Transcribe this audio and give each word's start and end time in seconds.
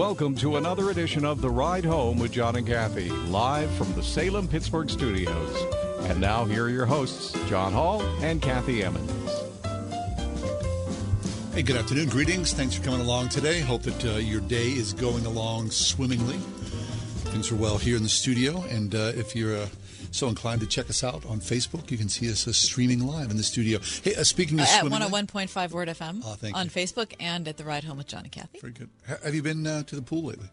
Welcome 0.00 0.34
to 0.36 0.56
another 0.56 0.88
edition 0.88 1.26
of 1.26 1.42
The 1.42 1.50
Ride 1.50 1.84
Home 1.84 2.18
with 2.18 2.32
John 2.32 2.56
and 2.56 2.66
Kathy, 2.66 3.10
live 3.10 3.70
from 3.72 3.92
the 3.92 4.02
Salem 4.02 4.48
Pittsburgh 4.48 4.88
studios. 4.88 5.54
And 6.04 6.18
now, 6.18 6.46
here 6.46 6.64
are 6.64 6.70
your 6.70 6.86
hosts, 6.86 7.36
John 7.50 7.74
Hall 7.74 8.00
and 8.22 8.40
Kathy 8.40 8.82
Emmons. 8.82 9.30
Hey, 11.52 11.60
good 11.60 11.76
afternoon. 11.76 12.08
Greetings. 12.08 12.54
Thanks 12.54 12.76
for 12.76 12.82
coming 12.82 13.02
along 13.02 13.28
today. 13.28 13.60
Hope 13.60 13.82
that 13.82 14.02
uh, 14.06 14.16
your 14.16 14.40
day 14.40 14.68
is 14.68 14.94
going 14.94 15.26
along 15.26 15.70
swimmingly. 15.70 16.38
Things 17.28 17.52
are 17.52 17.56
well 17.56 17.76
here 17.76 17.98
in 17.98 18.02
the 18.02 18.08
studio. 18.08 18.64
And 18.70 18.94
uh, 18.94 19.12
if 19.14 19.36
you're 19.36 19.54
uh, 19.54 19.66
so 20.10 20.28
inclined 20.28 20.60
to 20.60 20.66
check 20.66 20.90
us 20.90 21.02
out 21.04 21.24
on 21.26 21.40
Facebook, 21.40 21.90
you 21.90 21.96
can 21.98 22.08
see 22.08 22.30
us 22.30 22.46
uh, 22.48 22.52
streaming 22.52 23.06
live 23.06 23.30
in 23.30 23.36
the 23.36 23.42
studio. 23.42 23.78
Hey, 24.02 24.14
uh, 24.14 24.24
speaking 24.24 24.58
of 24.58 24.66
at 24.66 24.80
swimming, 24.80 24.98
101.5 25.00 25.70
Word 25.72 25.88
FM 25.88 26.20
Oh, 26.24 26.34
thank 26.34 26.56
on 26.56 26.66
you. 26.66 26.70
Facebook 26.70 27.12
and 27.20 27.46
at 27.48 27.56
the 27.56 27.64
Ride 27.64 27.84
Home 27.84 27.98
with 27.98 28.06
John 28.08 28.22
and 28.24 28.32
Kathy. 28.32 28.58
very 28.60 28.72
good. 28.72 28.90
Ha- 29.08 29.18
Have 29.24 29.34
you 29.34 29.42
been 29.42 29.66
uh, 29.66 29.82
to 29.84 29.96
the 29.96 30.02
pool 30.02 30.24
lately? 30.24 30.48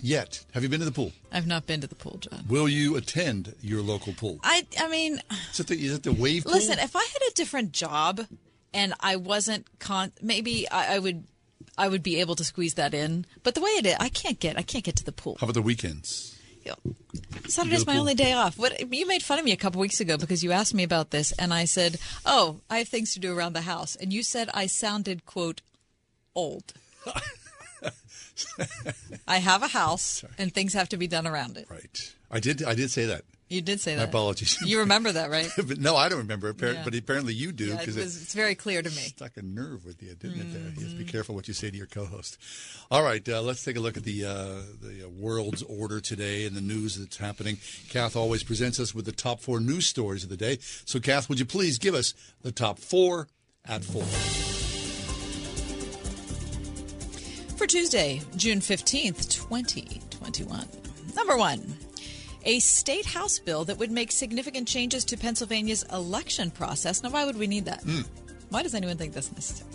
Yet? 0.00 0.44
Have 0.54 0.62
you 0.62 0.68
been 0.68 0.78
to 0.78 0.86
the 0.86 0.92
pool? 0.92 1.12
I've 1.32 1.46
not 1.46 1.66
been 1.66 1.80
to 1.80 1.86
the 1.88 1.96
pool, 1.96 2.18
John. 2.20 2.44
Will 2.48 2.68
you 2.68 2.96
attend 2.96 3.54
your 3.60 3.82
local 3.82 4.12
pool? 4.12 4.38
I 4.44 4.64
I 4.78 4.88
mean, 4.88 5.20
Is 5.52 5.60
it 5.60 5.66
the, 5.66 5.74
is 5.74 5.92
it 5.94 6.02
the 6.04 6.12
wave 6.12 6.44
pool? 6.44 6.52
listen, 6.52 6.78
if 6.78 6.94
I 6.94 7.00
had 7.00 7.22
a 7.28 7.34
different 7.34 7.72
job 7.72 8.20
and 8.72 8.94
I 9.00 9.16
wasn't 9.16 9.66
con, 9.80 10.12
maybe 10.22 10.68
I, 10.70 10.94
I 10.94 10.98
would 11.00 11.24
I 11.76 11.88
would 11.88 12.02
be 12.04 12.20
able 12.20 12.36
to 12.36 12.44
squeeze 12.44 12.74
that 12.74 12.94
in. 12.94 13.26
But 13.42 13.56
the 13.56 13.60
way 13.60 13.70
it 13.70 13.86
is, 13.86 13.96
I 13.98 14.08
can't 14.08 14.38
get 14.38 14.56
I 14.56 14.62
can't 14.62 14.84
get 14.84 14.94
to 14.96 15.04
the 15.04 15.12
pool. 15.12 15.36
How 15.40 15.46
about 15.46 15.54
the 15.54 15.62
weekends? 15.62 16.37
Saturday's 17.48 17.86
my 17.86 17.96
only 17.96 18.14
day 18.14 18.32
off. 18.32 18.58
What 18.58 18.92
you 18.92 19.06
made 19.06 19.22
fun 19.22 19.38
of 19.38 19.44
me 19.44 19.52
a 19.52 19.56
couple 19.56 19.80
weeks 19.80 20.00
ago 20.00 20.18
because 20.18 20.42
you 20.42 20.52
asked 20.52 20.74
me 20.74 20.82
about 20.82 21.10
this, 21.10 21.32
and 21.32 21.54
I 21.54 21.64
said, 21.64 21.98
"Oh, 22.26 22.60
I 22.68 22.78
have 22.78 22.88
things 22.88 23.14
to 23.14 23.20
do 23.20 23.36
around 23.36 23.54
the 23.54 23.62
house," 23.62 23.96
and 23.96 24.12
you 24.12 24.22
said 24.22 24.50
I 24.52 24.66
sounded 24.66 25.24
quote 25.24 25.62
old. 26.34 26.74
I 29.26 29.38
have 29.38 29.62
a 29.62 29.68
house, 29.68 30.24
and 30.36 30.52
things 30.52 30.74
have 30.74 30.88
to 30.90 30.96
be 30.96 31.06
done 31.06 31.26
around 31.26 31.56
it. 31.56 31.66
Right. 31.70 32.14
I 32.30 32.40
did. 32.40 32.62
I 32.62 32.74
did 32.74 32.90
say 32.90 33.06
that. 33.06 33.24
You 33.50 33.62
did 33.62 33.80
say 33.80 33.94
that. 33.94 34.00
My 34.02 34.08
apologies. 34.08 34.58
You 34.62 34.80
remember 34.80 35.10
that, 35.12 35.30
right? 35.30 35.48
but 35.56 35.78
no, 35.78 35.96
I 35.96 36.10
don't 36.10 36.18
remember. 36.18 36.52
Appar- 36.52 36.74
Yeah. 36.74 36.84
But 36.84 36.94
apparently 36.94 37.32
you 37.32 37.50
do 37.50 37.66
Yeah, 37.68 37.74
it 37.74 37.78
because 37.80 37.96
it's 37.96 38.34
very 38.34 38.54
clear 38.54 38.82
to 38.82 38.90
me. 38.90 38.96
stuck 38.96 39.36
a 39.38 39.42
nerve 39.42 39.86
with 39.86 40.02
you, 40.02 40.14
didn't 40.14 40.40
it? 40.40 40.52
There, 40.52 40.60
you 40.60 40.66
have 40.66 40.74
to 40.74 40.80
be 40.80 41.04
Mm-hmm. 41.04 41.06
careful 41.10 41.34
what 41.34 41.48
you 41.48 41.54
say 41.54 41.70
to 41.70 41.76
your 41.76 41.86
co-host. 41.86 42.36
All 42.90 43.02
right, 43.02 43.26
uh, 43.26 43.40
let's 43.40 43.64
take 43.64 43.76
a 43.76 43.80
look 43.80 43.96
at 43.96 44.04
the 44.04 44.24
uh, 44.26 44.60
the 44.82 45.06
uh, 45.06 45.08
world's 45.08 45.62
order 45.62 45.98
today 46.00 46.44
and 46.46 46.54
the 46.54 46.60
news 46.60 46.96
that's 46.98 47.16
happening. 47.16 47.56
Kath 47.88 48.16
always 48.16 48.42
presents 48.42 48.78
us 48.78 48.94
with 48.94 49.06
the 49.06 49.12
top 49.12 49.40
four 49.40 49.60
news 49.60 49.86
stories 49.86 50.24
of 50.24 50.28
the 50.30 50.36
day. 50.36 50.58
So, 50.84 51.00
Kath, 51.00 51.28
would 51.30 51.38
you 51.38 51.46
please 51.46 51.78
give 51.78 51.94
us 51.94 52.12
the 52.42 52.52
top 52.52 52.78
four 52.78 53.28
at 53.66 53.82
four? 53.82 54.04
For 57.56 57.66
Tuesday, 57.66 58.20
June 58.36 58.60
15th, 58.60 59.28
2021. 59.32 60.68
Number 61.16 61.36
one, 61.36 61.76
a 62.44 62.58
state 62.60 63.06
House 63.06 63.38
bill 63.38 63.64
that 63.64 63.78
would 63.78 63.90
make 63.90 64.12
significant 64.12 64.68
changes 64.68 65.04
to 65.06 65.16
Pennsylvania's 65.16 65.84
election 65.92 66.50
process. 66.50 67.02
Now, 67.02 67.10
why 67.10 67.24
would 67.24 67.36
we 67.36 67.46
need 67.46 67.64
that? 67.66 67.82
Hmm. 67.82 68.02
Why 68.50 68.62
does 68.62 68.74
anyone 68.74 68.96
think 68.96 69.12
that's 69.12 69.32
necessary? 69.32 69.70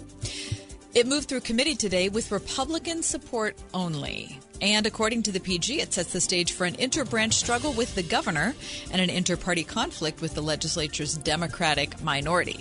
It 0.94 1.08
moved 1.08 1.28
through 1.28 1.42
committee 1.42 1.76
today 1.76 2.10
with 2.10 2.32
Republican 2.32 3.02
support 3.02 3.58
only. 3.74 4.38
And 4.62 4.86
according 4.86 5.24
to 5.24 5.32
the 5.32 5.40
PG, 5.40 5.82
it 5.82 5.92
sets 5.92 6.14
the 6.14 6.22
stage 6.22 6.52
for 6.52 6.66
an 6.66 6.76
interbranch 6.76 7.34
struggle 7.34 7.74
with 7.74 7.96
the 7.96 8.04
governor 8.04 8.54
and 8.92 9.02
an 9.02 9.10
inter 9.10 9.36
party 9.36 9.64
conflict 9.64 10.22
with 10.22 10.36
the 10.36 10.42
legislature's 10.42 11.18
Democratic 11.18 12.02
minority. 12.04 12.60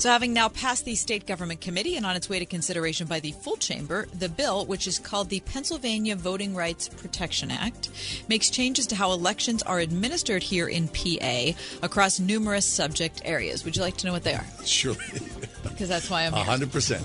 So, 0.00 0.08
having 0.08 0.32
now 0.32 0.48
passed 0.48 0.86
the 0.86 0.94
state 0.94 1.26
government 1.26 1.60
committee 1.60 1.98
and 1.98 2.06
on 2.06 2.16
its 2.16 2.26
way 2.26 2.38
to 2.38 2.46
consideration 2.46 3.06
by 3.06 3.20
the 3.20 3.32
full 3.32 3.58
chamber, 3.58 4.08
the 4.18 4.30
bill, 4.30 4.64
which 4.64 4.86
is 4.86 4.98
called 4.98 5.28
the 5.28 5.40
Pennsylvania 5.40 6.16
Voting 6.16 6.54
Rights 6.54 6.88
Protection 6.88 7.50
Act, 7.50 7.90
makes 8.26 8.48
changes 8.48 8.86
to 8.86 8.96
how 8.96 9.12
elections 9.12 9.62
are 9.62 9.78
administered 9.78 10.42
here 10.42 10.68
in 10.68 10.88
PA 10.88 11.50
across 11.82 12.18
numerous 12.18 12.64
subject 12.64 13.20
areas. 13.26 13.62
Would 13.66 13.76
you 13.76 13.82
like 13.82 13.98
to 13.98 14.06
know 14.06 14.14
what 14.14 14.24
they 14.24 14.32
are? 14.32 14.46
Surely, 14.64 15.04
Because 15.64 15.90
that's 15.90 16.08
why 16.08 16.24
I'm 16.24 16.32
here. 16.32 16.44
hundred 16.44 16.72
percent. 16.72 17.04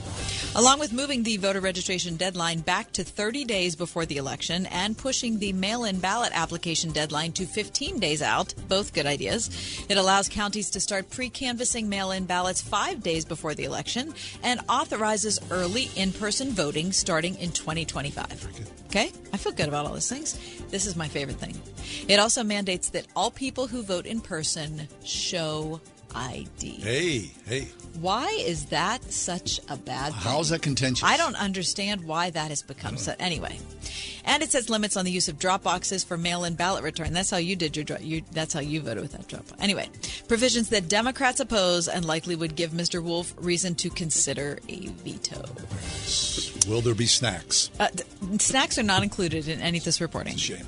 Along 0.55 0.79
with 0.79 0.93
moving 0.93 1.23
the 1.23 1.35
voter 1.35 1.59
registration 1.59 2.15
deadline 2.15 2.59
back 2.59 2.93
to 2.93 3.03
30 3.03 3.43
days 3.43 3.75
before 3.75 4.05
the 4.05 4.15
election 4.15 4.65
and 4.67 4.97
pushing 4.97 5.39
the 5.39 5.51
mail 5.51 5.83
in 5.83 5.99
ballot 5.99 6.31
application 6.33 6.91
deadline 6.91 7.33
to 7.33 7.45
15 7.45 7.99
days 7.99 8.21
out, 8.21 8.53
both 8.69 8.93
good 8.93 9.05
ideas, 9.05 9.49
it 9.89 9.97
allows 9.97 10.29
counties 10.29 10.69
to 10.69 10.79
start 10.79 11.09
pre 11.09 11.29
canvassing 11.29 11.89
mail 11.89 12.11
in 12.11 12.25
ballots 12.25 12.61
five 12.61 12.84
days 12.93 13.25
before 13.25 13.53
the 13.55 13.63
election 13.63 14.13
and 14.43 14.61
authorizes 14.69 15.39
early 15.51 15.89
in 15.95 16.11
person 16.11 16.51
voting 16.51 16.91
starting 16.91 17.35
in 17.35 17.51
2025. 17.51 18.85
Okay? 18.85 19.11
I 19.33 19.37
feel 19.37 19.51
good 19.51 19.67
about 19.67 19.85
all 19.85 19.93
those 19.93 20.09
things. 20.09 20.39
This 20.69 20.85
is 20.85 20.95
my 20.95 21.07
favorite 21.07 21.37
thing. 21.37 21.59
It 22.07 22.19
also 22.19 22.43
mandates 22.43 22.89
that 22.89 23.07
all 23.15 23.31
people 23.31 23.67
who 23.67 23.83
vote 23.83 24.05
in 24.05 24.21
person 24.21 24.87
show 25.03 25.81
ID. 26.15 26.69
Hey, 26.81 27.31
hey, 27.45 27.67
Why 27.99 28.27
is 28.39 28.67
that 28.67 29.11
such 29.11 29.59
a 29.69 29.75
bad 29.77 30.13
thing? 30.13 30.21
how's 30.21 30.49
that 30.49 30.61
contentious? 30.61 31.03
I 31.03 31.17
don't 31.17 31.35
understand 31.35 32.05
why 32.05 32.29
that 32.29 32.49
has 32.49 32.61
become 32.63 32.97
so. 32.97 33.13
Anyway, 33.19 33.59
and 34.23 34.41
it 34.41 34.51
sets 34.51 34.69
limits 34.69 34.95
on 34.97 35.03
the 35.05 35.11
use 35.11 35.27
of 35.27 35.37
drop 35.37 35.63
boxes 35.63 36.03
for 36.03 36.17
mail-in 36.17 36.55
ballot 36.55 36.83
return. 36.83 37.13
That's 37.13 37.29
how 37.29 37.37
you 37.37 37.55
did 37.55 37.75
your. 37.75 37.83
dro- 37.83 37.97
You, 37.99 38.21
that's 38.31 38.53
how 38.53 38.61
you 38.61 38.81
voted 38.81 39.03
with 39.03 39.11
that 39.11 39.27
drop. 39.27 39.45
Anyway, 39.59 39.89
provisions 40.27 40.69
that 40.69 40.87
Democrats 40.87 41.39
oppose 41.41 41.87
and 41.87 42.05
likely 42.05 42.35
would 42.35 42.55
give 42.55 42.71
Mr. 42.71 43.03
Wolf 43.03 43.33
reason 43.37 43.75
to 43.75 43.89
consider 43.89 44.59
a 44.69 44.87
veto. 44.87 45.43
Will 46.69 46.81
there 46.81 46.95
be 46.95 47.05
snacks? 47.05 47.69
Uh, 47.79 47.87
th- 47.89 48.41
snacks 48.41 48.77
are 48.79 48.83
not 48.83 49.03
included 49.03 49.47
in 49.47 49.59
any 49.61 49.77
of 49.79 49.83
this 49.83 49.99
reporting. 50.01 50.37
Shame. 50.37 50.65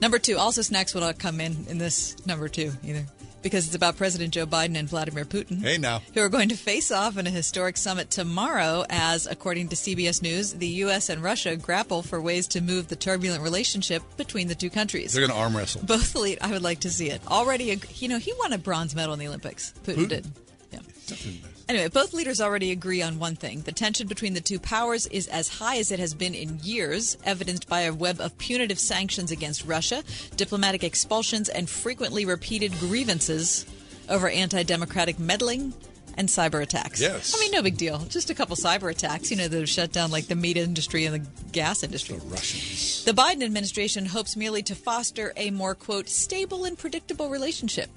Number 0.00 0.18
two, 0.18 0.36
also 0.38 0.60
snacks 0.62 0.92
will 0.94 1.02
not 1.02 1.18
come 1.18 1.40
in 1.40 1.66
in 1.68 1.78
this 1.78 2.16
number 2.26 2.48
two 2.48 2.72
either. 2.84 3.04
Because 3.44 3.66
it's 3.66 3.76
about 3.76 3.96
President 3.96 4.34
Joe 4.34 4.46
Biden 4.46 4.76
and 4.76 4.88
Vladimir 4.88 5.24
Putin. 5.24 5.62
Hey, 5.62 5.78
now. 5.78 6.02
Who 6.14 6.20
are 6.20 6.28
going 6.28 6.48
to 6.48 6.56
face 6.56 6.90
off 6.90 7.16
in 7.18 7.26
a 7.26 7.30
historic 7.30 7.76
summit 7.76 8.10
tomorrow 8.10 8.84
as, 8.88 9.26
according 9.26 9.68
to 9.68 9.76
CBS 9.76 10.22
News, 10.22 10.54
the 10.54 10.66
U.S. 10.66 11.10
and 11.10 11.22
Russia 11.22 11.54
grapple 11.54 12.02
for 12.02 12.20
ways 12.20 12.48
to 12.48 12.62
move 12.62 12.88
the 12.88 12.96
turbulent 12.96 13.42
relationship 13.42 14.02
between 14.16 14.48
the 14.48 14.54
two 14.54 14.70
countries. 14.70 15.12
They're 15.12 15.26
going 15.26 15.36
to 15.36 15.42
arm 15.44 15.56
wrestle. 15.56 15.82
Both 15.84 16.16
elite, 16.16 16.38
I 16.40 16.50
would 16.50 16.62
like 16.62 16.80
to 16.80 16.90
see 16.90 17.10
it. 17.10 17.20
Already, 17.28 17.78
you 17.96 18.08
know, 18.08 18.18
he 18.18 18.32
won 18.38 18.52
a 18.52 18.58
bronze 18.58 18.94
medal 18.94 19.12
in 19.12 19.20
the 19.20 19.28
Olympics. 19.28 19.74
Putin, 19.84 20.06
Putin? 20.06 20.08
did. 20.08 20.26
Yeah. 20.72 21.50
Anyway, 21.68 21.88
both 21.88 22.12
leaders 22.12 22.40
already 22.40 22.72
agree 22.72 23.00
on 23.00 23.18
one 23.18 23.36
thing. 23.36 23.62
The 23.62 23.72
tension 23.72 24.06
between 24.06 24.34
the 24.34 24.40
two 24.40 24.58
powers 24.58 25.06
is 25.06 25.28
as 25.28 25.48
high 25.48 25.78
as 25.78 25.90
it 25.90 25.98
has 25.98 26.12
been 26.12 26.34
in 26.34 26.60
years, 26.62 27.16
evidenced 27.24 27.68
by 27.68 27.82
a 27.82 27.94
web 27.94 28.20
of 28.20 28.36
punitive 28.36 28.78
sanctions 28.78 29.30
against 29.30 29.64
Russia, 29.64 30.04
diplomatic 30.36 30.84
expulsions, 30.84 31.48
and 31.48 31.68
frequently 31.68 32.26
repeated 32.26 32.72
grievances 32.78 33.64
over 34.10 34.28
anti 34.28 34.62
democratic 34.62 35.18
meddling 35.18 35.72
and 36.16 36.28
cyber 36.28 36.62
attacks. 36.62 37.00
Yes. 37.00 37.34
I 37.34 37.40
mean, 37.40 37.50
no 37.50 37.62
big 37.62 37.76
deal. 37.76 37.98
Just 38.08 38.30
a 38.30 38.34
couple 38.34 38.56
cyber 38.56 38.90
attacks, 38.90 39.30
you 39.30 39.36
know, 39.36 39.48
that 39.48 39.58
have 39.58 39.68
shut 39.68 39.90
down 39.90 40.10
like 40.10 40.26
the 40.26 40.36
meat 40.36 40.56
industry 40.56 41.06
and 41.06 41.14
the 41.14 41.30
gas 41.50 41.82
industry. 41.82 42.18
The 42.18 42.26
Russians. 42.26 43.04
The 43.04 43.12
Biden 43.12 43.42
administration 43.42 44.06
hopes 44.06 44.36
merely 44.36 44.62
to 44.64 44.74
foster 44.74 45.32
a 45.36 45.50
more, 45.50 45.74
quote, 45.74 46.08
stable 46.08 46.64
and 46.64 46.78
predictable 46.78 47.30
relationship 47.30 47.90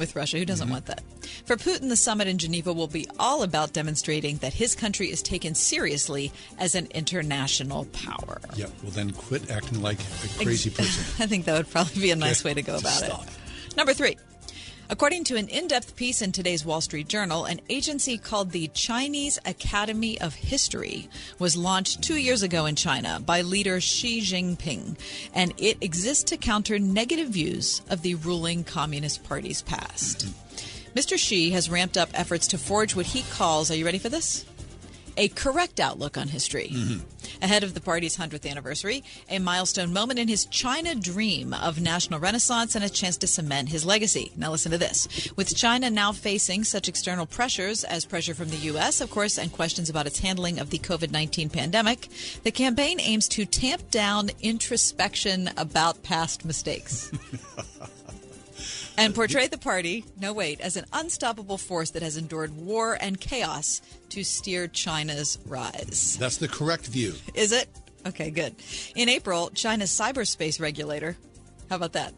with 0.00 0.16
Russia. 0.16 0.38
Who 0.38 0.44
doesn't 0.44 0.64
mm-hmm. 0.66 0.72
want 0.72 0.86
that? 0.86 1.02
For 1.44 1.56
Putin, 1.56 1.88
the 1.88 1.96
summit 1.96 2.26
in 2.26 2.38
Geneva 2.38 2.72
will 2.72 2.88
be 2.88 3.06
all 3.18 3.44
about 3.44 3.72
demonstrating 3.72 4.38
that 4.38 4.54
his 4.54 4.74
country 4.74 5.10
is 5.10 5.22
taken 5.22 5.54
seriously 5.54 6.32
as 6.58 6.74
an 6.74 6.88
international 6.90 7.84
power. 7.92 8.40
Yeah. 8.56 8.66
Well, 8.82 8.90
then 8.90 9.12
quit 9.12 9.48
acting 9.50 9.80
like 9.80 10.00
a 10.00 10.42
crazy 10.42 10.70
person. 10.70 11.22
I 11.22 11.26
think 11.28 11.44
that 11.44 11.56
would 11.56 11.70
probably 11.70 12.02
be 12.02 12.10
a 12.10 12.16
nice 12.16 12.40
Okay. 12.40 12.50
way 12.50 12.54
to 12.54 12.62
go 12.62 12.76
about 12.76 12.92
stop. 12.92 13.22
it. 13.22 13.76
Number 13.76 13.94
three. 13.94 14.16
According 14.92 15.22
to 15.24 15.36
an 15.36 15.46
in 15.46 15.68
depth 15.68 15.94
piece 15.94 16.20
in 16.20 16.32
today's 16.32 16.64
Wall 16.64 16.80
Street 16.80 17.06
Journal, 17.06 17.44
an 17.44 17.60
agency 17.68 18.18
called 18.18 18.50
the 18.50 18.66
Chinese 18.74 19.38
Academy 19.46 20.20
of 20.20 20.34
History 20.34 21.08
was 21.38 21.56
launched 21.56 22.02
two 22.02 22.16
years 22.16 22.42
ago 22.42 22.66
in 22.66 22.74
China 22.74 23.20
by 23.24 23.42
leader 23.42 23.80
Xi 23.80 24.20
Jinping, 24.20 24.98
and 25.32 25.54
it 25.58 25.78
exists 25.80 26.24
to 26.24 26.36
counter 26.36 26.80
negative 26.80 27.28
views 27.28 27.82
of 27.88 28.02
the 28.02 28.16
ruling 28.16 28.64
Communist 28.64 29.22
Party's 29.22 29.62
past. 29.62 30.26
Mm-hmm. 30.26 30.98
Mr. 30.98 31.16
Xi 31.16 31.50
has 31.52 31.70
ramped 31.70 31.96
up 31.96 32.08
efforts 32.12 32.48
to 32.48 32.58
forge 32.58 32.96
what 32.96 33.06
he 33.06 33.22
calls, 33.30 33.70
are 33.70 33.76
you 33.76 33.84
ready 33.84 33.98
for 33.98 34.08
this? 34.08 34.44
A 35.20 35.28
correct 35.28 35.80
outlook 35.80 36.16
on 36.16 36.28
history. 36.28 36.70
Mm-hmm. 36.72 37.44
Ahead 37.44 37.62
of 37.62 37.74
the 37.74 37.80
party's 37.82 38.16
100th 38.16 38.50
anniversary, 38.50 39.04
a 39.28 39.38
milestone 39.38 39.92
moment 39.92 40.18
in 40.18 40.28
his 40.28 40.46
China 40.46 40.94
dream 40.94 41.52
of 41.52 41.78
national 41.78 42.20
renaissance 42.20 42.74
and 42.74 42.82
a 42.82 42.88
chance 42.88 43.18
to 43.18 43.26
cement 43.26 43.68
his 43.68 43.84
legacy. 43.84 44.32
Now, 44.34 44.50
listen 44.50 44.72
to 44.72 44.78
this. 44.78 45.30
With 45.36 45.54
China 45.54 45.90
now 45.90 46.12
facing 46.12 46.64
such 46.64 46.88
external 46.88 47.26
pressures 47.26 47.84
as 47.84 48.06
pressure 48.06 48.32
from 48.32 48.48
the 48.48 48.56
U.S., 48.72 49.02
of 49.02 49.10
course, 49.10 49.36
and 49.36 49.52
questions 49.52 49.90
about 49.90 50.06
its 50.06 50.20
handling 50.20 50.58
of 50.58 50.70
the 50.70 50.78
COVID 50.78 51.10
19 51.10 51.50
pandemic, 51.50 52.08
the 52.42 52.50
campaign 52.50 52.98
aims 52.98 53.28
to 53.28 53.44
tamp 53.44 53.90
down 53.90 54.30
introspection 54.40 55.50
about 55.58 56.02
past 56.02 56.46
mistakes. 56.46 57.12
and 59.00 59.14
portray 59.14 59.46
the 59.46 59.58
party, 59.58 60.04
no 60.18 60.32
wait, 60.32 60.60
as 60.60 60.76
an 60.76 60.84
unstoppable 60.92 61.58
force 61.58 61.90
that 61.90 62.02
has 62.02 62.16
endured 62.16 62.54
war 62.54 62.98
and 63.00 63.20
chaos 63.20 63.80
to 64.10 64.22
steer 64.22 64.68
China's 64.68 65.38
rise. 65.46 66.16
That's 66.20 66.36
the 66.36 66.48
correct 66.48 66.86
view. 66.86 67.14
Is 67.34 67.52
it? 67.52 67.68
Okay, 68.06 68.30
good. 68.30 68.54
In 68.94 69.08
April, 69.08 69.50
China's 69.54 69.90
cyberspace 69.90 70.60
regulator, 70.60 71.16
how 71.68 71.76
about 71.76 71.94
that? 71.94 72.12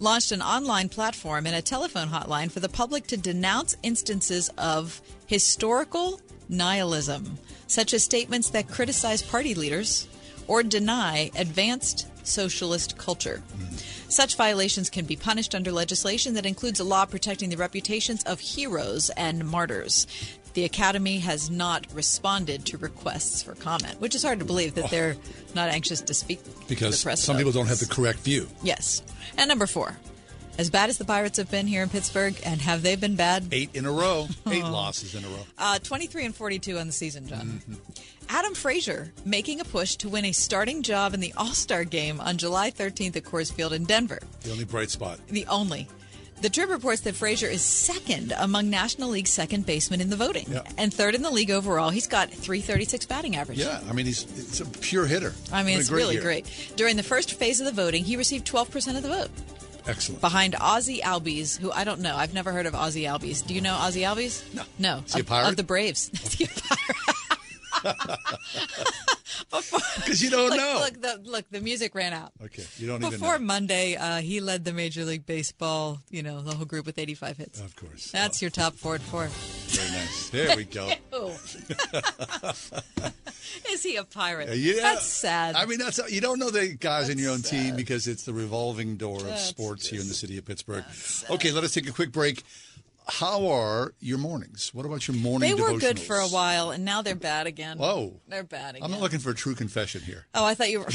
Launched 0.00 0.32
an 0.32 0.42
online 0.42 0.88
platform 0.88 1.46
and 1.46 1.56
a 1.56 1.62
telephone 1.62 2.08
hotline 2.08 2.50
for 2.50 2.60
the 2.60 2.68
public 2.68 3.06
to 3.08 3.16
denounce 3.16 3.76
instances 3.82 4.50
of 4.58 5.00
historical 5.26 6.20
nihilism, 6.48 7.38
such 7.66 7.92
as 7.94 8.02
statements 8.02 8.50
that 8.50 8.68
criticize 8.68 9.22
party 9.22 9.54
leaders 9.54 10.08
or 10.46 10.62
deny 10.62 11.30
advanced 11.36 12.06
socialist 12.26 12.96
culture. 12.96 13.42
Mm-hmm. 13.48 13.97
Such 14.08 14.36
violations 14.36 14.88
can 14.88 15.04
be 15.04 15.16
punished 15.16 15.54
under 15.54 15.70
legislation 15.70 16.34
that 16.34 16.46
includes 16.46 16.80
a 16.80 16.84
law 16.84 17.04
protecting 17.04 17.50
the 17.50 17.56
reputations 17.56 18.24
of 18.24 18.40
heroes 18.40 19.10
and 19.10 19.46
martyrs. 19.46 20.06
The 20.54 20.64
Academy 20.64 21.18
has 21.18 21.50
not 21.50 21.86
responded 21.92 22.64
to 22.66 22.78
requests 22.78 23.42
for 23.42 23.54
comment, 23.54 24.00
which 24.00 24.14
is 24.14 24.22
hard 24.22 24.38
to 24.38 24.44
believe 24.44 24.74
that 24.74 24.86
oh. 24.86 24.88
they're 24.88 25.16
not 25.54 25.68
anxious 25.68 26.00
to 26.00 26.14
speak 26.14 26.42
to 26.42 26.50
Because 26.68 27.00
the 27.00 27.04
press. 27.04 27.22
some 27.22 27.36
people 27.36 27.52
don't 27.52 27.66
have 27.66 27.80
the 27.80 27.86
correct 27.86 28.20
view. 28.20 28.48
Yes. 28.62 29.02
And 29.36 29.46
number 29.48 29.66
four, 29.66 29.96
as 30.58 30.68
bad 30.70 30.90
as 30.90 30.98
the 30.98 31.04
Pirates 31.04 31.38
have 31.38 31.50
been 31.50 31.66
here 31.66 31.82
in 31.82 31.88
Pittsburgh, 31.88 32.34
and 32.44 32.60
have 32.60 32.82
they 32.82 32.96
been 32.96 33.14
bad? 33.16 33.46
Eight 33.52 33.70
in 33.74 33.86
a 33.86 33.92
row. 33.92 34.26
Eight 34.50 34.64
losses 34.64 35.14
in 35.14 35.24
a 35.24 35.28
row. 35.28 35.46
Uh, 35.56 35.78
23 35.78 36.26
and 36.26 36.34
42 36.34 36.78
on 36.78 36.86
the 36.88 36.92
season, 36.92 37.26
John. 37.28 37.62
Adam 38.28 38.54
Frazier 38.54 39.10
making 39.24 39.60
a 39.60 39.64
push 39.64 39.94
to 39.96 40.08
win 40.08 40.24
a 40.26 40.32
starting 40.32 40.82
job 40.82 41.14
in 41.14 41.20
the 41.20 41.32
All 41.36 41.54
Star 41.54 41.84
game 41.84 42.20
on 42.20 42.36
July 42.36 42.70
13th 42.70 43.16
at 43.16 43.22
Coors 43.24 43.50
Field 43.52 43.72
in 43.72 43.84
Denver. 43.84 44.18
The 44.42 44.50
only 44.52 44.64
bright 44.64 44.90
spot. 44.90 45.18
The 45.28 45.46
only. 45.46 45.88
The 46.40 46.48
Trib 46.50 46.68
reports 46.70 47.00
that 47.00 47.16
Frazier 47.16 47.48
is 47.48 47.62
second 47.62 48.32
among 48.38 48.70
National 48.70 49.08
League 49.08 49.26
second 49.26 49.66
basemen 49.66 50.00
in 50.00 50.08
the 50.08 50.14
voting, 50.16 50.46
Yeah. 50.48 50.62
and 50.76 50.94
third 50.94 51.16
in 51.16 51.22
the 51.22 51.30
league 51.32 51.50
overall. 51.50 51.90
He's 51.90 52.06
got 52.06 52.30
336 52.30 53.06
batting 53.06 53.34
average. 53.34 53.58
Yeah, 53.58 53.80
I 53.88 53.92
mean, 53.92 54.06
he's 54.06 54.22
it's 54.22 54.60
a 54.60 54.64
pure 54.66 55.06
hitter. 55.06 55.32
I 55.52 55.64
mean, 55.64 55.80
it's 55.80 55.88
great 55.88 55.98
really 56.02 56.14
year. 56.14 56.22
great. 56.22 56.72
During 56.76 56.96
the 56.96 57.02
first 57.02 57.34
phase 57.34 57.58
of 57.60 57.66
the 57.66 57.72
voting, 57.72 58.04
he 58.04 58.16
received 58.16 58.46
12% 58.46 58.96
of 58.96 59.02
the 59.02 59.08
vote. 59.08 59.30
Excellent. 59.88 60.20
behind 60.20 60.54
Ozzie 60.60 61.00
Albies, 61.00 61.58
who 61.58 61.72
I 61.72 61.84
don't 61.84 62.00
know. 62.00 62.14
I've 62.14 62.34
never 62.34 62.52
heard 62.52 62.66
of 62.66 62.74
Ozzie 62.74 63.04
Albies. 63.04 63.44
Do 63.46 63.54
you 63.54 63.60
know 63.60 63.74
Ozzie 63.74 64.02
Albies? 64.02 64.42
No. 64.54 64.62
No. 64.78 65.02
Is 65.06 65.14
he 65.14 65.20
a 65.20 65.22
Of- 65.22 65.26
pirate? 65.26 65.48
Of 65.48 65.56
the 65.56 65.62
Braves. 65.64 66.10
Is 66.24 66.34
he 66.34 66.44
a 66.44 66.48
pirate? 66.48 67.16
Because 69.96 70.22
you 70.22 70.30
don't 70.30 70.50
look, 70.50 70.58
know. 70.58 70.80
look, 70.80 71.02
the, 71.02 71.30
look, 71.30 71.44
the 71.50 71.60
music 71.60 71.94
ran 71.94 72.12
out. 72.12 72.32
Okay, 72.44 72.64
you 72.78 72.86
don't 72.86 73.02
even 73.02 73.10
Before. 73.10 73.38
Monday, 73.38 73.96
uh, 73.96 74.20
he 74.20 74.40
led 74.40 74.64
the 74.64 74.72
Major 74.72 75.04
League 75.04 75.26
Baseball, 75.26 75.98
you 76.10 76.22
know, 76.22 76.40
the 76.40 76.54
whole 76.54 76.64
group 76.64 76.86
with 76.86 76.98
85 76.98 77.36
hits. 77.36 77.60
Of 77.60 77.76
course. 77.76 78.10
That's 78.10 78.40
your 78.40 78.50
top 78.50 78.74
four 78.74 78.94
at 78.94 79.02
four. 79.02 79.26
Very 79.26 79.90
nice. 79.90 80.30
There 80.30 80.56
we 80.56 80.64
go. 80.64 80.90
Is 83.70 83.82
he 83.82 83.96
a 83.96 84.04
pirate? 84.04 84.56
Yeah, 84.56 84.82
That's 84.82 85.06
sad. 85.06 85.56
I 85.56 85.66
mean, 85.66 85.78
that's 85.78 86.00
you 86.10 86.20
don't 86.20 86.38
know 86.38 86.50
the 86.50 86.74
guys 86.74 87.08
in 87.08 87.18
your 87.18 87.30
own 87.30 87.38
That's 87.38 87.50
team 87.50 87.76
because 87.76 88.06
it's 88.06 88.24
the 88.24 88.32
revolving 88.32 88.96
door 88.96 89.18
of 89.18 89.26
That's 89.26 89.44
sports 89.44 89.88
here 89.88 90.00
in 90.00 90.08
the 90.08 90.14
city 90.14 90.38
of 90.38 90.44
Pittsburgh. 90.44 90.84
Okay, 91.30 91.52
let 91.52 91.64
us 91.64 91.72
take 91.72 91.88
a 91.88 91.92
quick 91.92 92.12
break. 92.12 92.42
How 93.08 93.48
are 93.48 93.94
your 94.00 94.18
mornings? 94.18 94.72
What 94.74 94.84
about 94.84 95.08
your 95.08 95.16
morning? 95.16 95.56
they 95.56 95.60
were 95.60 95.78
good 95.78 95.98
for 95.98 96.16
a 96.16 96.28
while, 96.28 96.70
and 96.70 96.84
now 96.84 97.00
they're 97.00 97.14
bad 97.14 97.46
again. 97.46 97.78
Whoa. 97.78 98.20
They're 98.28 98.44
bad 98.44 98.76
again. 98.76 98.84
I'm 98.84 98.90
not 98.90 99.00
looking 99.00 99.18
for 99.18 99.30
a 99.30 99.34
true 99.34 99.54
confession 99.54 100.02
here. 100.02 100.26
Oh, 100.34 100.44
I 100.44 100.54
thought 100.54 100.68
you 100.68 100.80
were. 100.80 100.86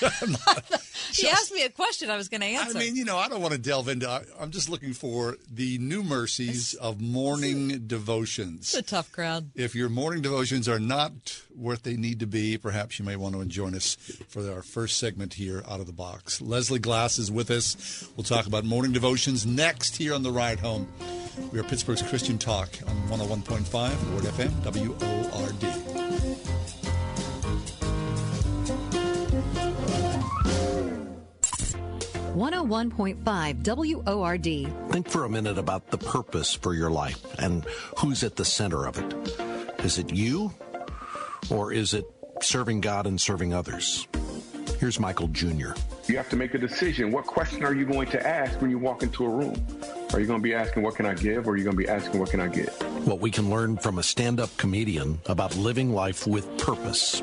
he 1.12 1.28
asked 1.28 1.52
me 1.52 1.64
a 1.64 1.70
question 1.70 2.10
I 2.10 2.16
was 2.16 2.28
going 2.28 2.40
to 2.40 2.46
answer. 2.46 2.78
I 2.78 2.80
mean, 2.80 2.96
you 2.96 3.04
know, 3.04 3.16
I 3.16 3.28
don't 3.28 3.40
want 3.40 3.52
to 3.52 3.58
delve 3.58 3.88
into. 3.88 4.08
I'm 4.38 4.50
just 4.50 4.68
looking 4.68 4.92
for 4.92 5.36
the 5.50 5.78
new 5.78 6.02
mercies 6.02 6.74
of 6.74 7.00
morning 7.00 7.86
devotions. 7.86 8.60
it's 8.60 8.74
a 8.74 8.82
tough 8.82 9.10
crowd. 9.12 9.50
If 9.54 9.74
your 9.74 9.88
morning 9.88 10.22
devotions 10.22 10.68
are 10.68 10.78
not 10.78 11.40
what 11.54 11.82
they 11.82 11.96
need 11.96 12.20
to 12.20 12.26
be, 12.26 12.58
perhaps 12.58 12.98
you 12.98 13.04
may 13.04 13.16
want 13.16 13.34
to 13.34 13.44
join 13.46 13.74
us 13.74 13.96
for 14.28 14.48
our 14.50 14.62
first 14.62 14.98
segment 14.98 15.34
here 15.34 15.62
out 15.68 15.80
of 15.80 15.86
the 15.86 15.92
box. 15.92 16.40
Leslie 16.40 16.78
Glass 16.78 17.18
is 17.18 17.30
with 17.30 17.50
us. 17.50 18.08
We'll 18.16 18.24
talk 18.24 18.46
about 18.46 18.64
morning 18.64 18.92
devotions 18.92 19.46
next 19.46 19.96
here 19.96 20.14
on 20.14 20.22
the 20.22 20.32
ride 20.32 20.60
home. 20.60 20.88
We 21.52 21.58
are 21.58 21.64
Pittsburgh's 21.64 22.02
Christian 22.02 22.38
Talk 22.38 22.68
on 22.86 22.96
101.5 23.08 24.14
Word 24.14 24.24
FM 24.24 24.50
WORD. 24.64 26.49
101.5 32.34 34.04
WORD. 34.04 34.92
Think 34.92 35.08
for 35.08 35.24
a 35.24 35.28
minute 35.28 35.58
about 35.58 35.90
the 35.90 35.98
purpose 35.98 36.54
for 36.54 36.74
your 36.74 36.90
life 36.90 37.24
and 37.38 37.64
who's 37.98 38.22
at 38.22 38.36
the 38.36 38.44
center 38.44 38.86
of 38.86 38.98
it. 38.98 39.14
Is 39.84 39.98
it 39.98 40.12
you 40.12 40.52
or 41.50 41.72
is 41.72 41.94
it 41.94 42.04
serving 42.40 42.80
God 42.80 43.06
and 43.06 43.20
serving 43.20 43.52
others? 43.52 44.06
Here's 44.78 45.00
Michael 45.00 45.28
Jr. 45.28 45.72
You 46.06 46.16
have 46.16 46.28
to 46.30 46.36
make 46.36 46.54
a 46.54 46.58
decision. 46.58 47.12
What 47.12 47.26
question 47.26 47.64
are 47.64 47.74
you 47.74 47.84
going 47.84 48.08
to 48.10 48.26
ask 48.26 48.60
when 48.60 48.70
you 48.70 48.78
walk 48.78 49.02
into 49.02 49.24
a 49.24 49.28
room? 49.28 49.54
Are 50.12 50.18
you 50.18 50.26
going 50.26 50.40
to 50.40 50.42
be 50.42 50.54
asking, 50.54 50.82
What 50.82 50.96
can 50.96 51.06
I 51.06 51.14
give? 51.14 51.46
or 51.46 51.52
are 51.52 51.56
you 51.56 51.62
going 51.62 51.76
to 51.76 51.82
be 51.82 51.88
asking, 51.88 52.18
What 52.18 52.30
can 52.30 52.40
I 52.40 52.48
get? 52.48 52.70
What 53.06 53.20
we 53.20 53.30
can 53.30 53.48
learn 53.48 53.76
from 53.76 53.98
a 53.98 54.02
stand 54.02 54.40
up 54.40 54.54
comedian 54.56 55.20
about 55.26 55.56
living 55.56 55.92
life 55.92 56.26
with 56.26 56.58
purpose. 56.58 57.22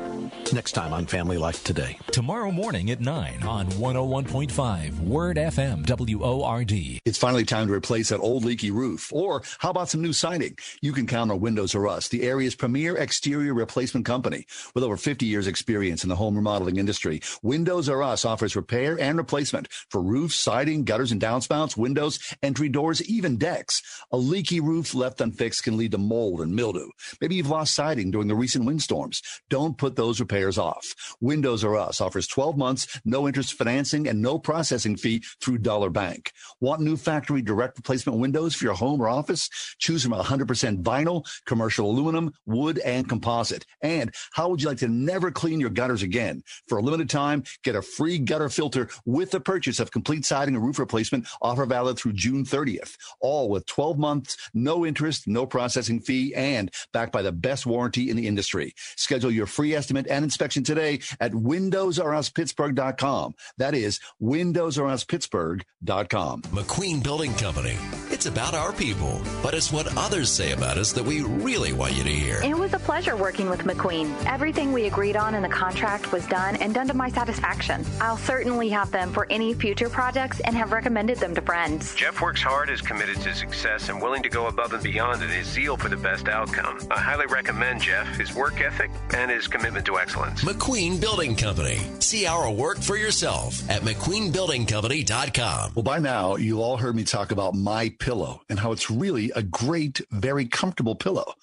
Next 0.52 0.72
time 0.72 0.94
on 0.94 1.04
Family 1.04 1.36
Life 1.36 1.62
Today. 1.64 1.98
Tomorrow 2.10 2.50
morning 2.50 2.90
at 2.90 3.00
9 3.00 3.42
on 3.42 3.66
101.5 3.72 5.00
Word 5.00 5.36
FM 5.36 5.86
WORD. 5.86 7.00
It's 7.04 7.18
finally 7.18 7.44
time 7.44 7.66
to 7.68 7.74
replace 7.74 8.08
that 8.08 8.20
old 8.20 8.44
leaky 8.44 8.70
roof. 8.70 9.12
Or 9.12 9.42
how 9.58 9.70
about 9.70 9.90
some 9.90 10.00
new 10.00 10.14
siding? 10.14 10.56
You 10.80 10.92
can 10.92 11.06
count 11.06 11.30
on 11.30 11.40
Windows 11.40 11.74
or 11.74 11.86
Us, 11.86 12.08
the 12.08 12.22
area's 12.22 12.54
premier 12.54 12.96
exterior 12.96 13.52
replacement 13.52 14.06
company. 14.06 14.46
With 14.74 14.82
over 14.82 14.96
50 14.96 15.26
years 15.26 15.46
experience 15.46 16.02
in 16.02 16.08
the 16.08 16.16
home 16.16 16.34
remodeling 16.36 16.78
industry, 16.78 17.20
Windows 17.42 17.88
or 17.88 18.02
Us 18.02 18.24
offers 18.24 18.56
repair 18.56 18.98
and 18.98 19.18
replacement 19.18 19.68
for 19.90 20.02
roofs, 20.02 20.34
siding, 20.36 20.84
gutters 20.84 21.12
and 21.12 21.20
downspouts, 21.20 21.76
windows, 21.76 22.18
entry 22.42 22.68
doors, 22.70 22.77
even 22.78 23.36
decks. 23.36 23.82
A 24.12 24.16
leaky 24.16 24.60
roof 24.60 24.94
left 24.94 25.20
unfixed 25.20 25.64
can 25.64 25.76
lead 25.76 25.92
to 25.92 25.98
mold 25.98 26.40
and 26.40 26.54
mildew. 26.54 26.88
Maybe 27.20 27.36
you've 27.36 27.50
lost 27.50 27.74
siding 27.74 28.10
during 28.10 28.28
the 28.28 28.34
recent 28.34 28.64
windstorms. 28.64 29.20
Don't 29.48 29.76
put 29.76 29.96
those 29.96 30.20
repairs 30.20 30.58
off. 30.58 30.84
Windows 31.20 31.64
or 31.64 31.76
Us 31.76 32.00
offers 32.00 32.26
12 32.26 32.56
months, 32.56 33.00
no 33.04 33.26
interest 33.26 33.54
financing, 33.54 34.06
and 34.06 34.22
no 34.22 34.38
processing 34.38 34.96
fee 34.96 35.22
through 35.42 35.58
Dollar 35.58 35.90
Bank. 35.90 36.32
Want 36.60 36.80
new 36.80 36.96
factory 36.96 37.42
direct 37.42 37.76
replacement 37.76 38.18
windows 38.18 38.54
for 38.54 38.64
your 38.64 38.74
home 38.74 39.00
or 39.00 39.08
office? 39.08 39.48
Choose 39.78 40.02
from 40.02 40.12
100% 40.12 40.82
vinyl, 40.82 41.24
commercial 41.46 41.90
aluminum, 41.90 42.32
wood, 42.46 42.78
and 42.78 43.08
composite. 43.08 43.64
And 43.82 44.14
how 44.32 44.48
would 44.48 44.62
you 44.62 44.68
like 44.68 44.78
to 44.78 44.88
never 44.88 45.30
clean 45.30 45.60
your 45.60 45.70
gutters 45.70 46.02
again? 46.02 46.42
For 46.68 46.78
a 46.78 46.82
limited 46.82 47.10
time, 47.10 47.44
get 47.62 47.76
a 47.76 47.82
free 47.82 48.18
gutter 48.18 48.48
filter 48.48 48.88
with 49.04 49.30
the 49.30 49.40
purchase 49.40 49.80
of 49.80 49.90
complete 49.90 50.24
siding 50.24 50.54
and 50.54 50.64
roof 50.64 50.78
replacement 50.78 51.26
offer 51.42 51.66
valid 51.66 51.98
through 51.98 52.12
June 52.12 52.44
30th. 52.68 52.96
All 53.20 53.48
with 53.48 53.64
12 53.66 53.98
months, 53.98 54.36
no 54.54 54.86
interest, 54.86 55.26
no 55.26 55.44
processing 55.46 55.98
fee, 56.00 56.34
and 56.34 56.70
backed 56.92 57.12
by 57.12 57.22
the 57.22 57.32
best 57.32 57.66
warranty 57.66 58.10
in 58.10 58.16
the 58.16 58.26
industry. 58.26 58.74
Schedule 58.96 59.30
your 59.30 59.46
free 59.46 59.74
estimate 59.74 60.06
and 60.08 60.24
inspection 60.24 60.64
today 60.64 61.00
at 61.20 61.32
windowsoruspittsburgh.com. 61.32 63.34
That 63.58 63.74
is 63.74 64.00
windowsoruspittsburgh.com. 64.22 66.42
McQueen 66.42 67.02
Building 67.02 67.34
Company. 67.34 67.76
It's 68.10 68.26
about 68.26 68.54
our 68.54 68.72
people, 68.72 69.20
but 69.42 69.54
it's 69.54 69.72
what 69.72 69.96
others 69.96 70.30
say 70.30 70.52
about 70.52 70.78
us 70.78 70.92
that 70.92 71.04
we 71.04 71.22
really 71.22 71.72
want 71.72 71.94
you 71.94 72.02
to 72.02 72.10
hear. 72.10 72.40
It 72.42 72.56
was 72.56 72.72
a 72.72 72.78
pleasure 72.78 73.16
working 73.16 73.50
with 73.50 73.60
McQueen. 73.60 74.12
Everything 74.26 74.72
we 74.72 74.86
agreed 74.86 75.16
on 75.16 75.34
in 75.34 75.42
the 75.42 75.48
contract 75.48 76.10
was 76.10 76.26
done 76.26 76.56
and 76.56 76.74
done 76.74 76.88
to 76.88 76.94
my 76.94 77.10
satisfaction. 77.10 77.84
I'll 78.00 78.16
certainly 78.16 78.70
have 78.70 78.90
them 78.90 79.12
for 79.12 79.26
any 79.30 79.54
future 79.54 79.88
projects 79.88 80.40
and 80.40 80.56
have 80.56 80.72
recommended 80.72 81.18
them 81.18 81.34
to 81.34 81.42
friends. 81.42 81.94
Jeff 81.94 82.20
works 82.20 82.42
hard, 82.42 82.57
is 82.66 82.80
committed 82.80 83.20
to 83.20 83.34
success, 83.34 83.88
and 83.88 84.02
willing 84.02 84.22
to 84.24 84.28
go 84.28 84.48
above 84.48 84.72
and 84.72 84.82
beyond 84.82 85.22
in 85.22 85.28
his 85.28 85.46
zeal 85.46 85.76
for 85.76 85.88
the 85.88 85.96
best 85.96 86.26
outcome. 86.28 86.78
I 86.90 86.98
highly 86.98 87.26
recommend 87.26 87.82
Jeff, 87.82 88.08
his 88.16 88.34
work 88.34 88.60
ethic, 88.60 88.90
and 89.14 89.30
his 89.30 89.46
commitment 89.46 89.86
to 89.86 89.98
excellence. 89.98 90.42
McQueen 90.42 91.00
Building 91.00 91.36
Company. 91.36 91.78
See 92.00 92.26
our 92.26 92.50
work 92.50 92.78
for 92.78 92.96
yourself 92.96 93.62
at 93.70 93.82
McQueenBuildingCompany.com. 93.82 95.72
Well, 95.76 95.82
by 95.84 96.00
now, 96.00 96.36
you 96.36 96.60
all 96.60 96.76
heard 96.76 96.96
me 96.96 97.04
talk 97.04 97.30
about 97.30 97.54
My 97.54 97.94
Pillow 98.00 98.42
and 98.48 98.58
how 98.58 98.72
it's 98.72 98.90
really 98.90 99.30
a 99.36 99.42
great, 99.42 100.00
very 100.10 100.46
comfortable 100.46 100.96
pillow. 100.96 101.34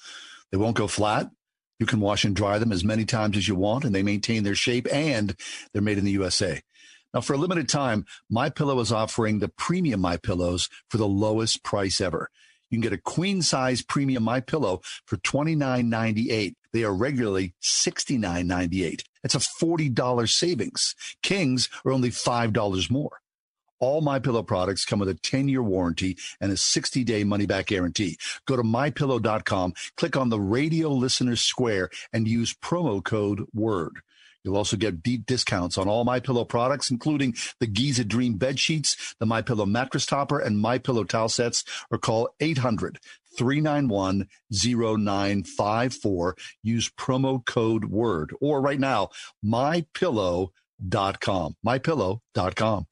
They 0.51 0.57
won't 0.57 0.75
go 0.75 0.87
flat. 0.87 1.31
You 1.79 1.85
can 1.85 1.99
wash 1.99 2.23
and 2.23 2.35
dry 2.35 2.57
them 2.57 2.71
as 2.71 2.83
many 2.83 3.05
times 3.05 3.37
as 3.37 3.47
you 3.47 3.55
want, 3.55 3.83
and 3.83 3.93
they 3.93 4.03
maintain 4.03 4.43
their 4.43 4.55
shape 4.55 4.87
and 4.91 5.35
they're 5.71 5.81
made 5.81 5.97
in 5.97 6.05
the 6.05 6.11
USA. 6.11 6.61
Now, 7.15 7.21
for 7.21 7.33
a 7.33 7.37
limited 7.37 7.69
time, 7.69 8.05
My 8.29 8.49
Pillow 8.49 8.77
is 8.81 8.91
offering 8.91 9.39
the 9.39 9.47
premium 9.47 10.01
My 10.01 10.17
Pillows 10.17 10.67
for 10.89 10.97
the 10.97 11.07
lowest 11.07 11.63
price 11.63 12.01
ever. 12.01 12.29
You 12.69 12.75
can 12.75 12.81
get 12.81 12.91
a 12.91 13.01
queen 13.01 13.41
size 13.41 13.81
premium 13.81 14.23
My 14.23 14.41
Pillow 14.41 14.81
for 15.05 15.15
$29.98. 15.15 16.55
They 16.73 16.83
are 16.83 16.93
regularly 16.93 17.53
$69.98. 17.63 19.03
That's 19.23 19.33
a 19.33 19.39
$40 19.39 20.29
savings. 20.29 20.93
Kings 21.23 21.69
are 21.85 21.93
only 21.93 22.09
$5 22.09 22.91
more. 22.91 23.21
All 23.79 24.01
My 24.01 24.19
Pillow 24.19 24.43
products 24.43 24.83
come 24.83 24.99
with 24.99 25.07
a 25.07 25.15
10-year 25.15 25.63
warranty 25.63 26.17
and 26.41 26.51
a 26.51 26.55
60-day 26.55 27.23
money-back 27.23 27.67
guarantee. 27.67 28.17
Go 28.45 28.57
to 28.57 28.63
mypillow.com, 28.63 29.73
click 29.95 30.17
on 30.17 30.27
the 30.27 30.39
radio 30.39 30.89
listener 30.89 31.37
square 31.37 31.89
and 32.11 32.27
use 32.27 32.53
promo 32.53 33.01
code 33.01 33.45
WORD. 33.53 34.01
You'll 34.45 34.57
also 34.57 34.77
get 34.77 35.01
deep 35.01 35.25
discounts 35.25 35.75
on 35.77 35.89
all 35.89 36.05
My 36.05 36.19
Pillow 36.19 36.45
products, 36.45 36.91
including 36.91 37.33
the 37.59 37.65
Giza 37.65 38.05
Dream 38.05 38.35
bed 38.35 38.59
sheets, 38.59 39.15
the 39.19 39.25
My 39.25 39.41
Pillow 39.41 39.65
mattress 39.65 40.05
topper, 40.05 40.39
and 40.39 40.59
My 40.59 40.77
Pillow 40.77 41.03
towel 41.03 41.29
sets. 41.29 41.63
Or 41.89 41.97
call 41.97 42.29
800 42.39 42.99
391 43.35 44.27
0954. 44.51 46.35
Use 46.61 46.91
promo 46.91 47.43
code 47.43 47.85
WORD. 47.85 48.35
Or 48.39 48.61
right 48.61 48.79
now, 48.79 49.09
mypillow.com. 49.43 51.55
Mypillow.com. 51.65 52.85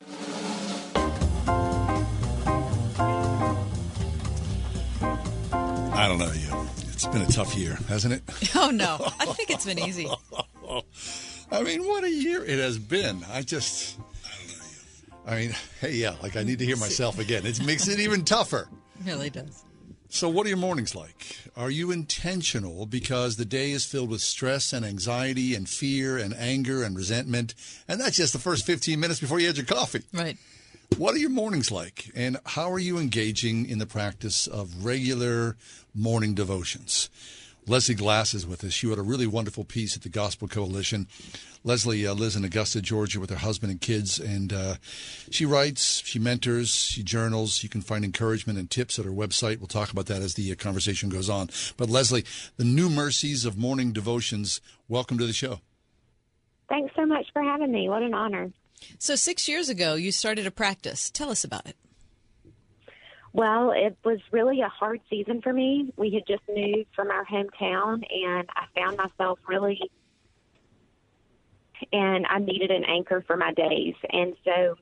I 5.95 6.07
don't 6.07 6.17
know 6.17 6.31
you. 6.31 6.82
It's 7.03 7.11
been 7.11 7.21
a 7.21 7.25
tough 7.25 7.57
year, 7.57 7.77
hasn't 7.89 8.13
it? 8.13 8.23
Oh, 8.55 8.69
no. 8.69 8.95
I 9.19 9.25
think 9.25 9.49
it's 9.49 9.65
been 9.65 9.77
easy. 9.77 10.09
I 11.51 11.61
mean, 11.61 11.85
what 11.85 12.05
a 12.05 12.09
year 12.09 12.45
it 12.45 12.59
has 12.59 12.79
been. 12.79 13.25
I 13.29 13.41
just, 13.41 13.99
I 15.27 15.35
mean, 15.35 15.55
hey, 15.81 15.95
yeah, 15.95 16.15
like 16.21 16.37
I 16.37 16.43
need 16.43 16.59
to 16.59 16.65
hear 16.65 16.77
myself 16.77 17.19
again. 17.19 17.45
It 17.45 17.61
makes 17.65 17.89
it 17.89 17.99
even 17.99 18.23
tougher. 18.23 18.69
It 19.01 19.05
really 19.05 19.29
does. 19.29 19.65
So, 20.07 20.29
what 20.29 20.45
are 20.45 20.49
your 20.49 20.57
mornings 20.57 20.95
like? 20.95 21.35
Are 21.57 21.69
you 21.69 21.91
intentional 21.91 22.85
because 22.85 23.35
the 23.35 23.43
day 23.43 23.71
is 23.71 23.83
filled 23.83 24.09
with 24.09 24.21
stress 24.21 24.71
and 24.71 24.85
anxiety 24.85 25.55
and 25.55 25.67
fear 25.67 26.17
and 26.17 26.33
anger 26.33 26.83
and 26.83 26.95
resentment? 26.95 27.53
And 27.85 27.99
that's 27.99 28.15
just 28.15 28.31
the 28.31 28.39
first 28.39 28.65
15 28.65 28.97
minutes 28.97 29.19
before 29.19 29.41
you 29.41 29.47
had 29.47 29.57
your 29.57 29.65
coffee. 29.65 30.03
Right. 30.13 30.37
What 30.97 31.15
are 31.15 31.17
your 31.17 31.31
mornings 31.31 31.71
like? 31.71 32.11
And 32.15 32.37
how 32.45 32.71
are 32.71 32.79
you 32.79 32.99
engaging 32.99 33.67
in 33.67 33.79
the 33.79 33.85
practice 33.87 34.45
of 34.45 34.85
regular 34.85 35.57
morning 35.93 36.35
devotions? 36.35 37.09
Leslie 37.65 37.95
Glass 37.95 38.33
is 38.33 38.45
with 38.45 38.63
us. 38.63 38.83
You 38.83 38.91
had 38.91 38.99
a 38.99 39.03
really 39.03 39.25
wonderful 39.25 39.63
piece 39.63 39.95
at 39.95 40.03
the 40.03 40.09
Gospel 40.09 40.47
Coalition. 40.47 41.07
Leslie 41.63 42.05
uh, 42.05 42.13
lives 42.13 42.35
in 42.35 42.45
Augusta, 42.45 42.81
Georgia, 42.81 43.19
with 43.19 43.31
her 43.31 43.37
husband 43.37 43.71
and 43.71 43.81
kids, 43.81 44.19
and 44.19 44.53
uh, 44.53 44.75
she 45.31 45.45
writes, 45.45 46.03
she 46.05 46.19
mentors, 46.19 46.69
she 46.75 47.01
journals. 47.01 47.63
You 47.63 47.69
can 47.69 47.81
find 47.81 48.05
encouragement 48.05 48.59
and 48.59 48.69
tips 48.69 48.99
at 48.99 49.05
her 49.05 49.11
website. 49.11 49.59
We'll 49.59 49.67
talk 49.67 49.91
about 49.91 50.05
that 50.07 50.21
as 50.21 50.35
the 50.35 50.51
uh, 50.51 50.55
conversation 50.55 51.09
goes 51.09 51.29
on. 51.29 51.49
But 51.75 51.89
Leslie, 51.89 52.25
the 52.57 52.65
new 52.65 52.89
mercies 52.89 53.45
of 53.45 53.57
morning 53.57 53.93
devotions. 53.93 54.61
Welcome 54.87 55.17
to 55.17 55.25
the 55.25 55.33
show. 55.33 55.59
Thanks 56.69 56.93
so 56.95 57.05
much 57.05 57.25
for 57.33 57.41
having 57.41 57.71
me. 57.71 57.89
What 57.89 58.03
an 58.03 58.13
honor. 58.13 58.51
So, 58.99 59.15
six 59.15 59.47
years 59.47 59.69
ago, 59.69 59.95
you 59.95 60.11
started 60.11 60.47
a 60.47 60.51
practice. 60.51 61.09
Tell 61.09 61.29
us 61.29 61.43
about 61.43 61.67
it. 61.67 61.75
Well, 63.33 63.71
it 63.71 63.97
was 64.05 64.19
really 64.31 64.61
a 64.61 64.69
hard 64.69 65.01
season 65.09 65.41
for 65.41 65.51
me. 65.51 65.91
We 65.97 66.11
had 66.11 66.27
just 66.27 66.43
moved 66.47 66.89
from 66.95 67.09
our 67.09 67.25
hometown, 67.25 68.03
and 68.09 68.47
I 68.55 68.65
found 68.75 68.97
myself 68.97 69.39
really, 69.47 69.79
and 71.91 72.27
I 72.27 72.37
needed 72.37 72.69
an 72.69 72.83
anchor 72.85 73.23
for 73.25 73.35
my 73.35 73.51
days. 73.53 73.95
And 74.11 74.35
so 74.45 74.75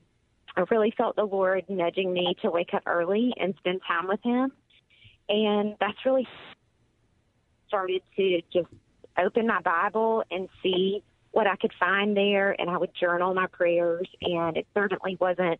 I 0.57 0.65
really 0.69 0.93
felt 0.97 1.15
the 1.15 1.23
Lord 1.23 1.63
nudging 1.69 2.11
me 2.11 2.35
to 2.41 2.51
wake 2.51 2.73
up 2.73 2.83
early 2.85 3.33
and 3.39 3.55
spend 3.59 3.81
time 3.87 4.07
with 4.09 4.21
Him. 4.21 4.51
And 5.29 5.77
that's 5.79 6.05
really 6.05 6.27
started 7.69 8.01
to 8.17 8.41
just 8.51 8.67
open 9.17 9.47
my 9.47 9.61
Bible 9.61 10.25
and 10.29 10.49
see 10.61 11.03
what 11.31 11.47
I 11.47 11.55
could 11.55 11.73
find 11.79 12.15
there. 12.15 12.55
And 12.59 12.69
I 12.69 12.77
would 12.77 12.91
journal 12.99 13.33
my 13.33 13.47
prayers, 13.47 14.07
and 14.21 14.57
it 14.57 14.67
certainly 14.73 15.17
wasn't 15.19 15.59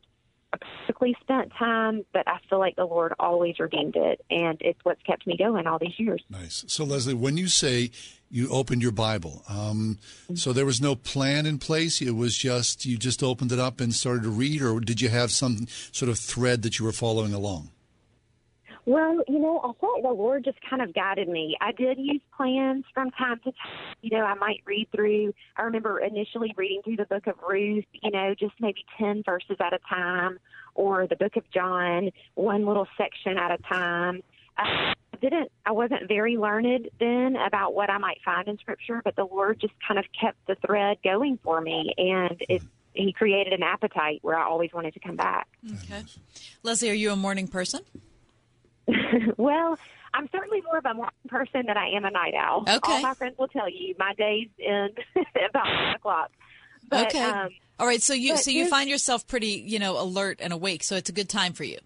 a 0.53 0.57
perfectly 0.57 1.15
spent 1.21 1.51
time, 1.57 2.05
but 2.13 2.27
I 2.27 2.39
feel 2.49 2.59
like 2.59 2.75
the 2.75 2.85
Lord 2.85 3.13
always 3.19 3.59
redeemed 3.59 3.95
it, 3.95 4.23
and 4.29 4.57
it's 4.61 4.79
what's 4.83 5.01
kept 5.03 5.25
me 5.25 5.37
going 5.37 5.65
all 5.67 5.79
these 5.79 5.97
years. 5.97 6.21
Nice. 6.29 6.65
So, 6.67 6.83
Leslie, 6.83 7.13
when 7.13 7.37
you 7.37 7.47
say 7.47 7.91
you 8.29 8.49
opened 8.49 8.81
your 8.81 8.91
Bible, 8.91 9.43
um, 9.47 9.97
so 10.35 10.51
there 10.51 10.65
was 10.65 10.81
no 10.81 10.95
plan 10.95 11.45
in 11.45 11.57
place. 11.57 12.01
It 12.01 12.15
was 12.15 12.35
just 12.35 12.85
you 12.85 12.97
just 12.97 13.23
opened 13.23 13.51
it 13.51 13.59
up 13.59 13.79
and 13.79 13.93
started 13.93 14.23
to 14.23 14.29
read, 14.29 14.61
or 14.61 14.79
did 14.79 14.99
you 14.99 15.09
have 15.09 15.31
some 15.31 15.67
sort 15.91 16.09
of 16.09 16.19
thread 16.19 16.63
that 16.63 16.79
you 16.79 16.85
were 16.85 16.91
following 16.91 17.33
along? 17.33 17.69
Well, 18.85 19.21
you 19.27 19.39
know, 19.39 19.59
I 19.59 19.67
like 19.67 20.03
the 20.03 20.09
Lord 20.09 20.43
just 20.43 20.57
kind 20.67 20.81
of 20.81 20.93
guided 20.93 21.29
me. 21.29 21.55
I 21.61 21.71
did 21.71 21.99
use 21.99 22.21
plans 22.35 22.83
from 22.93 23.11
time 23.11 23.39
to 23.43 23.51
time. 23.51 23.95
You 24.01 24.17
know, 24.17 24.23
I 24.25 24.33
might 24.33 24.61
read 24.65 24.87
through, 24.93 25.33
I 25.55 25.61
remember 25.63 25.99
initially 25.99 26.53
reading 26.57 26.81
through 26.83 26.95
the 26.95 27.05
book 27.05 27.27
of 27.27 27.35
Ruth, 27.47 27.85
you 28.01 28.11
know, 28.11 28.33
just 28.33 28.53
maybe 28.59 28.83
10 28.97 29.23
verses 29.23 29.57
at 29.59 29.73
a 29.73 29.79
time, 29.87 30.39
or 30.73 31.05
the 31.05 31.15
book 31.15 31.35
of 31.35 31.43
John, 31.51 32.09
one 32.33 32.65
little 32.65 32.87
section 32.97 33.37
at 33.37 33.51
a 33.51 33.57
time. 33.57 34.23
I 34.57 34.93
didn't, 35.21 35.51
I 35.65 35.71
wasn't 35.71 36.07
very 36.07 36.37
learned 36.37 36.89
then 36.99 37.35
about 37.35 37.75
what 37.75 37.91
I 37.91 37.99
might 37.99 38.17
find 38.25 38.47
in 38.47 38.57
Scripture, 38.57 39.01
but 39.03 39.15
the 39.15 39.25
Lord 39.25 39.59
just 39.61 39.73
kind 39.87 39.99
of 39.99 40.05
kept 40.19 40.37
the 40.47 40.55
thread 40.65 40.97
going 41.03 41.37
for 41.43 41.61
me. 41.61 41.93
And 41.97 42.41
it, 42.49 42.63
He 42.93 43.13
created 43.13 43.53
an 43.53 43.63
appetite 43.63 44.19
where 44.23 44.37
I 44.37 44.43
always 44.43 44.73
wanted 44.73 44.93
to 44.95 44.99
come 44.99 45.15
back. 45.15 45.47
Okay. 45.83 46.03
Leslie, 46.63 46.89
are 46.89 46.93
you 46.93 47.11
a 47.11 47.15
morning 47.15 47.47
person? 47.47 47.81
well, 49.37 49.77
I'm 50.13 50.29
certainly 50.31 50.61
more 50.61 50.77
of 50.77 50.85
a 50.85 50.93
morning 50.93 51.13
person 51.27 51.65
than 51.67 51.77
I 51.77 51.89
am 51.89 52.05
a 52.05 52.11
night 52.11 52.33
owl. 52.33 52.63
Okay. 52.67 52.79
All 52.83 53.01
my 53.01 53.13
friends 53.13 53.37
will 53.37 53.47
tell 53.47 53.69
you 53.69 53.95
my 53.97 54.13
days 54.13 54.49
end 54.59 54.97
about 55.49 55.65
one 55.65 55.95
o'clock. 55.95 56.31
But, 56.89 57.07
okay. 57.07 57.23
Um, 57.23 57.49
All 57.79 57.87
right. 57.87 58.01
So 58.01 58.13
you 58.13 58.37
so 58.37 58.51
you 58.51 58.67
find 58.67 58.89
yourself 58.89 59.25
pretty 59.27 59.63
you 59.65 59.79
know 59.79 60.01
alert 60.01 60.39
and 60.41 60.51
awake. 60.51 60.83
So 60.83 60.95
it's 60.95 61.09
a 61.09 61.13
good 61.13 61.29
time 61.29 61.53
for 61.53 61.63
you. 61.63 61.77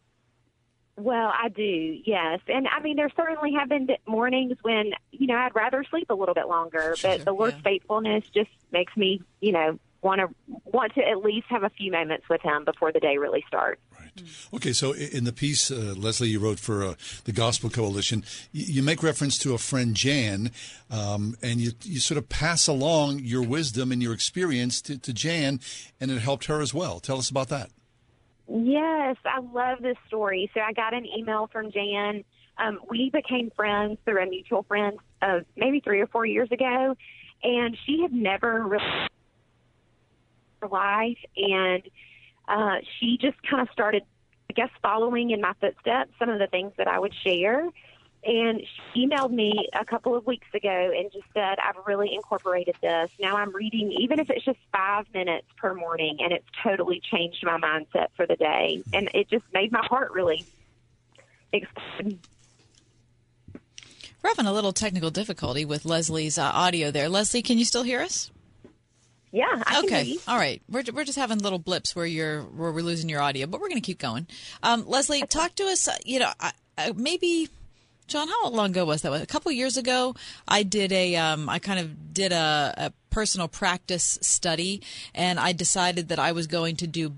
Well, 0.97 1.29
I 1.37 1.49
do, 1.49 1.61
yes. 2.05 2.39
And 2.47 2.67
I 2.69 2.79
mean, 2.79 2.95
there 2.95 3.11
certainly 3.17 3.51
have 3.59 3.67
been 3.67 3.89
mornings 4.07 4.55
when, 4.61 4.93
you 5.11 5.27
know, 5.27 5.35
I'd 5.35 5.53
rather 5.53 5.83
sleep 5.83 6.09
a 6.09 6.13
little 6.13 6.33
bit 6.33 6.47
longer, 6.47 6.95
but 7.01 7.25
the 7.25 7.33
Lord's 7.33 7.59
faithfulness 7.65 8.23
just 8.33 8.49
makes 8.71 8.95
me, 8.95 9.21
you 9.41 9.51
know, 9.51 9.77
want 10.05 10.21
to 10.21 10.29
want 10.47 10.93
to 10.93 11.01
at 11.01 11.17
least 11.17 11.47
have 11.49 11.63
a 11.63 11.69
few 11.69 11.91
moments 11.91 12.29
with 12.29 12.41
him 12.41 12.63
before 12.63 12.91
the 12.91 12.99
day 12.99 13.17
really 13.17 13.43
starts. 13.47 13.81
Right. 13.91 14.23
Okay, 14.53 14.71
so 14.71 14.93
in 14.93 15.23
the 15.23 15.33
piece, 15.33 15.71
uh, 15.71 15.95
Leslie, 15.97 16.29
you 16.29 16.39
wrote 16.39 16.59
for 16.59 16.85
uh, 16.85 16.93
the 17.25 17.31
Gospel 17.31 17.69
Coalition, 17.69 18.23
you, 18.51 18.75
you 18.75 18.83
make 18.83 19.01
reference 19.01 19.37
to 19.39 19.53
a 19.55 19.57
friend, 19.57 19.95
Jan, 19.95 20.51
um, 20.91 21.35
and 21.41 21.59
you, 21.59 21.71
you 21.83 21.99
sort 21.99 22.19
of 22.19 22.29
pass 22.29 22.67
along 22.67 23.19
your 23.19 23.41
wisdom 23.41 23.91
and 23.91 24.01
your 24.01 24.13
experience 24.13 24.79
to, 24.83 24.97
to 24.99 25.11
Jan, 25.11 25.59
and 25.99 26.11
it 26.11 26.19
helped 26.19 26.45
her 26.45 26.61
as 26.61 26.73
well. 26.73 26.99
Tell 26.99 27.17
us 27.17 27.29
about 27.29 27.49
that. 27.49 27.71
Yes, 28.47 29.17
I 29.25 29.39
love 29.39 29.81
this 29.81 29.97
story. 30.07 30.51
So 30.53 30.61
I 30.61 30.71
got 30.71 30.93
an 30.93 31.05
email 31.05 31.49
from 31.51 31.71
Jan. 31.71 32.23
Um, 32.57 32.79
we 32.89 33.09
became 33.09 33.51
friends 33.55 33.97
through 34.05 34.21
a 34.21 34.27
mutual 34.27 34.63
friend 34.63 34.97
of 35.23 35.45
maybe 35.57 35.79
three 35.79 35.99
or 35.99 36.07
four 36.07 36.25
years 36.27 36.51
ago, 36.51 36.95
and 37.43 37.75
she 37.85 38.01
had 38.03 38.13
never 38.13 38.63
really 38.63 39.07
her 40.65 40.67
life, 40.67 41.17
and 41.37 41.83
uh, 42.47 42.77
she 42.99 43.17
just 43.19 43.41
kind 43.43 43.61
of 43.61 43.69
started, 43.71 44.03
I 44.49 44.53
guess, 44.53 44.69
following 44.81 45.31
in 45.31 45.41
my 45.41 45.53
footsteps 45.59 46.11
some 46.19 46.29
of 46.29 46.39
the 46.39 46.47
things 46.47 46.73
that 46.77 46.87
I 46.87 46.99
would 46.99 47.13
share. 47.23 47.69
And 48.27 48.61
she 48.93 49.05
emailed 49.05 49.31
me 49.31 49.67
a 49.79 49.85
couple 49.85 50.15
of 50.15 50.25
weeks 50.25 50.47
ago 50.51 50.91
and 50.95 51.11
just 51.11 51.27
said, 51.31 51.59
I've 51.59 51.75
really 51.85 52.11
incorporated 52.15 52.75
this. 52.81 53.11
Now 53.19 53.37
I'm 53.37 53.53
reading, 53.55 53.91
even 53.99 54.19
if 54.19 54.31
it's 54.31 54.43
just 54.43 54.57
five 54.71 55.05
minutes 55.13 55.45
per 55.57 55.75
morning, 55.75 56.17
and 56.19 56.33
it's 56.33 56.47
totally 56.63 57.01
changed 57.11 57.43
my 57.43 57.59
mindset 57.59 58.07
for 58.15 58.25
the 58.25 58.35
day. 58.35 58.81
And 58.93 59.11
it 59.13 59.29
just 59.29 59.45
made 59.53 59.71
my 59.71 59.85
heart 59.85 60.11
really 60.13 60.43
explode. 61.53 62.17
We're 64.23 64.29
having 64.29 64.47
a 64.47 64.53
little 64.53 64.73
technical 64.73 65.11
difficulty 65.11 65.63
with 65.63 65.85
Leslie's 65.85 66.39
uh, 66.39 66.49
audio 66.51 66.89
there. 66.89 67.09
Leslie, 67.09 67.43
can 67.43 67.59
you 67.59 67.65
still 67.65 67.83
hear 67.83 68.01
us? 68.01 68.31
Yeah, 69.35 69.61
I 69.65 69.81
okay. 69.83 70.17
All 70.29 70.37
right. 70.37 70.61
We're, 70.69 70.83
we're 70.93 71.03
just 71.03 71.17
having 71.17 71.39
little 71.39 71.59
blips 71.59 71.93
where 71.93 72.05
you're 72.05 72.43
where 72.43 72.71
we're 72.71 72.81
losing 72.81 73.09
your 73.09 73.19
audio, 73.19 73.47
but 73.47 73.59
we're 73.59 73.67
going 73.67 73.81
to 73.81 73.85
keep 73.85 73.99
going. 73.99 74.27
Um, 74.63 74.87
Leslie, 74.87 75.23
talk 75.23 75.53
to 75.55 75.65
us. 75.65 75.89
Uh, 75.89 75.97
you 76.05 76.19
know, 76.19 76.31
I, 76.39 76.53
I, 76.77 76.93
maybe 76.93 77.49
John, 78.07 78.29
how 78.29 78.49
long 78.49 78.69
ago 78.69 78.85
was 78.85 79.01
that? 79.01 79.11
A 79.11 79.25
couple 79.25 79.51
years 79.51 79.75
ago, 79.75 80.15
I 80.47 80.63
did 80.63 80.93
a, 80.93 81.17
um, 81.17 81.49
I 81.49 81.59
kind 81.59 81.81
of 81.81 82.13
did 82.13 82.31
a, 82.31 82.73
a 82.77 82.93
personal 83.09 83.49
practice 83.49 84.17
study, 84.21 84.81
and 85.13 85.37
I 85.37 85.51
decided 85.51 86.09
that 86.09 86.19
I 86.19 86.31
was 86.31 86.47
going 86.47 86.77
to 86.77 86.87
do 86.87 87.15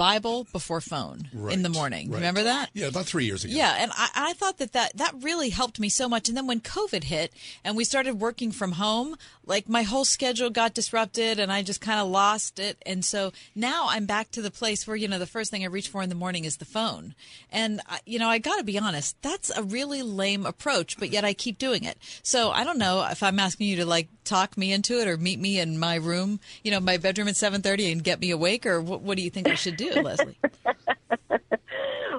Bible 0.00 0.46
before 0.50 0.80
phone 0.80 1.28
in 1.50 1.62
the 1.62 1.68
morning. 1.68 2.08
right. 2.10 2.16
Remember 2.16 2.42
that? 2.44 2.70
Yeah, 2.72 2.86
about 2.86 3.04
three 3.04 3.26
years 3.26 3.44
ago. 3.44 3.52
Yeah, 3.54 3.76
and 3.78 3.90
I, 3.94 4.08
I 4.14 4.32
thought 4.32 4.56
that, 4.56 4.72
that 4.72 4.96
that 4.96 5.12
really 5.20 5.50
helped 5.50 5.78
me 5.78 5.90
so 5.90 6.08
much. 6.08 6.26
And 6.28 6.36
then 6.38 6.46
when 6.46 6.60
COVID 6.60 7.04
hit 7.04 7.34
and 7.64 7.76
we 7.76 7.84
started 7.84 8.14
working 8.18 8.50
from 8.50 8.72
home, 8.72 9.16
like 9.44 9.68
my 9.68 9.82
whole 9.82 10.06
schedule 10.06 10.48
got 10.48 10.72
disrupted 10.72 11.38
and 11.38 11.52
I 11.52 11.62
just 11.62 11.82
kind 11.82 12.00
of 12.00 12.08
lost 12.08 12.58
it. 12.58 12.78
And 12.86 13.04
so 13.04 13.32
now 13.54 13.88
I'm 13.90 14.06
back 14.06 14.30
to 14.30 14.40
the 14.40 14.50
place 14.50 14.86
where, 14.86 14.96
you 14.96 15.06
know, 15.06 15.18
the 15.18 15.26
first 15.26 15.50
thing 15.50 15.64
I 15.64 15.66
reach 15.66 15.88
for 15.88 16.02
in 16.02 16.08
the 16.08 16.14
morning 16.14 16.46
is 16.46 16.56
the 16.56 16.64
phone. 16.64 17.14
And, 17.52 17.82
I- 17.86 18.00
you 18.06 18.18
know, 18.18 18.28
I 18.30 18.38
got 18.38 18.56
to 18.56 18.64
be 18.64 18.78
honest, 18.78 19.20
that's 19.20 19.50
a 19.54 19.62
really 19.62 20.00
lame 20.02 20.46
approach, 20.46 20.98
but 20.98 21.10
yet 21.10 21.26
I 21.26 21.34
keep 21.34 21.58
doing 21.58 21.84
it. 21.84 21.98
So 22.22 22.50
I 22.52 22.64
don't 22.64 22.78
know 22.78 23.06
if 23.10 23.22
I'm 23.22 23.38
asking 23.38 23.68
you 23.68 23.76
to 23.76 23.84
like 23.86 24.08
talk 24.24 24.56
me 24.56 24.72
into 24.72 24.98
it 25.00 25.08
or 25.08 25.18
meet 25.18 25.38
me 25.40 25.58
in 25.60 25.76
my 25.78 25.96
room, 25.96 26.40
you 26.64 26.70
know, 26.70 26.80
my 26.80 26.96
bedroom 26.96 27.28
at 27.28 27.34
7:30 27.34 27.92
and 27.92 28.02
get 28.04 28.18
me 28.20 28.30
awake 28.30 28.64
or 28.64 28.80
what, 28.80 29.02
what 29.02 29.16
do 29.18 29.22
you 29.24 29.30
think 29.30 29.48
I 29.48 29.56
should 29.56 29.76
do, 29.76 29.89
Leslie? 29.96 30.38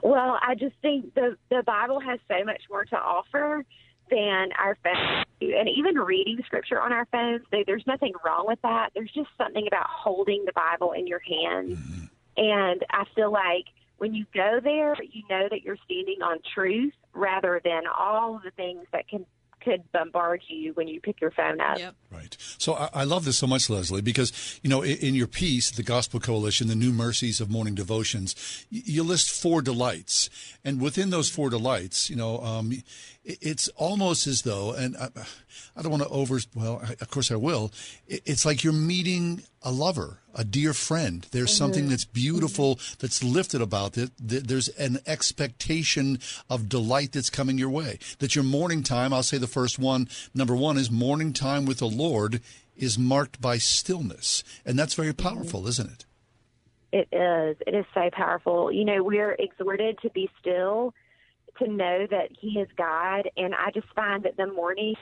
Well, 0.04 0.40
I 0.42 0.56
just 0.56 0.76
think 0.82 1.14
the 1.14 1.38
the 1.50 1.64
Bible 1.64 2.00
has 2.00 2.20
so 2.28 2.44
much 2.44 2.62
more 2.70 2.86
to 2.86 2.96
offer 2.98 3.64
than 4.10 4.50
our 4.58 4.78
phones 4.84 5.26
and 5.42 5.70
even 5.70 5.96
reading 5.96 6.40
scripture 6.46 6.82
on 6.82 6.92
our 6.92 7.06
phones. 7.12 7.42
There's 7.52 7.86
nothing 7.88 8.14
wrong 8.26 8.46
with 8.48 8.62
that. 8.64 8.90
There's 8.94 9.12
just 9.12 9.30
something 9.38 9.68
about 9.68 9.88
holding 9.88 10.46
the 10.46 10.54
Bible 10.54 10.94
in 10.94 11.08
your 11.08 11.20
hands, 11.20 11.78
mm-hmm. 11.78 12.06
and 12.38 12.86
I 12.90 13.06
feel 13.16 13.32
like 13.32 13.66
when 13.98 14.14
you 14.16 14.26
go 14.34 14.60
there, 14.62 14.96
you 15.02 15.24
know 15.30 15.48
that 15.50 15.62
you're 15.62 15.78
standing 15.86 16.22
on 16.24 16.40
truth 16.54 16.94
rather 17.14 17.62
than 17.64 17.84
all 17.88 18.42
the 18.44 18.52
things 18.52 18.86
that 18.92 19.08
can 19.08 19.26
could 19.62 19.90
bombard 19.92 20.42
you 20.48 20.74
when 20.74 20.88
you 20.88 21.00
pick 21.00 21.22
your 21.22 21.32
phone 21.32 21.60
up. 21.62 21.78
Right. 22.12 22.36
So 22.58 22.74
I, 22.74 22.90
I 22.94 23.04
love 23.04 23.24
this 23.26 23.38
so 23.38 23.48
much, 23.48 23.70
Leslie, 23.70 24.02
because 24.02 24.60
you 24.64 24.70
know 24.70 24.82
in, 24.82 24.98
in 24.98 25.16
your 25.16 25.28
piece, 25.28 25.72
the 25.72 25.84
Gospel 25.84 26.20
Coalition, 26.20 26.68
the 26.68 26.76
New 26.76 26.92
Mercies 26.92 27.40
of 27.40 27.50
Morning 27.50 27.76
Devotions, 27.76 28.36
y- 28.72 28.82
you 28.86 29.04
list 29.04 29.30
four 29.30 29.62
delights, 29.62 30.30
and 30.66 30.82
within 30.82 31.10
those 31.10 31.30
four 31.30 31.50
delights, 31.50 32.10
you 32.10 32.16
know, 32.16 32.40
um, 32.40 32.72
it, 32.72 32.84
it's 33.42 33.68
almost 33.70 34.28
as 34.28 34.42
though, 34.42 34.74
and 34.74 34.98
I, 34.98 35.10
I 35.76 35.82
don't 35.82 35.92
want 35.92 36.04
to 36.04 36.10
over. 36.10 36.40
Well, 36.56 36.82
I, 36.84 36.94
of 36.94 37.10
course 37.10 37.32
I 37.32 37.36
will. 37.36 37.72
It, 38.08 38.24
it's 38.26 38.46
like 38.46 38.64
you're 38.64 38.74
meeting 38.74 39.44
a 39.62 39.72
lover, 39.72 40.20
a 40.34 40.44
dear 40.44 40.74
friend. 40.74 41.26
There's 41.32 41.52
mm-hmm. 41.52 41.58
something 41.58 41.90
that's 41.90 42.06
mm-hmm. 42.06 42.14
beautiful 42.14 42.80
that's 43.00 43.24
lifted 43.24 43.62
about 43.62 43.98
it. 43.98 44.12
There's 44.20 44.68
an 44.70 45.00
expectation 45.06 46.20
of 46.50 46.70
delight 46.70 47.12
that's 47.12 47.30
coming 47.30 47.58
your 47.58 47.70
way. 47.70 48.00
That 48.20 48.36
your 48.36 48.44
morning 48.44 48.84
time, 48.84 49.14
I'll 49.14 49.24
say 49.24 49.38
the 49.38 49.48
first 49.48 49.80
one, 49.80 50.10
number 50.34 50.56
one 50.56 50.78
is 50.78 50.92
morning 50.92 51.34
time 51.34 51.66
with 51.66 51.78
the 51.78 51.88
Lord 51.88 52.42
is 52.76 52.98
marked 52.98 53.40
by 53.40 53.58
stillness. 53.58 54.44
And 54.66 54.78
that's 54.78 54.96
very 54.96 55.14
mm-hmm. 55.14 55.36
powerful, 55.36 55.68
isn't 55.68 55.90
it? 55.92 56.06
It 56.94 57.08
is. 57.12 57.58
It 57.66 57.74
is 57.74 57.86
so 57.94 58.10
powerful. 58.12 58.72
You 58.72 58.84
know, 58.84 59.04
we're 59.04 59.34
exhorted 59.34 60.00
to 60.02 60.10
be 60.10 60.30
still, 60.40 60.94
to 61.64 61.72
know 61.72 62.08
that 62.10 62.30
He 62.40 62.60
is 62.60 62.68
God. 62.78 63.30
And 63.38 63.54
I 63.56 63.72
just 63.72 63.88
find 63.96 64.24
that 64.24 64.38
the 64.38 64.48
morning 64.48 64.96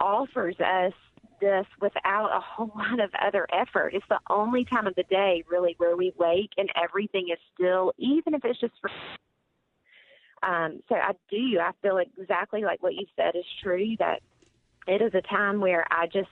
offers 0.00 0.56
us 0.60 0.92
this 1.40 1.66
without 1.80 2.30
a 2.34 2.40
whole 2.40 2.72
lot 2.76 3.00
of 3.00 3.10
other 3.20 3.46
effort. 3.52 3.94
It's 3.94 4.06
the 4.08 4.20
only 4.30 4.64
time 4.64 4.86
of 4.86 4.94
the 4.94 5.04
day, 5.04 5.44
really, 5.50 5.74
where 5.78 5.96
we 5.96 6.12
wake 6.18 6.50
and 6.56 6.68
everything 6.82 7.28
is 7.32 7.38
still, 7.54 7.92
even 7.98 8.34
if 8.34 8.44
it's 8.44 8.60
just 8.60 8.74
for. 8.80 8.90
Um, 10.42 10.80
so 10.88 10.94
I 10.96 11.12
do. 11.30 11.58
I 11.58 11.70
feel 11.80 11.98
exactly 11.98 12.62
like 12.62 12.82
what 12.82 12.94
you 12.94 13.06
said 13.16 13.34
is 13.34 13.46
true. 13.62 13.96
That 13.98 14.20
it 14.86 15.00
is 15.00 15.14
a 15.14 15.22
time 15.22 15.60
where 15.60 15.86
I 15.90 16.06
just 16.06 16.28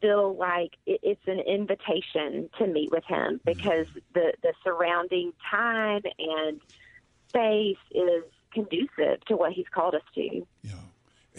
feel 0.00 0.34
like 0.36 0.70
it, 0.86 1.00
it's 1.02 1.20
an 1.26 1.40
invitation 1.40 2.48
to 2.58 2.66
meet 2.66 2.90
with 2.90 3.04
him 3.04 3.40
because 3.44 3.86
the 4.14 4.32
the 4.42 4.54
surrounding 4.64 5.32
time 5.50 6.02
and 6.18 6.60
space 7.30 7.78
is 7.90 8.24
conducive 8.52 9.24
to 9.26 9.36
what 9.36 9.52
he's 9.52 9.68
called 9.72 9.94
us 9.94 10.02
to. 10.14 10.46
Yeah. 10.62 10.74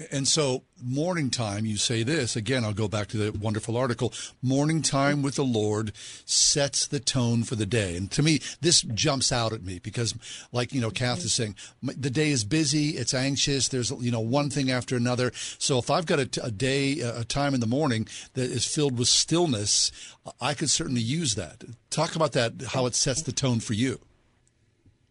And 0.09 0.25
so, 0.25 0.63
morning 0.81 1.29
time, 1.29 1.65
you 1.65 1.75
say 1.75 2.03
this 2.03 2.37
again. 2.37 2.63
I'll 2.63 2.73
go 2.73 2.87
back 2.87 3.07
to 3.09 3.17
the 3.17 3.37
wonderful 3.37 3.75
article. 3.75 4.13
Morning 4.41 4.81
time 4.81 5.21
with 5.21 5.35
the 5.35 5.43
Lord 5.43 5.91
sets 6.25 6.87
the 6.87 6.99
tone 6.99 7.43
for 7.43 7.55
the 7.55 7.65
day. 7.65 7.97
And 7.97 8.09
to 8.11 8.23
me, 8.23 8.39
this 8.61 8.81
jumps 8.81 9.33
out 9.33 9.51
at 9.51 9.63
me 9.63 9.79
because, 9.79 10.15
like, 10.53 10.73
you 10.73 10.79
know, 10.79 10.91
Kath 10.91 11.25
is 11.25 11.33
saying, 11.33 11.55
the 11.83 12.09
day 12.09 12.29
is 12.29 12.45
busy, 12.45 12.91
it's 12.91 13.13
anxious, 13.13 13.67
there's, 13.67 13.91
you 13.91 14.11
know, 14.11 14.21
one 14.21 14.49
thing 14.49 14.71
after 14.71 14.95
another. 14.95 15.33
So, 15.57 15.77
if 15.77 15.91
I've 15.91 16.05
got 16.05 16.19
a 16.19 16.51
day, 16.51 17.01
a 17.01 17.25
time 17.25 17.53
in 17.53 17.59
the 17.59 17.67
morning 17.67 18.07
that 18.33 18.49
is 18.49 18.65
filled 18.65 18.97
with 18.97 19.09
stillness, 19.09 19.91
I 20.39 20.53
could 20.53 20.69
certainly 20.69 21.01
use 21.01 21.35
that. 21.35 21.65
Talk 21.89 22.15
about 22.15 22.31
that, 22.31 22.53
how 22.69 22.85
it 22.85 22.95
sets 22.95 23.23
the 23.23 23.33
tone 23.33 23.59
for 23.59 23.73
you. 23.73 23.99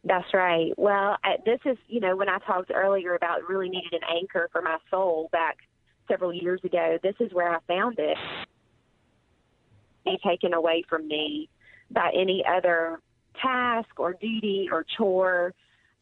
That's 0.04 0.32
right. 0.32 0.72
Well, 0.78 1.16
I, 1.22 1.36
this 1.44 1.60
is, 1.64 1.76
you 1.88 2.00
know, 2.00 2.16
when 2.16 2.28
I 2.28 2.38
talked 2.38 2.70
earlier 2.74 3.14
about 3.14 3.46
really 3.48 3.68
needed 3.68 3.92
an 3.92 4.00
anchor 4.10 4.48
for 4.50 4.62
my 4.62 4.78
soul 4.90 5.28
back 5.30 5.58
several 6.08 6.32
years 6.32 6.60
ago, 6.64 6.98
this 7.02 7.14
is 7.20 7.32
where 7.32 7.50
I 7.50 7.58
found 7.68 7.98
it. 7.98 8.16
Be 10.04 10.18
taken 10.26 10.54
away 10.54 10.84
from 10.88 11.06
me 11.06 11.50
by 11.90 12.10
any 12.14 12.42
other 12.48 13.00
task 13.42 13.88
or 13.98 14.14
duty 14.14 14.68
or 14.72 14.86
chore 14.96 15.52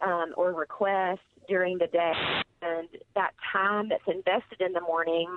um, 0.01 0.33
or 0.37 0.53
request 0.53 1.21
during 1.49 1.79
the 1.79 1.89
day. 1.89 2.13
And 2.63 2.89
that 3.17 3.33
time 3.53 3.89
that's 3.89 4.03
invested 4.07 4.61
in 4.61 4.73
the 4.73 4.81
morning 4.81 5.29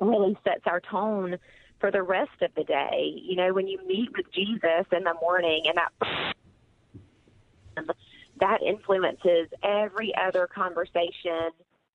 really 0.00 0.36
sets 0.44 0.62
our 0.66 0.80
tone 0.80 1.38
for 1.80 1.90
the 1.90 2.02
rest 2.02 2.42
of 2.42 2.50
the 2.56 2.64
day. 2.64 3.14
You 3.22 3.36
know, 3.36 3.52
when 3.52 3.68
you 3.68 3.78
meet 3.86 4.10
with 4.16 4.26
Jesus 4.32 4.86
in 4.92 5.04
the 5.04 5.14
morning 5.20 5.62
and 5.66 5.78
that 5.78 5.92
that 8.40 8.62
influences 8.62 9.48
every 9.62 10.12
other 10.16 10.46
conversation 10.46 11.50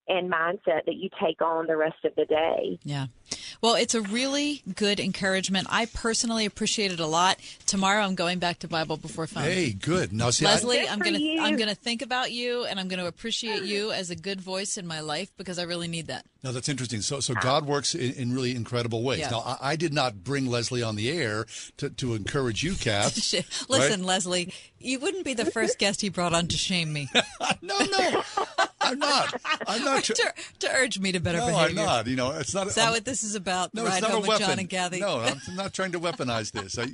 and 0.08 0.32
mindset 0.32 0.86
that 0.86 0.96
you 0.96 1.10
take 1.22 1.42
on 1.42 1.68
the 1.68 1.78
rest 1.78 2.04
of 2.04 2.14
the 2.16 2.26
day. 2.26 2.78
Yeah. 2.84 3.08
Well, 3.62 3.76
it's 3.76 3.96
a 3.96 4.02
really 4.02 4.62
good 4.76 5.00
encouragement. 5.00 5.68
I 5.70 5.86
personally 5.86 6.46
appreciate 6.46 6.92
it 6.92 7.00
a 7.00 7.08
lot. 7.08 7.40
Tomorrow 7.66 8.04
I'm 8.04 8.16
going 8.16 8.40
back 8.40 8.60
to 8.60 8.68
Bible 8.68 8.98
before 8.98 9.28
phone. 9.28 9.44
Hey, 9.44 9.72
good. 9.72 10.12
Now, 10.12 10.32
see, 10.32 10.46
Leslie, 10.46 10.80
Good 10.80 10.90
I'm 10.90 11.00
gonna 11.00 11.20
you. 11.20 11.42
I'm 11.42 11.56
gonna 11.56 11.76
think 11.76 12.02
about 12.02 12.32
you 12.32 12.66
and 12.66 12.80
I'm 12.80 12.90
gonna 12.90 13.06
appreciate 13.06 13.64
you 13.64 13.92
as 13.92 14.10
a 14.10 14.16
good 14.16 14.42
voice 14.42 14.78
in 14.78 14.86
my 14.86 15.00
life 15.00 15.32
because 15.38 15.60
I 15.60 15.64
really 15.64 15.88
need 15.88 16.08
that. 16.08 16.26
No, 16.44 16.52
that's 16.52 16.68
interesting. 16.68 17.00
So, 17.02 17.22
so 17.22 17.34
God 17.36 17.66
works 17.66 17.96
in, 17.96 18.14
in 18.14 18.34
really 18.34 18.54
incredible 18.54 19.02
ways. 19.02 19.32
Now, 19.32 19.40
I, 19.40 19.58
I 19.62 19.76
did 19.78 19.94
not 19.94 20.26
bring 20.26 20.48
Leslie 20.48 20.84
on 20.84 20.98
the 20.98 21.10
air 21.10 21.46
to, 21.78 21.90
to 21.92 22.16
encourage 22.16 22.64
you, 22.64 22.76
Kath. 22.76 23.16
Listen, 23.70 24.02
right? 24.02 24.08
Leslie, 24.08 24.54
you 24.78 25.00
wouldn't 25.00 25.24
be 25.24 25.34
the 25.34 25.46
first 25.46 25.80
guest 25.80 26.02
he 26.02 26.10
brought 26.10 26.34
on 26.34 26.48
to 26.50 26.58
shame 26.58 26.92
me. 26.92 27.08
no, 27.62 27.80
no, 27.80 28.24
I'm 28.82 29.00
not. 29.00 29.34
I'm 29.68 29.86
not. 29.86 30.04
tr- 30.04 30.14
to, 30.14 30.34
to 30.60 30.76
urge 30.76 31.00
me 31.00 31.14
to 31.14 31.22
better 31.22 31.38
no, 31.38 31.48
behavior. 31.48 31.80
I'm 31.80 31.86
not. 31.86 32.08
You 32.08 32.18
know, 32.18 32.32
it's 32.32 32.54
not. 32.54 32.68
Is 32.68 32.76
that 32.76 32.84
I'm- 32.84 32.94
what 32.94 33.06
this 33.06 33.24
is 33.24 33.36
about? 33.36 33.74
No, 33.74 33.86
it's 33.86 34.02
not 34.02 34.14
a 34.14 34.20
weapon. 34.20 34.46
John 34.46 34.60
and 34.60 34.70
Kathy. 34.70 35.00
No, 35.00 35.20
I'm 35.20 35.56
not 35.56 35.74
trying 35.74 35.94
to 35.94 36.00
weaponize 36.00 36.52
this. 36.52 36.78
I, 36.78 36.88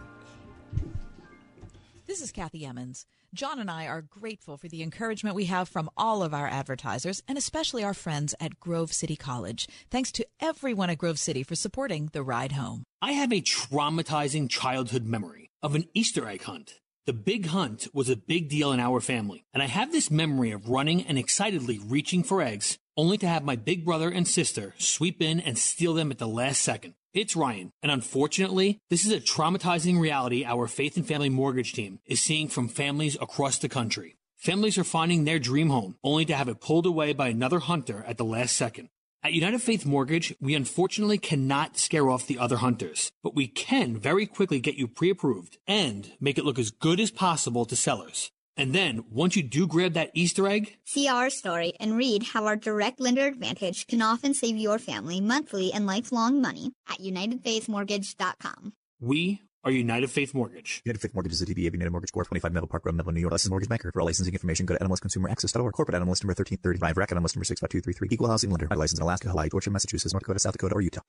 This 2.07 2.21
is 2.21 2.31
Kathy 2.31 2.65
Emmons. 2.65 3.05
John 3.35 3.59
and 3.59 3.69
I 3.69 3.85
are 3.85 4.01
grateful 4.01 4.57
for 4.57 4.67
the 4.67 4.81
encouragement 4.81 5.35
we 5.35 5.45
have 5.45 5.69
from 5.69 5.91
all 5.95 6.23
of 6.23 6.33
our 6.33 6.47
advertisers 6.47 7.21
and 7.27 7.37
especially 7.37 7.83
our 7.83 7.93
friends 7.93 8.33
at 8.39 8.59
Grove 8.59 8.91
City 8.91 9.15
College. 9.15 9.67
Thanks 9.91 10.11
to 10.13 10.25
everyone 10.39 10.89
at 10.89 10.97
Grove 10.97 11.19
City 11.19 11.43
for 11.43 11.53
supporting 11.53 12.09
the 12.13 12.23
ride 12.23 12.53
home. 12.53 12.83
I 12.99 13.11
have 13.11 13.31
a 13.31 13.41
traumatizing 13.41 14.49
childhood 14.49 15.05
memory 15.05 15.51
of 15.61 15.75
an 15.75 15.85
Easter 15.93 16.27
egg 16.27 16.41
hunt. 16.41 16.79
The 17.09 17.13
big 17.13 17.47
hunt 17.47 17.87
was 17.91 18.07
a 18.07 18.15
big 18.15 18.49
deal 18.49 18.71
in 18.71 18.79
our 18.79 18.99
family, 18.99 19.43
and 19.51 19.63
I 19.63 19.65
have 19.65 19.91
this 19.91 20.11
memory 20.11 20.51
of 20.51 20.69
running 20.69 21.01
and 21.07 21.17
excitedly 21.17 21.79
reaching 21.79 22.21
for 22.21 22.39
eggs, 22.39 22.77
only 22.95 23.17
to 23.17 23.27
have 23.27 23.43
my 23.43 23.55
big 23.55 23.83
brother 23.83 24.11
and 24.11 24.27
sister 24.27 24.75
sweep 24.77 25.19
in 25.19 25.39
and 25.39 25.57
steal 25.57 25.95
them 25.95 26.11
at 26.11 26.19
the 26.19 26.27
last 26.27 26.61
second. 26.61 26.93
It's 27.11 27.35
Ryan, 27.35 27.71
and 27.81 27.91
unfortunately, 27.91 28.77
this 28.91 29.07
is 29.07 29.11
a 29.11 29.19
traumatizing 29.19 29.99
reality 29.99 30.45
our 30.45 30.67
Faith 30.67 30.97
and 30.97 31.07
Family 31.07 31.29
Mortgage 31.29 31.73
team 31.73 31.97
is 32.05 32.21
seeing 32.21 32.47
from 32.47 32.67
families 32.67 33.17
across 33.19 33.57
the 33.57 33.69
country. 33.69 34.15
Families 34.37 34.77
are 34.77 34.83
finding 34.83 35.23
their 35.23 35.39
dream 35.39 35.71
home 35.71 35.97
only 36.03 36.25
to 36.25 36.35
have 36.35 36.47
it 36.47 36.61
pulled 36.61 36.85
away 36.85 37.13
by 37.13 37.29
another 37.29 37.57
hunter 37.57 38.05
at 38.07 38.17
the 38.17 38.23
last 38.23 38.55
second. 38.55 38.89
At 39.21 39.33
United 39.33 39.61
Faith 39.61 39.85
Mortgage, 39.85 40.33
we 40.39 40.55
unfortunately 40.55 41.17
cannot 41.17 41.77
scare 41.77 42.09
off 42.09 42.25
the 42.25 42.39
other 42.39 42.55
hunters, 42.55 43.11
but 43.21 43.35
we 43.35 43.47
can 43.47 43.97
very 43.97 44.25
quickly 44.25 44.61
get 44.61 44.75
you 44.75 44.87
pre 44.87 45.09
approved 45.09 45.57
and 45.67 46.13
make 46.21 46.37
it 46.37 46.45
look 46.45 46.57
as 46.57 46.71
good 46.71 47.01
as 47.01 47.11
possible 47.11 47.65
to 47.65 47.75
sellers. 47.75 48.31
And 48.55 48.73
then, 48.73 49.03
once 49.11 49.35
you 49.35 49.43
do 49.43 49.67
grab 49.67 49.91
that 49.93 50.11
Easter 50.13 50.47
egg, 50.47 50.77
See 50.85 51.09
our 51.09 51.29
story 51.29 51.73
and 51.81 51.97
read 51.97 52.23
how 52.23 52.45
our 52.45 52.55
direct 52.55 53.01
lender 53.01 53.27
advantage 53.27 53.87
can 53.87 54.01
often 54.01 54.33
save 54.33 54.55
your 54.55 54.79
family 54.79 55.19
monthly 55.19 55.73
and 55.73 55.85
lifelong 55.85 56.41
money 56.41 56.71
at 56.89 56.99
UnitedFaithMortgage.com. 56.99 58.71
we 59.01 59.41
are 59.63 59.71
United 59.71 60.09
Faith 60.09 60.33
Mortgage. 60.33 60.81
United 60.85 60.99
Faith 61.01 61.13
Mortgage 61.13 61.33
is 61.33 61.41
a 61.41 61.45
DBA 61.45 61.67
of 61.67 61.73
United 61.73 61.91
Mortgage 61.91 62.11
Corp. 62.11 62.27
25 62.27 62.53
Melville 62.53 62.67
Park 62.67 62.85
Road, 62.85 62.95
Melville, 62.95 63.13
New 63.13 63.19
York. 63.19 63.31
Licensed 63.31 63.49
mortgage 63.49 63.69
banker. 63.69 63.91
For 63.91 64.01
all 64.01 64.05
licensing 64.05 64.33
information, 64.33 64.65
go 64.65 64.75
to 64.75 64.83
NMLSConsumerAccess.org. 64.83 65.73
Corporate 65.73 65.95
NMLS 65.95 66.23
number 66.23 66.33
1330. 66.35 66.79
Ryan 66.79 66.93
Rack, 66.95 67.09
NMLS 67.09 67.35
number 67.35 67.45
65233. 67.45 68.07
Equal 68.11 68.27
housing 68.27 68.49
lender. 68.49 68.67
License 68.71 68.99
in 68.99 69.03
Alaska, 69.03 69.29
Hawaii, 69.29 69.49
Georgia, 69.49 69.71
Massachusetts, 69.71 70.13
North 70.13 70.23
Dakota, 70.23 70.39
South 70.39 70.53
Dakota, 70.53 70.75
or 70.75 70.81
Utah. 70.81 71.01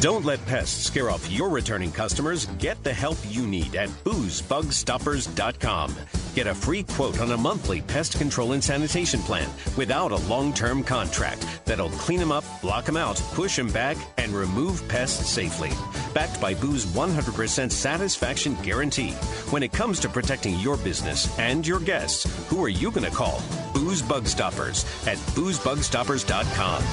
Don't 0.00 0.24
let 0.24 0.44
pests 0.46 0.86
scare 0.86 1.10
off 1.10 1.30
your 1.30 1.48
returning 1.48 1.90
customers. 1.90 2.46
Get 2.58 2.82
the 2.84 2.92
help 2.92 3.18
you 3.28 3.46
need 3.46 3.74
at 3.74 3.88
boozebugstoppers.com. 4.04 5.94
Get 6.36 6.46
a 6.46 6.54
free 6.54 6.82
quote 6.82 7.18
on 7.20 7.32
a 7.32 7.36
monthly 7.38 7.80
pest 7.80 8.18
control 8.18 8.52
and 8.52 8.62
sanitation 8.62 9.20
plan 9.20 9.48
without 9.74 10.12
a 10.12 10.22
long-term 10.28 10.84
contract 10.84 11.46
that'll 11.64 11.88
clean 11.88 12.20
them 12.20 12.30
up, 12.30 12.44
block 12.60 12.84
them 12.84 12.98
out, 12.98 13.16
push 13.32 13.56
them 13.56 13.72
back, 13.72 13.96
and 14.18 14.32
remove 14.32 14.86
pests 14.86 15.30
safely. 15.30 15.70
Backed 16.12 16.38
by 16.38 16.52
Boo's 16.52 16.84
100% 16.84 17.72
satisfaction 17.72 18.54
guarantee. 18.56 19.12
When 19.48 19.62
it 19.62 19.72
comes 19.72 19.98
to 20.00 20.10
protecting 20.10 20.58
your 20.58 20.76
business 20.76 21.38
and 21.38 21.66
your 21.66 21.80
guests, 21.80 22.26
who 22.50 22.62
are 22.62 22.68
you 22.68 22.90
going 22.90 23.10
to 23.10 23.16
call? 23.16 23.40
Boo's 23.72 24.02
Bug 24.02 24.26
Stoppers 24.26 24.84
at 25.06 25.16
boozebugstoppers.com. 25.32 26.84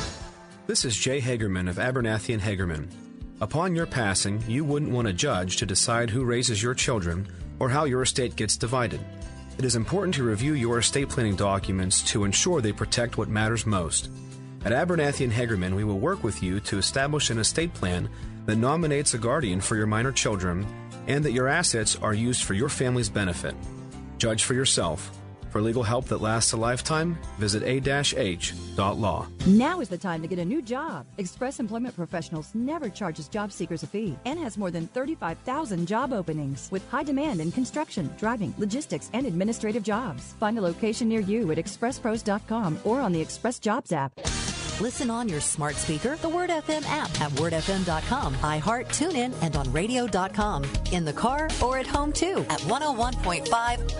This 0.67 0.85
is 0.85 0.95
Jay 0.95 1.19
Hagerman 1.19 1.69
of 1.69 1.75
Abernathy 1.75 2.33
and 2.33 2.41
Hagerman. 2.41 2.87
Upon 3.41 3.75
your 3.75 3.87
passing, 3.87 4.41
you 4.47 4.63
wouldn't 4.63 4.93
want 4.93 5.09
a 5.09 5.13
judge 5.13 5.57
to 5.57 5.65
decide 5.65 6.09
who 6.09 6.23
raises 6.23 6.63
your 6.63 6.73
children 6.73 7.27
or 7.59 7.67
how 7.67 7.83
your 7.83 8.03
estate 8.03 8.37
gets 8.37 8.55
divided. 8.55 9.01
It 9.57 9.65
is 9.65 9.75
important 9.75 10.15
to 10.15 10.23
review 10.23 10.53
your 10.53 10.79
estate 10.79 11.09
planning 11.09 11.35
documents 11.35 12.01
to 12.11 12.23
ensure 12.23 12.59
they 12.59 12.71
protect 12.71 13.17
what 13.17 13.29
matters 13.29 13.65
most. 13.65 14.09
At 14.65 14.71
Abernathy 14.71 15.23
and 15.23 15.33
Hegerman, 15.33 15.75
we 15.75 15.83
will 15.83 15.99
work 15.99 16.23
with 16.23 16.41
you 16.41 16.59
to 16.61 16.77
establish 16.79 17.29
an 17.29 17.37
estate 17.37 17.73
plan 17.73 18.09
that 18.45 18.55
nominates 18.55 19.13
a 19.13 19.17
guardian 19.19 19.61
for 19.61 19.75
your 19.75 19.85
minor 19.85 20.11
children 20.11 20.65
and 21.07 21.23
that 21.23 21.33
your 21.33 21.47
assets 21.47 21.95
are 21.97 22.13
used 22.13 22.43
for 22.43 22.55
your 22.55 22.69
family's 22.69 23.09
benefit. 23.09 23.55
Judge 24.17 24.43
for 24.43 24.53
yourself. 24.53 25.11
For 25.53 25.61
legal 25.61 25.83
help 25.83 26.05
that 26.05 26.19
lasts 26.19 26.53
a 26.53 26.57
lifetime, 26.57 27.15
visit 27.37 27.61
a-h.law. 27.61 29.27
Now 29.45 29.81
is 29.81 29.87
the 29.87 29.99
time 29.99 30.23
to 30.23 30.27
get 30.27 30.39
a 30.39 30.45
new 30.45 30.63
job. 30.63 31.05
Express 31.19 31.59
Employment 31.59 31.95
Professionals 31.95 32.55
never 32.55 32.89
charges 32.89 33.27
job 33.27 33.51
seekers 33.51 33.83
a 33.83 33.87
fee 33.87 34.17
and 34.25 34.39
has 34.39 34.57
more 34.57 34.71
than 34.71 34.87
35,000 34.87 35.85
job 35.85 36.11
openings 36.11 36.69
with 36.71 36.89
high 36.89 37.03
demand 37.03 37.39
in 37.39 37.51
construction, 37.51 38.09
driving, 38.17 38.51
logistics, 38.57 39.11
and 39.13 39.27
administrative 39.27 39.83
jobs. 39.83 40.33
Find 40.39 40.57
a 40.57 40.61
location 40.61 41.07
near 41.07 41.21
you 41.21 41.51
at 41.51 41.59
expresspros.com 41.59 42.79
or 42.83 42.99
on 42.99 43.11
the 43.11 43.21
Express 43.21 43.59
Jobs 43.59 43.91
app. 43.91 44.11
Listen 44.81 45.11
on 45.11 45.29
your 45.29 45.39
smart 45.39 45.75
speaker, 45.75 46.17
the 46.17 46.27
Word 46.27 46.49
FM 46.49 46.83
app 46.87 47.09
at 47.21 47.31
wordfm.com, 47.33 48.35
iHeart, 48.35 48.87
TuneIn, 48.87 49.31
and 49.43 49.55
on 49.55 49.71
radio.com. 49.71 50.63
In 50.91 51.05
the 51.05 51.13
car 51.13 51.47
or 51.61 51.77
at 51.77 51.85
home 51.85 52.11
too 52.11 52.43
at 52.49 52.59
101.5 52.61 53.47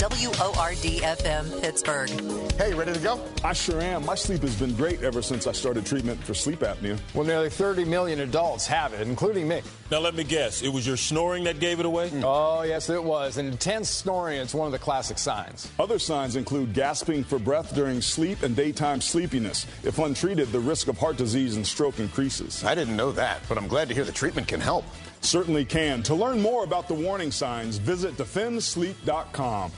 WORD 0.01 1.17
FM 1.19 1.61
Pittsburgh. 1.61 2.09
Hey, 2.53 2.73
ready 2.73 2.91
to 2.91 2.99
go? 2.99 3.23
I 3.43 3.53
sure 3.53 3.81
am. 3.81 4.03
My 4.05 4.15
sleep 4.15 4.41
has 4.41 4.59
been 4.59 4.73
great 4.75 5.03
ever 5.03 5.21
since 5.21 5.45
I 5.45 5.51
started 5.51 5.85
treatment 5.85 6.21
for 6.23 6.33
sleep 6.33 6.61
apnea. 6.61 6.99
Well, 7.13 7.23
nearly 7.23 7.49
30 7.49 7.85
million 7.85 8.21
adults 8.21 8.65
have 8.67 8.93
it, 8.93 9.07
including 9.07 9.47
me. 9.47 9.61
Now, 9.91 9.99
let 9.99 10.15
me 10.15 10.23
guess. 10.23 10.63
It 10.63 10.69
was 10.69 10.87
your 10.87 10.97
snoring 10.97 11.43
that 11.43 11.59
gave 11.59 11.79
it 11.79 11.85
away? 11.85 12.09
Mm. 12.09 12.23
Oh, 12.25 12.63
yes, 12.63 12.89
it 12.89 13.03
was. 13.03 13.37
And 13.37 13.47
intense 13.47 13.89
snoring 13.89 14.39
is 14.39 14.55
one 14.55 14.65
of 14.65 14.71
the 14.71 14.79
classic 14.79 15.19
signs. 15.19 15.71
Other 15.77 15.99
signs 15.99 16.35
include 16.35 16.73
gasping 16.73 17.23
for 17.23 17.37
breath 17.37 17.75
during 17.75 18.01
sleep 18.01 18.41
and 18.41 18.55
daytime 18.55 19.01
sleepiness. 19.01 19.67
If 19.83 19.99
untreated, 19.99 20.51
the 20.51 20.62
risk 20.63 20.87
of 20.87 20.97
heart 20.97 21.17
disease 21.17 21.55
and 21.55 21.65
stroke 21.65 21.99
increases. 21.99 22.63
I 22.63 22.75
didn't 22.75 22.95
know 22.95 23.11
that, 23.11 23.41
but 23.47 23.57
I'm 23.57 23.67
glad 23.67 23.87
to 23.89 23.93
hear 23.93 24.03
the 24.03 24.11
treatment 24.11 24.47
can 24.47 24.59
help. 24.59 24.85
Certainly 25.21 25.65
can. 25.65 26.03
To 26.03 26.15
learn 26.15 26.41
more 26.41 26.63
about 26.63 26.87
the 26.87 26.93
warning 26.93 27.31
signs, 27.31 27.77
visit 27.77 28.17
defendsleep.com. 28.17 29.71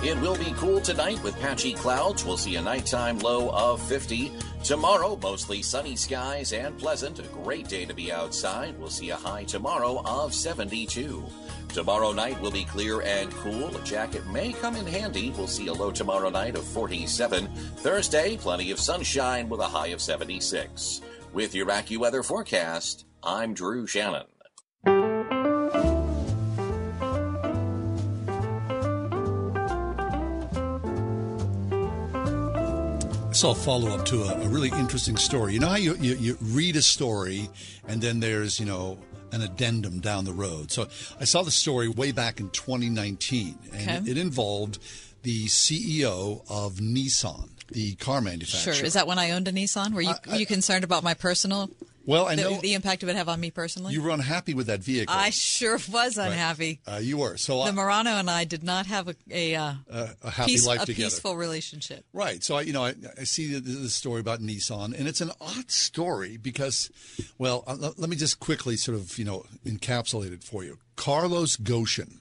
It 0.00 0.16
will 0.20 0.36
be 0.36 0.52
cool 0.56 0.80
tonight 0.80 1.20
with 1.24 1.38
patchy 1.40 1.72
clouds. 1.72 2.24
We'll 2.24 2.36
see 2.36 2.54
a 2.54 2.62
nighttime 2.62 3.18
low 3.18 3.50
of 3.50 3.82
50. 3.82 4.30
Tomorrow, 4.62 5.18
mostly 5.20 5.60
sunny 5.60 5.96
skies 5.96 6.52
and 6.52 6.78
pleasant. 6.78 7.18
A 7.18 7.22
great 7.22 7.68
day 7.68 7.84
to 7.84 7.92
be 7.92 8.12
outside. 8.12 8.78
We'll 8.78 8.90
see 8.90 9.10
a 9.10 9.16
high 9.16 9.44
tomorrow 9.44 10.00
of 10.04 10.32
72. 10.32 11.24
Tomorrow 11.68 12.12
night 12.12 12.40
will 12.40 12.50
be 12.50 12.64
clear 12.64 13.02
and 13.02 13.30
cool. 13.30 13.76
A 13.76 13.84
jacket 13.84 14.26
may 14.26 14.52
come 14.52 14.74
in 14.76 14.86
handy. 14.86 15.30
We'll 15.36 15.46
see 15.46 15.68
a 15.68 15.72
low 15.72 15.90
tomorrow 15.90 16.30
night 16.30 16.56
of 16.56 16.64
47. 16.64 17.46
Thursday, 17.76 18.36
plenty 18.36 18.70
of 18.70 18.80
sunshine 18.80 19.48
with 19.48 19.60
a 19.60 19.66
high 19.66 19.88
of 19.88 20.00
76. 20.00 21.02
With 21.32 21.54
your 21.54 21.66
AccuWeather 21.66 22.24
forecast, 22.24 23.04
I'm 23.22 23.54
Drew 23.54 23.86
Shannon. 23.86 24.24
Saw 33.38 33.52
a 33.52 33.54
follow 33.54 33.90
up 33.90 34.04
to 34.06 34.22
a, 34.22 34.40
a, 34.40 34.48
really 34.48 34.70
interesting 34.70 35.16
story. 35.16 35.52
You 35.52 35.60
know 35.60 35.68
how 35.68 35.76
you, 35.76 35.94
you, 36.00 36.16
you 36.16 36.36
read 36.40 36.74
a 36.74 36.82
story 36.82 37.48
and 37.86 38.00
then 38.00 38.18
there's, 38.18 38.58
you 38.58 38.66
know, 38.66 38.98
an 39.32 39.42
addendum 39.42 40.00
down 40.00 40.24
the 40.24 40.32
road. 40.32 40.70
So 40.70 40.88
I 41.20 41.24
saw 41.24 41.42
the 41.42 41.50
story 41.50 41.88
way 41.88 42.12
back 42.12 42.40
in 42.40 42.50
2019, 42.50 43.58
and 43.72 43.82
Okay. 43.82 43.96
it, 44.10 44.16
it 44.16 44.18
involved 44.18 44.78
the 45.22 45.46
CEO 45.46 46.42
of 46.48 46.74
Nissan, 46.76 47.48
the 47.70 47.94
car 47.96 48.20
manufacturer. 48.20 48.74
Sure. 48.74 48.86
Is 48.86 48.92
that 48.94 49.06
when 49.06 49.18
I 49.18 49.32
owned 49.32 49.48
a 49.48 49.52
Nissan? 49.52 49.92
Were 49.92 50.00
you, 50.00 50.14
were 50.28 50.36
you 50.36 50.46
concerned 50.46 50.84
about 50.84 51.02
my 51.02 51.14
personal? 51.14 51.70
Well, 52.08 52.26
I 52.26 52.36
the, 52.36 52.42
know 52.42 52.60
the 52.60 52.72
impact 52.72 53.02
it 53.02 53.06
would 53.06 53.16
have 53.16 53.28
on 53.28 53.38
me 53.38 53.50
personally. 53.50 53.92
you 53.92 54.02
were 54.02 54.08
unhappy 54.10 54.54
with 54.54 54.68
that 54.68 54.80
vehicle. 54.80 55.14
I 55.14 55.28
sure 55.30 55.78
was 55.92 56.16
Right. 56.16 56.32
unhappy. 56.32 56.80
Uh, 56.90 56.96
you 57.02 57.18
were. 57.18 57.36
So 57.36 57.58
the 57.64 57.68
I, 57.68 57.72
Murano 57.72 58.12
and 58.18 58.30
I 58.30 58.44
did 58.44 58.62
not 58.62 58.86
have 58.86 59.08
a 59.08 59.14
a, 59.30 59.54
uh, 59.56 59.74
a 60.22 60.30
happy 60.30 60.52
peace- 60.52 60.66
life 60.66 60.82
a 60.82 60.86
together. 60.86 61.10
peaceful 61.10 61.36
relationship. 61.36 62.04
Right. 62.14 62.42
So 62.42 62.56
I, 62.56 62.62
you 62.62 62.72
know, 62.72 62.84
I, 62.84 62.94
I 63.20 63.24
see 63.24 63.52
the, 63.54 63.60
the 63.60 63.90
story 63.90 64.20
about 64.20 64.40
Nissan, 64.40 64.98
and 64.98 65.06
it's 65.06 65.20
an 65.20 65.32
odd 65.40 65.70
story 65.70 66.38
because, 66.38 66.90
well, 67.36 67.62
uh, 67.66 67.76
let, 67.78 67.98
let 67.98 68.08
me 68.08 68.16
just 68.16 68.40
quickly 68.40 68.76
sort 68.76 68.96
of, 68.96 69.18
you 69.18 69.26
know, 69.26 69.44
encapsulate 69.66 70.32
it 70.32 70.42
for 70.42 70.64
you. 70.64 70.78
Carlos 70.96 71.56
Ghosn, 71.58 72.20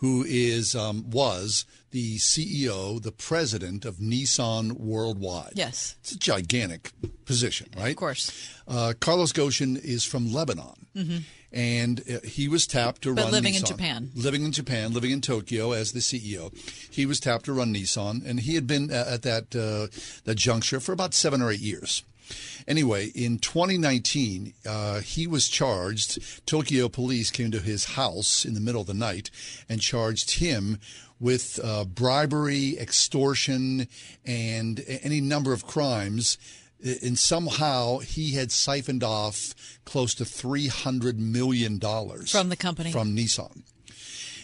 who 0.00 0.24
is 0.26 0.74
um, 0.74 1.10
was 1.10 1.66
the 1.90 2.16
CEO, 2.16 3.00
the 3.02 3.12
president 3.12 3.84
of 3.84 3.96
Nissan 3.96 4.72
Worldwide. 4.72 5.52
Yes. 5.54 5.96
It's 6.00 6.12
a 6.12 6.18
gigantic 6.18 6.92
position, 7.26 7.68
right? 7.76 7.90
Of 7.90 7.96
course. 7.96 8.30
Uh, 8.66 8.94
Carlos 8.98 9.32
Ghosn 9.32 9.76
is 9.82 10.04
from 10.04 10.32
Lebanon. 10.32 10.86
hmm 10.96 11.18
And 11.52 12.00
uh, 12.08 12.20
he 12.24 12.48
was 12.48 12.66
tapped 12.66 13.02
to 13.02 13.14
But 13.14 13.24
run 13.24 13.32
living 13.32 13.54
in 13.54 13.64
Japan. 13.64 14.10
Living 14.14 14.44
in 14.44 14.52
Japan, 14.52 14.92
living 14.94 15.10
in 15.10 15.20
Tokyo 15.20 15.72
as 15.72 15.92
the 15.92 16.00
CEO. 16.00 16.54
He 16.90 17.04
was 17.04 17.20
tapped 17.20 17.44
to 17.46 17.52
run 17.52 17.74
Nissan, 17.74 18.24
and 18.24 18.40
he 18.40 18.54
had 18.54 18.66
been 18.66 18.90
uh, 18.90 19.04
at 19.06 19.22
that 19.22 19.54
uh, 19.54 19.88
that 20.24 20.36
juncture 20.36 20.80
for 20.80 20.92
about 20.92 21.12
seven 21.12 21.42
or 21.42 21.50
eight 21.50 21.60
years. 21.60 22.04
Anyway, 22.66 23.06
in 23.14 23.38
2019, 23.38 24.54
uh, 24.66 25.00
he 25.00 25.26
was 25.26 25.48
charged. 25.48 26.18
Tokyo 26.46 26.88
police 26.88 27.30
came 27.30 27.50
to 27.50 27.60
his 27.60 27.84
house 27.96 28.44
in 28.44 28.54
the 28.54 28.60
middle 28.60 28.80
of 28.80 28.86
the 28.86 28.94
night 28.94 29.30
and 29.68 29.80
charged 29.80 30.38
him 30.38 30.78
with 31.18 31.60
uh, 31.62 31.84
bribery, 31.84 32.78
extortion, 32.78 33.86
and 34.24 34.84
any 35.02 35.20
number 35.20 35.52
of 35.52 35.66
crimes 35.66 36.38
and 36.82 37.18
somehow 37.18 37.98
he 37.98 38.32
had 38.32 38.50
siphoned 38.50 39.04
off 39.04 39.54
close 39.84 40.14
to 40.14 40.24
three 40.24 40.68
hundred 40.68 41.18
million 41.18 41.78
dollars 41.78 42.30
From 42.30 42.48
the 42.48 42.56
company. 42.56 42.92
from 42.92 43.14
Nissan. 43.14 43.62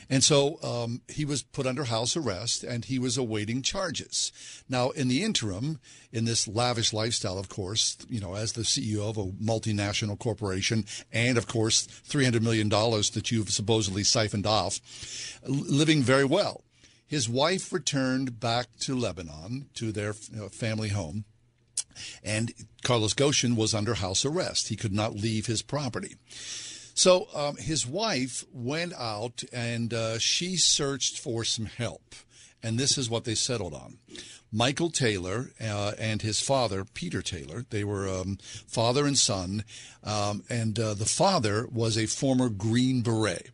And 0.09 0.23
so 0.23 0.63
um, 0.63 1.03
he 1.09 1.25
was 1.25 1.43
put 1.43 1.67
under 1.67 1.85
house 1.85 2.17
arrest 2.17 2.63
and 2.63 2.85
he 2.85 2.99
was 2.99 3.19
awaiting 3.19 3.63
charges. 3.63 4.33
Now, 4.69 4.91
in 4.91 5.09
the 5.09 5.25
interim, 5.25 5.81
in 6.13 6.25
this 6.25 6.47
lavish 6.47 6.93
lifestyle, 6.93 7.39
of 7.39 7.49
course, 7.49 7.97
you 8.09 8.21
know, 8.21 8.35
as 8.35 8.53
the 8.53 8.63
CEO 8.63 9.09
of 9.09 9.19
a 9.19 9.27
multinational 9.27 10.19
corporation 10.19 10.85
and, 11.13 11.37
of 11.37 11.49
course, 11.49 11.87
$300 12.09 12.41
million 12.41 12.69
that 12.69 13.31
you've 13.31 13.51
supposedly 13.51 14.05
siphoned 14.05 14.47
off, 14.47 14.81
living 15.45 16.03
very 16.03 16.25
well. 16.25 16.63
His 17.07 17.29
wife 17.29 17.73
returned 17.73 18.41
back 18.41 18.67
to 18.81 18.97
Lebanon, 18.97 19.67
to 19.75 19.93
their 19.93 20.15
you 20.33 20.41
know, 20.41 20.49
family 20.49 20.89
home, 20.89 21.25
and 22.23 22.53
Carlos 22.83 23.15
Ghosn 23.15 23.57
was 23.57 23.75
under 23.75 23.95
house 23.95 24.25
arrest. 24.25 24.69
He 24.69 24.77
could 24.77 24.93
not 24.93 25.15
leave 25.15 25.47
his 25.47 25.63
property. 25.63 26.17
So 26.97 27.29
um, 27.35 27.57
his 27.59 27.87
wife 27.87 28.43
went 28.55 28.95
out 28.95 29.45
and 29.53 29.93
uh, 29.93 30.19
she 30.19 30.57
searched 30.57 31.19
for 31.19 31.45
some 31.45 31.67
help. 31.67 32.15
And 32.63 32.79
this 32.79 32.97
is 32.97 33.11
what 33.11 33.25
they 33.25 33.35
settled 33.35 33.75
on. 33.75 33.99
Michael 34.51 34.89
Taylor 34.89 35.51
uh, 35.61 35.93
and 35.99 36.23
his 36.23 36.41
father, 36.41 36.87
Peter 36.87 37.21
Taylor, 37.21 37.67
they 37.69 37.85
were 37.85 38.09
um, 38.09 38.39
father 38.67 39.05
and 39.05 39.19
son. 39.19 39.63
Um, 40.03 40.43
and 40.49 40.79
uh, 40.81 40.95
the 40.95 41.05
father 41.05 41.69
was 41.71 41.99
a 41.99 42.07
former 42.07 42.49
Green 42.49 43.03
Beret. 43.03 43.51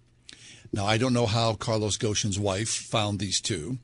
Now, 0.72 0.86
I 0.86 0.96
don't 0.96 1.12
know 1.12 1.26
how 1.26 1.54
Carlos 1.54 1.98
Ghosn's 1.98 2.38
wife 2.38 2.70
found 2.70 3.18
these 3.18 3.40
two. 3.40 3.78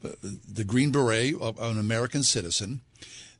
The 0.00 0.64
Green 0.64 0.90
Beret, 0.90 1.34
uh, 1.38 1.52
an 1.60 1.78
American 1.78 2.22
citizen, 2.22 2.80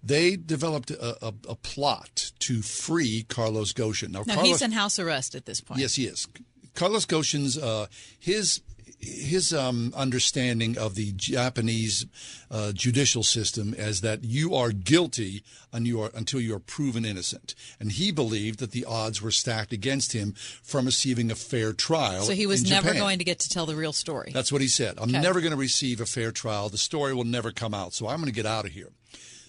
they 0.02 0.36
developed 0.36 0.90
a, 0.90 1.24
a, 1.24 1.32
a 1.48 1.54
plot 1.54 2.32
to 2.40 2.62
free 2.62 3.24
Carlos 3.28 3.72
Ghosn. 3.72 4.10
Now, 4.10 4.20
No, 4.26 4.34
Carlos, 4.34 4.46
he's 4.46 4.62
in 4.62 4.72
house 4.72 4.98
arrest 4.98 5.34
at 5.34 5.46
this 5.46 5.60
point. 5.60 5.80
Yes, 5.80 5.94
he 5.94 6.06
is. 6.06 6.26
Carlos 6.74 7.06
Ghosn's 7.06 7.56
uh, 7.58 7.86
his 8.18 8.60
his 8.98 9.52
um, 9.52 9.92
understanding 9.96 10.78
of 10.78 10.94
the 10.94 11.12
Japanese 11.16 12.06
uh, 12.52 12.70
judicial 12.72 13.24
system 13.24 13.74
is 13.74 14.00
that 14.00 14.22
you 14.22 14.54
are 14.54 14.70
guilty 14.70 15.42
you 15.80 16.00
are, 16.02 16.10
until 16.14 16.40
you 16.40 16.54
are 16.54 16.60
proven 16.60 17.04
innocent, 17.04 17.54
and 17.80 17.92
he 17.92 18.12
believed 18.12 18.58
that 18.60 18.70
the 18.72 18.84
odds 18.84 19.20
were 19.22 19.30
stacked 19.30 19.72
against 19.72 20.12
him 20.12 20.34
from 20.62 20.84
receiving 20.84 21.30
a 21.30 21.34
fair 21.34 21.72
trial. 21.72 22.22
So 22.22 22.32
he 22.34 22.46
was 22.46 22.62
never 22.68 22.88
Japan. 22.88 23.00
going 23.02 23.18
to 23.18 23.24
get 23.24 23.38
to 23.40 23.48
tell 23.48 23.66
the 23.66 23.74
real 23.74 23.92
story. 23.92 24.30
That's 24.34 24.52
what 24.52 24.60
he 24.60 24.68
said. 24.68 24.98
I'm 24.98 25.08
Okay. 25.08 25.20
never 25.20 25.40
going 25.40 25.52
to 25.52 25.56
receive 25.56 26.00
a 26.00 26.06
fair 26.06 26.30
trial. 26.30 26.68
The 26.68 26.78
story 26.78 27.14
will 27.14 27.24
never 27.24 27.50
come 27.52 27.74
out, 27.74 27.94
so 27.94 28.06
I'm 28.06 28.18
going 28.18 28.26
to 28.26 28.32
get 28.34 28.46
out 28.46 28.66
of 28.66 28.72
here. 28.72 28.90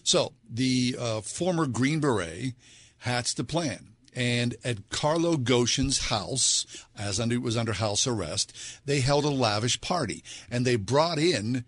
So 0.03 0.33
the 0.49 0.95
uh, 0.99 1.21
former 1.21 1.65
Green 1.65 1.99
Beret 1.99 2.53
hatched 2.99 3.37
the 3.37 3.43
plan. 3.43 3.89
And 4.15 4.55
at 4.63 4.89
Carlo 4.89 5.37
Ghosn's 5.37 6.09
house, 6.09 6.67
as 6.95 7.19
under, 7.19 7.39
was 7.39 7.57
under 7.57 7.73
house 7.73 8.05
arrest, 8.05 8.53
they 8.85 8.99
held 8.99 9.25
a 9.25 9.29
lavish 9.29 9.81
party. 9.81 10.23
And 10.51 10.65
they 10.65 10.75
brought 10.75 11.17
in 11.17 11.65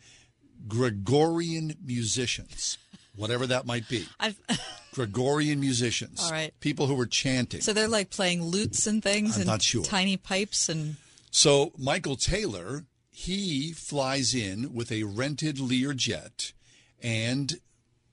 Gregorian 0.68 1.76
musicians, 1.84 2.78
whatever 3.16 3.48
that 3.48 3.66
might 3.66 3.90
be. 3.90 4.06
I've, 4.20 4.40
Gregorian 4.94 5.60
musicians. 5.60 6.24
All 6.24 6.32
right. 6.32 6.54
People 6.60 6.88
who 6.88 6.94
were 6.96 7.06
chanting. 7.08 7.62
so 7.62 7.74
they're 7.74 7.88
like 7.88 8.10
playing 8.12 8.44
lutes 8.44 8.86
and 8.88 9.02
things 9.02 9.36
I'm 9.36 9.42
and 9.42 9.48
not 9.50 9.62
sure. 9.62 9.84
tiny 9.84 10.16
pipes 10.16 10.70
and 10.70 10.98
So 11.32 11.72
Michael 11.78 12.16
Taylor, 12.16 12.86
he 13.10 13.72
flies 13.74 14.36
in 14.36 14.74
with 14.74 14.92
a 14.92 15.04
rented 15.04 15.60
Lear 15.60 15.94
jet 15.94 16.54
and 17.02 17.60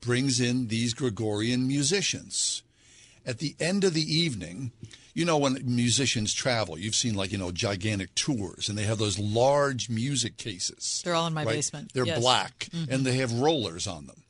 brings 0.02 0.38
in 0.40 0.66
these 0.68 0.92
Gregorian 0.92 1.66
musicians. 1.66 2.62
At 3.24 3.38
the 3.38 3.56
end 3.58 3.84
of 3.84 3.94
the 3.94 4.02
evening, 4.02 4.72
you 5.14 5.24
know 5.24 5.38
when 5.38 5.58
musicians 5.64 6.34
travel, 6.34 6.76
you've 6.78 6.94
seen 6.94 7.14
like, 7.14 7.32
you 7.32 7.38
know, 7.38 7.52
gigantic 7.52 8.14
tours 8.14 8.68
and 8.68 8.76
they 8.76 8.82
have 8.84 8.98
those 8.98 9.18
large 9.18 9.88
music 9.88 10.36
cases. 10.36 11.00
They're 11.04 11.14
all 11.14 11.26
in 11.28 11.34
my 11.34 11.44
right? 11.44 11.54
basement. 11.56 11.92
They're 11.94 12.04
Yes. 12.06 12.20
black 12.20 12.68
Mhm. 12.72 12.88
and 12.90 13.06
they 13.06 13.16
have 13.16 13.32
rollers 13.32 13.86
on 13.86 14.06
them. 14.06 14.22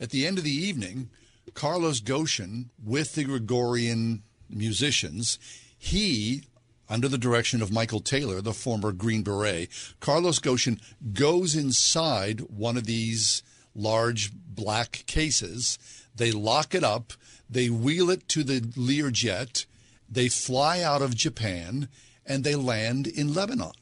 At 0.00 0.10
the 0.10 0.26
end 0.26 0.38
of 0.38 0.44
the 0.44 0.50
evening, 0.50 1.10
Carlos 1.54 2.00
Ghosn 2.00 2.66
with 2.82 3.14
the 3.14 3.24
Gregorian 3.24 4.22
musicians, 4.48 5.38
he 5.78 6.42
under 6.88 7.08
the 7.08 7.18
direction 7.18 7.60
of 7.62 7.72
Michael 7.72 7.98
Taylor, 8.00 8.40
the 8.40 8.52
former 8.54 8.92
Green 8.92 9.22
Beret, 9.22 9.68
Carlos 9.98 10.38
Ghosn 10.38 10.78
goes 11.12 11.56
inside 11.56 12.42
one 12.42 12.76
of 12.76 12.84
these 12.86 13.42
large 13.76 14.32
black 14.34 15.04
cases. 15.06 15.78
They 16.14 16.32
lock 16.32 16.74
it 16.74 16.82
up, 16.82 17.12
they 17.48 17.68
wheel 17.68 18.10
it 18.10 18.28
to 18.30 18.42
the 18.42 18.60
Learjet, 18.60 19.66
they 20.08 20.28
fly 20.28 20.80
out 20.80 21.02
of 21.02 21.14
Japan, 21.14 21.88
and 22.24 22.42
they 22.42 22.54
land 22.54 23.06
in 23.06 23.34
Lebanon. 23.34 23.72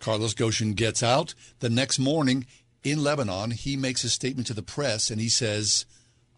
Carlos 0.00 0.34
Ghosn 0.34 0.74
gets 0.74 1.02
out. 1.02 1.34
The 1.60 1.70
next 1.70 1.98
morning 1.98 2.46
in 2.82 3.02
Lebanon, 3.02 3.52
he 3.52 3.76
makes 3.76 4.02
a 4.02 4.10
statement 4.10 4.48
to 4.48 4.54
the 4.54 4.62
press 4.62 5.10
and 5.10 5.20
he 5.20 5.28
says, 5.28 5.86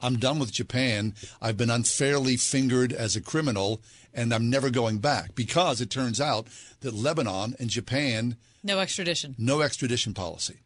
I'm 0.02 0.18
done 0.18 0.38
with 0.38 0.52
Japan. 0.52 1.14
I've 1.40 1.56
been 1.56 1.70
unfairly 1.70 2.36
fingered 2.36 2.92
as 2.92 3.16
a 3.16 3.22
criminal 3.22 3.80
and 4.12 4.34
I'm 4.34 4.50
never 4.50 4.68
going 4.68 4.98
back 4.98 5.34
because 5.34 5.80
it 5.80 5.88
turns 5.88 6.20
out 6.20 6.46
that 6.80 6.92
Lebanon 6.92 7.54
and 7.58 7.70
Japan, 7.70 8.36
no 8.62 8.80
extradition. 8.80 9.34
no 9.38 9.62
extradition 9.62 10.12
policy. 10.12 10.60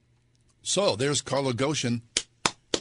So 0.69 0.97
there's 0.97 1.23
Carlo 1.23 1.53
Ghosn 1.53 2.03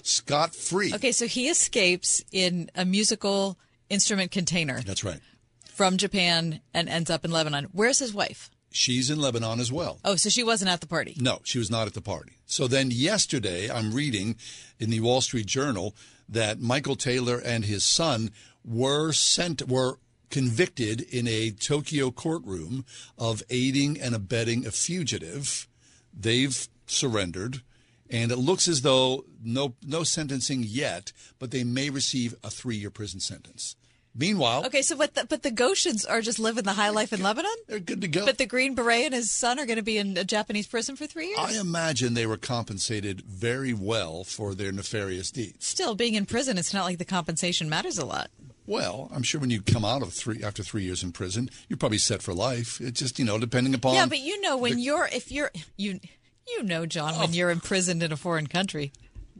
scot 0.04 0.54
free. 0.54 0.94
Okay, 0.94 1.14
so 1.14 1.26
he 1.26 1.48
escapes 1.48 2.22
in 2.34 2.70
a 2.76 2.84
musical 2.84 3.58
instrument 3.90 4.30
container 4.30 4.82
That's 4.82 5.06
right. 5.06 5.22
from 5.70 5.96
Japan 5.96 6.60
and 6.74 6.90
ends 6.90 7.10
up 7.10 7.24
in 7.24 7.32
Lebanon. 7.32 7.70
Where's 7.72 8.00
his 8.00 8.14
wife? 8.14 8.52
She's 8.72 9.10
in 9.10 9.22
Lebanon 9.22 9.62
as 9.62 9.72
well. 9.72 10.02
Oh, 10.04 10.18
so 10.18 10.28
she 10.28 10.44
wasn't 10.44 10.70
at 10.70 10.82
the 10.82 10.88
party. 10.88 11.16
No, 11.18 11.40
she 11.46 11.60
was 11.60 11.72
not 11.72 11.88
at 11.88 11.94
the 11.94 12.02
party. 12.02 12.34
So 12.46 12.68
then 12.68 12.92
yesterday, 12.92 13.72
I'm 13.72 13.94
reading 13.94 14.36
in 14.80 14.90
the 14.90 15.00
Wall 15.00 15.22
Street 15.22 15.46
Journal 15.46 15.96
that 16.28 16.60
Michael 16.60 16.98
Taylor 16.98 17.40
and 17.40 17.64
his 17.64 17.86
son 17.86 18.32
were 18.66 19.14
sent 19.14 19.66
were 19.66 19.98
convicted 20.30 21.00
in 21.00 21.26
a 21.26 21.52
Tokyo 21.52 22.12
courtroom 22.12 22.84
of 23.18 23.44
aiding 23.50 23.98
and 23.98 24.14
abetting 24.14 24.68
a 24.68 24.72
fugitive. 24.72 25.70
They've 26.14 26.68
surrendered, 26.86 27.62
and 28.10 28.32
it 28.32 28.38
looks 28.38 28.68
as 28.68 28.82
though 28.82 29.26
no 29.44 29.76
no 29.86 30.04
sentencing 30.04 30.64
yet, 30.64 31.12
but 31.40 31.52
they 31.52 31.64
may 31.64 31.90
receive 31.90 32.36
a 32.44 32.50
three 32.50 32.76
year 32.78 32.90
prison 32.90 33.20
sentence. 33.20 33.76
Meanwhile, 34.20 34.66
Okay, 34.66 34.82
so 34.82 34.96
but 34.98 35.14
the, 35.14 35.26
but 35.26 35.44
the 35.44 35.52
Ghosns 35.52 36.04
are 36.10 36.22
just 36.22 36.40
living 36.40 36.64
the 36.64 36.74
high 36.74 36.90
life 36.90 37.14
in 37.14 37.22
Lebanon. 37.22 37.52
They're 37.68 37.80
good 37.80 38.02
to 38.02 38.08
go. 38.08 38.26
But 38.26 38.40
the 38.40 38.48
Green 38.48 38.74
Beret 38.74 39.06
and 39.06 39.14
his 39.14 39.32
son 39.32 39.60
are 39.60 39.68
going 39.68 39.78
to 39.78 39.84
be 39.84 40.00
in 40.00 40.18
a 40.18 40.24
Japanese 40.24 40.66
prison 40.66 40.96
for 40.96 41.06
three 41.06 41.28
years. 41.28 41.38
I 41.40 41.60
imagine 41.60 42.16
they 42.16 42.26
were 42.26 42.36
compensated 42.38 43.22
very 43.22 43.74
well 43.74 44.24
for 44.24 44.56
their 44.56 44.72
nefarious 44.72 45.30
deeds. 45.30 45.68
Still, 45.68 45.94
being 45.94 46.16
in 46.16 46.26
prison, 46.26 46.58
it's 46.58 46.74
not 46.74 46.86
like 46.86 46.98
the 46.98 47.06
compensation 47.06 47.70
matters 47.70 48.00
a 48.00 48.06
lot. 48.06 48.32
Well, 48.66 49.10
I'm 49.14 49.22
sure 49.24 49.40
when 49.40 49.52
you 49.52 49.62
come 49.62 49.86
out 49.86 50.02
of 50.02 50.12
three 50.14 50.44
after 50.44 50.64
three 50.64 50.84
years 50.84 51.04
in 51.04 51.12
prison, 51.12 51.50
you're 51.70 51.78
probably 51.78 52.00
set 52.00 52.24
for 52.24 52.34
life. 52.34 52.82
It's 52.82 53.00
just 53.00 53.20
you 53.20 53.24
know 53.24 53.38
depending 53.38 53.76
upon. 53.76 53.94
yeah, 53.94 54.08
but 54.08 54.18
you 54.20 54.42
know 54.42 54.58
when 54.58 54.80
you're 54.80 55.08
if 55.14 55.32
you're 55.32 55.52
you 55.78 56.00
you 56.48 56.64
know 56.64 56.86
John 56.86 57.14
Oh. 57.16 57.20
when 57.20 57.34
you're 57.34 57.50
imprisoned 57.52 58.04
in 58.04 58.12
a 58.12 58.18
foreign 58.18 58.48
country. 58.48 58.92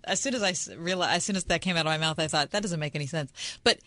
As 0.04 0.20
soon 0.22 0.36
as 0.36 0.44
I 0.44 0.76
realized, 0.76 1.16
as 1.18 1.24
soon 1.26 1.36
as 1.36 1.44
that 1.46 1.62
came 1.62 1.76
out 1.76 1.82
of 1.86 1.90
my 1.90 1.98
mouth, 1.98 2.18
I 2.20 2.28
thought 2.28 2.52
that 2.52 2.62
doesn't 2.62 2.80
make 2.80 2.96
any 2.96 3.08
sense. 3.08 3.32
But 3.64 3.80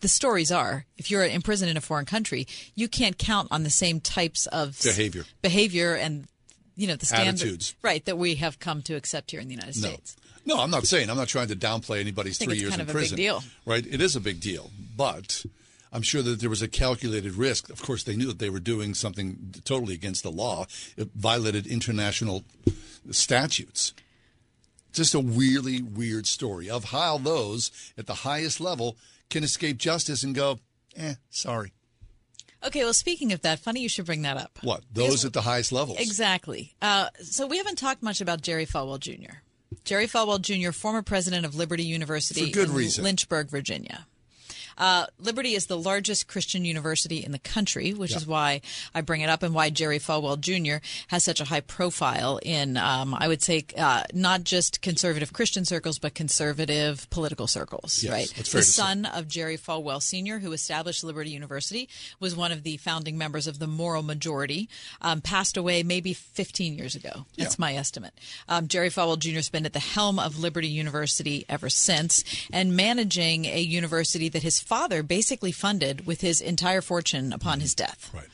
the 0.00 0.06
stories 0.08 0.52
are, 0.52 0.84
if 0.96 1.10
you're 1.10 1.24
imprisoned 1.26 1.70
in 1.70 1.76
a 1.76 1.80
foreign 1.80 2.06
country, 2.06 2.46
you 2.76 2.86
can't 2.88 3.18
count 3.18 3.48
on 3.50 3.64
the 3.64 3.70
same 3.70 3.98
types 4.00 4.46
of 4.46 4.80
Behavior. 4.82 5.24
behavior, 5.42 5.94
and 5.94 6.28
you 6.76 6.86
know 6.86 6.94
the 6.94 7.06
standards, 7.06 7.42
Attitudes. 7.42 7.74
right, 7.82 8.04
that 8.04 8.16
we 8.16 8.36
have 8.36 8.60
come 8.60 8.82
to 8.82 8.94
accept 8.94 9.32
here 9.32 9.40
in 9.40 9.48
the 9.48 9.54
United 9.54 9.80
no, 9.82 9.88
States. 9.88 10.16
no, 10.44 10.60
I'm 10.60 10.70
not 10.70 10.86
saying 10.86 11.10
I'm 11.10 11.16
not 11.16 11.26
trying 11.28 11.48
to 11.48 11.56
downplay 11.56 11.98
anybody's 12.00 12.38
three 12.38 12.58
years 12.58 12.74
in 12.74 12.80
of 12.80 12.86
a 12.88 12.92
big 12.92 12.94
prison. 12.94 13.16
deal. 13.16 13.42
Right, 13.64 13.84
it 13.84 14.00
is 14.00 14.14
a 14.14 14.20
big 14.20 14.40
deal, 14.40 14.70
but 14.96 15.44
I'm 15.96 16.02
sure 16.02 16.20
that 16.20 16.40
there 16.40 16.50
was 16.50 16.60
a 16.60 16.68
calculated 16.68 17.36
risk. 17.36 17.70
Of 17.70 17.80
course, 17.80 18.02
they 18.02 18.16
knew 18.16 18.26
that 18.26 18.38
they 18.38 18.50
were 18.50 18.60
doing 18.60 18.92
something 18.92 19.54
totally 19.64 19.94
against 19.94 20.24
the 20.24 20.30
law. 20.30 20.66
It 20.94 21.08
violated 21.14 21.66
international 21.66 22.44
statutes. 23.10 23.94
Just 24.92 25.14
a 25.14 25.20
really 25.20 25.80
weird 25.80 26.26
story 26.26 26.68
of 26.68 26.84
how 26.84 27.16
those 27.16 27.70
at 27.96 28.06
the 28.06 28.12
highest 28.12 28.60
level 28.60 28.98
can 29.30 29.42
escape 29.42 29.78
justice 29.78 30.22
and 30.22 30.34
go, 30.34 30.58
eh, 30.98 31.14
sorry. 31.30 31.72
Okay, 32.62 32.84
well, 32.84 32.92
speaking 32.92 33.32
of 33.32 33.40
that, 33.40 33.58
funny 33.58 33.80
you 33.80 33.88
should 33.88 34.04
bring 34.04 34.20
that 34.20 34.36
up. 34.36 34.58
What? 34.60 34.82
Those 34.92 35.24
at 35.24 35.32
the 35.32 35.40
highest 35.40 35.72
levels. 35.72 35.98
Exactly. 35.98 36.74
Uh, 36.82 37.08
so 37.22 37.46
we 37.46 37.56
haven't 37.56 37.76
talked 37.76 38.02
much 38.02 38.20
about 38.20 38.42
Jerry 38.42 38.66
Falwell 38.66 39.00
Jr. 39.00 39.38
Jerry 39.84 40.06
Falwell 40.06 40.42
Jr., 40.42 40.72
former 40.72 41.00
president 41.00 41.46
of 41.46 41.54
Liberty 41.54 41.84
University 41.84 42.50
For 42.50 42.52
good 42.52 42.68
in 42.68 42.74
reason. 42.74 43.02
Lynchburg, 43.02 43.48
Virginia. 43.48 44.06
Uh, 44.78 45.06
Liberty 45.18 45.54
is 45.54 45.66
the 45.66 45.78
largest 45.78 46.28
Christian 46.28 46.64
university 46.64 47.24
in 47.24 47.32
the 47.32 47.38
country, 47.38 47.92
which 47.92 48.14
is 48.14 48.26
why 48.26 48.60
I 48.94 49.00
bring 49.00 49.20
it 49.20 49.30
up 49.30 49.42
and 49.42 49.54
why 49.54 49.70
Jerry 49.70 49.98
Falwell 49.98 50.40
Jr. 50.40 50.84
has 51.08 51.24
such 51.24 51.40
a 51.40 51.44
high 51.44 51.60
profile 51.60 52.38
in, 52.42 52.76
um, 52.76 53.14
I 53.14 53.28
would 53.28 53.42
say, 53.42 53.64
uh, 53.76 54.04
not 54.12 54.44
just 54.44 54.82
conservative 54.82 55.32
Christian 55.32 55.64
circles, 55.64 55.98
but 55.98 56.14
conservative 56.14 57.08
political 57.10 57.46
circles. 57.46 58.02
Yes, 58.02 58.12
right. 58.12 58.28
the 58.28 58.42
to 58.42 58.62
say. 58.62 58.82
son 58.82 59.04
of 59.06 59.28
Jerry 59.28 59.56
Falwell 59.56 60.02
Sr., 60.02 60.40
who 60.40 60.52
established 60.52 61.02
Liberty 61.04 61.30
University, 61.30 61.88
was 62.20 62.36
one 62.36 62.52
of 62.52 62.62
the 62.62 62.76
founding 62.76 63.16
members 63.16 63.46
of 63.46 63.58
the 63.58 63.66
Moral 63.66 64.02
Majority. 64.02 64.68
Um, 65.00 65.20
passed 65.20 65.56
away 65.56 65.82
maybe 65.82 66.12
15 66.12 66.76
years 66.76 66.94
ago. 66.94 67.26
That's 67.36 67.58
my 67.58 67.74
estimate. 67.74 68.12
Um, 68.48 68.68
Jerry 68.68 68.90
Falwell 68.90 69.18
Jr. 69.18 69.36
has 69.36 69.48
been 69.48 69.66
at 69.66 69.72
the 69.72 69.78
helm 69.78 70.18
of 70.18 70.38
Liberty 70.38 70.68
University 70.68 71.44
ever 71.48 71.68
since, 71.68 72.24
and 72.52 72.76
managing 72.76 73.46
a 73.46 73.60
university 73.60 74.28
that 74.28 74.42
his 74.42 74.60
father 74.66 75.02
basically 75.02 75.52
funded 75.52 76.06
with 76.06 76.20
his 76.20 76.40
entire 76.40 76.80
fortune 76.80 77.32
upon 77.32 77.60
his 77.60 77.74
death. 77.74 78.10
Right. 78.12 78.26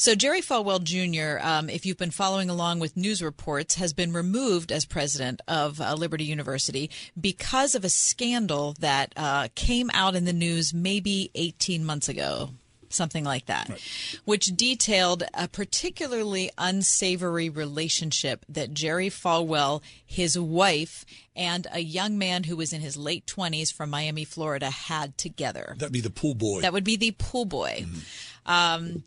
So 0.00 0.14
Jerry 0.14 0.40
Falwell 0.40 0.82
Jr., 0.82 1.44
um, 1.44 1.68
if 1.68 1.84
you've 1.84 1.98
been 1.98 2.12
following 2.12 2.48
along 2.48 2.78
with 2.78 2.96
news 2.96 3.20
reports, 3.20 3.74
has 3.74 3.92
been 3.92 4.12
removed 4.12 4.70
as 4.70 4.84
president 4.84 5.40
of 5.48 5.80
uh, 5.80 5.94
Liberty 5.94 6.24
University 6.24 6.88
because 7.20 7.74
of 7.74 7.84
a 7.84 7.88
scandal 7.88 8.76
that 8.78 9.12
uh, 9.16 9.48
came 9.56 9.90
out 9.92 10.14
in 10.14 10.24
the 10.24 10.32
news 10.32 10.72
maybe 10.72 11.32
18 11.34 11.84
months 11.84 12.08
ago. 12.08 12.50
Something 12.90 13.24
like 13.24 13.46
that, 13.46 13.70
which 14.24 14.46
detailed 14.46 15.22
a 15.34 15.46
particularly 15.46 16.50
unsavory 16.56 17.50
relationship 17.50 18.46
that 18.48 18.72
Jerry 18.72 19.10
Falwell, 19.10 19.82
his 20.06 20.38
wife, 20.38 21.04
and 21.38 21.68
a 21.72 21.78
young 21.78 22.18
man 22.18 22.44
who 22.44 22.56
was 22.56 22.72
in 22.72 22.80
his 22.80 22.96
late 22.96 23.24
20s 23.26 23.72
from 23.72 23.90
Miami, 23.90 24.24
Florida, 24.24 24.68
had 24.68 25.16
together. 25.16 25.76
That'd 25.78 25.92
be 25.92 26.00
the 26.00 26.10
pool 26.10 26.34
boy. 26.34 26.60
That 26.62 26.72
would 26.72 26.84
be 26.84 26.96
the 26.96 27.12
pool 27.12 27.44
boy. 27.44 27.86
Um, 28.44 29.04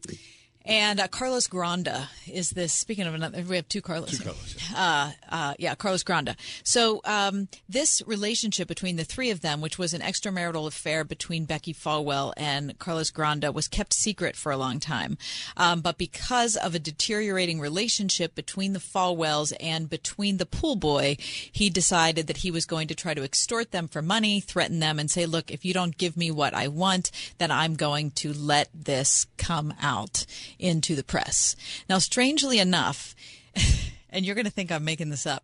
and 0.65 1.00
uh, 1.00 1.08
Carlos 1.08 1.47
Granda 1.47 2.08
is 2.32 2.52
this. 2.52 2.71
Speaking 2.71 3.08
of 3.08 3.13
another, 3.13 3.41
we 3.41 3.56
have 3.56 3.67
two 3.67 3.82
Carlos. 3.82 4.17
Two 4.17 4.24
Carlos. 4.24 4.58
Uh, 4.76 5.12
uh, 5.30 5.54
yeah, 5.58 5.76
Carlos 5.76 6.04
Granda. 6.04 6.36
So 6.63 7.02
um, 7.06 7.47
this 7.67 8.02
relationship 8.06 8.67
between 8.67 8.95
the 8.95 9.04
three 9.04 9.32
of 9.32 9.41
them, 9.41 9.62
which 9.62 9.80
was 9.80 9.93
an 9.93 10.02
extramarital 10.02 10.67
affair 10.67 11.04
between 11.04 11.45
Becky 11.45 11.74
Falwell 11.74 12.34
and 12.38 12.78
Carlos 12.78 13.12
Granda, 13.12 13.54
was 13.54 13.67
kept 13.67 13.93
secret 13.93 14.36
for 14.36 14.52
a 14.52 14.58
long 14.58 14.80
time. 14.80 15.17
Um, 15.58 15.82
but 15.82 15.97
because 15.97 16.56
of 16.56 16.76
a 16.76 16.80
deteriorating 16.80 17.60
relationship 17.60 18.36
between 18.36 18.74
the 18.74 18.80
Falwells 18.80 19.54
and 19.60 19.89
between 19.89 20.38
the 20.38 20.45
pool 20.45 20.76
boy, 20.76 21.17
he 21.19 21.69
decided 21.69 22.28
that 22.28 22.38
he 22.38 22.52
was 22.52 22.65
going 22.65 22.88
to 22.88 22.95
try 22.95 23.13
to 23.13 23.24
extort 23.24 23.71
them 23.71 23.88
for 23.88 24.02
money, 24.02 24.39
threaten 24.39 24.80
them, 24.80 25.00
and 25.00 25.10
say, 25.10 25.26
"Look, 25.26 25.50
if 25.50 25.65
you 25.65 25.74
don't 25.74 25.97
give 25.97 26.15
me 26.15 26.30
what 26.30 26.54
I 26.54 26.67
want, 26.67 27.10
then 27.39 27.50
I'm 27.50 27.76
going 27.76 28.12
to 28.12 28.32
let 28.32 28.69
this 28.74 29.26
come 29.38 29.74
out." 29.82 30.26
Into 30.62 30.95
the 30.95 31.04
press. 31.04 31.56
Now, 31.89 31.97
strangely 32.00 32.60
enough, 32.60 33.15
and 34.10 34.26
you're 34.26 34.36
going 34.36 34.45
to 34.45 34.52
think 34.52 34.71
I'm 34.71 34.86
making 34.86 35.10
this 35.10 35.26
up. 35.26 35.43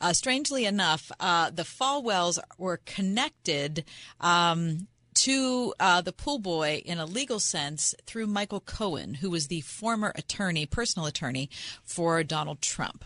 Uh, 0.00 0.12
strangely 0.12 0.64
enough, 0.64 1.10
uh, 1.18 1.50
the 1.50 1.64
Falwells 1.64 2.38
were 2.58 2.80
connected. 2.84 3.84
Um, 4.20 4.88
to 5.14 5.74
uh, 5.80 6.00
the 6.00 6.12
pool 6.12 6.38
boy 6.38 6.80
in 6.84 6.98
a 6.98 7.04
legal 7.04 7.40
sense 7.40 7.92
through 8.06 8.28
Michael 8.28 8.60
Cohen, 8.60 9.14
who 9.14 9.30
was 9.30 9.48
the 9.48 9.62
former 9.62 10.12
attorney, 10.14 10.64
personal 10.64 11.06
attorney 11.06 11.50
for 11.82 12.22
Donald 12.22 12.62
Trump. 12.62 13.04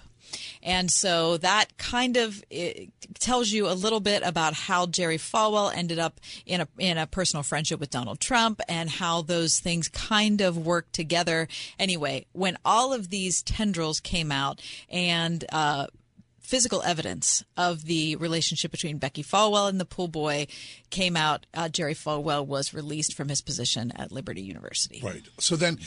And 0.63 0.91
so 0.91 1.37
that 1.39 1.77
kind 1.79 2.17
of 2.17 2.43
tells 3.19 3.51
you 3.51 3.69
a 3.69 3.75
little 3.75 4.01
bit 4.01 4.23
about 4.25 4.55
how 4.55 4.87
Jerry 4.87 5.19
Falwell 5.19 5.75
ended 5.75 5.99
up 5.99 6.21
in 6.47 6.61
a 6.61 6.69
in 6.79 6.99
a 6.99 7.07
personal 7.07 7.43
friendship 7.43 7.81
with 7.81 7.91
Donald 7.91 8.21
Trump 8.21 8.61
and 8.69 8.89
how 8.89 9.23
those 9.23 9.59
things 9.59 9.89
kind 9.89 10.41
of 10.41 10.57
work 10.57 10.91
together. 10.93 11.49
Anyway, 11.79 12.27
when 12.33 12.57
all 12.65 12.93
of 12.93 13.11
these 13.11 13.43
tendrils 13.43 14.01
came 14.01 14.33
out 14.33 14.61
and 14.89 15.45
uh, 15.53 15.87
physical 16.53 16.83
evidence 16.83 17.43
of 17.57 17.87
the 17.87 18.17
relationship 18.17 18.71
between 18.71 18.99
Becky 18.99 19.23
Falwell 19.23 19.71
and 19.71 19.81
the 19.81 19.87
pool 19.87 20.09
boy 20.09 20.47
came 20.91 21.17
out, 21.17 21.47
uh, 21.55 21.69
Jerry 21.69 21.95
Falwell 21.95 22.45
was 22.47 22.75
released 22.75 23.15
from 23.15 23.31
his 23.31 23.41
position 23.41 23.91
at 23.97 24.13
Liberty 24.13 24.43
University. 24.43 25.01
Right. 25.03 25.23
So 25.39 25.57
then, 25.57 25.79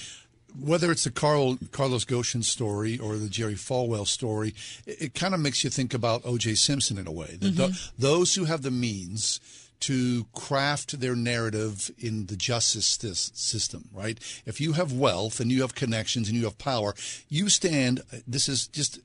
whether 0.60 0.92
it's 0.92 1.04
the 1.04 1.12
Carl, 1.12 1.58
Carlos 1.72 2.06
Ghosn 2.06 2.44
story 2.44 2.98
or 2.98 3.18
the 3.18 3.30
Jerry 3.30 3.56
Falwell 3.56 4.08
story, 4.08 4.54
it, 4.86 5.02
it 5.02 5.14
kind 5.14 5.34
of 5.34 5.40
makes 5.40 5.64
you 5.64 5.70
think 5.70 5.94
about 5.94 6.22
O.J. 6.26 6.56
Simpson 6.56 6.98
in 6.98 7.08
a 7.08 7.12
way. 7.12 7.38
That 7.40 7.54
Mhm. 7.72 7.90
those 7.98 8.36
who 8.36 8.46
have 8.46 8.62
the 8.62 8.72
means 8.72 9.40
to 9.82 10.26
craft 10.34 11.00
their 11.02 11.16
narrative 11.16 11.92
in 12.00 12.28
the 12.28 12.38
justice 12.38 12.98
sys- 12.98 13.36
system, 13.36 13.90
right? 13.94 14.18
If 14.46 14.62
you 14.62 14.74
have 14.74 14.94
wealth 14.94 15.40
and 15.42 15.52
you 15.52 15.62
have 15.62 15.76
connections 15.76 16.30
and 16.30 16.38
you 16.38 16.46
have 16.46 16.58
power, 16.58 16.96
you 17.30 17.50
stand, 17.50 18.02
this 18.26 18.48
is 18.48 18.68
just, 18.68 19.00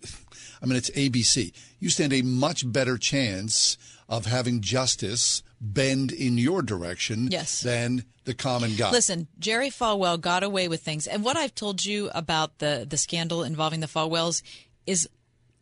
I 0.62 0.66
mean, 0.66 0.76
it's 0.76 0.90
ABC. 0.90 1.52
You 1.80 1.90
stand 1.90 2.12
a 2.12 2.22
much 2.22 2.70
better 2.72 2.96
chance 2.98 3.76
of 4.08 4.26
having 4.26 4.60
justice 4.60 5.42
bend 5.60 6.10
in 6.12 6.38
your 6.38 6.62
direction 6.62 7.28
Yes. 7.30 7.60
than 7.60 8.04
the 8.24 8.34
common 8.34 8.76
guy. 8.76 8.90
Listen, 8.90 9.28
Jerry 9.38 9.70
Falwell 9.70 10.20
got 10.20 10.42
away 10.42 10.68
with 10.68 10.82
things, 10.82 11.06
and 11.06 11.22
what 11.24 11.36
I've 11.36 11.54
told 11.54 11.84
you 11.84 12.10
about 12.14 12.58
the 12.58 12.86
the 12.88 12.96
scandal 12.96 13.42
involving 13.42 13.80
the 13.80 13.86
Falwells 13.86 14.42
is 14.86 15.08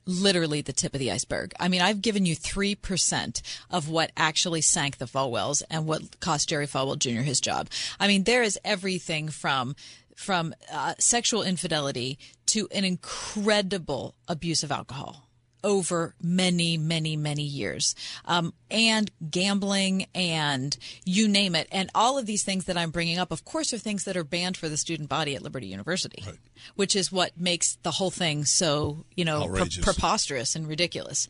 literally 0.07 0.63
the 0.63 0.73
tip 0.73 0.95
of 0.95 0.99
the 1.01 1.11
iceberg. 1.11 1.53
I 1.61 1.69
mean, 1.69 1.83
I've 1.83 2.01
given 2.01 2.25
you 2.27 2.35
three 2.35 2.75
percent 2.75 3.43
of 3.71 3.89
what 3.89 4.11
actually 4.17 4.61
sank 4.63 4.99
the 4.99 5.07
Falwells 5.07 5.63
and 5.71 5.87
what 5.87 6.21
cost 6.21 6.49
Jerry 6.49 6.67
Falwell 6.67 6.99
Jr. 6.99 7.21
his 7.23 7.41
job. 7.41 7.69
I 8.01 8.07
mean, 8.09 8.25
there 8.25 8.43
is 8.43 8.59
everything 8.65 9.29
from 9.29 9.75
from 10.17 10.55
uh, 10.73 10.95
sexual 10.99 11.43
infidelity 11.43 12.19
to 12.47 12.69
an 12.73 12.85
incredible 12.85 14.15
abuse 14.27 14.63
of 14.63 14.73
alcohol 14.73 15.28
over 15.65 16.15
many, 16.23 16.77
many, 16.77 17.17
many 17.17 17.43
years, 17.43 17.95
um, 18.25 18.53
and 18.71 19.11
gambling 19.31 20.07
and 20.15 20.77
you 21.05 21.29
name 21.29 21.55
it. 21.55 21.69
And 21.73 21.91
all 21.95 22.19
of 22.19 22.27
these 22.27 22.45
things 22.45 22.67
that 22.67 22.77
I'm 22.77 22.91
bringing 22.91 23.19
up, 23.19 23.33
of 23.33 23.45
course, 23.45 23.73
are 23.73 23.79
things 23.79 24.05
that 24.05 24.17
are 24.17 24.25
banned 24.25 24.57
for 24.57 24.69
the 24.69 24.77
student 24.77 25.09
body 25.09 25.35
at 25.35 25.43
Liberty 25.43 25.67
University, 25.67 26.25
which 26.77 26.95
is 26.95 27.11
what 27.11 27.39
makes 27.39 27.77
the 27.83 27.93
whole 27.93 28.11
thing 28.11 28.45
so, 28.45 29.05
you 29.17 29.25
know, 29.25 29.49
pre- 29.49 29.83
preposterous 29.83 30.55
and 30.55 30.67
ridiculous. 30.67 31.29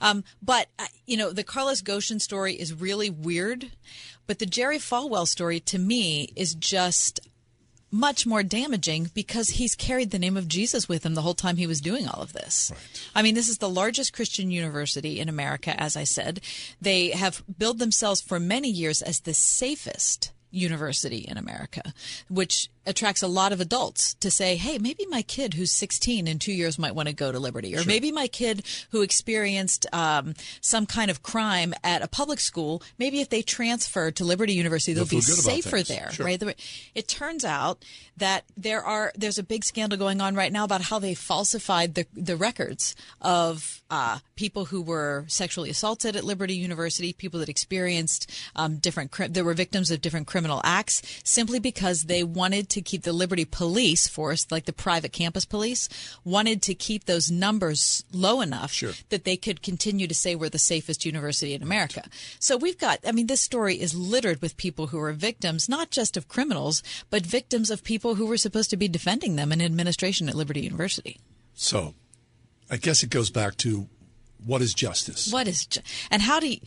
Um, 0.00 0.24
but, 0.42 0.68
uh, 0.78 0.86
you 1.06 1.16
know, 1.16 1.32
the 1.32 1.44
Carlos 1.44 1.82
Ghosn 1.82 2.20
story 2.20 2.54
is 2.54 2.72
really 2.74 3.10
weird, 3.10 3.70
but 4.26 4.38
the 4.38 4.46
Jerry 4.46 4.78
Falwell 4.78 5.26
story 5.26 5.60
to 5.60 5.78
me 5.78 6.32
is 6.36 6.54
just 6.54 7.20
much 7.90 8.26
more 8.26 8.42
damaging 8.42 9.10
because 9.14 9.50
he's 9.50 9.74
carried 9.74 10.10
the 10.10 10.18
name 10.18 10.36
of 10.36 10.48
Jesus 10.48 10.88
with 10.88 11.04
him 11.04 11.14
the 11.14 11.22
whole 11.22 11.34
time 11.34 11.56
he 11.56 11.66
was 11.66 11.80
doing 11.80 12.06
all 12.06 12.22
of 12.22 12.32
this. 12.32 12.72
I 13.14 13.22
mean, 13.22 13.34
this 13.34 13.48
is 13.48 13.58
the 13.58 13.68
largest 13.68 14.12
Christian 14.12 14.50
university 14.50 15.18
in 15.18 15.28
America, 15.28 15.78
as 15.80 15.96
I 15.96 16.04
said. 16.04 16.40
They 16.80 17.10
have 17.10 17.42
billed 17.58 17.78
themselves 17.78 18.20
for 18.20 18.38
many 18.38 18.70
years 18.70 19.02
as 19.02 19.20
the 19.20 19.34
safest 19.34 20.32
university 20.50 21.18
in 21.18 21.36
America, 21.36 21.94
which 22.28 22.68
attracts 22.90 23.22
a 23.22 23.26
lot 23.28 23.52
of 23.52 23.60
adults 23.60 24.14
to 24.14 24.30
say, 24.30 24.56
hey, 24.56 24.76
maybe 24.78 25.06
my 25.08 25.22
kid 25.22 25.54
who's 25.54 25.72
16 25.72 26.26
in 26.28 26.38
two 26.38 26.52
years 26.52 26.78
might 26.78 26.94
want 26.94 27.08
to 27.08 27.14
go 27.14 27.32
to 27.32 27.38
Liberty, 27.38 27.74
or 27.76 27.84
maybe 27.84 28.12
my 28.12 28.26
kid 28.26 28.62
who 28.90 29.00
experienced 29.00 29.86
um, 29.92 30.34
some 30.60 30.84
kind 30.84 31.10
of 31.10 31.22
crime 31.22 31.72
at 31.82 32.02
a 32.02 32.08
public 32.08 32.40
school, 32.40 32.82
maybe 32.98 33.20
if 33.20 33.30
they 33.30 33.40
transfer 33.42 34.10
to 34.10 34.24
Liberty 34.24 34.52
University, 34.52 34.92
they'll, 34.92 35.04
They'll 35.04 35.18
be 35.18 35.22
safer 35.22 35.82
there, 35.82 36.10
Sure. 36.12 36.26
right? 36.26 36.42
It 36.94 37.08
turns 37.08 37.44
out 37.44 37.82
that 38.16 38.44
there 38.56 38.82
are 38.84 39.12
there's 39.16 39.38
a 39.38 39.42
big 39.42 39.64
scandal 39.64 39.98
going 39.98 40.20
on 40.20 40.34
right 40.34 40.52
now 40.52 40.64
about 40.64 40.82
how 40.82 40.98
they 40.98 41.14
falsified 41.14 41.94
the 41.94 42.06
the 42.14 42.36
records 42.36 42.94
of 43.20 43.80
uh, 43.90 44.18
people 44.36 44.66
who 44.66 44.82
were 44.82 45.24
sexually 45.26 45.70
assaulted 45.70 46.16
at 46.16 46.24
Liberty 46.24 46.54
University, 46.54 47.12
people 47.12 47.40
that 47.40 47.48
experienced 47.48 48.30
um, 48.56 48.76
different 48.76 49.10
there 49.32 49.44
were 49.44 49.54
victims 49.54 49.90
of 49.90 50.00
different 50.00 50.26
criminal 50.26 50.60
acts, 50.64 51.02
simply 51.24 51.58
because 51.58 52.02
they 52.04 52.22
wanted 52.22 52.68
to 52.70 52.79
keep 52.82 53.02
the 53.02 53.12
Liberty 53.12 53.44
Police 53.44 54.08
Force, 54.08 54.46
like 54.50 54.64
the 54.64 54.72
private 54.72 55.12
campus 55.12 55.44
police, 55.44 55.88
wanted 56.24 56.62
to 56.62 56.74
keep 56.74 57.04
those 57.04 57.30
numbers 57.30 58.04
low 58.12 58.40
enough 58.40 58.82
that 59.08 59.24
they 59.24 59.36
could 59.36 59.62
continue 59.62 60.06
to 60.06 60.14
say 60.14 60.34
we're 60.34 60.48
the 60.48 60.58
safest 60.58 61.04
university 61.04 61.54
in 61.54 61.62
America. 61.62 62.04
So 62.38 62.56
we've 62.56 62.78
got, 62.78 62.98
I 63.06 63.12
mean, 63.12 63.26
this 63.26 63.40
story 63.40 63.80
is 63.80 63.94
littered 63.94 64.40
with 64.42 64.56
people 64.56 64.88
who 64.88 65.00
are 65.00 65.12
victims, 65.12 65.68
not 65.68 65.90
just 65.90 66.16
of 66.16 66.28
criminals, 66.28 66.82
but 67.10 67.26
victims 67.26 67.70
of 67.70 67.84
people 67.84 68.14
who 68.16 68.26
were 68.26 68.36
supposed 68.36 68.70
to 68.70 68.76
be 68.76 68.88
defending 68.88 69.36
them 69.36 69.52
in 69.52 69.60
administration 69.62 70.28
at 70.28 70.34
Liberty 70.34 70.60
University. 70.60 71.18
So, 71.54 71.94
I 72.70 72.76
guess 72.76 73.02
it 73.02 73.10
goes 73.10 73.30
back 73.30 73.56
to 73.58 73.88
what 74.44 74.62
is 74.62 74.72
justice 74.72 75.32
What 75.32 75.46
is, 75.46 75.66
ju- 75.66 75.80
and 76.10 76.22
how 76.22 76.40
do 76.40 76.48
you, 76.48 76.60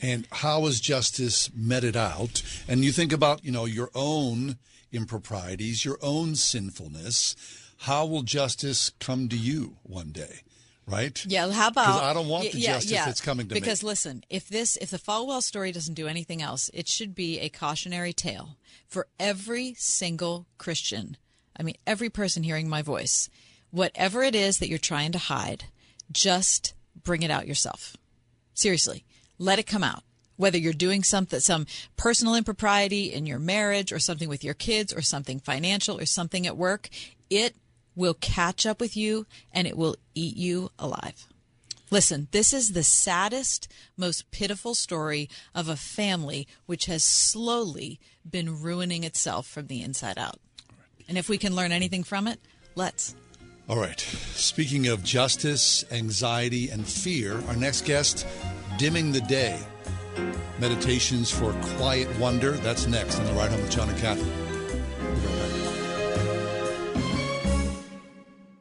and 0.00 0.26
how 0.32 0.66
is 0.66 0.80
justice 0.80 1.50
meted 1.54 1.96
out? 1.96 2.42
And 2.68 2.84
you 2.84 2.92
think 2.92 3.12
about, 3.12 3.44
you 3.44 3.52
know, 3.52 3.64
your 3.64 3.90
own 3.94 4.58
improprieties, 4.94 5.84
your 5.84 5.98
own 6.00 6.36
sinfulness. 6.36 7.36
How 7.78 8.06
will 8.06 8.22
justice 8.22 8.90
come 9.00 9.28
to 9.28 9.36
you 9.36 9.76
one 9.82 10.10
day? 10.12 10.40
right? 10.86 11.24
Yeah, 11.26 11.50
how 11.50 11.68
about? 11.68 12.02
I 12.02 12.12
don't 12.12 12.28
want 12.28 12.52
the 12.52 12.58
yeah, 12.58 12.74
justice 12.74 12.90
yeah, 12.90 13.04
that's 13.06 13.20
coming 13.20 13.48
to 13.48 13.54
me. 13.54 13.60
Because 13.60 13.82
listen, 13.82 14.24
if 14.30 14.48
this, 14.48 14.76
if 14.76 14.90
the 14.90 14.98
Falwell 14.98 15.42
story 15.42 15.72
doesn't 15.72 15.94
do 15.94 16.06
anything 16.06 16.42
else, 16.42 16.70
it 16.74 16.88
should 16.88 17.14
be 17.14 17.40
a 17.40 17.48
cautionary 17.48 18.12
tale 18.12 18.56
for 18.86 19.06
every 19.18 19.74
single 19.74 20.46
Christian. 20.58 21.16
I 21.56 21.62
mean, 21.62 21.76
every 21.86 22.10
person 22.10 22.42
hearing 22.42 22.68
my 22.68 22.82
voice. 22.82 23.28
Whatever 23.70 24.22
it 24.22 24.34
is 24.34 24.58
that 24.58 24.68
you're 24.68 24.78
trying 24.78 25.12
to 25.12 25.18
hide, 25.18 25.64
just 26.12 26.74
bring 27.02 27.22
it 27.22 27.30
out 27.30 27.48
yourself. 27.48 27.96
Seriously, 28.54 29.04
let 29.38 29.58
it 29.58 29.66
come 29.66 29.82
out. 29.82 30.04
Whether 30.36 30.58
you're 30.58 30.72
doing 30.72 31.04
something, 31.04 31.40
some 31.40 31.66
personal 31.96 32.34
impropriety 32.34 33.12
in 33.12 33.26
your 33.26 33.38
marriage, 33.38 33.92
or 33.92 33.98
something 33.98 34.28
with 34.28 34.44
your 34.44 34.54
kids, 34.54 34.92
or 34.92 35.02
something 35.02 35.38
financial, 35.38 35.98
or 35.98 36.06
something 36.06 36.46
at 36.46 36.56
work, 36.56 36.88
it 37.30 37.54
will 37.96 38.14
catch 38.14 38.66
up 38.66 38.80
with 38.80 38.96
you 38.96 39.26
and 39.52 39.66
it 39.66 39.76
will 39.76 39.96
eat 40.14 40.36
you 40.36 40.70
alive. 40.78 41.28
Listen, 41.90 42.28
this 42.32 42.52
is 42.52 42.72
the 42.72 42.82
saddest, 42.82 43.68
most 43.96 44.30
pitiful 44.30 44.74
story 44.74 45.28
of 45.54 45.68
a 45.68 45.76
family 45.76 46.48
which 46.66 46.86
has 46.86 47.04
slowly 47.04 48.00
been 48.28 48.60
ruining 48.60 49.04
itself 49.04 49.46
from 49.46 49.68
the 49.68 49.82
inside 49.82 50.18
out. 50.18 50.40
And 51.08 51.18
if 51.18 51.28
we 51.28 51.38
can 51.38 51.54
learn 51.54 51.72
anything 51.72 52.02
from 52.02 52.26
it, 52.26 52.40
let's. 52.74 53.14
All 53.68 53.76
right. 53.78 54.00
Speaking 54.00 54.88
of 54.88 55.04
justice, 55.04 55.84
anxiety, 55.92 56.70
and 56.70 56.86
fear, 56.86 57.40
our 57.46 57.56
next 57.56 57.84
guest, 57.84 58.26
Dimming 58.78 59.12
the 59.12 59.20
Day. 59.20 59.60
Meditations 60.58 61.30
for 61.30 61.52
Quiet 61.76 62.08
Wonder. 62.18 62.52
That's 62.52 62.86
next 62.86 63.18
on 63.18 63.26
the 63.26 63.32
Ride 63.32 63.50
Home 63.50 63.60
with 63.62 63.70
John 63.70 63.88
and 63.88 63.98
Kathy. 63.98 64.30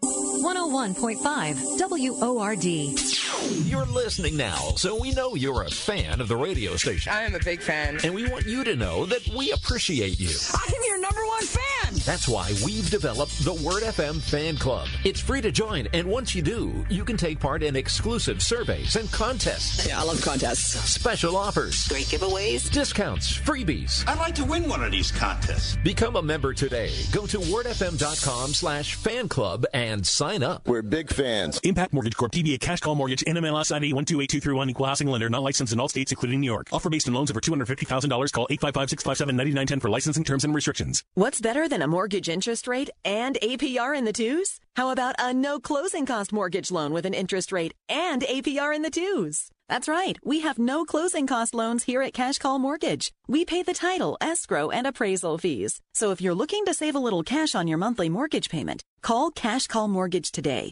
101.5 0.02 1.80
WORD. 2.20 3.23
You're 3.42 3.86
listening 3.86 4.38
now, 4.38 4.56
so 4.76 5.00
we 5.00 5.12
know 5.12 5.36
you're 5.36 5.64
a 5.64 5.70
fan 5.70 6.22
of 6.22 6.28
the 6.28 6.36
radio 6.38 6.76
station. 6.76 7.12
I 7.12 7.24
am 7.24 7.36
a 7.36 7.40
big 7.40 7.62
fan. 7.62 7.98
And 8.04 8.14
we 8.14 8.30
want 8.30 8.46
you 8.46 8.64
to 8.64 8.76
know 8.76 9.06
that 9.06 9.28
we 9.30 9.52
appreciate 9.52 10.20
you. 10.20 10.30
I'm 10.54 10.74
your 10.84 11.00
number 11.02 11.26
one 11.26 11.44
fan. 11.44 11.94
That's 12.06 12.28
why 12.28 12.52
we've 12.66 12.90
developed 12.90 13.44
the 13.44 13.54
Word 13.54 13.84
FM 13.84 14.22
Fan 14.22 14.58
Club. 14.58 14.88
It's 15.04 15.20
free 15.20 15.42
to 15.42 15.52
join, 15.52 15.88
and 15.94 16.08
once 16.08 16.36
you 16.36 16.42
do, 16.42 16.86
you 16.90 17.04
can 17.04 17.18
take 17.18 17.40
part 17.40 17.64
in 17.64 17.76
exclusive 17.76 18.42
surveys 18.42 18.96
and 18.96 19.12
contests. 19.12 19.88
Yeah, 19.88 20.00
I 20.00 20.04
love 20.04 20.22
contests. 20.22 20.74
Special 20.90 21.36
offers. 21.36 21.88
Great 21.88 22.06
giveaways. 22.06 22.70
Discounts, 22.72 23.38
freebies. 23.38 24.08
I'd 24.08 24.20
like 24.20 24.36
to 24.36 24.46
win 24.46 24.68
one 24.70 24.84
of 24.84 24.92
these 24.92 25.12
contests. 25.12 25.76
Become 25.84 26.16
a 26.18 26.22
member 26.22 26.54
today. 26.54 26.92
Go 27.12 27.26
to 27.28 27.40
wordfm.com 27.40 28.54
slash 28.54 28.96
fan 28.96 29.28
club 29.28 29.66
and 29.74 30.06
sign 30.06 30.44
up. 30.44 30.68
We're 30.68 30.82
big 30.82 31.10
fans. 31.12 31.60
Impact 31.64 31.94
Mortgage 31.94 32.16
Corp. 32.16 32.32
DBA 32.32 32.60
Cash 32.60 32.80
Call 32.82 32.96
Mortgage. 32.96 33.23
NMLS 33.24 33.72
ID 33.72 33.94
128231. 33.94 34.70
Equal 34.70 34.86
housing 34.86 35.08
lender. 35.08 35.30
Not 35.30 35.44
licensed 35.44 35.74
in 35.74 35.80
all 35.80 35.90
states, 35.90 36.12
including 36.12 36.42
New 36.42 36.52
York. 36.52 36.68
Offer 36.72 36.90
based 36.90 37.08
on 37.08 37.14
loans 37.14 37.32
over 37.32 37.42
$250,000. 37.42 38.32
Call 38.32 38.48
855-657-9910 38.48 39.82
for 39.82 39.90
licensing 39.90 40.24
terms 40.24 40.44
and 40.44 40.54
restrictions. 40.54 41.04
What's 41.14 41.42
better 41.42 41.68
than 41.68 41.82
a 41.82 41.88
mortgage 41.88 42.30
interest 42.30 42.68
rate 42.68 42.90
and 43.04 43.38
APR 43.42 43.98
in 43.98 44.06
the 44.06 44.14
twos? 44.14 44.60
How 44.76 44.90
about 44.90 45.16
a 45.20 45.34
no 45.34 45.60
closing 45.60 46.06
cost 46.06 46.34
mortgage 46.34 46.72
loan 46.72 46.94
with 46.94 47.06
an 47.06 47.14
interest 47.14 47.52
rate 47.52 47.74
and 47.88 48.22
APR 48.22 48.76
in 48.76 48.82
the 48.82 48.90
twos? 48.90 49.52
That's 49.70 49.88
right. 49.88 50.18
We 50.24 50.42
have 50.42 50.60
no 50.60 50.84
closing 50.84 51.26
cost 51.26 51.54
loans 51.54 51.84
here 51.84 52.02
at 52.02 52.14
Cash 52.14 52.38
Call 52.38 52.60
Mortgage. 52.60 53.12
We 53.28 53.46
pay 53.46 53.64
the 53.64 53.74
title, 53.74 54.18
escrow, 54.20 54.70
and 54.70 54.86
appraisal 54.86 55.38
fees. 55.38 55.80
So 55.94 56.12
if 56.12 56.22
you're 56.22 56.36
looking 56.36 56.66
to 56.66 56.74
save 56.74 56.96
a 56.96 57.00
little 57.00 57.24
cash 57.24 57.56
on 57.56 57.68
your 57.68 57.78
monthly 57.78 58.10
mortgage 58.10 58.50
payment, 58.50 58.84
call 59.02 59.32
Cash 59.32 59.68
Call 59.68 59.88
Mortgage 59.88 60.32
today. 60.32 60.72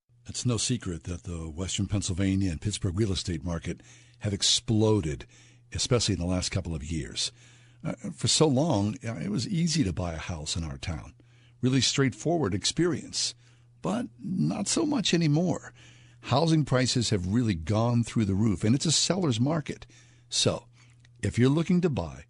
It's 0.27 0.45
no 0.45 0.57
secret 0.57 1.03
that 1.05 1.23
the 1.23 1.49
Western 1.49 1.87
Pennsylvania 1.87 2.51
and 2.51 2.61
Pittsburgh 2.61 2.97
real 2.97 3.11
estate 3.11 3.43
market 3.43 3.81
have 4.19 4.33
exploded, 4.33 5.25
especially 5.73 6.13
in 6.13 6.19
the 6.19 6.25
last 6.25 6.49
couple 6.49 6.75
of 6.75 6.83
years. 6.83 7.31
Uh, 7.83 7.93
for 8.15 8.27
so 8.27 8.47
long, 8.47 8.95
it 9.01 9.31
was 9.31 9.47
easy 9.47 9.83
to 9.83 9.91
buy 9.91 10.13
a 10.13 10.17
house 10.17 10.55
in 10.55 10.63
our 10.63 10.77
town. 10.77 11.13
Really 11.61 11.81
straightforward 11.81 12.53
experience. 12.53 13.33
But 13.81 14.07
not 14.23 14.67
so 14.67 14.85
much 14.85 15.13
anymore. 15.13 15.73
Housing 16.25 16.65
prices 16.65 17.09
have 17.09 17.33
really 17.33 17.55
gone 17.55 18.03
through 18.03 18.25
the 18.25 18.35
roof, 18.35 18.63
and 18.63 18.75
it's 18.75 18.85
a 18.85 18.91
seller's 18.91 19.39
market. 19.39 19.87
So, 20.29 20.65
if 21.23 21.39
you're 21.39 21.49
looking 21.49 21.81
to 21.81 21.89
buy, 21.89 22.25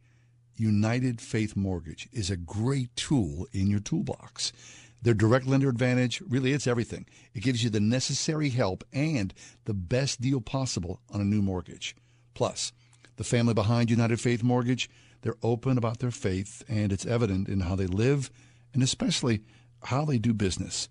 United 0.55 1.19
Faith 1.19 1.55
Mortgage 1.57 2.07
is 2.13 2.29
a 2.29 2.37
great 2.37 2.95
tool 2.95 3.47
in 3.51 3.67
your 3.67 3.81
toolbox. 3.81 4.53
Their 5.01 5.13
direct 5.13 5.47
lender 5.47 5.69
advantage, 5.69 6.21
really, 6.21 6.53
it's 6.53 6.67
everything. 6.67 7.07
It 7.33 7.41
gives 7.41 7.63
you 7.63 7.69
the 7.69 7.79
necessary 7.79 8.49
help 8.49 8.83
and 8.93 9.33
the 9.65 9.73
best 9.73 10.21
deal 10.21 10.41
possible 10.41 11.01
on 11.11 11.21
a 11.21 11.25
new 11.25 11.41
mortgage. 11.41 11.95
Plus, 12.33 12.71
the 13.15 13.23
family 13.23 13.53
behind 13.53 13.89
United 13.89 14.19
Faith 14.19 14.43
Mortgage, 14.43 14.89
they're 15.21 15.35
open 15.43 15.77
about 15.77 15.99
their 15.99 16.11
faith, 16.11 16.63
and 16.67 16.91
it's 16.91 17.05
evident 17.05 17.47
in 17.47 17.61
how 17.61 17.75
they 17.75 17.87
live 17.87 18.29
and 18.73 18.81
especially 18.83 19.43
how 19.83 20.05
they 20.05 20.17
do 20.17 20.33
business. 20.33 20.89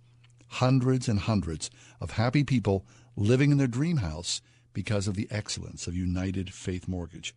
Hundreds 0.49 1.09
and 1.09 1.21
hundreds 1.21 1.71
of 2.01 2.13
happy 2.13 2.45
people 2.45 2.85
living 3.17 3.53
in 3.53 3.59
their 3.59 3.67
dream 3.67 3.99
house 3.99 4.43
because 4.73 5.09
of 5.09 5.15
the 5.15 5.29
excellence 5.31 5.87
of 5.87 5.95
United 5.95 6.53
Faith 6.53 6.89
Mortgage. 6.89 7.35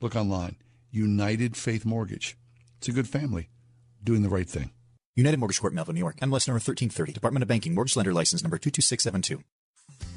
Look 0.00 0.16
online, 0.16 0.56
United 0.90 1.56
Faith 1.56 1.84
Mortgage. 1.84 2.36
It's 2.78 2.88
a 2.88 2.92
good 2.92 3.08
family 3.08 3.48
doing 4.02 4.22
the 4.22 4.28
right 4.28 4.48
thing. 4.48 4.70
United 5.16 5.38
Mortgage 5.38 5.62
Corp, 5.62 5.72
Melville, 5.72 5.94
New 5.94 6.00
York. 6.00 6.16
MLS 6.20 6.46
number 6.46 6.60
1330. 6.60 7.12
Department 7.14 7.42
of 7.42 7.48
Banking. 7.48 7.74
Mortgage 7.74 7.96
Lender 7.96 8.12
License 8.12 8.42
number 8.42 8.58
22672. 8.58 9.42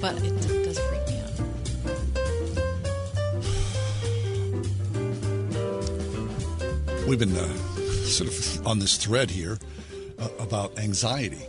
But 0.00 0.16
it 0.22 0.34
does 0.42 0.78
freak 0.78 1.06
me 1.08 1.18
out. 1.20 2.44
We've 7.06 7.18
been 7.18 7.36
uh, 7.36 7.48
sort 8.06 8.28
of 8.30 8.66
on 8.66 8.78
this 8.78 8.96
thread 8.96 9.30
here 9.30 9.58
uh, 10.18 10.28
about 10.38 10.78
anxiety 10.78 11.42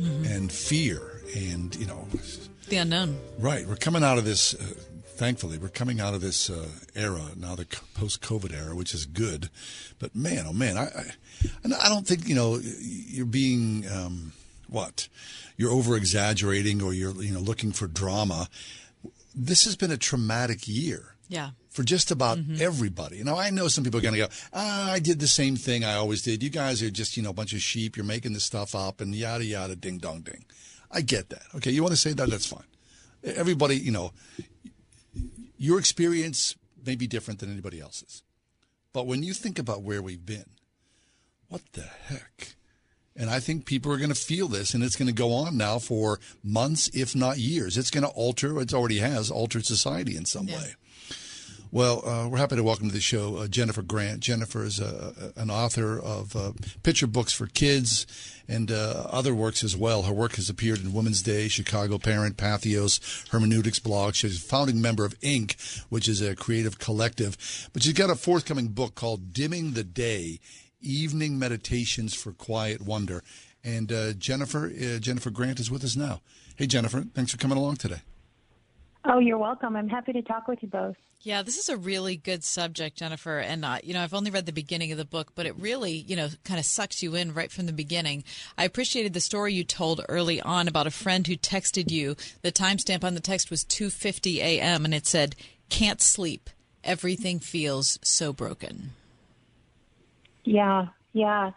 Mhm. 0.00 0.30
and 0.36 0.52
fear 0.52 1.20
and, 1.36 1.74
you 1.76 1.86
know, 1.86 2.06
The 2.68 2.76
unknown. 2.78 3.18
right. 3.38 3.66
We're 3.68 3.76
coming 3.76 4.02
out 4.02 4.16
of 4.18 4.24
this, 4.24 4.54
uh, 4.54 4.58
thankfully, 5.20 5.58
we're 5.58 5.68
coming 5.68 6.00
out 6.00 6.14
of 6.14 6.22
this 6.22 6.48
uh, 6.48 6.66
era, 6.96 7.20
now 7.36 7.54
the 7.54 7.66
post 7.94 8.22
COVID 8.22 8.52
era, 8.58 8.74
which 8.74 8.94
is 8.94 9.04
good. 9.04 9.50
But 9.98 10.16
man, 10.16 10.46
oh 10.48 10.52
man, 10.54 10.78
I, 10.78 10.84
I, 10.84 11.04
I 11.84 11.88
don't 11.90 12.06
think, 12.06 12.26
you 12.26 12.34
know, 12.34 12.58
you're 12.58 13.26
being, 13.26 13.84
um, 13.92 14.32
what? 14.66 15.08
You're 15.58 15.72
over 15.72 15.94
exaggerating 15.94 16.80
or 16.82 16.94
you're, 16.94 17.12
you 17.22 17.32
know, 17.34 17.40
looking 17.40 17.70
for 17.72 17.86
drama. 17.86 18.48
This 19.34 19.64
has 19.66 19.76
been 19.76 19.90
a 19.90 19.98
traumatic 19.98 20.66
year 20.66 21.14
Yeah. 21.28 21.50
for 21.68 21.82
just 21.84 22.10
about 22.10 22.38
everybody. 22.58 23.22
Now, 23.22 23.36
I 23.36 23.50
know 23.50 23.68
some 23.68 23.84
people 23.84 23.98
are 24.00 24.02
going 24.02 24.14
to 24.14 24.20
go, 24.20 24.28
ah, 24.54 24.90
I 24.90 25.00
did 25.00 25.20
the 25.20 25.28
same 25.28 25.54
thing 25.56 25.84
I 25.84 25.94
always 25.96 26.22
did. 26.22 26.42
You 26.42 26.48
guys 26.50 26.82
are 26.82 26.90
just, 26.90 27.16
you 27.18 27.22
know, 27.22 27.30
a 27.30 27.34
bunch 27.34 27.52
of 27.52 27.60
sheep. 27.60 27.94
You're 27.96 28.06
making 28.06 28.32
this 28.32 28.44
stuff 28.44 28.74
up 28.74 29.02
and 29.02 29.14
yada, 29.14 29.44
yada, 29.44 29.76
ding, 29.76 29.98
dong, 29.98 30.22
ding. 30.22 30.46
I 30.90 31.02
get 31.02 31.28
that. 31.28 31.42
Okay. 31.56 31.70
You 31.72 31.82
want 31.82 31.92
to 31.92 32.00
say 32.00 32.14
that? 32.14 32.30
That's 32.30 32.46
fine. 32.46 32.64
Everybody, 33.22 33.76
you 33.76 33.90
know, 33.92 34.12
your 35.60 35.78
experience 35.78 36.56
may 36.86 36.96
be 36.96 37.06
different 37.06 37.38
than 37.38 37.52
anybody 37.52 37.80
else's. 37.80 38.22
But 38.94 39.06
when 39.06 39.22
you 39.22 39.34
think 39.34 39.58
about 39.58 39.82
where 39.82 40.00
we've 40.00 40.24
been, 40.24 40.46
what 41.48 41.60
the 41.72 41.82
heck? 41.82 42.56
And 43.14 43.28
I 43.28 43.40
think 43.40 43.66
people 43.66 43.92
are 43.92 43.98
going 43.98 44.08
to 44.08 44.14
feel 44.14 44.48
this, 44.48 44.72
and 44.72 44.82
it's 44.82 44.96
going 44.96 45.08
to 45.08 45.14
go 45.14 45.34
on 45.34 45.58
now 45.58 45.78
for 45.78 46.18
months, 46.42 46.88
if 46.94 47.14
not 47.14 47.36
years. 47.36 47.76
It's 47.76 47.90
going 47.90 48.04
to 48.04 48.10
alter, 48.10 48.58
it 48.58 48.72
already 48.72 48.98
has 49.00 49.30
altered 49.30 49.66
society 49.66 50.16
in 50.16 50.24
some 50.24 50.46
way. 50.46 50.74
Well, 51.72 52.04
uh, 52.04 52.28
we're 52.28 52.38
happy 52.38 52.56
to 52.56 52.64
welcome 52.64 52.88
to 52.88 52.92
the 52.92 53.00
show 53.00 53.36
uh, 53.36 53.46
Jennifer 53.46 53.82
Grant. 53.82 54.18
Jennifer 54.18 54.64
is 54.64 54.80
uh, 54.80 55.30
an 55.36 55.52
author 55.52 56.00
of 56.00 56.34
uh, 56.34 56.50
picture 56.82 57.06
books 57.06 57.32
for 57.32 57.46
kids 57.46 58.08
and 58.48 58.72
uh, 58.72 59.06
other 59.08 59.36
works 59.36 59.62
as 59.62 59.76
well. 59.76 60.02
Her 60.02 60.12
work 60.12 60.34
has 60.34 60.50
appeared 60.50 60.80
in 60.80 60.92
Women's 60.92 61.22
Day, 61.22 61.46
Chicago 61.46 61.98
Parent, 61.98 62.36
Patheos, 62.36 63.28
Hermeneutics 63.28 63.78
blog. 63.78 64.16
She's 64.16 64.38
a 64.38 64.40
founding 64.40 64.82
member 64.82 65.04
of 65.04 65.16
INK, 65.20 65.84
which 65.90 66.08
is 66.08 66.20
a 66.20 66.34
creative 66.34 66.80
collective. 66.80 67.68
But 67.72 67.84
she's 67.84 67.92
got 67.92 68.10
a 68.10 68.16
forthcoming 68.16 68.68
book 68.68 68.96
called 68.96 69.32
Dimming 69.32 69.74
the 69.74 69.84
Day 69.84 70.40
Evening 70.80 71.38
Meditations 71.38 72.14
for 72.14 72.32
Quiet 72.32 72.80
Wonder. 72.80 73.22
And 73.62 73.92
uh, 73.92 74.14
Jennifer, 74.14 74.70
Jennifer 74.98 75.30
Grant 75.30 75.60
is 75.60 75.70
with 75.70 75.84
us 75.84 75.94
now. 75.94 76.20
Hey, 76.56 76.66
Jennifer, 76.66 77.02
thanks 77.14 77.30
for 77.30 77.38
coming 77.38 77.58
along 77.58 77.76
today. 77.76 78.00
Oh, 79.04 79.18
you're 79.18 79.38
welcome. 79.38 79.76
I'm 79.76 79.88
happy 79.88 80.12
to 80.12 80.22
talk 80.22 80.46
with 80.46 80.62
you 80.62 80.68
both. 80.68 80.96
Yeah, 81.22 81.42
this 81.42 81.58
is 81.58 81.68
a 81.68 81.76
really 81.76 82.16
good 82.16 82.42
subject, 82.42 82.96
Jennifer. 82.96 83.38
And, 83.38 83.62
uh, 83.64 83.78
you 83.82 83.92
know, 83.92 84.02
I've 84.02 84.14
only 84.14 84.30
read 84.30 84.46
the 84.46 84.52
beginning 84.52 84.90
of 84.90 84.98
the 84.98 85.04
book, 85.04 85.32
but 85.34 85.44
it 85.44 85.54
really, 85.58 85.92
you 85.92 86.16
know, 86.16 86.28
kind 86.44 86.58
of 86.58 86.64
sucks 86.64 87.02
you 87.02 87.14
in 87.14 87.34
right 87.34 87.50
from 87.52 87.66
the 87.66 87.72
beginning. 87.72 88.24
I 88.56 88.64
appreciated 88.64 89.12
the 89.12 89.20
story 89.20 89.52
you 89.52 89.64
told 89.64 90.02
early 90.08 90.40
on 90.40 90.66
about 90.66 90.86
a 90.86 90.90
friend 90.90 91.26
who 91.26 91.36
texted 91.36 91.90
you. 91.90 92.16
The 92.40 92.52
timestamp 92.52 93.04
on 93.04 93.14
the 93.14 93.20
text 93.20 93.50
was 93.50 93.64
2.50 93.64 94.36
a.m. 94.36 94.86
and 94.86 94.94
it 94.94 95.06
said, 95.06 95.36
can't 95.68 96.00
sleep. 96.00 96.48
Everything 96.82 97.38
feels 97.38 97.98
so 98.02 98.32
broken. 98.32 98.92
Yeah, 100.44 100.86
yeah. 101.12 101.50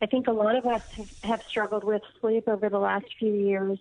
I 0.00 0.06
think 0.06 0.28
a 0.28 0.32
lot 0.32 0.56
of 0.56 0.64
us 0.64 0.82
have 1.22 1.42
struggled 1.42 1.84
with 1.84 2.02
sleep 2.20 2.48
over 2.48 2.70
the 2.70 2.78
last 2.78 3.06
few 3.18 3.32
years, 3.34 3.78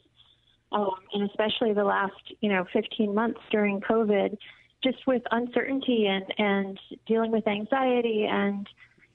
um, 0.71 0.95
and 1.13 1.29
especially 1.29 1.73
the 1.73 1.83
last, 1.83 2.33
you 2.41 2.49
know, 2.49 2.65
15 2.71 3.13
months 3.13 3.39
during 3.51 3.81
COVID 3.81 4.37
just 4.83 5.05
with 5.05 5.21
uncertainty 5.31 6.07
and 6.07 6.25
and 6.37 6.79
dealing 7.05 7.31
with 7.31 7.45
anxiety 7.47 8.25
and 8.25 8.67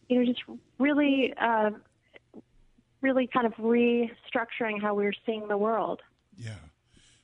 you 0.08 0.18
know 0.18 0.24
just 0.24 0.42
really 0.78 1.32
uh, 1.40 1.70
really 3.00 3.26
kind 3.26 3.46
of 3.46 3.52
restructuring 3.54 4.80
how 4.80 4.94
we're 4.94 5.12
seeing 5.24 5.46
the 5.48 5.56
world. 5.56 6.00
Yeah. 6.36 6.56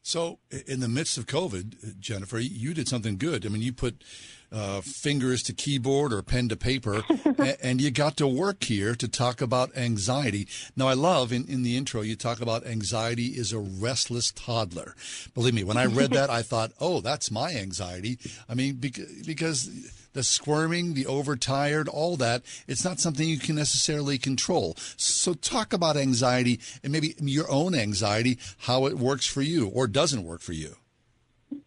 So, 0.03 0.39
in 0.67 0.81
the 0.81 0.89
midst 0.89 1.19
of 1.19 1.27
COVID, 1.27 2.01
Jennifer, 2.01 2.39
you 2.39 2.73
did 2.73 2.89
something 2.89 3.19
good. 3.19 3.45
I 3.45 3.51
mean, 3.51 3.61
you 3.61 3.73
put 3.73 4.03
uh, 4.51 4.81
fingers 4.81 5.43
to 5.45 5.53
keyboard 5.53 6.13
or 6.13 6.23
pen 6.23 6.49
to 6.49 6.57
paper, 6.57 7.03
and, 7.25 7.57
and, 7.63 7.81
you 7.81 7.91
got 7.91 8.17
to 8.17 8.27
work 8.27 8.65
here 8.65 8.95
to 8.95 9.07
talk 9.07 9.41
about 9.41 9.77
anxiety. 9.77 10.49
Now, 10.75 10.89
I 10.89 10.95
love 10.95 11.33
in, 11.33 11.47
in 11.47 11.63
the 11.63 11.77
intro, 11.77 12.01
you 12.01 12.17
talk 12.17 12.41
about 12.41 12.67
anxiety 12.67 13.27
is 13.27 13.53
a 13.53 13.59
restless 13.59 14.33
toddler. 14.33 14.97
Believe 15.35 15.55
me, 15.55 15.65
when 15.65 15.77
I 15.77 15.85
read 15.85 16.11
that, 16.13 16.31
I 16.31 16.43
thought, 16.43 16.73
oh, 16.81 17.01
that's 17.01 17.31
my 17.31 17.55
anxiety. 17.55 18.19
I 18.49 18.55
mean, 18.55 18.77
because 18.77 19.69
the 20.13 20.23
squirming, 20.23 20.95
the 20.95 21.07
overtired, 21.07 21.89
all 21.89 22.17
that, 22.17 22.43
it's 22.67 22.85
not 22.85 23.01
something 23.01 23.29
you 23.29 23.39
can 23.39 23.57
necessarily 23.57 24.19
control. 24.19 24.75
So 24.97 25.35
talk 25.35 25.73
about 25.73 25.97
anxiety 25.97 26.61
and 26.83 26.93
maybe 26.93 27.15
your 27.21 27.51
own 27.51 27.75
anxiety, 27.75 28.39
how 28.59 28.87
it 28.87 28.99
works 28.99 29.27
for 29.27 29.43
you 29.43 29.69
or 29.69 29.87
doesn't 29.87 30.25
work 30.25 30.41
for 30.41 30.53
you. 30.53 30.77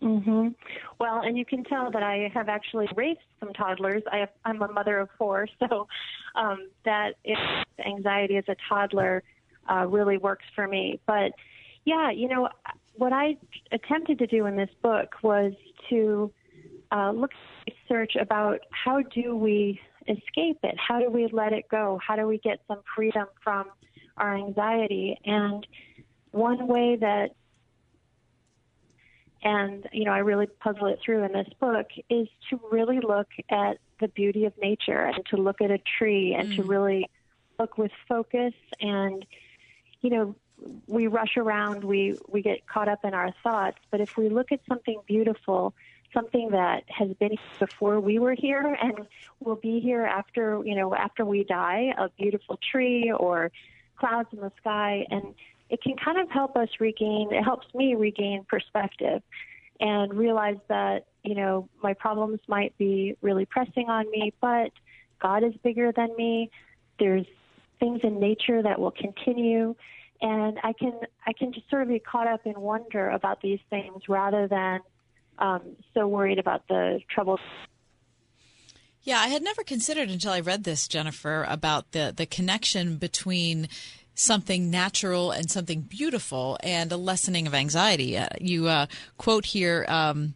Mm-hmm. 0.02 0.50
Well, 1.00 1.22
and 1.22 1.38
you 1.38 1.46
can 1.46 1.64
tell 1.64 1.92
that 1.92 2.04
I 2.04 2.32
have 2.34 2.48
actually 2.48 2.88
raised 2.96 3.20
some 3.40 3.54
toddlers. 3.54 4.04
I 4.12 4.18
have, 4.18 4.30
I'm 4.46 4.62
a 4.62 4.72
mother 4.72 5.00
of 5.00 5.10
four, 5.18 5.48
so 5.60 5.88
um, 6.36 6.70
that 6.86 7.16
anxiety 7.86 8.38
as 8.38 8.46
a 8.48 8.56
toddler 8.70 9.24
uh, 9.70 9.86
really 9.88 10.18
works 10.18 10.46
for 10.56 10.68
me. 10.68 11.00
But 11.06 11.34
yeah, 11.86 12.12
you 12.12 12.28
know, 12.30 12.50
what 12.96 13.12
I 13.12 13.38
attempted 13.72 14.20
to 14.20 14.28
do 14.28 14.46
in 14.46 14.56
this 14.56 14.70
book 14.82 15.16
was 15.22 15.54
to 15.90 16.32
uh, 16.92 17.12
look 17.12 17.32
research 17.68 18.16
about 18.20 18.60
how 18.72 19.02
do 19.02 19.36
we 19.36 19.80
escape 20.08 20.60
it? 20.64 20.76
How 20.78 21.00
do 21.00 21.10
we 21.10 21.28
let 21.32 21.54
it 21.54 21.70
go? 21.70 22.00
How 22.06 22.16
do 22.16 22.28
we 22.28 22.38
get 22.38 22.60
some 22.68 22.82
freedom 22.96 23.28
from 23.44 23.66
our 24.18 24.36
anxiety? 24.36 25.20
And 25.26 25.66
one 26.32 26.68
way 26.68 26.98
that 26.98 27.32
and 29.44 29.88
you 29.92 30.06
know 30.06 30.12
I 30.12 30.20
really 30.20 30.48
puzzle 30.48 30.88
it 30.88 31.00
through 31.04 31.24
in 31.24 31.34
this 31.34 31.50
book 31.60 31.88
is 32.10 32.28
to 32.50 32.60
really 32.72 33.00
look 33.00 33.28
at 33.50 33.78
the 34.00 34.08
beauty 34.08 34.46
of 34.46 34.54
nature 34.58 35.00
and 35.00 35.26
to 35.28 35.38
look 35.38 35.62
at 35.62 35.70
a 35.70 35.80
tree 35.98 36.34
and 36.34 36.50
mm. 36.50 36.56
to 36.58 36.64
really 36.64 37.10
look 37.60 37.78
with 37.78 37.92
focus 38.08 38.54
and 38.80 39.26
you 40.02 40.10
know 40.10 40.36
we 40.88 41.08
rush 41.08 41.36
around 41.38 41.84
we 41.84 42.18
we 42.30 42.42
get 42.42 42.66
caught 42.68 42.88
up 42.88 43.04
in 43.04 43.14
our 43.14 43.34
thoughts 43.44 43.78
but 43.92 44.00
if 44.00 44.18
we 44.18 44.30
look 44.30 44.52
at 44.52 44.62
something 44.68 45.00
beautiful 45.06 45.74
something 46.14 46.52
that 46.52 46.84
has 46.88 47.10
been 47.20 47.36
before 47.60 48.00
we 48.00 48.20
were 48.20 48.34
here 48.34 48.78
and 48.82 49.08
will 49.40 49.56
be 49.56 49.80
here 49.80 50.06
after 50.06 50.62
you 50.66 50.76
know 50.76 50.94
after 50.96 51.26
we 51.26 51.44
die 51.44 51.94
a 51.98 52.10
beautiful 52.18 52.60
tree 52.72 53.12
or 53.12 53.52
clouds 53.98 54.30
in 54.34 54.40
the 54.40 54.52
sky 54.60 55.06
and 55.10 55.34
it 55.74 55.82
can 55.82 55.96
kind 55.98 56.20
of 56.20 56.30
help 56.30 56.56
us 56.56 56.70
regain, 56.80 57.30
it 57.32 57.44
helps 57.44 57.66
me 57.74 57.96
regain 57.96 58.46
perspective 58.48 59.24
and 59.80 60.14
realize 60.14 60.58
that, 60.68 61.08
you 61.24 61.34
know, 61.34 61.68
my 61.82 61.94
problems 61.94 62.40
might 62.48 62.78
be 62.78 63.18
really 63.22 63.46
pressing 63.46 63.90
on 63.90 64.10
me, 64.12 64.34
but 64.40 64.72
God 65.20 65.44
is 65.44 65.54
bigger 65.64 65.92
than 65.92 66.16
me. 66.16 66.52
There's 67.00 67.26
things 67.80 68.02
in 68.04 68.20
nature 68.20 68.62
that 68.62 68.80
will 68.80 68.92
continue 68.92 69.76
and 70.22 70.58
I 70.64 70.74
can 70.74 70.94
I 71.26 71.34
can 71.34 71.52
just 71.52 71.70
sort 71.70 71.82
of 71.82 71.90
be 71.90 72.00
caught 72.00 72.28
up 72.28 72.46
in 72.46 72.60
wonder 72.60 73.10
about 73.10 73.42
these 73.42 73.60
things 73.70 74.04
rather 74.08 74.48
than 74.48 74.80
um, 75.40 75.62
so 75.94 76.08
worried 76.08 76.40
about 76.40 76.68
the 76.68 77.00
troubles. 77.10 77.40
Yeah, 79.02 79.20
I 79.20 79.28
had 79.28 79.44
never 79.44 79.64
considered 79.64 80.10
until 80.10 80.32
I 80.32 80.40
read 80.40 80.64
this, 80.64 80.88
Jennifer, 80.88 81.46
about 81.50 81.92
the 81.92 82.14
the 82.16 82.26
connection 82.26 82.96
between 82.98 83.68
something 84.16 84.70
natural 84.70 85.32
and 85.32 85.50
something 85.50 85.82
beautiful 85.82 86.58
and 86.62 86.92
a 86.92 86.98
lessening 86.98 87.48
of 87.48 87.54
anxiety. 87.54 88.18
Uh, 88.18 88.28
you 88.40 88.68
uh, 88.68 88.86
quote 89.18 89.46
here 89.46 89.86
um, 89.90 90.36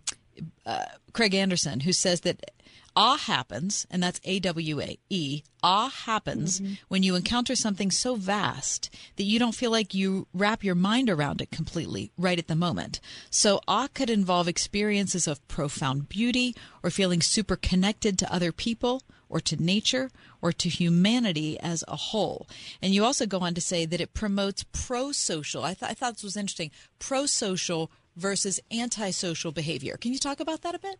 uh, 0.66 0.86
Craig 1.14 1.34
Anderson, 1.34 1.82
who 1.82 1.94
says 1.94 2.22
that 2.22 2.52
awe 2.98 3.16
happens, 3.16 3.86
and 3.92 4.02
that's 4.02 4.20
A 4.24 4.40
W 4.40 4.82
A 4.82 4.98
E, 5.08 5.44
awe 5.62 5.90
happens 5.90 6.60
mm-hmm. 6.60 6.74
when 6.88 7.04
you 7.04 7.16
encounter 7.16 7.56
something 7.56 7.92
so 7.92 8.16
vast 8.16 8.90
that 9.18 9.24
you 9.24 9.38
don't 9.38 9.54
feel 9.54 9.70
like 9.70 9.94
you 9.94 10.26
wrap 10.34 10.64
your 10.64 10.74
mind 10.74 11.08
around 11.08 11.40
it 11.40 11.52
completely 11.52 12.12
right 12.18 12.40
at 12.40 12.48
the 12.48 12.56
moment. 12.56 13.00
So, 13.30 13.62
awe 13.68 13.88
could 13.94 14.10
involve 14.10 14.48
experiences 14.48 15.28
of 15.28 15.48
profound 15.48 16.10
beauty 16.10 16.56
or 16.82 16.90
feeling 16.90 17.22
super 17.22 17.56
connected 17.56 18.18
to 18.18 18.34
other 18.34 18.52
people 18.52 19.04
or 19.30 19.40
to 19.42 19.62
nature 19.62 20.10
or 20.42 20.52
to 20.54 20.68
humanity 20.68 21.60
as 21.60 21.84
a 21.88 21.96
whole. 21.96 22.48
And 22.82 22.96
you 22.96 23.06
also 23.06 23.28
go 23.28 23.40
on 23.40 23.54
to 23.54 23.62
say 23.62 23.86
that 23.86 24.02
it 24.02 24.16
promotes 24.16 24.66
pro 24.72 25.12
social. 25.12 25.64
I, 25.64 25.76
th- 25.76 25.92
I 25.92 25.94
thought 25.94 26.14
this 26.14 26.24
was 26.24 26.38
interesting 26.38 26.72
pro 26.98 27.28
social 27.28 27.92
versus 28.16 28.60
antisocial 28.72 29.52
behavior. 29.52 29.98
Can 29.98 30.14
you 30.14 30.20
talk 30.20 30.40
about 30.40 30.64
that 30.64 30.74
a 30.74 30.80
bit? 30.80 30.98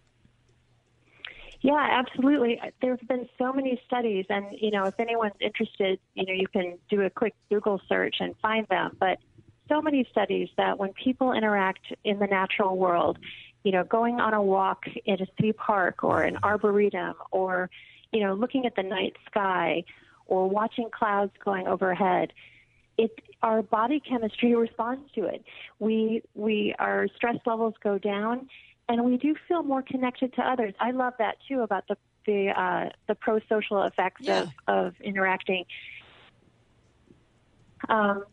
Yeah, 1.62 1.88
absolutely. 1.92 2.60
There's 2.82 3.00
been 3.08 3.28
so 3.38 3.52
many 3.52 3.82
studies, 3.88 4.26
and 4.30 4.46
you 4.60 4.72
know, 4.72 4.86
if 4.86 5.00
anyone's 5.00 5.34
interested, 5.42 6.00
you 6.14 6.26
know, 6.26 6.34
you 6.34 6.48
can 6.48 6.78
do 6.90 7.02
a 7.02 7.10
quick 7.10 7.34
Google 7.50 7.82
search 7.90 8.18
and 8.20 8.36
find 8.42 8.68
them. 8.68 8.96
But 9.00 9.18
so 9.68 9.82
many 9.82 10.08
studies 10.12 10.50
that 10.58 10.78
when 10.78 10.94
people 10.94 11.34
interact 11.34 11.94
in 12.04 12.20
the 12.20 12.28
natural 12.28 12.78
world, 12.78 13.18
you 13.64 13.72
know, 13.72 13.84
going 13.84 14.20
on 14.20 14.34
a 14.34 14.42
walk 14.42 14.84
in 15.06 15.16
a 15.16 15.26
city 15.36 15.52
park 15.52 16.04
or 16.04 16.24
an 16.24 16.38
arboretum 16.44 17.16
or 17.32 17.70
you 18.12 18.22
know, 18.22 18.34
looking 18.34 18.66
at 18.66 18.76
the 18.76 18.84
night 18.84 19.14
sky 19.30 19.84
or 20.26 20.50
watching 20.50 20.90
clouds 20.92 21.32
going 21.44 21.68
overhead, 21.68 22.34
it 22.98 23.12
our 23.44 23.62
body 23.62 24.00
chemistry 24.00 24.56
responds 24.56 25.12
to 25.14 25.26
it. 25.26 25.44
We 25.80 26.24
we 26.34 26.74
our 26.80 27.08
stress 27.16 27.38
levels 27.46 27.76
go 27.84 27.98
down, 27.98 28.48
and 28.90 29.04
we 29.04 29.18
do 29.18 29.36
feel 29.48 29.64
more 29.64 29.82
connected 29.82 30.34
to 30.36 30.42
others. 30.42 30.74
I 30.80 30.92
love 30.92 31.14
that 31.20 31.38
too 31.48 31.62
about 31.62 31.88
the 31.88 31.98
the 32.26 32.50
uh, 32.50 32.90
the 33.08 33.16
pro 33.16 33.40
social 33.50 33.84
effects 33.84 34.22
yeah. 34.22 34.44
of 34.44 34.50
of 34.68 34.94
interacting. 35.02 35.66
Um, 37.90 38.24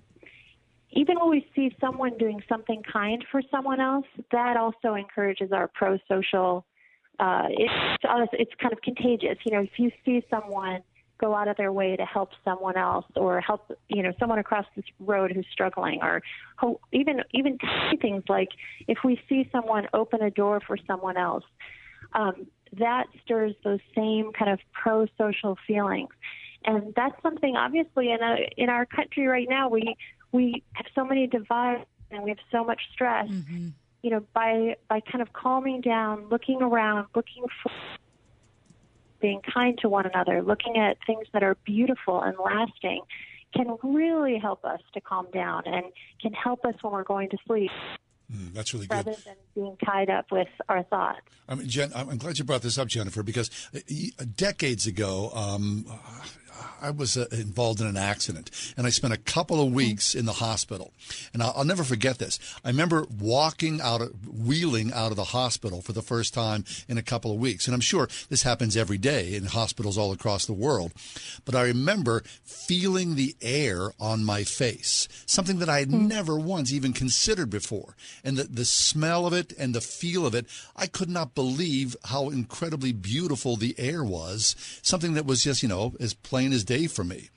even 0.91 1.19
when 1.19 1.31
we 1.31 1.47
see 1.55 1.75
someone 1.81 2.17
doing 2.19 2.41
something 2.49 2.83
kind 2.91 3.25
for 3.31 3.43
someone 3.51 3.81
else, 3.81 4.07
that 4.31 4.57
also 4.57 4.95
encourages 4.95 5.51
our 5.53 5.69
pro 5.69 5.99
social 6.09 6.65
uh, 7.21 7.47
it's 7.49 8.33
it's 8.33 8.53
kind 8.61 8.73
of 8.73 8.81
contagious. 8.83 9.39
You 9.45 9.53
know, 9.53 9.61
if 9.61 9.79
you 9.79 9.91
see 10.05 10.25
someone 10.29 10.83
go 11.19 11.35
out 11.35 11.49
of 11.49 11.57
their 11.57 11.73
way 11.73 11.97
to 11.97 12.05
help 12.05 12.31
someone 12.45 12.77
else 12.77 13.07
or 13.17 13.41
help 13.41 13.71
you 13.89 14.03
know 14.03 14.13
someone 14.19 14.39
across 14.39 14.67
the 14.77 14.83
road 15.01 15.31
who's 15.33 15.47
struggling 15.51 16.01
or 16.03 16.23
ho- 16.57 16.81
even 16.93 17.23
even 17.33 17.59
things 18.01 18.23
like 18.29 18.49
if 18.89 18.99
we 19.05 19.21
see 19.29 19.49
someone 19.53 19.87
open 19.95 20.23
a 20.23 20.31
door 20.31 20.61
for 20.67 20.77
someone 20.87 21.17
else 21.17 21.45
um, 22.15 22.47
that 22.79 23.07
stirs 23.23 23.55
those 23.65 23.81
same 23.95 24.33
kind 24.33 24.51
of 24.51 24.59
pro 24.73 25.07
social 25.17 25.57
feelings 25.67 26.11
and 26.65 26.93
that's 26.95 27.21
something 27.23 27.57
obviously 27.57 28.11
in 28.11 28.23
a 28.23 28.37
in 28.57 28.69
our 28.69 28.87
country 28.87 29.27
right 29.27 29.49
now 29.49 29.69
we 29.69 29.97
we 30.33 30.63
have 30.73 30.87
so 30.95 31.05
many 31.05 31.27
divides 31.29 31.87
and 32.11 32.23
we 32.23 32.31
have 32.31 32.39
so 32.51 32.65
much 32.65 32.81
stress. 32.93 33.29
You 34.03 34.11
know, 34.11 34.27
by 34.35 34.77
by 34.89 35.01
kind 35.01 35.23
of 35.23 35.33
calming 35.33 35.81
down, 35.81 36.27
looking 36.31 36.61
around, 36.61 37.07
looking 37.15 37.45
for 37.63 37.73
being 39.25 39.41
kind 39.41 39.79
to 39.79 39.89
one 39.89 40.05
another, 40.05 40.43
looking 40.43 40.77
at 40.77 40.99
things 41.07 41.27
that 41.33 41.43
are 41.43 41.57
beautiful 41.65 42.21
and 42.21 42.37
lasting 42.45 43.01
can 43.57 43.79
really 43.83 44.37
help 44.39 44.63
us 44.67 44.81
to 44.93 45.01
calm 45.01 45.27
down 45.33 45.63
and 45.65 45.87
can 46.21 46.35
help 46.35 46.63
us 46.67 46.75
when 46.83 46.93
we're 46.93 47.05
going 47.05 47.31
to 47.31 47.39
sleep 47.47 47.71
Mm, 48.33 48.55
that's 48.55 48.73
really 48.73 48.87
good. 48.87 48.95
rather 48.95 49.13
than 49.27 49.35
being 49.55 49.77
tied 49.85 50.09
up 50.09 50.33
with 50.33 50.49
our 50.69 50.83
thoughts. 50.85 51.21
I 51.47 51.55
mean, 51.57 51.69
Jen, 51.69 51.93
I'm 51.95 52.17
glad 52.17 52.39
you 52.39 52.45
brought 52.45 52.63
this 52.63 52.79
up, 52.79 52.89
Jennifer, 52.89 53.23
because 53.23 53.51
uh, 53.75 54.25
decades 54.35 54.87
ago, 54.87 55.31
um, 55.35 55.85
I 56.81 56.91
was 56.91 57.17
uh, 57.17 57.27
involved 57.33 57.81
in 57.81 57.87
an 57.87 57.97
accident, 57.97 58.51
and 58.77 58.87
I 58.87 58.91
spent 58.91 59.15
a 59.15 59.19
couple 59.19 59.61
of 59.61 59.73
weeks 59.73 60.15
in 60.15 60.27
the 60.27 60.35
hospital. 60.35 60.93
And 61.33 61.43
I'll, 61.43 61.55
I'll 61.57 61.65
never 61.65 61.83
forget 61.83 62.19
this. 62.19 62.39
I 62.63 62.69
remember 62.69 63.07
walking 63.19 63.81
out, 63.81 64.03
of, 64.03 64.13
wheeling 64.29 64.93
out 64.93 65.11
of 65.11 65.17
the 65.17 65.25
hospital 65.25 65.81
for 65.81 65.93
the 65.93 66.03
first 66.03 66.35
time 66.35 66.65
in 66.87 66.99
a 66.99 67.03
couple 67.03 67.33
of 67.33 67.39
weeks. 67.39 67.67
And 67.67 67.75
I'm 67.75 67.81
sure 67.81 68.09
this 68.29 68.43
happens 68.43 68.77
every 68.77 68.99
day 68.99 69.35
in 69.35 69.47
hospitals 69.47 69.97
all 69.97 70.13
across 70.13 70.45
the 70.45 70.53
world. 70.53 70.93
But 71.47 71.55
I 71.55 71.63
remember 71.63 72.23
feeling 72.45 73.15
the 73.15 73.35
air 73.41 73.93
on 73.99 74.23
my 74.23 74.45
face, 74.45 75.09
something 75.25 75.61
that 75.61 75.69
I 75.71 75.79
had 75.79 75.91
never 75.91 76.39
once 76.39 76.73
even 76.73 76.93
considered 76.93 77.49
before. 77.49 77.97
And 78.23 78.37
the, 78.37 78.45
the 78.45 78.65
smell 78.65 79.27
of 79.27 79.33
it 79.33 79.55
and 79.59 79.75
the 79.75 79.81
feel 79.81 80.27
of 80.27 80.35
it, 80.35 80.47
I 80.77 80.87
could 80.87 81.09
not 81.09 81.35
believe 81.35 81.97
how 82.05 82.29
incredibly 82.29 82.93
beautiful 82.93 83.57
the 83.57 83.75
air 83.79 84.05
was. 84.05 84.55
Something 84.83 85.15
that 85.15 85.25
was 85.25 85.43
just, 85.43 85.63
you 85.63 85.69
know, 85.69 85.95
as 85.99 86.13
plain 86.13 86.44
as 86.53 86.65
day 86.65 86.87
for 86.87 87.05
me. 87.05 87.31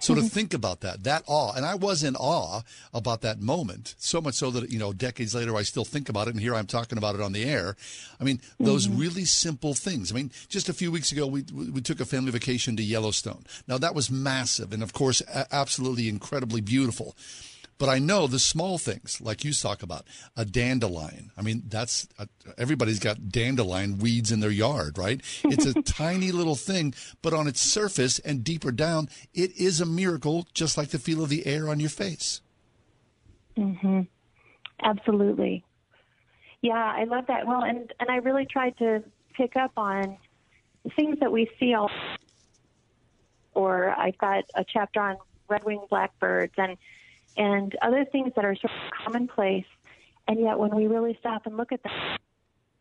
So 0.00 0.14
to 0.14 0.20
mm-hmm. 0.20 0.28
think 0.28 0.52
about 0.52 0.80
that, 0.80 1.04
that 1.04 1.22
awe, 1.26 1.54
and 1.54 1.64
I 1.64 1.76
was 1.76 2.04
in 2.04 2.14
awe 2.14 2.60
about 2.92 3.22
that 3.22 3.40
moment, 3.40 3.94
so 3.96 4.20
much 4.20 4.34
so 4.34 4.50
that, 4.50 4.70
you 4.70 4.78
know, 4.78 4.92
decades 4.92 5.34
later, 5.34 5.56
I 5.56 5.62
still 5.62 5.86
think 5.86 6.10
about 6.10 6.28
it, 6.28 6.34
and 6.34 6.40
here 6.40 6.54
I'm 6.54 6.66
talking 6.66 6.98
about 6.98 7.14
it 7.14 7.22
on 7.22 7.32
the 7.32 7.44
air. 7.44 7.74
I 8.20 8.24
mean, 8.24 8.40
those 8.60 8.86
mm-hmm. 8.86 8.98
really 8.98 9.24
simple 9.24 9.72
things. 9.72 10.12
I 10.12 10.14
mean, 10.14 10.30
just 10.48 10.68
a 10.68 10.74
few 10.74 10.92
weeks 10.92 11.10
ago, 11.10 11.26
we, 11.26 11.44
we 11.54 11.80
took 11.80 12.00
a 12.00 12.04
family 12.04 12.32
vacation 12.32 12.76
to 12.76 12.82
Yellowstone. 12.82 13.46
Now, 13.66 13.78
that 13.78 13.94
was 13.94 14.10
massive, 14.10 14.74
and 14.74 14.82
of 14.82 14.92
course, 14.92 15.22
a- 15.22 15.46
absolutely 15.54 16.10
incredibly 16.10 16.60
beautiful. 16.60 17.16
But 17.76 17.88
I 17.88 17.98
know 17.98 18.26
the 18.26 18.38
small 18.38 18.78
things, 18.78 19.20
like 19.20 19.44
you 19.44 19.52
talk 19.52 19.82
about, 19.82 20.06
a 20.36 20.44
dandelion. 20.44 21.30
I 21.36 21.42
mean, 21.42 21.64
that's 21.68 22.06
uh 22.18 22.26
everybody's 22.56 23.00
got 23.00 23.28
dandelion 23.30 23.98
weeds 23.98 24.30
in 24.30 24.40
their 24.40 24.50
yard, 24.50 24.96
right? 24.96 25.20
It's 25.44 25.66
a 25.66 25.74
tiny 25.82 26.30
little 26.32 26.54
thing, 26.54 26.94
but 27.22 27.32
on 27.34 27.46
its 27.48 27.60
surface 27.60 28.18
and 28.20 28.44
deeper 28.44 28.70
down, 28.72 29.08
it 29.32 29.56
is 29.58 29.80
a 29.80 29.86
miracle, 29.86 30.46
just 30.54 30.78
like 30.78 30.88
the 30.90 30.98
feel 30.98 31.22
of 31.22 31.28
the 31.28 31.46
air 31.46 31.68
on 31.68 31.80
your 31.80 31.90
face. 31.90 32.40
hmm 33.56 34.02
Absolutely. 34.82 35.64
Yeah, 36.62 36.92
I 36.96 37.04
love 37.04 37.26
that. 37.28 37.46
Well, 37.46 37.62
and 37.62 37.92
and 38.00 38.10
I 38.10 38.16
really 38.16 38.46
tried 38.46 38.76
to 38.78 39.02
pick 39.34 39.56
up 39.56 39.72
on 39.76 40.16
things 40.96 41.18
that 41.20 41.30
we 41.32 41.50
see 41.58 41.74
all. 41.74 41.90
Or 43.54 43.90
I 43.90 44.10
got 44.12 44.44
a 44.54 44.64
chapter 44.64 45.00
on 45.00 45.16
red-winged 45.48 45.88
blackbirds 45.88 46.54
and 46.56 46.76
and 47.36 47.74
other 47.82 48.04
things 48.04 48.32
that 48.36 48.44
are 48.44 48.54
sort 48.54 48.72
of 48.72 49.04
commonplace, 49.04 49.66
and 50.28 50.40
yet 50.40 50.58
when 50.58 50.74
we 50.74 50.86
really 50.86 51.16
stop 51.20 51.46
and 51.46 51.56
look 51.56 51.72
at 51.72 51.82
them 51.82 51.92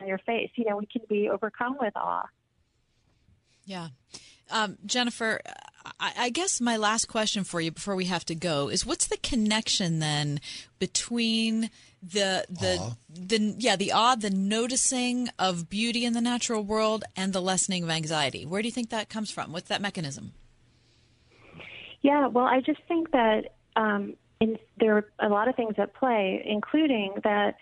on 0.01 0.08
your 0.08 0.20
face, 0.20 0.51
you 0.56 0.66
know, 0.66 0.78
we 0.78 0.86
can 0.86 1.01
be 1.10 1.30
overcome 1.30 1.78
with 1.80 1.95
awe. 1.95 2.28
Yeah. 3.66 3.89
Um, 4.51 4.78
Jennifer, 4.86 5.39
I, 5.99 6.14
I 6.18 6.30
guess 6.30 6.62
my 6.62 6.78
last 6.78 7.08
question 7.08 7.43
for 7.43 7.62
you 7.62 7.72
before 7.72 7.95
we 7.95 8.06
have 8.06 8.26
to 8.26 8.36
go 8.36 8.70
is 8.70 8.86
what's 8.86 9.08
the 9.08 9.18
connection 9.18 9.99
then 9.99 10.39
between 10.80 11.70
the 12.01 12.45
the 12.49 12.95
the 13.10 13.56
yeah 13.58 13.78
the 13.78 13.93
awe 13.93 14.16
the 14.16 14.30
noticing 14.30 15.30
of 15.39 15.70
beauty 15.70 16.04
in 16.04 16.12
the 16.12 16.22
natural 16.22 16.62
world 16.62 17.06
and 17.16 17.34
the 17.34 17.41
lessening 17.41 17.84
of 17.84 17.89
anxiety? 17.89 18.45
Where 18.45 18.62
do 18.62 18.68
you 18.68 18.72
think 18.72 18.89
that 18.89 19.10
comes 19.10 19.32
from? 19.32 19.51
What's 19.51 19.70
that 19.70 19.82
mechanism? 19.82 20.34
Yeah, 22.01 22.28
well, 22.28 22.45
I 22.45 22.60
just 22.60 22.82
think 22.88 23.12
that 23.12 23.54
um, 23.78 24.16
in, 24.44 24.58
there 24.78 24.98
are 24.98 25.06
a 25.20 25.30
lot 25.30 25.48
of 25.48 25.56
things 25.56 25.76
at 25.78 25.94
play, 25.96 26.44
including 26.46 27.14
that 27.24 27.56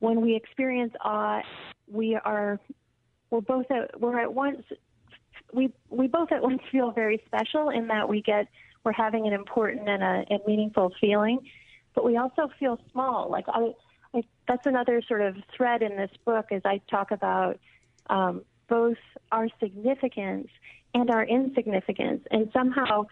when 0.00 0.20
we 0.20 0.34
experience 0.36 0.92
awe, 1.02 1.40
we 1.86 2.16
are 2.16 2.60
we're 3.30 3.40
both 3.40 3.70
at, 3.70 4.00
we're 4.00 4.18
at 4.20 4.32
once 4.32 4.62
we 5.52 5.72
we 5.88 6.06
both 6.06 6.32
at 6.32 6.42
once 6.42 6.60
feel 6.70 6.90
very 6.90 7.22
special 7.26 7.70
in 7.70 7.86
that 7.88 8.08
we 8.08 8.22
get 8.22 8.48
we're 8.84 8.92
having 8.92 9.26
an 9.26 9.32
important 9.32 9.88
and 9.88 10.02
a, 10.02 10.34
a 10.34 10.38
meaningful 10.46 10.92
feeling, 11.00 11.38
but 11.94 12.04
we 12.04 12.16
also 12.16 12.48
feel 12.58 12.78
small. 12.92 13.30
Like 13.30 13.44
I, 13.48 13.72
I, 14.14 14.22
that's 14.48 14.66
another 14.66 15.02
sort 15.06 15.20
of 15.20 15.36
thread 15.54 15.82
in 15.82 15.96
this 15.96 16.10
book 16.24 16.46
as 16.50 16.62
I 16.64 16.80
talk 16.90 17.10
about 17.10 17.58
um, 18.08 18.42
both 18.68 18.96
our 19.32 19.48
significance 19.60 20.48
and 20.94 21.10
our 21.10 21.24
insignificance, 21.24 22.22
and 22.30 22.50
somehow 22.52 23.06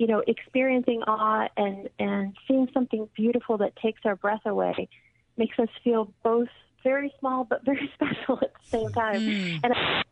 you 0.00 0.06
know, 0.06 0.22
experiencing 0.26 1.02
awe 1.06 1.46
and, 1.58 1.90
and 1.98 2.34
seeing 2.48 2.66
something 2.72 3.06
beautiful 3.14 3.58
that 3.58 3.76
takes 3.76 4.00
our 4.06 4.16
breath 4.16 4.46
away 4.46 4.88
makes 5.36 5.58
us 5.58 5.68
feel 5.84 6.10
both 6.22 6.48
very 6.82 7.12
small 7.20 7.44
but 7.44 7.62
very 7.66 7.92
special 7.96 8.38
at 8.40 8.50
the 8.54 8.66
same 8.66 8.90
time. 8.92 9.20
Mm. 9.20 9.60
And 9.62 9.74
I 9.74 10.02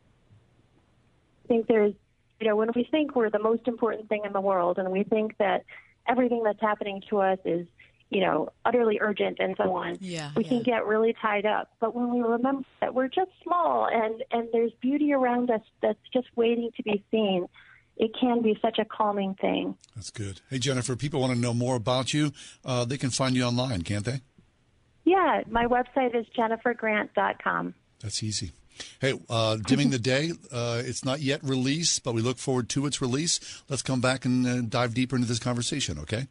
think 1.48 1.68
there's, 1.68 1.94
you 2.38 2.46
know, 2.46 2.54
when 2.54 2.68
we 2.76 2.86
think 2.90 3.16
we're 3.16 3.30
the 3.30 3.38
most 3.38 3.66
important 3.66 4.10
thing 4.10 4.24
in 4.26 4.34
the 4.34 4.42
world 4.42 4.76
and 4.76 4.90
we 4.90 5.04
think 5.04 5.38
that 5.38 5.64
everything 6.06 6.42
that's 6.44 6.60
happening 6.60 7.02
to 7.08 7.22
us 7.22 7.38
is, 7.46 7.66
you 8.10 8.20
know, 8.20 8.50
utterly 8.66 8.98
urgent 9.00 9.38
and 9.40 9.54
so 9.56 9.74
on, 9.74 9.96
Yeah, 10.02 10.32
we 10.36 10.44
can 10.44 10.62
get 10.62 10.84
really 10.84 11.14
tied 11.14 11.46
up. 11.46 11.70
But 11.80 11.94
when 11.94 12.12
we 12.12 12.20
remember 12.20 12.68
that 12.82 12.92
we're 12.92 13.08
just 13.08 13.30
small 13.42 13.88
and, 13.90 14.22
and 14.32 14.48
there's 14.52 14.72
beauty 14.82 15.14
around 15.14 15.50
us 15.50 15.62
that's 15.80 15.98
just 16.12 16.26
waiting 16.36 16.70
to 16.76 16.82
be 16.82 17.02
seen, 17.10 17.48
it 17.98 18.12
can 18.18 18.42
be 18.42 18.56
such 18.62 18.78
a 18.78 18.84
calming 18.84 19.34
thing. 19.34 19.76
That's 19.94 20.10
good. 20.10 20.40
Hey, 20.48 20.58
Jennifer, 20.58 20.96
people 20.96 21.20
want 21.20 21.34
to 21.34 21.38
know 21.38 21.52
more 21.52 21.76
about 21.76 22.14
you. 22.14 22.32
Uh, 22.64 22.84
they 22.84 22.96
can 22.96 23.10
find 23.10 23.34
you 23.34 23.44
online, 23.44 23.82
can't 23.82 24.04
they? 24.04 24.20
Yeah, 25.04 25.42
my 25.48 25.66
website 25.66 26.14
is 26.14 26.26
jennifergrant.com. 26.36 27.74
That's 28.00 28.22
easy. 28.22 28.52
Hey, 29.00 29.18
uh, 29.28 29.56
Dimming 29.56 29.90
the 29.90 29.98
Day, 29.98 30.32
uh, 30.52 30.82
it's 30.84 31.04
not 31.04 31.20
yet 31.20 31.42
released, 31.42 32.04
but 32.04 32.14
we 32.14 32.22
look 32.22 32.38
forward 32.38 32.68
to 32.70 32.86
its 32.86 33.00
release. 33.00 33.62
Let's 33.68 33.82
come 33.82 34.00
back 34.00 34.24
and 34.24 34.46
uh, 34.46 34.60
dive 34.60 34.94
deeper 34.94 35.16
into 35.16 35.26
this 35.26 35.40
conversation, 35.40 35.98
okay? 35.98 36.28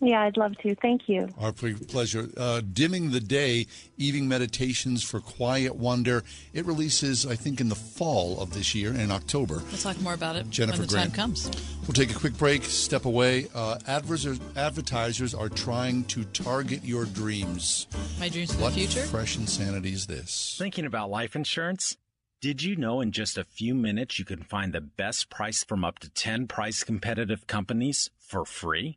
Yeah, 0.00 0.22
I'd 0.22 0.38
love 0.38 0.56
to. 0.58 0.74
Thank 0.76 1.08
you. 1.08 1.28
Our 1.38 1.52
pleasure. 1.52 2.30
Uh, 2.34 2.62
Dimming 2.72 3.10
the 3.10 3.20
Day, 3.20 3.66
Evening 3.98 4.28
Meditations 4.28 5.02
for 5.02 5.20
Quiet 5.20 5.76
Wonder. 5.76 6.24
It 6.54 6.64
releases, 6.64 7.26
I 7.26 7.36
think, 7.36 7.60
in 7.60 7.68
the 7.68 7.74
fall 7.74 8.40
of 8.40 8.54
this 8.54 8.74
year, 8.74 8.94
in 8.94 9.10
October. 9.10 9.56
we'll 9.56 9.76
talk 9.76 10.00
more 10.00 10.14
about 10.14 10.36
it 10.36 10.48
Jennifer 10.48 10.78
when 10.78 10.86
the 10.86 10.92
Grant. 10.94 11.14
time 11.14 11.16
comes 11.16 11.50
We'll 11.82 11.92
take 11.92 12.10
a 12.10 12.18
quick 12.18 12.38
break, 12.38 12.64
step 12.64 13.04
away. 13.04 13.48
Uh, 13.54 13.78
advertisers, 13.86 14.40
advertisers 14.56 15.34
are 15.34 15.48
trying 15.48 16.04
to 16.04 16.24
target 16.24 16.82
your 16.84 17.04
dreams. 17.04 17.86
my 18.18 18.28
dreams 18.28 18.54
for 18.54 18.62
What 18.62 18.74
the 18.74 18.86
future 18.86 19.06
fresh 19.06 19.36
insanity 19.36 19.92
is 19.92 20.06
this? 20.06 20.56
Thinking 20.58 20.86
about 20.86 21.10
life 21.10 21.36
insurance? 21.36 21.96
Did 22.40 22.62
you 22.62 22.74
know 22.74 23.02
in 23.02 23.12
just 23.12 23.36
a 23.36 23.44
few 23.44 23.74
minutes 23.74 24.18
you 24.18 24.24
can 24.24 24.42
find 24.42 24.72
the 24.72 24.80
best 24.80 25.28
price 25.28 25.62
from 25.62 25.84
up 25.84 25.98
to 25.98 26.08
10 26.08 26.46
price 26.46 26.84
competitive 26.84 27.46
companies 27.46 28.08
for 28.18 28.46
free? 28.46 28.96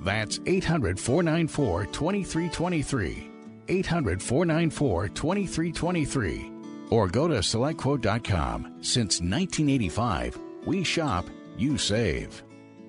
That's 0.00 0.40
800 0.46 0.98
494 0.98 1.86
2323. 1.86 3.30
800 3.68 4.22
494 4.22 5.08
2323. 5.08 6.52
Or 6.90 7.08
go 7.08 7.28
to 7.28 7.34
selectquote.com. 7.34 8.78
Since 8.80 9.20
1985, 9.20 10.38
we 10.66 10.82
shop, 10.82 11.26
you 11.56 11.78
save. 11.78 12.42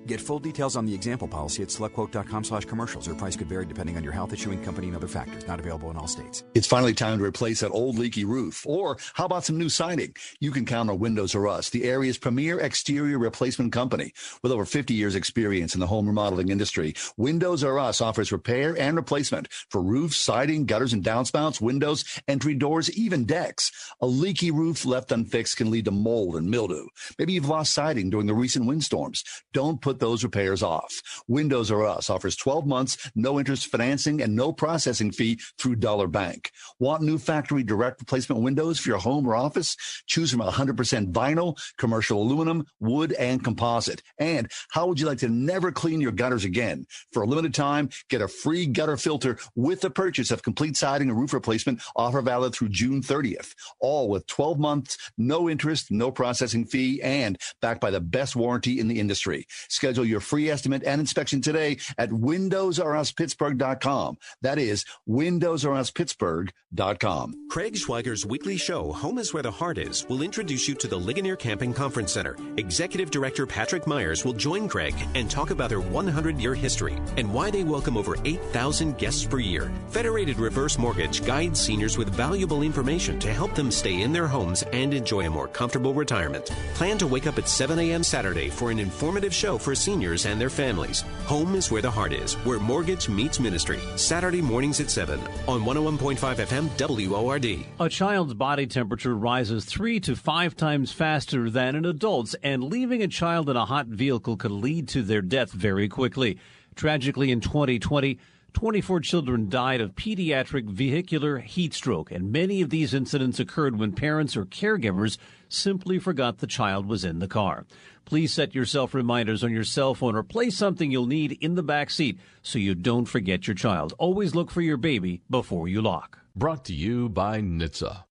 Get 0.06 0.20
full 0.20 0.40
details 0.40 0.76
on 0.76 0.84
the 0.84 0.94
example 0.94 1.28
policy 1.28 1.62
at 1.62 1.68
selectquote.com 1.68 2.44
slash 2.44 2.64
commercials. 2.64 3.06
Your 3.06 3.14
price 3.16 3.36
could 3.36 3.48
vary 3.48 3.66
depending 3.66 3.96
on 3.96 4.02
your 4.02 4.12
health, 4.12 4.32
issuing 4.32 4.60
company, 4.62 4.88
and 4.88 4.96
other 4.96 5.06
factors. 5.06 5.46
Not 5.46 5.60
available 5.60 5.90
in 5.90 5.96
all 5.96 6.08
states. 6.08 6.42
It's 6.54 6.66
finally 6.66 6.92
time 6.92 7.18
to 7.18 7.24
replace 7.24 7.60
that 7.60 7.70
old 7.70 7.98
leaky 7.98 8.24
roof. 8.24 8.66
Or 8.66 8.96
how 9.14 9.26
about 9.26 9.44
some 9.44 9.58
new 9.58 9.68
siding? 9.68 10.14
You 10.40 10.50
can 10.50 10.66
count 10.66 10.90
on 10.90 10.98
Windows 10.98 11.34
or 11.34 11.46
Us, 11.46 11.70
the 11.70 11.84
area's 11.84 12.18
premier 12.18 12.58
exterior 12.58 13.18
replacement 13.18 13.72
company. 13.72 14.12
With 14.42 14.50
over 14.50 14.64
50 14.64 14.92
years 14.92 15.14
experience 15.14 15.74
in 15.74 15.80
the 15.80 15.86
home 15.86 16.06
remodeling 16.06 16.48
industry, 16.48 16.94
Windows 17.16 17.62
or 17.62 17.78
Us 17.78 18.00
offers 18.00 18.32
repair 18.32 18.76
and 18.76 18.96
replacement 18.96 19.48
for 19.70 19.80
roofs, 19.80 20.16
siding, 20.16 20.66
gutters 20.66 20.92
and 20.92 21.04
downspouts, 21.04 21.60
windows, 21.60 22.04
entry 22.26 22.54
doors, 22.54 22.90
even 22.90 23.24
decks. 23.24 23.70
A 24.00 24.06
leaky 24.06 24.50
roof 24.50 24.84
left 24.84 25.12
unfixed 25.12 25.56
can 25.56 25.70
lead 25.70 25.84
to 25.84 25.90
mold 25.92 26.34
and 26.34 26.50
mildew. 26.50 26.86
Maybe 27.18 27.34
you've 27.34 27.48
lost 27.48 27.72
siding 27.72 28.10
during 28.10 28.26
the 28.26 28.34
recent 28.34 28.66
windstorms. 28.66 29.22
Don't 29.52 29.80
put 29.80 29.91
those 29.98 30.24
repairs 30.24 30.62
off. 30.62 31.02
Windows 31.28 31.70
or 31.70 31.86
Us 31.86 32.10
offers 32.10 32.36
12 32.36 32.66
months, 32.66 33.10
no 33.14 33.38
interest 33.38 33.66
financing, 33.66 34.20
and 34.20 34.34
no 34.34 34.52
processing 34.52 35.10
fee 35.10 35.40
through 35.58 35.76
Dollar 35.76 36.06
Bank. 36.06 36.50
Want 36.78 37.02
new 37.02 37.18
factory 37.18 37.62
direct 37.62 38.00
replacement 38.00 38.42
windows 38.42 38.78
for 38.78 38.90
your 38.90 38.98
home 38.98 39.26
or 39.26 39.34
office? 39.34 39.76
Choose 40.06 40.30
from 40.30 40.40
100% 40.40 41.12
vinyl, 41.12 41.56
commercial 41.78 42.22
aluminum, 42.22 42.66
wood, 42.80 43.12
and 43.12 43.42
composite. 43.42 44.02
And 44.18 44.50
how 44.70 44.86
would 44.86 45.00
you 45.00 45.06
like 45.06 45.18
to 45.18 45.28
never 45.28 45.72
clean 45.72 46.00
your 46.00 46.12
gutters 46.12 46.44
again? 46.44 46.86
For 47.12 47.22
a 47.22 47.26
limited 47.26 47.54
time, 47.54 47.90
get 48.08 48.22
a 48.22 48.28
free 48.28 48.66
gutter 48.66 48.96
filter 48.96 49.38
with 49.54 49.80
the 49.80 49.90
purchase 49.90 50.30
of 50.30 50.42
complete 50.42 50.76
siding 50.76 51.08
and 51.08 51.18
roof 51.18 51.32
replacement 51.32 51.82
offer 51.96 52.22
valid 52.22 52.54
through 52.54 52.68
June 52.70 53.02
30th. 53.02 53.54
All 53.80 54.08
with 54.08 54.26
12 54.26 54.58
months, 54.58 54.96
no 55.16 55.48
interest, 55.48 55.90
no 55.90 56.10
processing 56.10 56.64
fee, 56.64 57.00
and 57.02 57.38
backed 57.60 57.80
by 57.80 57.90
the 57.90 58.00
best 58.00 58.36
warranty 58.36 58.78
in 58.78 58.88
the 58.88 59.00
industry. 59.00 59.46
Schedule 59.82 60.04
your 60.04 60.20
free 60.20 60.48
estimate 60.48 60.84
and 60.84 61.00
inspection 61.00 61.40
today 61.40 61.76
at 61.98 62.10
windowsruspittsburgh.com. 62.10 64.16
That 64.42 64.60
is 64.60 64.84
windowsruspittsburgh.com. 65.08 67.48
Craig 67.50 67.74
Schweiger's 67.74 68.24
weekly 68.24 68.56
show, 68.56 68.92
Home 68.92 69.18
is 69.18 69.34
Where 69.34 69.42
the 69.42 69.50
Heart 69.50 69.78
Is, 69.78 70.06
will 70.08 70.22
introduce 70.22 70.68
you 70.68 70.76
to 70.76 70.86
the 70.86 70.96
Ligonier 70.96 71.34
Camping 71.34 71.74
Conference 71.74 72.12
Center. 72.12 72.36
Executive 72.58 73.10
Director 73.10 73.44
Patrick 73.44 73.88
Myers 73.88 74.24
will 74.24 74.34
join 74.34 74.68
Craig 74.68 74.94
and 75.16 75.28
talk 75.28 75.50
about 75.50 75.68
their 75.68 75.80
100 75.80 76.38
year 76.38 76.54
history 76.54 76.96
and 77.16 77.34
why 77.34 77.50
they 77.50 77.64
welcome 77.64 77.96
over 77.96 78.14
8,000 78.24 78.96
guests 78.98 79.26
per 79.26 79.40
year. 79.40 79.72
Federated 79.88 80.38
Reverse 80.38 80.78
Mortgage 80.78 81.26
guides 81.26 81.60
seniors 81.60 81.98
with 81.98 82.14
valuable 82.14 82.62
information 82.62 83.18
to 83.18 83.34
help 83.34 83.56
them 83.56 83.72
stay 83.72 84.02
in 84.02 84.12
their 84.12 84.28
homes 84.28 84.62
and 84.72 84.94
enjoy 84.94 85.26
a 85.26 85.30
more 85.30 85.48
comfortable 85.48 85.92
retirement. 85.92 86.52
Plan 86.74 86.98
to 86.98 87.08
wake 87.08 87.26
up 87.26 87.36
at 87.36 87.48
7 87.48 87.80
a.m. 87.80 88.04
Saturday 88.04 88.48
for 88.48 88.70
an 88.70 88.78
informative 88.78 89.34
show 89.34 89.58
for 89.58 89.71
seniors 89.74 90.26
and 90.26 90.40
their 90.40 90.50
families. 90.50 91.04
Home 91.26 91.54
is 91.54 91.70
where 91.70 91.82
the 91.82 91.90
heart 91.90 92.12
is, 92.12 92.34
where 92.44 92.58
mortgage 92.58 93.08
meets 93.08 93.40
ministry. 93.40 93.78
Saturday 93.96 94.42
mornings 94.42 94.80
at 94.80 94.90
7 94.90 95.20
on 95.48 95.62
101.5 95.62 96.16
FM 96.16 97.08
WORD. 97.08 97.64
A 97.80 97.88
child's 97.88 98.34
body 98.34 98.66
temperature 98.66 99.14
rises 99.14 99.64
three 99.64 100.00
to 100.00 100.16
five 100.16 100.56
times 100.56 100.92
faster 100.92 101.50
than 101.50 101.74
an 101.76 101.84
adult's, 101.84 102.34
and 102.42 102.64
leaving 102.64 103.02
a 103.02 103.08
child 103.08 103.48
in 103.48 103.56
a 103.56 103.64
hot 103.64 103.86
vehicle 103.86 104.36
could 104.36 104.50
lead 104.50 104.88
to 104.88 105.02
their 105.02 105.22
death 105.22 105.52
very 105.52 105.88
quickly. 105.88 106.38
Tragically, 106.74 107.30
in 107.30 107.40
2020, 107.40 108.18
24 108.52 109.00
children 109.00 109.48
died 109.48 109.80
of 109.80 109.94
pediatric 109.94 110.68
vehicular 110.68 111.38
heat 111.38 111.74
stroke, 111.74 112.10
and 112.10 112.30
many 112.30 112.60
of 112.60 112.70
these 112.70 112.94
incidents 112.94 113.40
occurred 113.40 113.78
when 113.78 113.92
parents 113.92 114.36
or 114.36 114.44
caregivers 114.44 115.18
simply 115.48 115.98
forgot 115.98 116.38
the 116.38 116.46
child 116.46 116.86
was 116.86 117.04
in 117.04 117.18
the 117.18 117.28
car. 117.28 117.66
Please 118.04 118.32
set 118.32 118.54
yourself 118.54 118.94
reminders 118.94 119.42
on 119.42 119.52
your 119.52 119.64
cell 119.64 119.94
phone 119.94 120.14
or 120.14 120.22
place 120.22 120.56
something 120.56 120.90
you'll 120.90 121.06
need 121.06 121.38
in 121.40 121.54
the 121.54 121.62
back 121.62 121.90
seat 121.90 122.18
so 122.42 122.58
you 122.58 122.74
don't 122.74 123.06
forget 123.06 123.46
your 123.46 123.54
child. 123.54 123.94
Always 123.98 124.34
look 124.34 124.50
for 124.50 124.60
your 124.60 124.76
baby 124.76 125.22
before 125.30 125.68
you 125.68 125.80
lock. 125.80 126.18
Brought 126.34 126.64
to 126.66 126.74
you 126.74 127.08
by 127.08 127.40
NHTSA. 127.40 128.04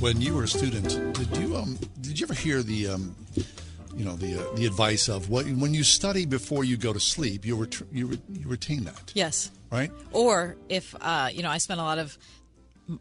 When 0.00 0.20
you 0.20 0.34
were 0.34 0.42
a 0.42 0.48
student, 0.48 1.14
did 1.14 1.36
you 1.38 1.56
um 1.56 1.78
did 2.02 2.20
you 2.20 2.26
ever 2.26 2.34
hear 2.34 2.62
the 2.62 2.88
um 2.88 3.16
you 3.96 4.04
know 4.04 4.16
the 4.16 4.40
uh, 4.40 4.54
the 4.56 4.66
advice 4.66 5.08
of 5.08 5.28
what 5.30 5.46
when 5.46 5.72
you 5.74 5.84
study 5.84 6.26
before 6.26 6.64
you 6.64 6.76
go 6.76 6.92
to 6.92 7.00
sleep, 7.00 7.44
you 7.44 7.56
ret- 7.56 7.82
you, 7.92 8.06
re- 8.06 8.20
you 8.32 8.48
retain 8.48 8.84
that, 8.84 9.12
Yes. 9.14 9.50
right? 9.70 9.90
Or 10.12 10.56
if 10.68 10.94
uh, 11.00 11.28
you 11.32 11.42
know, 11.42 11.50
I 11.50 11.58
spent 11.58 11.80
a 11.80 11.84
lot 11.84 11.98
of 11.98 12.16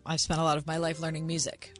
I've 0.05 0.21
spent 0.21 0.39
a 0.39 0.43
lot 0.43 0.57
of 0.57 0.65
my 0.67 0.77
life 0.77 0.99
learning 0.99 1.27
music. 1.27 1.73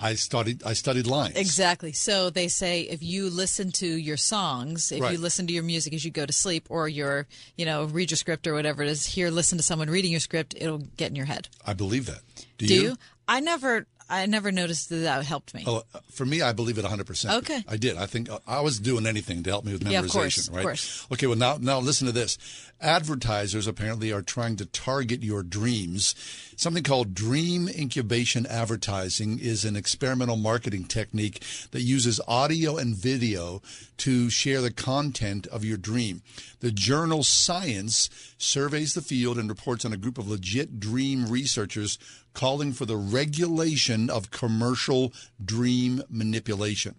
I 0.00 0.14
studied 0.14 0.62
I 0.64 0.72
studied 0.74 1.06
lines. 1.06 1.36
Exactly. 1.36 1.92
So 1.92 2.30
they 2.30 2.48
say 2.48 2.82
if 2.82 3.02
you 3.02 3.28
listen 3.30 3.70
to 3.72 3.86
your 3.86 4.16
songs, 4.16 4.92
if 4.92 5.00
Right. 5.02 5.12
you 5.12 5.18
listen 5.18 5.46
to 5.48 5.52
your 5.52 5.64
music 5.64 5.92
as 5.92 6.04
you 6.04 6.10
go 6.10 6.24
to 6.24 6.32
sleep, 6.32 6.66
or 6.70 6.88
your, 6.88 7.26
you 7.56 7.66
know, 7.66 7.84
read 7.84 8.10
your 8.10 8.16
script 8.16 8.46
or 8.46 8.54
whatever 8.54 8.82
it 8.82 8.88
is, 8.88 9.04
here 9.06 9.30
listen 9.30 9.58
to 9.58 9.64
someone 9.64 9.90
reading 9.90 10.10
your 10.10 10.20
script, 10.20 10.54
it'll 10.56 10.78
get 10.78 11.10
in 11.10 11.16
your 11.16 11.26
head. 11.26 11.48
I 11.66 11.74
believe 11.74 12.06
that. 12.06 12.20
Do, 12.58 12.66
Do 12.66 12.74
you? 12.74 12.96
I 13.26 13.40
never, 13.40 13.86
I 14.10 14.24
never 14.26 14.50
noticed 14.50 14.88
that 14.88 14.96
that 14.96 15.24
helped 15.24 15.54
me. 15.54 15.64
Oh, 15.66 15.82
for 16.10 16.24
me, 16.24 16.40
I 16.40 16.52
believe 16.52 16.78
it 16.78 16.84
100%. 16.84 17.38
Okay. 17.38 17.62
I 17.68 17.76
did. 17.76 17.96
I 17.96 18.06
think 18.06 18.30
uh, 18.30 18.38
I 18.46 18.60
was 18.60 18.78
doing 18.78 19.06
anything 19.06 19.42
to 19.42 19.50
help 19.50 19.64
me 19.64 19.72
with 19.72 19.82
memorization, 19.84 19.92
Yeah, 19.92 20.00
of 20.00 20.10
course, 20.10 20.48
of 20.48 20.54
right? 20.54 20.62
course. 20.62 21.06
Okay, 21.12 21.26
well, 21.26 21.36
now, 21.36 21.58
now 21.60 21.78
listen 21.78 22.06
to 22.06 22.12
this. 22.12 22.38
Advertisers 22.80 23.66
apparently 23.66 24.12
are 24.12 24.22
trying 24.22 24.56
to 24.56 24.64
target 24.66 25.22
your 25.22 25.42
dreams. 25.42 26.14
Something 26.56 26.82
called 26.84 27.12
dream 27.14 27.68
incubation 27.68 28.46
advertising 28.46 29.38
is 29.40 29.64
an 29.64 29.76
experimental 29.76 30.36
marketing 30.36 30.84
technique 30.84 31.42
that 31.72 31.82
uses 31.82 32.20
audio 32.26 32.76
and 32.76 32.96
video 32.96 33.60
to 33.98 34.30
share 34.30 34.60
the 34.60 34.70
content 34.70 35.46
of 35.48 35.64
your 35.64 35.76
dream. 35.76 36.22
The 36.60 36.70
journal 36.72 37.24
Science 37.24 38.08
surveys 38.38 38.94
the 38.94 39.02
field 39.02 39.38
and 39.38 39.48
reports 39.48 39.84
on 39.84 39.92
a 39.92 39.96
group 39.96 40.18
of 40.18 40.28
legit 40.28 40.80
dream 40.80 41.26
researchers 41.28 41.98
calling 42.38 42.72
for 42.72 42.86
the 42.86 42.96
regulation 42.96 44.08
of 44.08 44.30
commercial 44.30 45.12
dream 45.44 46.00
manipulation. 46.08 46.94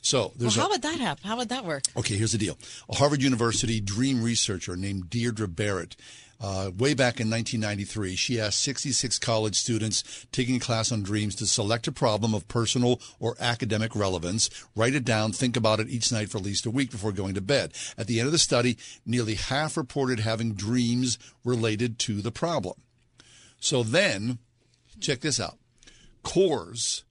So 0.00 0.32
well, 0.38 0.50
how 0.50 0.66
a, 0.66 0.70
would 0.70 0.82
that 0.82 0.98
happen? 0.98 1.28
How 1.28 1.36
would 1.36 1.50
that 1.50 1.66
work? 1.66 1.82
Okay, 1.98 2.16
here's 2.16 2.32
the 2.32 2.38
deal. 2.38 2.56
A 2.88 2.96
Harvard 2.96 3.22
University 3.22 3.78
dream 3.78 4.22
researcher 4.22 4.74
named 4.74 5.10
Deirdre 5.10 5.48
Barrett, 5.48 5.96
uh, 6.40 6.70
way 6.76 6.94
back 6.94 7.20
in 7.20 7.30
1993, 7.30 8.16
she 8.16 8.40
asked 8.40 8.60
66 8.62 9.18
college 9.18 9.56
students 9.56 10.26
taking 10.32 10.56
a 10.56 10.60
class 10.60 10.90
on 10.90 11.02
dreams 11.02 11.34
to 11.36 11.46
select 11.46 11.86
a 11.86 11.92
problem 11.92 12.34
of 12.34 12.48
personal 12.48 13.00
or 13.20 13.36
academic 13.38 13.94
relevance, 13.94 14.48
write 14.74 14.94
it 14.94 15.04
down, 15.04 15.32
think 15.32 15.56
about 15.56 15.78
it 15.78 15.88
each 15.88 16.10
night 16.10 16.30
for 16.30 16.38
at 16.38 16.44
least 16.44 16.66
a 16.66 16.70
week 16.70 16.90
before 16.90 17.12
going 17.12 17.34
to 17.34 17.40
bed. 17.40 17.72
At 17.96 18.06
the 18.06 18.18
end 18.18 18.26
of 18.26 18.32
the 18.32 18.38
study, 18.38 18.78
nearly 19.06 19.34
half 19.34 19.76
reported 19.76 20.20
having 20.20 20.54
dreams 20.54 21.18
related 21.44 21.98
to 22.00 22.20
the 22.20 22.32
problem. 22.32 22.74
So 23.58 23.82
then, 23.82 24.38
check 25.04 25.20
this 25.20 25.38
out. 25.38 25.58
Coors, 26.22 27.02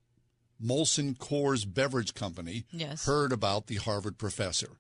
Molson 0.64 1.18
Coors 1.18 1.72
Beverage 1.72 2.14
Company, 2.14 2.66
Yes. 2.72 3.06
heard 3.06 3.32
about 3.32 3.68
the 3.68 3.76
Harvard 3.76 4.18
professor. 4.18 4.72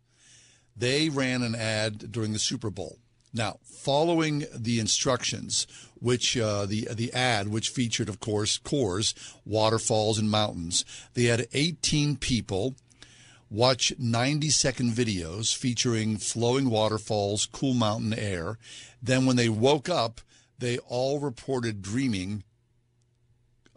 They 0.76 1.09
ran 1.09 1.43
an 1.43 1.55
ad 1.55 2.11
during 2.11 2.34
the 2.34 2.39
Super 2.39 2.70
Bowl. 2.70 2.97
Now, 3.36 3.57
following 3.64 4.45
the 4.55 4.80
instructions, 4.80 5.66
which 5.95 6.38
uh, 6.38 6.66
the 6.68 6.88
the 6.91 7.11
ad, 7.14 7.47
which 7.47 7.70
featured, 7.70 8.07
of 8.09 8.20
course, 8.20 8.59
Coors, 8.59 9.14
waterfalls 9.45 10.20
and 10.20 10.30
mountains, 10.30 10.86
they 11.16 11.24
had 11.26 11.47
18 11.53 12.18
people 12.18 12.76
watch 13.49 13.93
90 13.99 14.49
second 14.49 14.91
videos 14.93 15.55
featuring 15.55 16.18
flowing 16.18 16.70
waterfalls, 16.72 17.45
cool 17.47 17.74
mountain 17.76 18.14
air. 18.14 18.57
Then, 19.01 19.26
when 19.26 19.36
they 19.36 19.49
woke 19.49 19.89
up, 19.89 20.22
they 20.59 20.78
all 20.80 21.20
reported 21.20 21.82
dreaming 21.82 22.43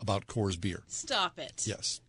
about 0.00 0.26
Coors 0.26 0.60
beer. 0.60 0.82
Stop 0.88 1.38
it. 1.38 1.64
Yes. 1.66 2.00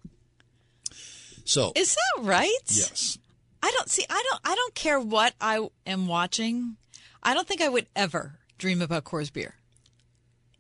So 1.46 1.72
Is 1.76 1.96
that 1.96 2.24
right? 2.24 2.50
yes, 2.68 3.18
I 3.64 3.72
don't 3.72 3.90
see. 3.90 4.06
I 4.10 4.24
don't. 4.30 4.42
I 4.44 4.56
don't 4.56 4.76
care 4.76 5.00
what 5.00 5.34
I 5.40 5.68
am 5.86 6.08
watching. 6.08 6.76
I 7.24 7.34
don't 7.34 7.48
think 7.48 7.62
I 7.62 7.70
would 7.70 7.88
ever 7.96 8.40
dream 8.58 8.82
about 8.82 9.06
Coors 9.06 9.32
beer. 9.32 9.56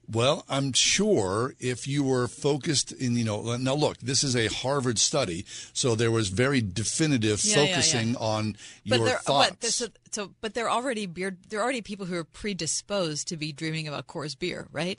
Well, 0.09 0.45
I'm 0.47 0.71
sure 0.71 1.53
if 1.59 1.85
you 1.85 2.01
were 2.01 2.29
focused 2.29 2.93
in, 2.93 3.17
you 3.17 3.25
know, 3.25 3.57
now 3.57 3.73
look, 3.75 3.97
this 3.97 4.23
is 4.23 4.37
a 4.37 4.47
Harvard 4.47 4.97
study, 4.99 5.45
so 5.73 5.95
there 5.95 6.11
was 6.11 6.29
very 6.29 6.61
definitive 6.61 7.43
Yeah, 7.43 7.55
yeah, 7.57 7.63
yeah. 7.63 7.67
focusing 7.75 8.15
on 8.15 8.55
But 8.87 8.99
your 8.99 9.05
there, 9.05 9.17
thoughts. 9.17 9.49
but 9.49 9.59
this, 9.59 9.83
so, 10.11 10.31
but 10.39 10.53
they're 10.53 10.69
already 10.69 11.07
beer. 11.07 11.35
There 11.49 11.59
are 11.59 11.63
already 11.63 11.81
people 11.81 12.05
who 12.05 12.15
are 12.15 12.23
predisposed 12.23 13.27
to 13.27 13.35
be 13.35 13.51
dreaming 13.51 13.85
about 13.89 14.07
Coors 14.07 14.39
beer, 14.39 14.69
right? 14.71 14.97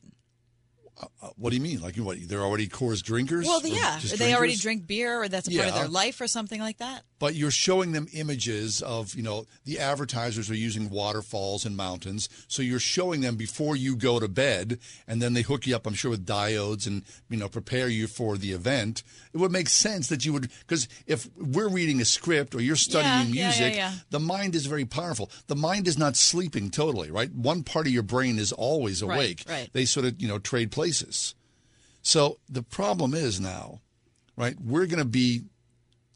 Uh, 1.00 1.28
what 1.36 1.50
do 1.50 1.56
you 1.56 1.62
mean? 1.62 1.80
Like 1.80 1.96
what? 1.96 2.16
They're 2.28 2.42
already 2.42 2.68
Coors 2.68 3.02
drinkers? 3.02 3.46
Well, 3.46 3.64
yeah, 3.64 3.98
they 4.16 4.34
already 4.34 4.56
drink 4.56 4.86
beer, 4.86 5.22
or 5.22 5.28
that's 5.28 5.48
a 5.48 5.50
part 5.50 5.68
of 5.68 5.74
their 5.74 5.88
life, 5.88 6.20
or 6.20 6.26
something 6.26 6.60
like 6.60 6.78
that. 6.78 7.02
But 7.18 7.34
you're 7.34 7.50
showing 7.50 7.92
them 7.92 8.06
images 8.12 8.80
of 8.82 9.14
you 9.14 9.22
know 9.22 9.44
the 9.64 9.78
advertisers 9.78 10.48
are 10.50 10.54
using 10.54 10.88
waterfalls 10.90 11.64
and 11.64 11.76
mountains. 11.76 12.28
So 12.48 12.62
you're 12.62 12.78
showing 12.78 13.20
them 13.20 13.36
before 13.36 13.76
you 13.76 13.96
go 13.96 14.20
to 14.20 14.28
bed 14.28 14.78
and 15.06 15.20
then 15.20 15.32
they 15.34 15.42
hook 15.42 15.66
you 15.66 15.74
up 15.74 15.86
i'm 15.86 15.94
sure 15.94 16.10
with 16.10 16.26
diodes 16.26 16.86
and 16.86 17.02
you 17.28 17.36
know 17.36 17.48
prepare 17.48 17.88
you 17.88 18.06
for 18.06 18.36
the 18.36 18.52
event. 18.52 19.02
It 19.32 19.38
would 19.38 19.52
make 19.52 19.68
sense 19.68 20.08
that 20.08 20.24
you 20.24 20.32
would 20.32 20.48
because 20.60 20.88
if 21.06 21.28
we're 21.36 21.68
reading 21.68 22.00
a 22.00 22.04
script 22.04 22.54
or 22.54 22.60
you're 22.60 22.76
studying 22.76 23.34
Yeah, 23.34 23.46
music 23.48 23.74
yeah, 23.74 23.90
yeah. 23.90 23.94
the 24.10 24.20
mind 24.20 24.54
is 24.54 24.66
very 24.66 24.84
powerful. 24.84 25.30
The 25.48 25.56
mind 25.56 25.88
is 25.88 25.98
not 25.98 26.16
sleeping 26.16 26.70
totally 26.70 27.10
right? 27.10 27.32
One 27.34 27.62
part 27.64 27.86
of 27.86 27.92
your 27.92 28.02
brain 28.04 28.38
is 28.38 28.52
always 28.52 29.02
Right, 29.02 29.14
awake. 29.16 29.44
right. 29.48 29.68
they 29.72 29.84
sort 29.84 30.06
of 30.06 30.20
you 30.22 30.28
know 30.28 30.38
trade 30.38 30.70
places. 30.70 31.34
So 32.02 32.38
the 32.48 32.62
problem 32.62 33.12
is 33.14 33.40
now 33.40 33.80
right? 34.36 34.54
We're 34.60 34.86
going 34.86 35.00
to 35.00 35.04
be 35.04 35.42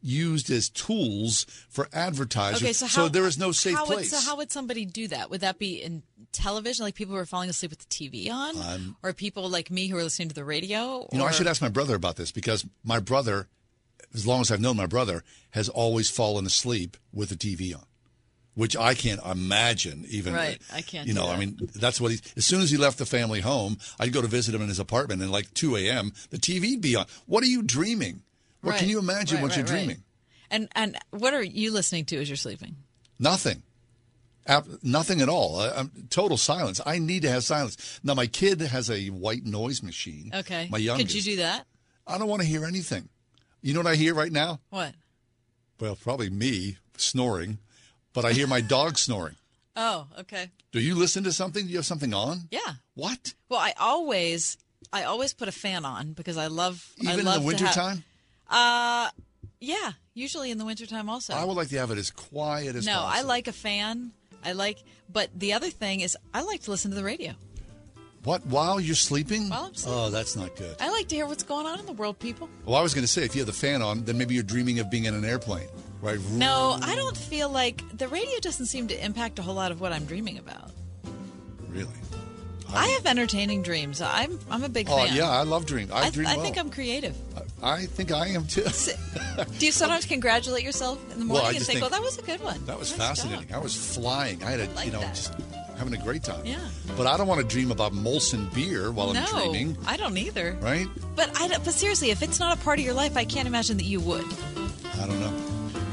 used 0.02 0.50
as 0.50 0.68
tools 0.68 1.46
for 1.70 1.88
advertisers. 1.92 2.62
Okay, 2.62 2.72
so 2.72 2.86
how 2.86 3.08
there 3.08 3.26
is 3.26 3.38
no 3.38 3.52
safe 3.52 3.76
how 3.76 3.86
would, 3.86 3.94
place. 3.94 4.10
so 4.10 4.20
how 4.20 4.36
would 4.36 4.50
somebody 4.50 4.84
do 4.84 5.08
that? 5.08 5.30
Would 5.30 5.40
that 5.42 5.58
be 5.58 5.82
in 5.82 6.02
television, 6.32 6.84
like 6.84 6.94
people 6.94 7.14
who 7.14 7.20
are 7.20 7.26
falling 7.26 7.48
asleep 7.48 7.70
with 7.70 7.78
the 7.78 7.86
TV 7.86 8.30
on, 8.30 8.56
Um, 8.56 8.96
or 9.02 9.12
people 9.12 9.48
like 9.48 9.70
me 9.70 9.86
who 9.86 9.96
are 9.96 10.02
listening 10.02 10.28
to 10.28 10.34
the 10.34 10.44
radio? 10.44 11.08
you 11.12 11.18
know, 11.18 11.24
I 11.24 11.30
should 11.30 11.46
ask 11.46 11.62
my 11.62 11.68
brother 11.68 11.94
about 11.94 12.16
this 12.16 12.32
because 12.32 12.66
my 12.84 12.98
brother, 12.98 13.48
as 14.14 14.26
long 14.26 14.40
as 14.40 14.50
I've 14.50 14.60
known 14.60 14.76
my 14.76 14.86
brother, 14.86 15.24
has 15.50 15.68
always 15.68 16.10
fallen 16.10 16.46
asleep 16.46 16.96
with 17.12 17.28
the 17.28 17.36
TV 17.36 17.74
on, 17.74 17.84
which 18.54 18.76
I 18.76 18.94
can't 18.94 19.20
imagine 19.24 20.04
even. 20.08 20.34
Right, 20.34 20.60
I 20.72 20.82
can't 20.82 21.06
You 21.06 21.14
know, 21.14 21.28
I 21.28 21.36
mean, 21.38 21.58
that's 21.74 22.00
what 22.00 22.10
he. 22.12 22.20
As 22.36 22.44
soon 22.44 22.60
as 22.60 22.70
he 22.70 22.76
left 22.76 22.98
the 22.98 23.06
family 23.06 23.40
home, 23.40 23.78
I'd 24.00 24.12
go 24.12 24.20
to 24.22 24.28
visit 24.28 24.54
him 24.54 24.62
in 24.62 24.68
his 24.68 24.78
apartment, 24.80 25.22
and 25.22 25.30
like 25.30 25.52
2 25.54 25.76
a.m., 25.76 26.12
the 26.30 26.38
TV'd 26.38 26.80
be 26.80 26.96
on. 26.96 27.06
What 27.26 27.44
are 27.44 27.48
you 27.48 27.62
dreaming? 27.62 28.22
What 28.62 28.76
can 28.76 28.88
you 28.88 28.98
imagine 28.98 29.36
right, 29.36 29.42
what 29.42 29.50
right, 29.50 29.56
you're 29.58 29.66
right. 29.66 29.86
dreaming? 29.86 30.02
And 30.50 30.68
and 30.74 30.96
what 31.10 31.34
are 31.34 31.42
you 31.42 31.72
listening 31.72 32.04
to 32.06 32.16
as 32.20 32.28
you're 32.28 32.36
sleeping? 32.36 32.76
Nothing. 33.18 33.62
Nothing 34.82 35.20
at 35.20 35.28
all. 35.28 35.60
I, 35.60 35.70
I'm, 35.70 35.90
total 36.10 36.36
silence. 36.36 36.80
I 36.84 36.98
need 36.98 37.22
to 37.22 37.30
have 37.30 37.44
silence. 37.44 38.00
Now, 38.02 38.14
my 38.14 38.26
kid 38.26 38.60
has 38.60 38.90
a 38.90 39.08
white 39.08 39.44
noise 39.44 39.82
machine. 39.82 40.32
Okay. 40.34 40.68
My 40.70 40.78
youngest. 40.78 41.08
Could 41.08 41.14
you 41.14 41.32
do 41.32 41.36
that? 41.42 41.66
I 42.06 42.18
don't 42.18 42.28
want 42.28 42.42
to 42.42 42.48
hear 42.48 42.64
anything. 42.64 43.08
You 43.60 43.74
know 43.74 43.80
what 43.80 43.86
I 43.86 43.94
hear 43.94 44.14
right 44.14 44.32
now? 44.32 44.58
What? 44.70 44.94
Well, 45.78 45.96
probably 45.96 46.30
me 46.30 46.78
snoring, 46.96 47.58
but 48.12 48.24
I 48.24 48.32
hear 48.32 48.46
my 48.48 48.60
dog 48.60 48.98
snoring. 49.06 49.36
Oh, 49.76 50.06
okay. 50.20 50.50
Do 50.72 50.80
you 50.80 50.96
listen 50.96 51.24
to 51.24 51.32
something? 51.32 51.64
Do 51.64 51.70
you 51.70 51.78
have 51.78 51.86
something 51.86 52.12
on? 52.12 52.48
Yeah. 52.50 52.74
What? 52.94 53.34
Well, 53.48 53.60
I 53.60 53.72
always 53.78 54.58
I 54.92 55.04
always 55.04 55.32
put 55.32 55.48
a 55.48 55.52
fan 55.52 55.84
on 55.84 56.12
because 56.12 56.36
I 56.36 56.48
love 56.48 56.86
I 57.00 57.12
Even 57.12 57.26
in 57.26 57.32
the 57.32 57.40
wintertime? 57.40 58.04
Uh, 58.52 59.10
yeah. 59.60 59.92
Usually 60.14 60.50
in 60.50 60.58
the 60.58 60.64
wintertime 60.64 61.08
also. 61.08 61.32
I 61.34 61.44
would 61.44 61.56
like 61.56 61.68
to 61.68 61.78
have 61.78 61.90
it 61.90 61.98
as 61.98 62.10
quiet 62.10 62.76
as 62.76 62.84
possible. 62.84 62.92
no, 62.92 63.00
possible. 63.06 63.26
I 63.26 63.34
like 63.34 63.48
a 63.48 63.52
fan. 63.52 64.12
I 64.44 64.52
like, 64.52 64.78
but 65.10 65.30
the 65.34 65.54
other 65.54 65.70
thing 65.70 66.00
is, 66.00 66.16
I 66.34 66.42
like 66.42 66.62
to 66.64 66.70
listen 66.70 66.90
to 66.90 66.96
the 66.96 67.04
radio. 67.04 67.32
What? 68.24 68.44
While 68.46 68.78
you're 68.80 68.94
sleeping? 68.94 69.48
While 69.48 69.64
I'm 69.64 69.74
sleeping. 69.74 69.98
Oh, 69.98 70.10
that's 70.10 70.36
not 70.36 70.54
good. 70.56 70.76
I 70.80 70.90
like 70.90 71.08
to 71.08 71.14
hear 71.16 71.26
what's 71.26 71.42
going 71.42 71.66
on 71.66 71.80
in 71.80 71.86
the 71.86 71.92
world, 71.92 72.18
people. 72.18 72.48
Well, 72.66 72.76
I 72.76 72.82
was 72.82 72.92
going 72.94 73.02
to 73.02 73.08
say, 73.08 73.24
if 73.24 73.34
you 73.34 73.40
have 73.40 73.46
the 73.46 73.52
fan 73.52 73.82
on, 73.82 74.04
then 74.04 74.18
maybe 74.18 74.34
you're 74.34 74.42
dreaming 74.44 74.78
of 74.80 74.90
being 74.90 75.06
in 75.06 75.14
an 75.14 75.24
airplane, 75.24 75.66
right? 76.00 76.20
No, 76.30 76.78
I 76.82 76.94
don't 76.94 77.16
feel 77.16 77.48
like 77.48 77.82
the 77.96 78.06
radio 78.08 78.38
doesn't 78.40 78.66
seem 78.66 78.86
to 78.88 79.04
impact 79.04 79.38
a 79.38 79.42
whole 79.42 79.54
lot 79.54 79.72
of 79.72 79.80
what 79.80 79.92
I'm 79.92 80.04
dreaming 80.04 80.38
about. 80.38 80.70
Really? 81.68 81.88
I 82.74 82.88
have 82.88 83.06
entertaining 83.06 83.62
dreams. 83.62 84.00
I'm 84.00 84.38
I'm 84.50 84.62
a 84.64 84.68
big 84.68 84.88
Oh, 84.88 84.96
fan. 84.96 85.14
yeah, 85.16 85.28
I 85.28 85.42
love 85.42 85.66
dream. 85.66 85.90
I, 85.92 86.06
I, 86.06 86.10
dream 86.10 86.26
I 86.26 86.36
well. 86.36 86.44
think 86.44 86.58
I'm 86.58 86.70
creative. 86.70 87.14
I 87.62 87.86
think 87.86 88.10
I 88.12 88.28
am 88.28 88.46
too. 88.46 88.64
Do 89.58 89.66
you 89.66 89.72
sometimes 89.72 90.04
congratulate 90.04 90.64
yourself 90.64 90.98
in 91.12 91.18
the 91.20 91.24
morning 91.24 91.44
Well, 91.44 91.46
and 91.46 91.56
think, 91.58 91.78
think- 91.80 91.84
"Oh, 91.84 91.88
that 91.88 92.02
was 92.02 92.18
a 92.18 92.22
good 92.22 92.40
one"? 92.42 92.64
That 92.66 92.78
was 92.78 92.90
Nice 92.98 93.20
fascinating. 93.20 93.48
job." 93.48 93.56
I 93.56 93.60
was 93.60 93.74
flying. 93.94 94.42
I 94.42 94.50
had 94.50 94.60
a, 94.60 94.68
like 94.74 94.86
you 94.86 94.92
know, 94.92 95.00
that. 95.00 95.14
just 95.14 95.32
having 95.78 95.94
a 95.94 96.02
great 96.02 96.22
time. 96.24 96.44
Yeah. 96.44 96.58
But 96.96 97.06
I 97.06 97.16
don't 97.16 97.26
want 97.28 97.40
to 97.40 97.46
dream 97.46 97.70
about 97.70 97.92
Molson 97.92 98.52
beer 98.54 98.90
while 98.90 99.12
no, 99.14 99.24
I'm 99.24 99.50
dreaming, 99.52 99.76
I 99.86 99.96
don't 99.96 100.16
either. 100.18 100.56
right? 100.60 100.86
But 101.16 101.30
I 101.40 101.48
but 101.48 101.72
seriously, 101.72 102.10
if 102.10 102.22
it's 102.22 102.40
not 102.40 102.58
a 102.58 102.60
part 102.62 102.78
of 102.80 102.84
your 102.84 102.94
life, 102.94 103.16
I 103.16 103.24
can't 103.24 103.46
imagine 103.46 103.76
that 103.76 103.84
you 103.86 104.00
would. 104.00 104.24
I 105.00 105.06
don't 105.06 105.20
know. 105.20 105.32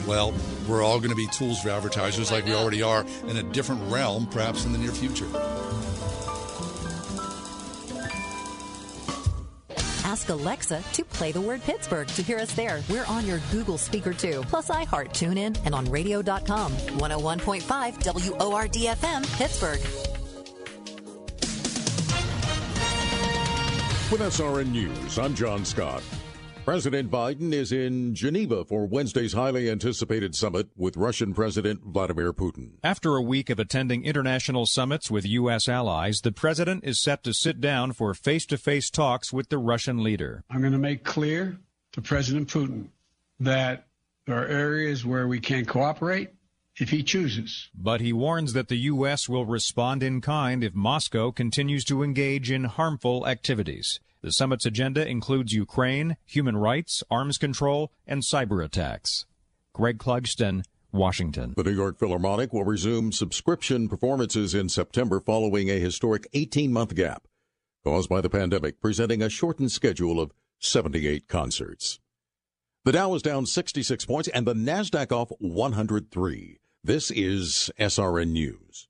Well, 0.08 0.34
we're 0.68 0.82
all 0.82 0.98
going 1.00 1.12
to 1.12 1.16
be 1.16 1.28
tools 1.28 1.62
for 1.62 1.70
advertisers 1.70 2.32
like 2.32 2.46
we 2.46 2.54
already 2.56 2.82
are 2.82 3.06
in 3.28 3.38
a 3.38 3.44
different 3.44 3.92
realm, 3.92 4.26
perhaps 4.28 4.66
in 4.66 4.72
the 4.72 4.80
near 4.80 4.92
future. 4.92 5.28
Ask 10.10 10.30
Alexa 10.30 10.82
to 10.94 11.06
play 11.06 11.32
the 11.32 11.40
word 11.40 11.62
Pittsburgh 11.62 12.08
to 12.08 12.24
hear 12.24 12.40
us 12.40 12.52
there. 12.56 12.82
We're 12.90 13.06
on 13.06 13.28
your 13.28 13.40
Google 13.52 13.78
speaker 13.78 14.12
too, 14.12 14.42
plus 14.48 14.70
iHeart, 14.70 15.10
TuneIn, 15.10 15.64
and 15.66 15.76
on 15.76 15.86
radio.com. 15.86 16.72
101.5 16.72 18.40
WORD 18.40 18.74
FM, 18.74 19.38
Pittsburgh. 19.38 19.80
With 24.12 24.22
SRN 24.22 24.72
News, 24.72 25.20
I'm 25.20 25.36
John 25.36 25.64
Scott. 25.64 26.02
President 26.70 27.10
Biden 27.10 27.52
is 27.52 27.72
in 27.72 28.14
Geneva 28.14 28.64
for 28.64 28.86
Wednesday's 28.86 29.34
highly 29.34 29.72
anticipated 29.72 30.36
summit 30.36 30.70
with 30.78 30.98
Russian 30.98 31.34
President 31.34 31.82
Vladimir 31.84 32.32
Putin. 32.32 32.74
After 32.84 33.16
a 33.16 33.24
week 33.24 33.50
of 33.50 33.58
attending 33.58 34.06
international 34.06 34.68
summits 34.68 35.10
with 35.10 35.26
U.S. 35.26 35.68
allies, 35.68 36.22
the 36.22 36.32
president 36.32 36.84
is 36.84 37.02
set 37.02 37.24
to 37.24 37.34
sit 37.34 37.60
down 37.60 37.94
for 37.94 38.14
face 38.14 38.46
to 38.46 38.58
face 38.60 38.92
talks 38.92 39.34
with 39.34 39.50
the 39.50 39.58
Russian 39.58 40.04
leader. 40.04 40.44
I'm 40.52 40.60
going 40.60 40.74
to 40.74 40.78
make 40.78 41.04
clear 41.04 41.58
to 41.94 42.04
President 42.04 42.48
Putin 42.50 42.90
that 43.40 43.88
there 44.28 44.40
are 44.40 44.46
areas 44.46 45.04
where 45.04 45.28
we 45.28 45.40
can 45.40 45.66
cooperate 45.66 46.30
if 46.80 46.92
he 46.92 47.02
chooses. 47.02 47.72
But 47.74 48.00
he 48.00 48.14
warns 48.14 48.54
that 48.54 48.68
the 48.68 48.78
U.S. 48.78 49.28
will 49.28 49.48
respond 49.48 50.04
in 50.04 50.22
kind 50.22 50.64
if 50.64 50.76
Moscow 50.76 51.32
continues 51.32 51.84
to 51.86 52.04
engage 52.04 52.52
in 52.52 52.66
harmful 52.66 53.26
activities. 53.26 54.00
The 54.22 54.34
summit's 54.34 54.66
agenda 54.66 55.08
includes 55.08 55.54
Ukraine, 55.54 56.18
human 56.26 56.58
rights, 56.58 57.04
arms 57.10 57.38
control, 57.38 57.94
and 58.06 58.22
cyber 58.22 58.64
attacks. 58.64 59.26
Greg 59.72 59.98
Clugston, 59.98 60.64
Washington. 60.92 61.54
The 61.56 61.64
New 61.64 61.72
York 61.72 61.98
Philharmonic 61.98 62.52
will 62.52 62.66
resume 62.66 63.14
subscription 63.14 63.88
performances 63.88 64.54
in 64.54 64.68
September 64.68 65.22
following 65.22 65.70
a 65.70 65.80
historic 65.80 66.28
18 66.34 66.74
month 66.74 66.96
gap 66.96 67.28
caused 67.86 68.10
by 68.10 68.20
the 68.20 68.30
pandemic, 68.30 68.82
presenting 68.82 69.22
a 69.22 69.30
shortened 69.30 69.72
schedule 69.72 70.20
of 70.20 70.34
78 70.60 71.30
concerts. 71.30 72.02
The 72.84 72.92
Dow 72.92 73.14
is 73.14 73.22
down 73.22 73.46
66 73.46 74.06
points 74.06 74.28
and 74.28 74.46
the 74.46 74.54
NASDAQ 74.54 75.14
off 75.14 75.32
103. 75.40 76.60
This 76.84 77.10
is 77.10 77.72
SRN 77.80 78.32
News. 78.32 78.89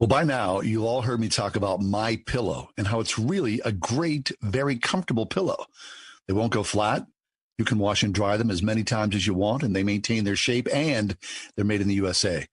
Well, 0.00 0.08
by 0.08 0.24
now, 0.24 0.62
you've 0.62 0.82
all 0.82 1.02
heard 1.02 1.20
me 1.20 1.28
talk 1.28 1.56
about 1.56 1.82
My 1.82 2.16
Pillow 2.24 2.70
and 2.78 2.86
how 2.86 3.00
it's 3.00 3.18
really 3.18 3.60
a 3.66 3.70
great, 3.70 4.32
very 4.40 4.76
comfortable 4.76 5.26
pillow. 5.26 5.66
They 6.26 6.32
won't 6.32 6.54
go 6.54 6.62
flat. 6.62 7.06
You 7.58 7.66
can 7.66 7.78
wash 7.78 8.02
and 8.02 8.14
dry 8.14 8.38
them 8.38 8.50
as 8.50 8.62
many 8.62 8.82
times 8.82 9.14
as 9.14 9.26
you 9.26 9.34
want, 9.34 9.62
and 9.62 9.76
they 9.76 9.82
maintain 9.82 10.24
their 10.24 10.36
shape 10.36 10.68
and 10.72 11.18
they're 11.54 11.66
made 11.66 11.82
in 11.82 11.88
the 11.88 11.96
USA. 11.96 12.46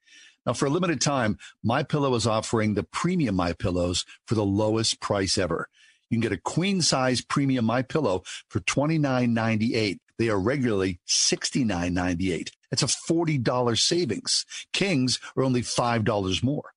Now, 0.46 0.52
for 0.52 0.66
a 0.66 0.70
limited 0.70 1.00
time, 1.00 1.38
My 1.64 1.84
Pillow 1.84 2.16
is 2.16 2.28
offering 2.28 2.74
the 2.74 2.84
premium 2.84 3.36
My 3.36 3.54
Pillows 3.54 4.04
for 4.26 4.36
the 4.36 4.44
lowest 4.44 5.00
price 5.00 5.38
ever. 5.38 5.70
You 6.10 6.16
can 6.16 6.30
get 6.30 6.38
a 6.38 6.42
queen 6.42 6.82
size 6.82 7.22
premium 7.22 7.64
My 7.64 7.82
Pillow 7.82 8.24
for 8.50 8.60
$29.98. 8.60 10.00
They 10.20 10.28
are 10.28 10.38
regularly 10.38 11.00
$69.98. 11.08 12.50
That's 12.72 12.84
a 12.84 12.88
$40 12.88 13.80
savings. 13.80 14.46
Kings 14.74 15.22
are 15.38 15.44
only 15.44 15.62
$5 15.62 16.44
more. 16.44 16.74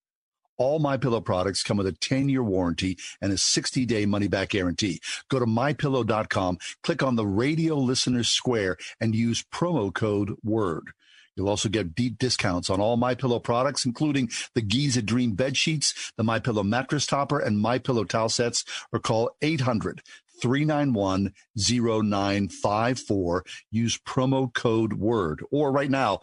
All 0.60 0.78
My 0.78 0.98
Pillow 0.98 1.22
products 1.22 1.62
come 1.62 1.78
with 1.78 1.86
a 1.86 1.92
10-year 1.92 2.42
warranty 2.42 2.98
and 3.22 3.32
a 3.32 3.36
60-day 3.36 4.04
money-back 4.04 4.50
guarantee. 4.50 5.00
Go 5.30 5.38
to 5.38 5.46
mypillow.com, 5.46 6.58
click 6.82 7.02
on 7.02 7.16
the 7.16 7.26
radio 7.26 7.76
listener 7.76 8.24
square 8.24 8.76
and 9.00 9.14
use 9.14 9.42
promo 9.42 9.90
code 9.92 10.34
WORD. 10.42 10.90
You'll 11.34 11.48
also 11.48 11.70
get 11.70 11.94
deep 11.94 12.18
discounts 12.18 12.68
on 12.68 12.78
all 12.78 12.98
My 12.98 13.14
Pillow 13.14 13.38
products, 13.38 13.86
including 13.86 14.28
the 14.54 14.60
Giza 14.60 15.00
Dream 15.00 15.32
bed 15.32 15.56
sheets, 15.56 16.12
the 16.18 16.24
My 16.24 16.38
Pillow 16.38 16.62
mattress 16.62 17.06
topper, 17.06 17.38
and 17.38 17.58
My 17.58 17.78
Pillow 17.78 18.04
towel 18.04 18.28
sets, 18.28 18.62
or 18.92 18.98
call 18.98 19.30
800 19.40 20.02
391 20.42 21.32
0954. 21.56 23.44
Use 23.70 23.98
promo 23.98 24.52
code 24.52 24.92
WORD. 24.92 25.42
Or 25.50 25.72
right 25.72 25.90
now, 25.90 26.20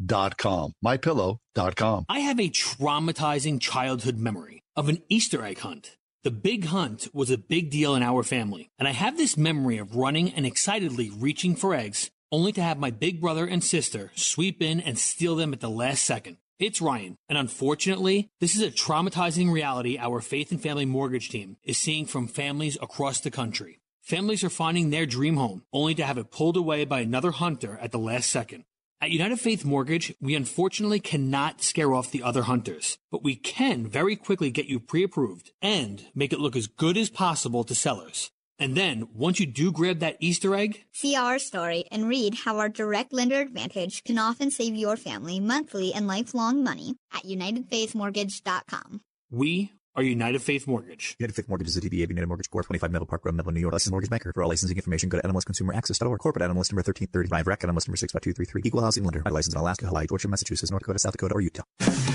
mypillow.com. 0.00 0.72
Mypillow.com. 0.84 2.06
I 2.08 2.20
have 2.20 2.40
a 2.40 2.50
traumatizing 2.50 3.60
childhood 3.60 4.18
memory 4.18 4.62
of 4.76 4.88
an 4.88 5.02
Easter 5.08 5.44
egg 5.44 5.58
hunt. 5.58 5.96
The 6.22 6.30
big 6.30 6.66
hunt 6.66 7.08
was 7.12 7.30
a 7.30 7.36
big 7.36 7.70
deal 7.70 7.94
in 7.94 8.02
our 8.02 8.22
family, 8.22 8.70
and 8.78 8.88
I 8.88 8.92
have 8.92 9.16
this 9.16 9.36
memory 9.36 9.76
of 9.76 9.94
running 9.94 10.32
and 10.32 10.46
excitedly 10.46 11.10
reaching 11.10 11.54
for 11.54 11.74
eggs, 11.74 12.10
only 12.32 12.50
to 12.52 12.62
have 12.62 12.78
my 12.78 12.90
big 12.90 13.20
brother 13.20 13.46
and 13.46 13.62
sister 13.62 14.10
sweep 14.14 14.62
in 14.62 14.80
and 14.80 14.98
steal 14.98 15.36
them 15.36 15.52
at 15.52 15.60
the 15.60 15.68
last 15.68 16.02
second. 16.02 16.38
It's 16.58 16.80
Ryan, 16.80 17.16
and 17.28 17.36
unfortunately, 17.36 18.30
this 18.40 18.56
is 18.56 18.62
a 18.62 18.70
traumatizing 18.70 19.52
reality 19.52 19.98
our 19.98 20.20
Faith 20.20 20.50
and 20.50 20.62
Family 20.62 20.86
Mortgage 20.86 21.28
team 21.28 21.56
is 21.62 21.78
seeing 21.78 22.06
from 22.06 22.26
families 22.26 22.78
across 22.80 23.20
the 23.20 23.30
country. 23.30 23.80
Families 24.02 24.44
are 24.44 24.50
finding 24.50 24.90
their 24.90 25.04
dream 25.04 25.36
home 25.36 25.64
only 25.72 25.94
to 25.96 26.04
have 26.04 26.16
it 26.16 26.30
pulled 26.30 26.56
away 26.56 26.84
by 26.84 27.00
another 27.00 27.32
hunter 27.32 27.78
at 27.82 27.90
the 27.90 27.98
last 27.98 28.30
second. 28.30 28.64
At 29.04 29.10
United 29.10 29.38
Faith 29.38 29.66
Mortgage, 29.66 30.14
we 30.18 30.34
unfortunately 30.34 30.98
cannot 30.98 31.60
scare 31.60 31.92
off 31.92 32.10
the 32.10 32.22
other 32.22 32.44
hunters, 32.44 32.96
but 33.12 33.22
we 33.22 33.36
can 33.36 33.86
very 33.86 34.16
quickly 34.16 34.50
get 34.50 34.64
you 34.64 34.80
pre 34.80 35.02
approved 35.02 35.50
and 35.60 36.06
make 36.14 36.32
it 36.32 36.40
look 36.40 36.56
as 36.56 36.66
good 36.66 36.96
as 36.96 37.10
possible 37.10 37.64
to 37.64 37.74
sellers. 37.74 38.30
And 38.58 38.74
then, 38.74 39.08
once 39.12 39.38
you 39.38 39.44
do 39.44 39.70
grab 39.72 39.98
that 39.98 40.16
Easter 40.20 40.54
egg, 40.54 40.86
See 40.92 41.14
our 41.14 41.38
story 41.38 41.84
and 41.90 42.08
read 42.08 42.34
how 42.46 42.56
our 42.56 42.70
direct 42.70 43.12
lender 43.12 43.42
advantage 43.42 44.02
can 44.04 44.16
often 44.16 44.50
save 44.50 44.74
your 44.74 44.96
family 44.96 45.38
monthly 45.38 45.92
and 45.92 46.06
lifelong 46.06 46.64
money 46.64 46.96
at 47.12 47.24
UnitedFaithMortgage.com. 47.24 49.02
we 49.30 49.70
are 49.96 50.02
United 50.02 50.42
Faith 50.42 50.66
Mortgage. 50.66 51.16
United 51.18 51.34
Faith 51.34 51.48
Mortgage 51.48 51.68
is 51.68 51.76
a 51.76 51.80
DBA 51.80 52.04
of 52.04 52.10
United 52.10 52.26
Mortgage 52.26 52.50
Corp. 52.50 52.66
25 52.66 52.90
Meadow 52.90 53.04
Park 53.04 53.24
Road, 53.24 53.34
Melville, 53.34 53.52
New 53.52 53.60
York. 53.60 53.72
Licensed 53.72 53.92
mortgage 53.92 54.10
banker. 54.10 54.32
For 54.32 54.42
all 54.42 54.48
licensing 54.48 54.76
information, 54.76 55.08
go 55.08 55.20
to 55.20 55.28
NMLSConsumerAccess.org. 55.28 56.18
Corporate 56.18 56.42
NMLS 56.42 56.72
number 56.72 56.82
1335. 56.82 57.46
Rec 57.46 57.60
NMLS 57.60 57.88
number 57.88 57.96
65233. 57.96 58.62
Equal 58.64 58.82
housing 58.82 59.04
lender. 59.04 59.22
License 59.30 59.54
in 59.54 59.60
Alaska, 59.60 59.86
Hawaii, 59.86 60.06
Georgia, 60.06 60.28
Massachusetts, 60.28 60.70
North 60.70 60.82
Dakota, 60.82 60.98
South 60.98 61.12
Dakota, 61.12 61.34
or 61.34 61.40
Utah. 61.40 61.62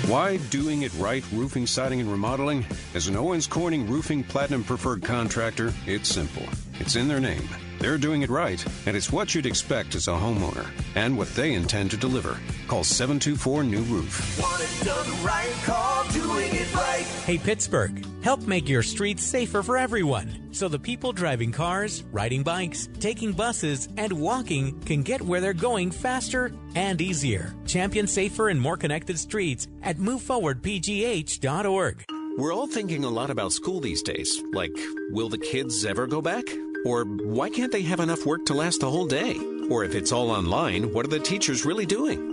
Why 0.06 0.36
doing 0.50 0.82
it 0.82 0.92
right 0.98 1.24
roofing, 1.32 1.66
siding, 1.66 2.00
and 2.00 2.10
remodeling? 2.10 2.66
As 2.94 3.08
an 3.08 3.16
Owens 3.16 3.46
Corning 3.46 3.88
Roofing 3.88 4.24
Platinum 4.24 4.64
Preferred 4.64 5.02
contractor, 5.02 5.72
it's 5.86 6.08
simple. 6.08 6.46
It's 6.80 6.96
in 6.96 7.08
their 7.08 7.20
name. 7.20 7.48
They're 7.78 7.98
doing 7.98 8.22
it 8.22 8.30
right, 8.30 8.62
and 8.86 8.96
it's 8.96 9.12
what 9.12 9.34
you'd 9.34 9.46
expect 9.46 9.94
as 9.94 10.08
a 10.08 10.12
homeowner, 10.12 10.66
and 10.94 11.16
what 11.16 11.28
they 11.34 11.54
intend 11.54 11.90
to 11.92 11.96
deliver. 11.96 12.38
Call 12.68 12.84
724 12.84 13.64
New 13.64 13.80
Roof. 13.82 14.38
Want 14.40 14.62
it 14.62 14.84
done 14.84 15.24
right, 15.24 15.52
call 15.64 16.04
doing 16.10 16.54
it 16.54 16.74
right. 16.74 17.04
Hey 17.24 17.38
Pittsburgh, 17.38 18.04
help 18.22 18.42
make 18.42 18.68
your 18.68 18.82
streets 18.82 19.24
safer 19.24 19.62
for 19.62 19.78
everyone 19.78 20.48
so 20.52 20.68
the 20.68 20.78
people 20.78 21.12
driving 21.12 21.52
cars, 21.52 22.04
riding 22.12 22.42
bikes, 22.42 22.88
taking 22.98 23.32
buses, 23.32 23.88
and 23.96 24.12
walking 24.12 24.78
can 24.80 25.02
get 25.02 25.22
where 25.22 25.40
they're 25.40 25.52
going 25.52 25.90
faster 25.90 26.52
and 26.74 27.00
easier. 27.00 27.54
Champion 27.66 28.06
safer 28.06 28.48
and 28.48 28.60
more 28.60 28.76
connected 28.76 29.18
streets 29.18 29.68
at 29.82 29.96
moveforwardpgh.org. 29.96 32.04
We're 32.38 32.54
all 32.54 32.66
thinking 32.66 33.04
a 33.04 33.10
lot 33.10 33.30
about 33.30 33.52
school 33.52 33.80
these 33.80 34.02
days. 34.02 34.42
Like, 34.52 34.76
will 35.10 35.28
the 35.28 35.38
kids 35.38 35.84
ever 35.84 36.06
go 36.06 36.22
back? 36.22 36.44
Or 36.84 37.04
why 37.04 37.50
can't 37.50 37.72
they 37.72 37.82
have 37.82 38.00
enough 38.00 38.24
work 38.26 38.46
to 38.46 38.54
last 38.54 38.80
the 38.80 38.90
whole 38.90 39.06
day? 39.06 39.36
Or 39.68 39.84
if 39.84 39.94
it's 39.94 40.12
all 40.12 40.30
online, 40.30 40.92
what 40.92 41.04
are 41.04 41.10
the 41.10 41.18
teachers 41.18 41.64
really 41.64 41.86
doing? 41.86 42.26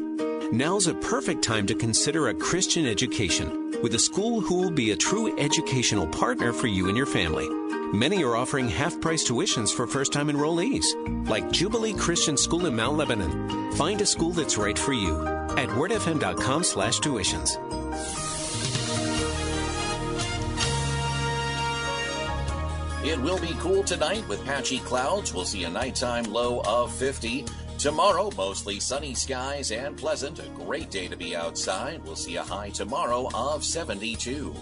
Now's 0.51 0.87
a 0.87 0.93
perfect 0.93 1.43
time 1.43 1.67
to 1.67 1.75
consider 1.75 2.29
a 2.29 2.33
Christian 2.33 2.85
education 2.85 3.81
with 3.83 3.93
a 3.95 3.99
school 3.99 4.39
who 4.39 4.55
will 4.55 4.71
be 4.71 4.91
a 4.91 4.95
true 4.95 5.37
educational 5.37 6.07
partner 6.07 6.53
for 6.53 6.67
you 6.67 6.87
and 6.87 6.95
your 6.95 7.05
family. 7.05 7.47
Many 7.93 8.23
are 8.23 8.35
offering 8.35 8.69
half 8.69 8.99
price 9.01 9.27
tuitions 9.27 9.73
for 9.73 9.87
first 9.87 10.13
time 10.13 10.29
enrollees, 10.29 10.85
like 11.27 11.51
Jubilee 11.51 11.93
Christian 11.93 12.37
School 12.37 12.65
in 12.65 12.75
Mount 12.75 12.97
Lebanon. 12.97 13.71
Find 13.73 13.99
a 14.01 14.05
school 14.05 14.31
that's 14.31 14.57
right 14.57 14.77
for 14.77 14.93
you 14.93 15.25
at 15.57 15.69
wordfm.com 15.69 16.63
slash 16.63 16.99
tuitions. 16.99 18.26
It 23.07 23.21
will 23.21 23.39
be 23.39 23.55
cool 23.59 23.83
tonight 23.83 24.27
with 24.27 24.43
patchy 24.43 24.79
clouds. 24.79 25.33
We'll 25.33 25.45
see 25.45 25.63
a 25.63 25.69
nighttime 25.69 26.25
low 26.25 26.61
of 26.65 26.93
50. 26.93 27.45
Tomorrow, 27.77 28.31
mostly 28.35 28.81
sunny 28.81 29.13
skies 29.13 29.71
and 29.71 29.95
pleasant. 29.95 30.39
A 30.39 30.49
great 30.49 30.91
day 30.91 31.07
to 31.07 31.15
be 31.15 31.33
outside. 31.33 32.03
We'll 32.03 32.17
see 32.17 32.35
a 32.35 32.43
high 32.43 32.69
tomorrow 32.69 33.29
of 33.33 33.63
72. 33.63 34.53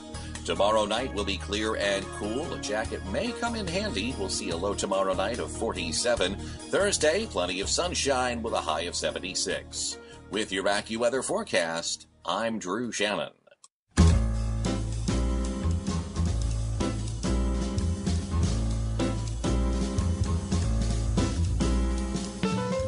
Tomorrow 0.46 0.86
night 0.86 1.12
will 1.16 1.26
be 1.26 1.38
clear 1.38 1.76
and 1.78 2.06
cool. 2.20 2.54
A 2.54 2.60
jacket 2.60 3.04
may 3.08 3.32
come 3.32 3.56
in 3.56 3.66
handy. 3.66 4.16
We'll 4.20 4.30
see 4.30 4.52
a 4.52 4.58
low 4.58 4.76
tomorrow 4.76 5.16
night 5.16 5.40
of 5.40 5.52
47. 5.52 6.36
Thursday, 6.36 7.26
plenty 7.26 7.62
of 7.62 7.68
sunshine 7.68 8.44
with 8.44 8.54
a 8.54 8.62
high 8.62 8.82
of 8.82 8.96
76. 8.96 9.98
With 10.30 10.52
your 10.52 10.66
AccuWeather 10.66 11.24
forecast, 11.24 12.06
I'm 12.24 12.60
Drew 12.60 12.92
Shannon. 12.92 13.32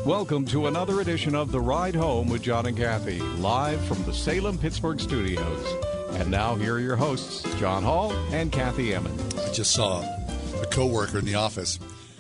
Welcome 0.07 0.45
to 0.45 0.67
another 0.67 1.01
edition 1.01 1.35
of 1.35 1.51
The 1.51 1.59
Ride 1.59 1.93
Home 1.93 2.29
with 2.29 2.41
John 2.41 2.65
and 2.65 2.77
Kathy, 2.77 3.19
live 3.19 3.83
from 3.87 4.01
the 4.05 4.13
Salem 4.13 4.57
Pittsburgh 4.57 5.01
studios. 5.01 5.83
And 6.11 6.31
now 6.31 6.55
here 6.55 6.75
are 6.75 6.79
your 6.79 6.95
hosts, 6.95 7.43
John 7.55 7.83
Hall 7.83 8.13
and 8.31 8.49
Kathy 8.49 8.95
Emmons. 8.95 9.35
I 9.35 9.51
just 9.51 9.71
saw 9.71 9.99
a 10.61 10.65
coworker 10.67 11.19
in 11.19 11.25
the 11.25 11.35
office. 11.35 11.77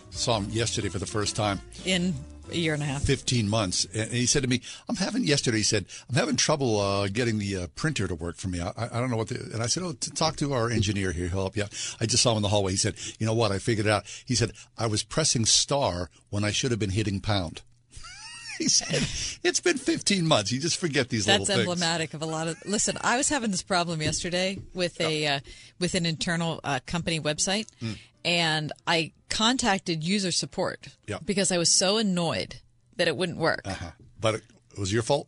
Saw 0.09 0.39
him 0.39 0.49
yesterday 0.49 0.89
for 0.89 0.99
the 0.99 1.05
first 1.05 1.37
time. 1.37 1.61
In 1.85 2.13
a 2.51 2.57
year 2.57 2.73
and 2.73 2.83
a 2.83 2.85
half. 2.85 3.03
15 3.03 3.47
months. 3.47 3.85
And 3.95 4.11
he 4.11 4.25
said 4.25 4.43
to 4.43 4.49
me, 4.49 4.61
I'm 4.89 4.97
having, 4.97 5.23
yesterday, 5.23 5.57
he 5.57 5.63
said, 5.63 5.85
I'm 6.09 6.15
having 6.15 6.35
trouble 6.35 6.81
uh, 6.81 7.07
getting 7.07 7.39
the 7.39 7.55
uh, 7.55 7.67
printer 7.75 8.05
to 8.09 8.15
work 8.15 8.35
for 8.35 8.49
me. 8.49 8.59
I, 8.59 8.71
I 8.75 8.99
don't 8.99 9.09
know 9.09 9.15
what 9.15 9.29
the, 9.29 9.39
and 9.53 9.63
I 9.63 9.67
said, 9.67 9.83
oh, 9.83 9.93
to 9.93 10.11
talk 10.11 10.35
to 10.37 10.51
our 10.51 10.69
engineer 10.69 11.13
here. 11.13 11.29
He'll 11.29 11.39
help 11.39 11.55
you 11.55 11.63
out. 11.63 11.95
I 12.01 12.05
just 12.05 12.21
saw 12.21 12.31
him 12.31 12.37
in 12.37 12.43
the 12.43 12.49
hallway. 12.49 12.71
He 12.71 12.77
said, 12.77 12.95
you 13.17 13.25
know 13.25 13.33
what? 13.33 13.53
I 13.53 13.59
figured 13.59 13.87
it 13.87 13.91
out. 13.91 14.03
He 14.25 14.35
said, 14.35 14.51
I 14.77 14.87
was 14.87 15.03
pressing 15.03 15.45
star 15.45 16.09
when 16.29 16.43
I 16.43 16.51
should 16.51 16.71
have 16.71 16.81
been 16.81 16.89
hitting 16.89 17.21
pound. 17.21 17.61
he 18.59 18.67
said, 18.69 19.39
it's 19.43 19.59
been 19.59 19.77
15 19.77 20.27
months. 20.27 20.51
You 20.51 20.59
just 20.59 20.77
forget 20.77 21.09
these 21.09 21.25
That's 21.25 21.41
little 21.41 21.45
things. 21.45 21.57
That's 21.67 21.81
emblematic 21.81 22.13
of 22.13 22.21
a 22.21 22.25
lot 22.25 22.47
of. 22.47 22.57
Listen, 22.65 22.97
I 23.01 23.17
was 23.17 23.29
having 23.29 23.51
this 23.51 23.63
problem 23.63 24.01
yesterday 24.01 24.57
with 24.73 24.99
a 25.01 25.27
uh, 25.27 25.39
with 25.79 25.95
an 25.95 26.05
internal 26.05 26.59
uh, 26.63 26.79
company 26.85 27.19
website, 27.19 27.67
Mm. 27.81 27.97
and 28.25 28.71
I 28.87 29.11
contacted 29.29 30.03
user 30.03 30.31
support 30.31 30.87
Yeah. 31.07 31.19
because 31.23 31.51
I 31.51 31.57
was 31.57 31.71
so 31.71 31.97
annoyed 31.97 32.57
that 32.95 33.07
it 33.07 33.15
wouldn't 33.17 33.37
work. 33.37 33.61
Uh-huh. 33.65 33.91
But 34.19 34.35
it, 34.35 34.43
it 34.71 34.79
was 34.79 34.91
your 34.91 35.03
fault? 35.03 35.27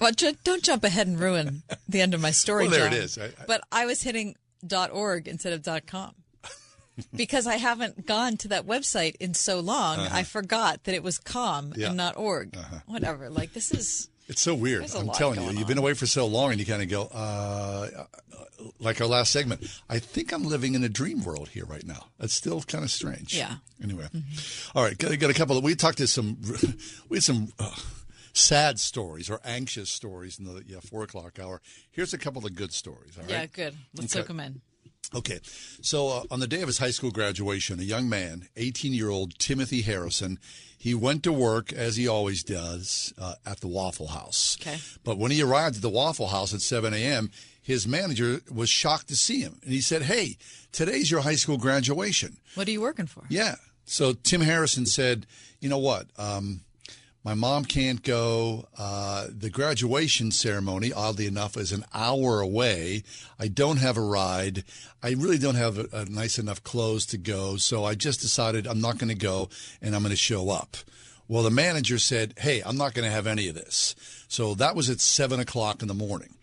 Well, 0.00 0.12
don't 0.44 0.62
jump 0.62 0.84
ahead 0.84 1.06
and 1.06 1.18
ruin 1.20 1.62
the 1.88 2.00
end 2.00 2.14
of 2.14 2.20
my 2.20 2.30
story. 2.30 2.64
Well, 2.68 2.72
there 2.78 2.86
it 2.86 2.90
John. 2.92 2.98
is. 3.00 3.18
I- 3.18 3.24
I- 3.26 3.44
but 3.46 3.60
I 3.70 3.84
was 3.86 4.02
hitting 4.02 4.36
.org 4.92 5.28
instead 5.28 5.52
of 5.66 5.86
.com. 5.86 6.14
because 7.14 7.46
I 7.46 7.56
haven't 7.56 8.06
gone 8.06 8.36
to 8.38 8.48
that 8.48 8.66
website 8.66 9.16
in 9.16 9.34
so 9.34 9.60
long, 9.60 9.98
Uh-huh. 10.00 10.16
I 10.16 10.22
forgot 10.22 10.84
that 10.84 10.94
it 10.94 11.02
was 11.02 11.18
com 11.18 11.72
Yeah. 11.76 11.88
and 11.88 11.96
not 11.96 12.16
org. 12.16 12.56
Whatever. 12.86 13.30
Like 13.30 13.52
this 13.52 13.72
is 13.72 14.08
It's 14.28 14.40
so 14.40 14.54
weird. 14.54 14.82
I'm 14.94 15.08
telling 15.10 15.40
you, 15.40 15.46
going 15.46 15.56
you've 15.58 15.66
been 15.68 15.78
away 15.78 15.94
for 15.94 16.06
so 16.06 16.26
long, 16.26 16.50
and 16.52 16.60
you 16.60 16.66
kind 16.66 16.82
of 16.82 16.88
go, 16.88 17.04
uh, 17.06 18.06
like 18.78 19.00
our 19.00 19.06
last 19.06 19.32
segment. 19.32 19.62
I 19.88 19.98
think 19.98 20.32
I'm 20.32 20.44
living 20.44 20.74
in 20.74 20.84
a 20.84 20.88
dream 20.88 21.24
world 21.24 21.48
here 21.48 21.64
right 21.64 21.84
now. 21.84 22.06
It's 22.20 22.34
still 22.34 22.60
kind 22.62 22.84
of 22.84 22.90
strange. 22.90 23.34
Yeah. 23.34 23.56
Anyway, 23.82 24.06
all 24.74 24.84
right. 24.84 24.96
Got, 24.96 25.18
got 25.18 25.30
a 25.30 25.34
couple. 25.34 25.56
Of, 25.58 25.64
we 25.64 25.74
talked 25.74 25.98
to 25.98 26.06
some. 26.06 26.36
We 27.08 27.16
had 27.16 27.24
some. 27.24 27.52
Uh, 27.58 27.74
Sad 28.32 28.78
stories 28.78 29.28
or 29.28 29.40
anxious 29.44 29.90
stories 29.90 30.38
in 30.38 30.44
the 30.44 30.62
yeah, 30.64 30.78
four 30.78 31.02
o'clock 31.02 31.40
hour. 31.40 31.60
Here's 31.90 32.14
a 32.14 32.18
couple 32.18 32.46
of 32.46 32.54
good 32.54 32.72
stories. 32.72 33.16
All 33.18 33.24
right. 33.24 33.30
yeah, 33.32 33.46
good. 33.46 33.74
Let's 33.96 34.14
Okay. 34.14 34.20
soak 34.20 34.28
them 34.28 34.38
in. 34.38 34.60
Okay. 35.14 35.40
So 35.82 36.08
uh, 36.08 36.22
on 36.30 36.40
the 36.40 36.46
day 36.46 36.62
of 36.62 36.68
his 36.68 36.78
high 36.78 36.90
school 36.90 37.10
graduation, 37.10 37.80
a 37.80 37.84
young 37.84 38.08
man, 38.08 38.48
18 38.56 38.92
year 38.92 39.10
old 39.10 39.38
Timothy 39.38 39.82
Harrison, 39.82 40.38
he 40.76 40.94
went 40.94 41.22
to 41.24 41.32
work 41.32 41.72
as 41.72 41.96
he 41.96 42.08
always 42.08 42.42
does 42.42 43.12
uh, 43.18 43.34
at 43.44 43.60
the 43.60 43.68
Waffle 43.68 44.08
House. 44.08 44.56
Okay. 44.60 44.78
But 45.04 45.18
when 45.18 45.30
he 45.30 45.42
arrived 45.42 45.76
at 45.76 45.82
the 45.82 45.90
Waffle 45.90 46.28
House 46.28 46.54
at 46.54 46.62
7 46.62 46.94
a.m., 46.94 47.30
his 47.60 47.86
manager 47.86 48.40
was 48.50 48.70
shocked 48.70 49.08
to 49.08 49.16
see 49.16 49.40
him. 49.40 49.60
And 49.62 49.72
he 49.72 49.80
said, 49.80 50.02
Hey, 50.02 50.38
today's 50.72 51.10
your 51.10 51.20
high 51.20 51.34
school 51.34 51.58
graduation. 51.58 52.38
What 52.54 52.66
are 52.66 52.70
you 52.70 52.80
working 52.80 53.06
for? 53.06 53.24
Yeah. 53.28 53.56
So 53.84 54.12
Tim 54.12 54.40
Harrison 54.40 54.86
said, 54.86 55.26
You 55.60 55.68
know 55.68 55.78
what? 55.78 56.06
Um, 56.16 56.60
my 57.22 57.34
mom 57.34 57.64
can't 57.66 58.02
go. 58.02 58.66
Uh, 58.78 59.26
the 59.30 59.50
graduation 59.50 60.30
ceremony, 60.30 60.92
oddly 60.92 61.26
enough, 61.26 61.56
is 61.56 61.70
an 61.72 61.84
hour 61.92 62.40
away. 62.40 63.02
I 63.38 63.48
don't 63.48 63.76
have 63.76 63.98
a 63.98 64.02
ride. 64.02 64.64
I 65.02 65.10
really 65.10 65.38
don't 65.38 65.54
have 65.54 65.78
a, 65.78 65.86
a 65.92 66.04
nice 66.06 66.38
enough 66.38 66.62
clothes 66.64 67.04
to 67.06 67.18
go. 67.18 67.56
So 67.56 67.84
I 67.84 67.94
just 67.94 68.20
decided 68.20 68.66
I'm 68.66 68.80
not 68.80 68.98
going 68.98 69.10
to 69.10 69.14
go 69.14 69.50
and 69.82 69.94
I'm 69.94 70.02
going 70.02 70.10
to 70.10 70.16
show 70.16 70.50
up. 70.50 70.78
Well, 71.28 71.42
the 71.42 71.50
manager 71.50 71.98
said, 71.98 72.34
Hey, 72.38 72.62
I'm 72.64 72.76
not 72.76 72.94
going 72.94 73.04
to 73.04 73.14
have 73.14 73.26
any 73.26 73.48
of 73.48 73.54
this. 73.54 73.94
So 74.28 74.54
that 74.54 74.74
was 74.74 74.88
at 74.88 75.00
seven 75.00 75.40
o'clock 75.40 75.82
in 75.82 75.88
the 75.88 75.94
morning. 75.94 76.34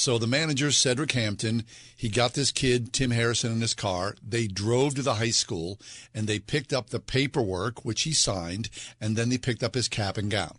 So 0.00 0.16
the 0.16 0.26
manager, 0.26 0.72
Cedric 0.72 1.12
Hampton, 1.12 1.66
he 1.94 2.08
got 2.08 2.32
this 2.32 2.50
kid, 2.50 2.90
Tim 2.90 3.10
Harrison, 3.10 3.52
in 3.52 3.60
his 3.60 3.74
car. 3.74 4.14
They 4.26 4.46
drove 4.46 4.94
to 4.94 5.02
the 5.02 5.16
high 5.16 5.28
school 5.28 5.78
and 6.14 6.26
they 6.26 6.38
picked 6.38 6.72
up 6.72 6.88
the 6.88 7.00
paperwork, 7.00 7.84
which 7.84 8.04
he 8.04 8.14
signed, 8.14 8.70
and 8.98 9.14
then 9.14 9.28
they 9.28 9.36
picked 9.36 9.62
up 9.62 9.74
his 9.74 9.88
cap 9.88 10.16
and 10.16 10.30
gown. 10.30 10.56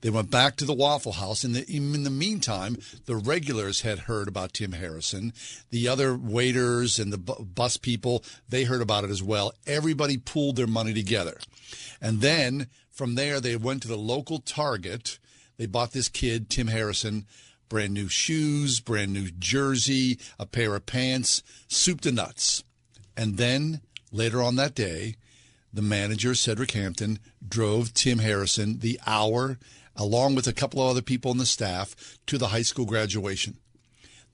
They 0.00 0.08
went 0.08 0.30
back 0.30 0.56
to 0.56 0.64
the 0.64 0.72
Waffle 0.72 1.12
House. 1.12 1.42
The, 1.42 1.70
in 1.70 2.02
the 2.02 2.08
meantime, 2.08 2.78
the 3.04 3.16
regulars 3.16 3.82
had 3.82 3.98
heard 3.98 4.26
about 4.26 4.54
Tim 4.54 4.72
Harrison. 4.72 5.34
The 5.68 5.86
other 5.86 6.16
waiters 6.16 6.98
and 6.98 7.12
the 7.12 7.18
bu- 7.18 7.44
bus 7.44 7.76
people, 7.76 8.24
they 8.48 8.64
heard 8.64 8.80
about 8.80 9.04
it 9.04 9.10
as 9.10 9.22
well. 9.22 9.52
Everybody 9.66 10.16
pooled 10.16 10.56
their 10.56 10.66
money 10.66 10.94
together. 10.94 11.36
And 12.00 12.22
then 12.22 12.68
from 12.90 13.16
there, 13.16 13.38
they 13.38 13.54
went 13.54 13.82
to 13.82 13.88
the 13.88 13.98
local 13.98 14.38
Target. 14.38 15.18
They 15.58 15.66
bought 15.66 15.92
this 15.92 16.08
kid, 16.08 16.48
Tim 16.48 16.68
Harrison, 16.68 17.26
brand 17.68 17.94
new 17.94 18.08
shoes, 18.08 18.80
brand 18.80 19.12
new 19.12 19.30
jersey, 19.30 20.18
a 20.38 20.46
pair 20.46 20.74
of 20.74 20.86
pants, 20.86 21.42
soup 21.68 22.00
to 22.02 22.12
nuts. 22.12 22.64
And 23.16 23.36
then 23.36 23.80
Later 24.10 24.42
on 24.42 24.56
that 24.56 24.74
day, 24.74 25.16
the 25.72 25.82
manager, 25.82 26.34
Cedric 26.34 26.70
Hampton, 26.70 27.18
drove 27.46 27.92
Tim 27.92 28.20
Harrison 28.20 28.78
the 28.78 28.98
hour, 29.06 29.58
along 29.94 30.34
with 30.34 30.46
a 30.46 30.52
couple 30.52 30.80
of 30.80 30.88
other 30.88 31.02
people 31.02 31.30
in 31.30 31.38
the 31.38 31.46
staff, 31.46 32.18
to 32.26 32.38
the 32.38 32.48
high 32.48 32.62
school 32.62 32.86
graduation. 32.86 33.58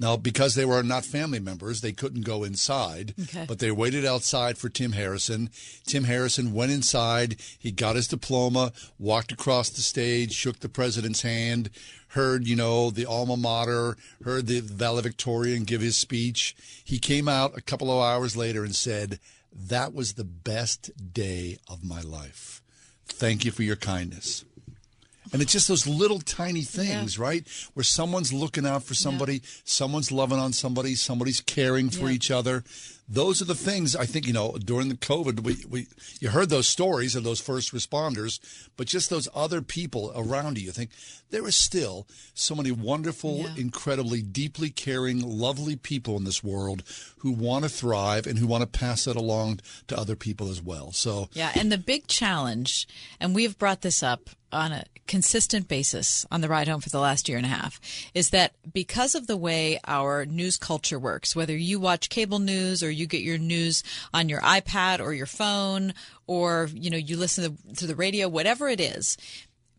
Now, 0.01 0.17
because 0.17 0.55
they 0.57 0.65
were 0.65 0.83
not 0.83 1.05
family 1.05 1.39
members, 1.39 1.81
they 1.81 1.93
couldn't 1.93 2.23
go 2.23 2.43
inside, 2.43 3.15
Okay. 3.23 3.45
but 3.47 3.61
they 3.61 3.71
waited 3.71 4.05
outside 4.05 4.59
for 4.59 4.69
Tim 4.69 4.93
Harrison. 4.93 5.51
Tim 5.87 6.05
Harrison 6.05 6.53
went 6.53 6.73
inside. 6.73 7.37
He 7.59 7.71
got 7.71 7.95
his 7.97 8.09
diploma, 8.09 8.73
walked 8.99 9.31
across 9.31 9.71
the 9.71 9.83
stage, 9.83 10.33
shook 10.33 10.59
the 10.61 10.69
president's 10.69 11.23
hand, 11.23 11.71
heard, 12.09 12.47
you 12.47 12.57
know, 12.57 12.91
the 12.91 13.07
alma 13.07 13.37
mater, 13.37 13.97
heard 14.25 14.47
the 14.49 14.61
valedictorian 14.61 15.63
give 15.63 15.81
his 15.81 15.97
speech. 15.97 16.57
He 16.85 16.99
came 16.99 17.29
out 17.29 17.57
a 17.57 17.63
couple 17.63 17.91
of 17.91 18.03
hours 18.03 18.37
later 18.37 18.65
and 18.65 18.75
said, 18.75 19.21
That 19.53 19.95
was 19.95 20.15
the 20.15 20.25
best 20.25 20.91
day 21.15 21.59
of 21.69 21.85
my 21.85 22.01
life. 22.01 22.61
Thank 23.07 23.45
you 23.45 23.53
for 23.53 23.63
your 23.63 23.77
kindness. 23.77 24.45
And 25.35 25.43
it's 25.43 25.53
just 25.53 25.67
those 25.67 25.85
little 25.89 26.21
tiny 26.21 26.63
things, 26.63 27.19
right? 27.19 27.45
Where 27.75 27.83
someone's 27.83 28.33
looking 28.33 28.65
out 28.65 28.85
for 28.85 28.95
somebody, 28.95 29.43
someone's 29.65 30.13
loving 30.13 30.39
on 30.39 30.53
somebody, 30.53 30.95
somebody's 30.95 31.41
caring 31.41 31.91
for 31.91 32.07
Yeah. 32.09 32.15
each 32.15 32.31
other. 32.31 32.63
Those 33.07 33.43
are 33.43 33.45
the 33.45 33.55
things 33.55 33.95
I 33.97 34.07
think, 34.07 34.27
you 34.27 34.33
know, 34.33 34.57
during 34.65 34.89
the 34.89 34.95
COVID, 34.95 35.41
we, 35.41 35.57
we 35.69 35.89
you 36.21 36.31
heard 36.31 36.49
those 36.49 36.69
stories 36.69 37.15
of 37.17 37.23
those 37.25 37.41
first 37.41 37.75
responders, 37.75 38.39
but 38.77 38.87
just 38.87 39.11
those 39.11 39.29
other 39.35 39.61
people 39.61 40.11
around 40.17 40.57
you. 40.57 40.67
You 40.67 40.73
think 40.73 40.91
there 41.31 41.45
are 41.45 41.51
still 41.51 42.07
so 42.33 42.55
many 42.55 42.71
wonderful, 42.71 43.39
Yeah. 43.41 43.55
incredibly 43.59 44.23
deeply 44.23 44.71
caring, 44.71 45.21
lovely 45.21 45.77
people 45.77 46.17
in 46.17 46.25
this 46.25 46.43
world 46.45 46.83
who 47.19 47.33
want 47.33 47.65
to 47.65 47.69
thrive 47.69 48.27
and 48.27 48.39
who 48.39 48.47
want 48.47 48.63
to 48.63 48.67
pass 48.79 49.05
that 49.05 49.17
along 49.17 49.61
to 49.89 49.99
other 49.99 50.17
people 50.17 50.49
as 50.49 50.63
well. 50.63 50.93
So 50.93 51.29
Yeah, 51.35 51.51
and 51.57 51.71
the 51.73 51.77
big 51.79 52.07
challenge, 52.07 52.87
and 53.21 53.35
we've 53.35 53.59
brought 53.59 53.83
this 53.83 54.03
up 54.03 54.31
on 54.55 54.73
a 54.73 54.85
consistent 55.07 55.69
basis 55.69 56.25
on 56.31 56.41
the 56.41 56.49
ride 56.49 56.67
home 56.69 56.81
for 56.81 56.89
the 56.89 56.99
last 57.01 57.29
year 57.29 57.37
and 57.37 57.45
a 57.47 57.51
half, 57.51 57.79
is 58.15 58.31
that 58.31 58.53
because 58.73 59.15
of 59.15 59.27
the 59.27 59.37
way 59.37 59.79
our 59.87 60.25
news 60.25 60.57
culture 60.57 60.99
works, 60.99 61.37
whether 61.37 61.55
you 61.57 61.79
watch 61.79 62.09
cable 62.09 62.39
news 62.39 62.83
or 62.83 62.91
you 62.91 63.07
get 63.07 63.21
your 63.21 63.37
news 63.37 63.83
on 64.15 64.29
your 64.31 64.41
iPad 64.41 65.01
or 65.01 65.13
your 65.13 65.27
phone, 65.27 65.93
or 66.27 66.71
you 66.73 66.89
know 66.91 66.97
you 66.97 67.17
listen 67.17 67.59
to- 67.69 67.75
to 67.75 67.87
the 67.87 67.95
radio, 67.95 68.29
whatever 68.29 68.69
it 68.69 68.81
is, 68.81 69.19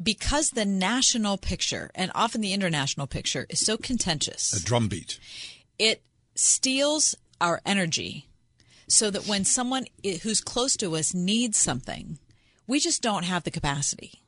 because 0.01 0.51
the 0.51 0.65
national 0.65 1.37
picture 1.37 1.89
and 1.95 2.11
often 2.13 2.41
the 2.41 2.53
international 2.53 3.07
picture 3.07 3.47
is 3.49 3.65
so 3.65 3.77
contentious 3.77 4.53
a 4.53 4.63
drumbeat. 4.63 5.17
it 5.79 6.03
steals 6.35 7.15
our 7.41 7.61
energy 7.65 8.27
so 8.87 9.09
that 9.09 9.25
when 9.25 9.43
someone 9.43 9.85
who's 10.21 10.41
close 10.41 10.75
to 10.77 10.95
us 10.95 11.13
needs 11.13 11.57
something, 11.57 12.19
we 12.67 12.79
just 12.79 13.01
don't 13.01 13.23
have 13.23 13.43
the 13.43 13.49
capacity 13.51 14.21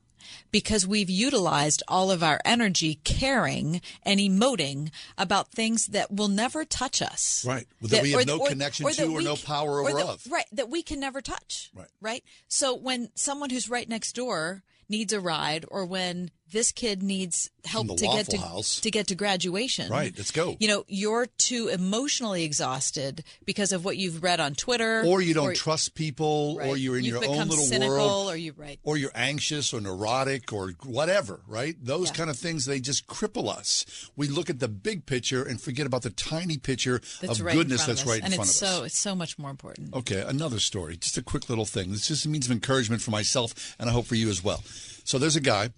because 0.51 0.85
we've 0.87 1.09
utilized 1.09 1.83
all 1.87 2.11
of 2.11 2.23
our 2.23 2.39
energy 2.45 2.95
caring 3.03 3.81
and 4.03 4.19
emoting 4.19 4.89
about 5.17 5.51
things 5.51 5.87
that 5.87 6.11
will 6.11 6.27
never 6.27 6.65
touch 6.65 7.01
us. 7.01 7.43
Right. 7.47 7.67
That 7.81 8.03
we 8.03 8.11
have 8.11 8.27
no 8.27 8.39
connection 8.39 8.85
to 8.91 9.03
or 9.05 9.17
we 9.17 9.23
no 9.23 9.35
c- 9.35 9.45
power 9.45 9.81
or 9.81 9.89
over 9.89 9.97
that- 9.97 10.05
of. 10.07 10.27
Right. 10.29 10.45
That 10.51 10.69
we 10.69 10.81
can 10.83 10.99
never 10.99 11.21
touch. 11.21 11.69
Right. 11.75 11.87
Right. 12.01 12.23
So 12.47 12.75
when 12.75 13.09
someone 13.15 13.49
who's 13.49 13.69
right 13.69 13.87
next 13.87 14.13
door 14.13 14.63
needs 14.89 15.11
a 15.13 15.19
ride 15.19 15.65
or 15.69 15.85
when 15.85 16.31
this 16.51 16.71
kid 16.71 17.03
needs 17.03 17.49
help 17.65 17.87
to 17.97 18.05
get 18.07 18.29
to 18.29 18.37
House. 18.37 18.79
to 18.79 18.89
get 18.89 19.07
to 19.07 19.15
graduation. 19.15 19.91
Right, 19.91 20.13
let's 20.17 20.31
go. 20.31 20.55
You 20.59 20.67
know, 20.69 20.85
you're 20.87 21.25
too 21.37 21.67
emotionally 21.67 22.43
exhausted 22.43 23.23
because 23.45 23.71
of 23.73 23.83
what 23.83 23.97
you've 23.97 24.23
read 24.23 24.39
on 24.39 24.53
Twitter 24.55 25.03
or 25.05 25.21
you 25.21 25.33
don't 25.33 25.55
trust 25.55 25.95
people, 25.95 26.57
or 26.63 26.77
you're 26.77 26.97
in 26.97 27.03
You've 27.03 27.21
your 27.21 27.29
own 27.31 27.47
little 27.49 27.65
cynical, 27.65 27.95
world, 27.97 28.29
or 28.29 28.37
you- 28.37 28.53
right. 28.55 28.79
or 28.83 28.95
you're 28.97 29.11
anxious 29.13 29.73
or 29.73 29.81
neurotic 29.81 30.53
or 30.53 30.71
whatever, 30.83 31.41
right? 31.47 31.75
Those 31.83 32.07
Yeah. 32.09 32.13
kind 32.15 32.29
of 32.29 32.37
things 32.37 32.65
they 32.65 32.79
just 32.79 33.07
cripple 33.07 33.49
us. 33.49 33.85
We 34.15 34.27
look 34.27 34.49
at 34.49 34.59
the 34.59 34.67
big 34.69 35.05
picture 35.05 35.43
and 35.43 35.61
forget 35.61 35.85
about 35.85 36.03
the 36.03 36.09
tiny 36.11 36.57
picture 36.57 37.01
that's 37.21 37.39
of 37.39 37.45
right 37.45 37.51
in 37.53 37.57
goodness 37.59 37.81
front 37.83 37.91
of 37.91 37.95
that's 37.97 38.01
us. 38.07 38.07
right 38.09 38.19
in 38.19 38.25
and 38.25 38.35
front 38.35 38.49
it's 38.49 38.61
of 38.61 38.67
us. 38.67 38.75
so 38.77 38.83
it's 38.83 38.97
so 38.97 39.15
much 39.15 39.37
more 39.37 39.49
important. 39.51 39.93
Okay, 39.93 40.21
another 40.21 40.59
story. 40.59 40.95
Just 40.97 41.17
a 41.17 41.21
quick 41.21 41.49
little 41.49 41.65
thing. 41.65 41.91
This 41.91 42.07
just 42.07 42.25
a 42.25 42.29
means 42.29 42.45
of 42.45 42.51
encouragement 42.53 43.01
for 43.01 43.11
myself, 43.11 43.75
and 43.77 43.89
I 43.89 43.93
hope 43.93 44.05
for 44.05 44.15
you 44.15 44.29
as 44.29 44.43
well. 44.43 44.63
So 45.03 45.17
there's 45.19 45.35
a 45.35 45.41
guy, 45.41 45.71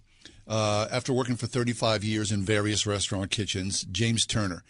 uh, 0.50 0.88
after 0.90 1.12
working 1.14 1.36
for 1.36 1.46
35 1.46 2.04
years 2.04 2.30
in 2.30 2.42
various 2.42 2.84
restaurant 2.86 3.30
kitchens, 3.30 3.84
James 3.84 4.26
Turner, 4.26 4.62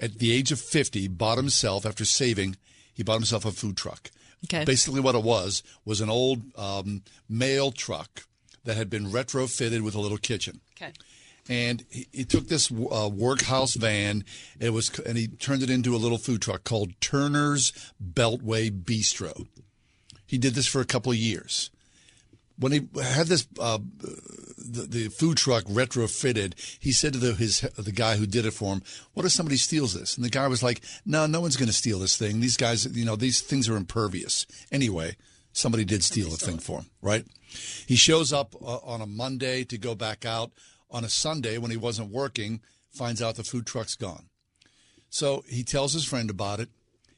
at 0.00 0.18
the 0.18 0.32
age 0.32 0.50
of 0.50 0.58
50, 0.60 1.06
bought 1.08 1.36
himself, 1.38 1.86
after 1.86 2.04
saving, 2.04 2.56
he 2.92 3.02
bought 3.04 3.16
himself 3.18 3.44
a 3.44 3.52
food 3.52 3.76
truck. 3.76 4.10
Okay. 4.46 4.64
Basically, 4.64 5.00
what 5.00 5.14
it 5.14 5.22
was 5.22 5.62
was 5.84 6.00
an 6.00 6.10
old 6.10 6.42
um, 6.56 7.02
mail 7.28 7.70
truck 7.70 8.26
that 8.64 8.76
had 8.76 8.90
been 8.90 9.06
retrofitted 9.06 9.82
with 9.82 9.94
a 9.94 10.00
little 10.00 10.18
kitchen 10.18 10.60
Okay. 10.76 10.92
and 11.48 11.84
he, 11.90 12.06
he 12.12 12.24
took 12.24 12.48
this 12.48 12.70
uh, 12.72 13.08
workhouse 13.12 13.74
van. 13.74 14.24
It 14.58 14.70
was, 14.70 14.98
and 15.00 15.16
he 15.16 15.28
turned 15.28 15.62
it 15.62 15.70
into 15.70 15.94
a 15.94 15.98
little 15.98 16.18
food 16.18 16.42
truck 16.42 16.64
called 16.64 16.98
Turner's 17.00 17.72
Beltway 18.02 18.70
Bistro. 18.70 19.46
He 20.26 20.38
did 20.38 20.54
this 20.54 20.66
for 20.66 20.80
a 20.80 20.84
couple 20.86 21.12
of 21.12 21.18
years. 21.18 21.70
When 22.58 22.72
he 22.72 22.88
had 23.02 23.26
this 23.26 23.46
uh, 23.60 23.78
the, 24.58 24.82
the 24.82 25.08
food 25.08 25.36
truck 25.36 25.64
retrofitted, 25.64 26.54
he 26.80 26.92
said 26.92 27.12
to 27.12 27.18
the 27.18 27.34
his 27.34 27.60
the 27.60 27.92
guy 27.92 28.16
who 28.16 28.26
did 28.26 28.46
it 28.46 28.52
for 28.52 28.72
him, 28.72 28.82
"What 29.14 29.26
if 29.26 29.32
somebody 29.32 29.56
steals 29.56 29.94
this?" 29.94 30.16
And 30.16 30.24
the 30.24 30.30
guy 30.30 30.46
was 30.48 30.62
like, 30.62 30.80
"No, 31.04 31.26
no 31.26 31.40
one's 31.40 31.56
going 31.56 31.68
to 31.68 31.74
steal 31.74 31.98
this 31.98 32.16
thing. 32.16 32.40
These 32.40 32.56
guys, 32.56 32.86
you 32.86 33.04
know, 33.04 33.16
these 33.16 33.40
things 33.40 33.68
are 33.68 33.76
impervious." 33.76 34.46
Anyway, 34.72 35.16
somebody 35.52 35.84
did 35.84 36.02
steal 36.02 36.30
the 36.30 36.36
thing 36.36 36.58
for 36.58 36.80
him, 36.80 36.86
right? 37.02 37.26
He 37.86 37.96
shows 37.96 38.32
up 38.32 38.54
uh, 38.60 38.78
on 38.78 39.00
a 39.00 39.06
Monday 39.06 39.64
to 39.64 39.78
go 39.78 39.94
back 39.94 40.24
out. 40.24 40.52
On 40.88 41.04
a 41.04 41.08
Sunday, 41.08 41.58
when 41.58 41.72
he 41.72 41.76
wasn't 41.76 42.12
working, 42.12 42.60
finds 42.90 43.20
out 43.20 43.34
the 43.34 43.42
food 43.42 43.66
truck's 43.66 43.96
gone. 43.96 44.26
So 45.10 45.44
he 45.48 45.64
tells 45.64 45.92
his 45.92 46.04
friend 46.04 46.30
about 46.30 46.60
it. 46.60 46.68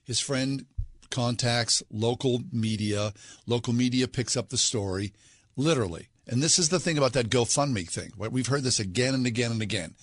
His 0.04 0.20
friend 0.20 0.64
contacts 1.10 1.82
local 1.90 2.42
media. 2.52 3.12
Local 3.46 3.72
media 3.72 4.08
picks 4.08 4.36
up 4.36 4.48
the 4.48 4.56
story, 4.56 5.12
literally. 5.58 6.08
And 6.26 6.42
this 6.42 6.58
is 6.58 6.70
the 6.70 6.80
thing 6.80 6.96
about 6.96 7.12
that 7.12 7.28
GoFundMe 7.28 7.86
thing. 7.88 8.12
Right? 8.16 8.32
We've 8.32 8.46
heard 8.46 8.62
this 8.62 8.80
again 8.80 9.12
and 9.14 9.26
again 9.26 9.50
and 9.50 9.60
again. 9.60 9.94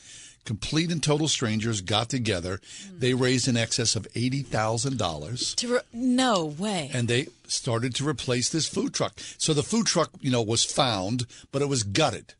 Complete 0.43 0.91
and 0.91 1.01
total 1.01 1.27
strangers 1.27 1.81
got 1.81 2.09
together. 2.09 2.59
Hmm. 2.87 2.99
They 2.99 3.15
raised 3.15 3.47
in 3.47 3.57
excess 3.57 3.95
of 3.95 4.07
eighty 4.13 4.43
thousand 4.43 4.99
dollars 4.99 5.55
re- 5.63 5.79
no 5.91 6.45
way. 6.45 6.91
and 6.93 7.07
they 7.07 7.29
started 7.47 7.95
to 7.95 8.07
replace 8.07 8.49
this 8.49 8.67
food 8.67 8.93
truck. 8.93 9.13
So 9.39 9.55
the 9.55 9.63
food 9.63 9.87
truck, 9.87 10.11
you 10.21 10.29
know, 10.29 10.43
was 10.43 10.63
found, 10.63 11.25
but 11.51 11.63
it 11.63 11.69
was 11.69 11.81
gutted. 11.81 12.35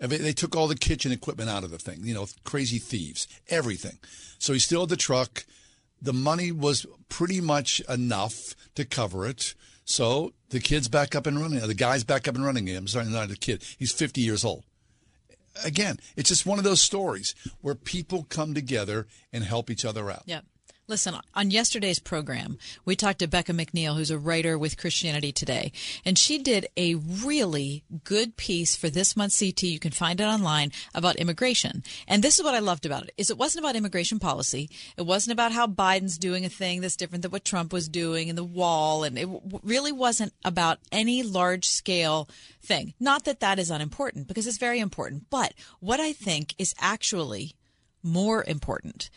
I 0.00 0.06
mean, 0.06 0.22
They 0.22 0.32
took 0.32 0.54
all 0.54 0.68
the 0.68 0.76
kitchen 0.76 1.10
equipment 1.10 1.50
out 1.50 1.64
of 1.64 1.72
the 1.72 1.78
thing, 1.78 1.98
you 2.04 2.14
know, 2.14 2.28
crazy 2.44 2.78
thieves, 2.78 3.26
everything. 3.48 3.98
So 4.38 4.52
he 4.52 4.60
still 4.60 4.82
had 4.82 4.90
the 4.90 4.96
truck. 4.96 5.44
The 6.00 6.12
money 6.12 6.52
was 6.52 6.86
pretty 7.08 7.40
much 7.40 7.80
enough 7.88 8.54
to 8.76 8.84
cover 8.84 9.26
it. 9.26 9.54
So 9.88 10.34
the 10.50 10.60
kid's 10.60 10.86
back 10.86 11.14
up 11.14 11.26
and 11.26 11.40
running. 11.40 11.66
The 11.66 11.72
guy's 11.72 12.04
back 12.04 12.28
up 12.28 12.34
and 12.34 12.44
running. 12.44 12.68
I'm 12.68 12.86
sorry, 12.86 13.06
not 13.06 13.30
a 13.30 13.36
kid. 13.36 13.64
He's 13.78 13.90
50 13.90 14.20
years 14.20 14.44
old. 14.44 14.64
Again, 15.64 15.98
it's 16.14 16.28
just 16.28 16.44
one 16.44 16.58
of 16.58 16.64
those 16.64 16.82
stories 16.82 17.34
where 17.62 17.74
people 17.74 18.26
come 18.28 18.52
together 18.52 19.06
and 19.32 19.42
help 19.44 19.70
each 19.70 19.86
other 19.86 20.10
out. 20.10 20.24
Yeah. 20.26 20.42
Listen, 20.90 21.16
on 21.34 21.50
yesterday's 21.50 21.98
program, 21.98 22.56
we 22.86 22.96
talked 22.96 23.18
to 23.18 23.28
Becca 23.28 23.52
McNeil, 23.52 23.94
who's 23.94 24.10
a 24.10 24.16
writer 24.16 24.56
with 24.56 24.78
Christianity 24.78 25.32
Today, 25.32 25.70
and 26.02 26.16
she 26.16 26.38
did 26.38 26.66
a 26.78 26.94
really 26.94 27.84
good 28.04 28.38
piece 28.38 28.74
for 28.74 28.88
this 28.88 29.14
month's 29.14 29.38
CT. 29.38 29.64
You 29.64 29.78
can 29.78 29.90
find 29.90 30.18
it 30.18 30.24
online 30.24 30.72
about 30.94 31.16
immigration. 31.16 31.82
And 32.06 32.24
this 32.24 32.38
is 32.38 32.42
what 32.42 32.54
I 32.54 32.60
loved 32.60 32.86
about 32.86 33.02
it: 33.02 33.12
is 33.18 33.28
it 33.28 33.36
wasn't 33.36 33.66
about 33.66 33.76
immigration 33.76 34.18
policy. 34.18 34.70
It 34.96 35.02
wasn't 35.02 35.34
about 35.34 35.52
how 35.52 35.66
Biden's 35.66 36.16
doing 36.16 36.46
a 36.46 36.48
thing 36.48 36.80
that's 36.80 36.96
different 36.96 37.20
than 37.20 37.32
what 37.32 37.44
Trump 37.44 37.70
was 37.70 37.86
doing 37.86 38.30
and 38.30 38.38
the 38.38 38.42
wall, 38.42 39.04
and 39.04 39.18
it 39.18 39.28
really 39.62 39.92
wasn't 39.92 40.32
about 40.42 40.78
any 40.90 41.22
large 41.22 41.68
scale 41.68 42.30
thing. 42.62 42.94
Not 42.98 43.26
that 43.26 43.40
that 43.40 43.58
is 43.58 43.70
unimportant, 43.70 44.26
because 44.26 44.46
it's 44.46 44.56
very 44.56 44.80
important. 44.80 45.26
But 45.28 45.52
what 45.80 46.00
I 46.00 46.14
think 46.14 46.54
is 46.56 46.74
actually 46.80 47.56
more 48.02 48.42
important 48.44 49.10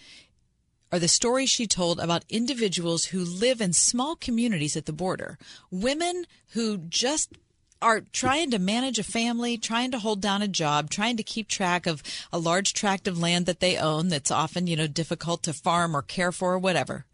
are 0.92 1.00
the 1.00 1.08
stories 1.08 1.50
she 1.50 1.68
told 1.68 2.00
about 2.00 2.26
individuals 2.30 3.06
who 3.06 3.24
live 3.24 3.62
in 3.62 3.74
small 3.74 4.16
communities 4.16 4.76
at 4.76 4.86
the 4.86 4.94
border. 4.94 5.38
Women 5.70 6.26
who 6.50 6.78
just 6.78 7.32
are 7.82 8.02
trying 8.02 8.52
to 8.52 8.60
manage 8.60 9.00
a 9.00 9.04
family, 9.04 9.58
trying 9.58 9.92
to 9.92 10.00
hold 10.00 10.22
down 10.22 10.42
a 10.42 10.48
job, 10.48 10.90
trying 10.90 11.18
to 11.18 11.24
keep 11.24 11.48
track 11.48 11.88
of 11.88 12.04
a 12.32 12.38
large 12.38 12.74
tract 12.74 13.08
of 13.08 13.20
land 13.20 13.46
that 13.48 13.60
they 13.60 13.78
own 13.78 14.10
that's 14.10 14.32
often, 14.32 14.68
you 14.68 14.76
know, 14.76 14.88
difficult 14.88 15.44
to 15.44 15.54
farm 15.54 15.96
or 15.96 16.02
care 16.02 16.32
for 16.32 16.54
or 16.54 16.60
whatever. 16.60 17.06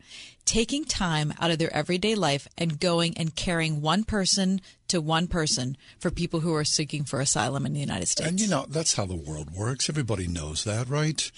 Taking 0.45 0.86
time 0.86 1.34
out 1.39 1.51
of 1.51 1.59
their 1.59 1.73
everyday 1.73 2.15
life 2.15 2.47
and 2.57 2.80
going 2.80 3.17
and 3.17 3.36
caring 3.36 3.82
one 3.82 4.05
person 4.05 4.61
to 4.88 5.01
one 5.01 5.28
person 5.28 5.75
for 5.99 6.09
people 6.09 6.39
who 6.39 6.53
are 6.53 6.63
seeking 6.63 7.03
for 7.03 7.19
asylum 7.19 7.65
in 7.65 7.73
the 7.73 7.82
United 7.82 8.07
States. 8.07 8.30
And 8.30 8.39
you 8.39 8.47
know 8.47 8.65
that's 8.69 8.95
how 8.95 9.05
the 9.05 9.15
world 9.15 9.51
works. 9.51 9.89
Everybody 9.89 10.25
knows 10.25 10.63
that, 10.63 10.88
right? 10.88 11.30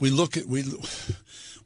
We 0.00 0.08
look 0.08 0.38
at 0.38 0.46
we 0.46 0.64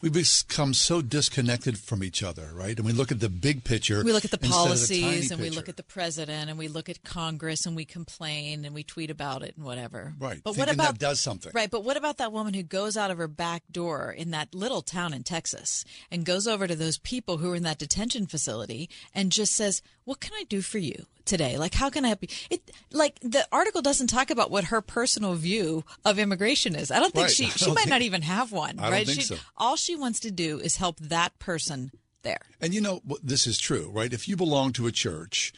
we 0.01 0.09
become 0.09 0.73
so 0.73 1.03
disconnected 1.03 1.79
from 1.79 2.03
each 2.03 2.23
other, 2.23 2.51
right? 2.55 2.77
And 2.77 2.87
we 2.87 2.93
look 2.93 3.13
at 3.13 3.21
the 3.21 3.29
big 3.29 3.65
picture. 3.65 4.03
We 4.03 4.13
look 4.13 4.25
at 4.25 4.31
the 4.31 4.39
policies 4.39 5.03
tiny 5.03 5.27
and 5.31 5.41
we 5.41 5.51
look 5.51 5.69
at 5.69 5.77
the 5.77 5.83
president 5.83 6.49
and 6.49 6.59
we 6.59 6.69
look 6.69 6.89
at 6.89 7.05
Congress 7.05 7.67
and 7.67 7.77
we 7.77 7.85
complain 7.85 8.65
and 8.65 8.75
we 8.75 8.83
tweet 8.83 9.11
about 9.11 9.43
it 9.43 9.57
and 9.57 9.65
whatever. 9.67 10.15
Right. 10.19 10.41
But 10.43 10.57
what 10.57 10.73
about 10.73 10.93
that 10.95 10.99
does 10.99 11.21
something? 11.21 11.53
Right, 11.55 11.71
but 11.71 11.85
what 11.85 11.97
about 11.97 12.17
that 12.19 12.33
woman 12.33 12.55
who 12.55 12.63
goes 12.63 12.97
out 12.97 13.11
of 13.11 13.19
her 13.19 13.29
back 13.29 13.63
door 13.71 14.11
in 14.11 14.31
that 14.31 14.55
little 14.55 14.83
town 14.83 15.13
in 15.13 15.23
Texas 15.23 15.85
and 16.11 16.25
goes 16.25 16.47
over 16.47 16.67
to 16.67 16.75
those 16.75 16.99
people 16.99 17.39
who 17.39 17.53
are 17.53 17.57
in 17.57 17.63
that 17.65 17.79
detention 17.79 18.27
facility 18.27 18.89
and 19.15 19.31
just 19.31 19.55
says, 19.55 19.83
"What 20.11 20.21
can 20.21 20.33
I 20.35 20.45
do 20.45 20.61
for 20.61 20.79
you 20.79 21.07
today? 21.25 21.57
Like 21.57 21.75
how 21.75 21.89
can 21.91 22.05
I 22.05 22.09
help 22.09 22.23
you?" 22.23 22.29
It 22.51 22.71
like 22.91 23.19
the 23.23 23.47
article 23.53 23.81
doesn't 23.83 24.09
talk 24.09 24.31
about 24.31 24.51
what 24.51 24.65
her 24.65 24.81
personal 24.81 25.35
view 25.35 25.85
of 26.05 26.19
immigration 26.19 26.75
is. 26.75 26.91
I 26.91 26.99
don't 26.99 27.13
think 27.15 27.29
Right. 27.29 27.37
she 27.39 27.47
she 27.63 27.69
might 27.71 27.77
think- 27.85 27.91
not 27.91 28.03
even 28.03 28.23
have 28.23 28.51
one, 28.53 28.79
I 28.79 28.83
don't 28.85 28.93
right? 28.93 29.07
think 29.07 29.21
she 29.21 29.27
so. 29.27 29.37
all 29.57 29.77
she 29.77 29.95
wants 29.97 30.19
to 30.21 30.31
do 30.31 30.59
is 30.59 30.77
help 30.77 30.99
that 31.01 31.39
person 31.39 31.93
there. 32.23 32.43
And 32.61 32.75
you 32.75 32.81
know, 32.81 33.01
this 33.23 33.47
is 33.47 33.57
true, 33.59 33.91
right? 33.95 34.13
If 34.13 34.29
you 34.29 34.37
belong 34.37 34.73
to 34.75 34.87
a 34.87 34.93
church, 34.93 35.53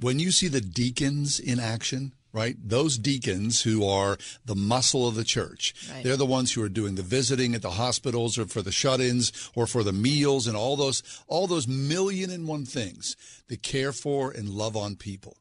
when 0.00 0.18
you 0.18 0.30
see 0.32 0.48
the 0.48 0.60
deacons 0.62 1.38
in 1.38 1.60
action, 1.60 2.12
right? 2.32 2.56
Those 2.62 2.96
deacons 2.98 3.62
who 3.62 3.84
are 3.84 4.16
the 4.44 4.54
muscle 4.54 5.06
of 5.08 5.14
the 5.16 5.24
church, 5.24 5.74
Right. 5.90 6.04
they're 6.04 6.16
the 6.16 6.26
ones 6.26 6.52
who 6.52 6.62
are 6.62 6.68
doing 6.68 6.94
the 6.94 7.02
visiting 7.02 7.54
at 7.54 7.62
the 7.62 7.72
hospitals 7.72 8.38
or 8.38 8.46
for 8.46 8.62
the 8.62 8.72
shut-ins 8.72 9.32
or 9.54 9.66
for 9.66 9.82
the 9.82 9.92
meals 9.92 10.46
and 10.46 10.56
all 10.56 10.76
those 10.76 11.02
all 11.26 11.46
those 11.46 11.66
million 11.66 12.30
and 12.30 12.46
one 12.46 12.64
things 12.64 13.16
that 13.48 13.62
care 13.62 13.92
for 13.92 14.30
and 14.30 14.48
love 14.48 14.76
on 14.76 14.96
people. 14.96 15.36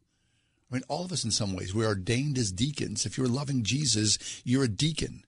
I 0.71 0.75
mean, 0.75 0.83
all 0.87 1.03
of 1.05 1.11
us 1.11 1.23
in 1.23 1.31
some 1.31 1.55
ways, 1.55 1.73
we're 1.73 1.87
ordained 1.87 2.37
as 2.37 2.51
deacons. 2.51 3.05
If 3.05 3.17
you're 3.17 3.27
loving 3.27 3.63
Jesus, 3.63 4.19
you're 4.43 4.65
a 4.65 4.67
deacon. 4.67 5.23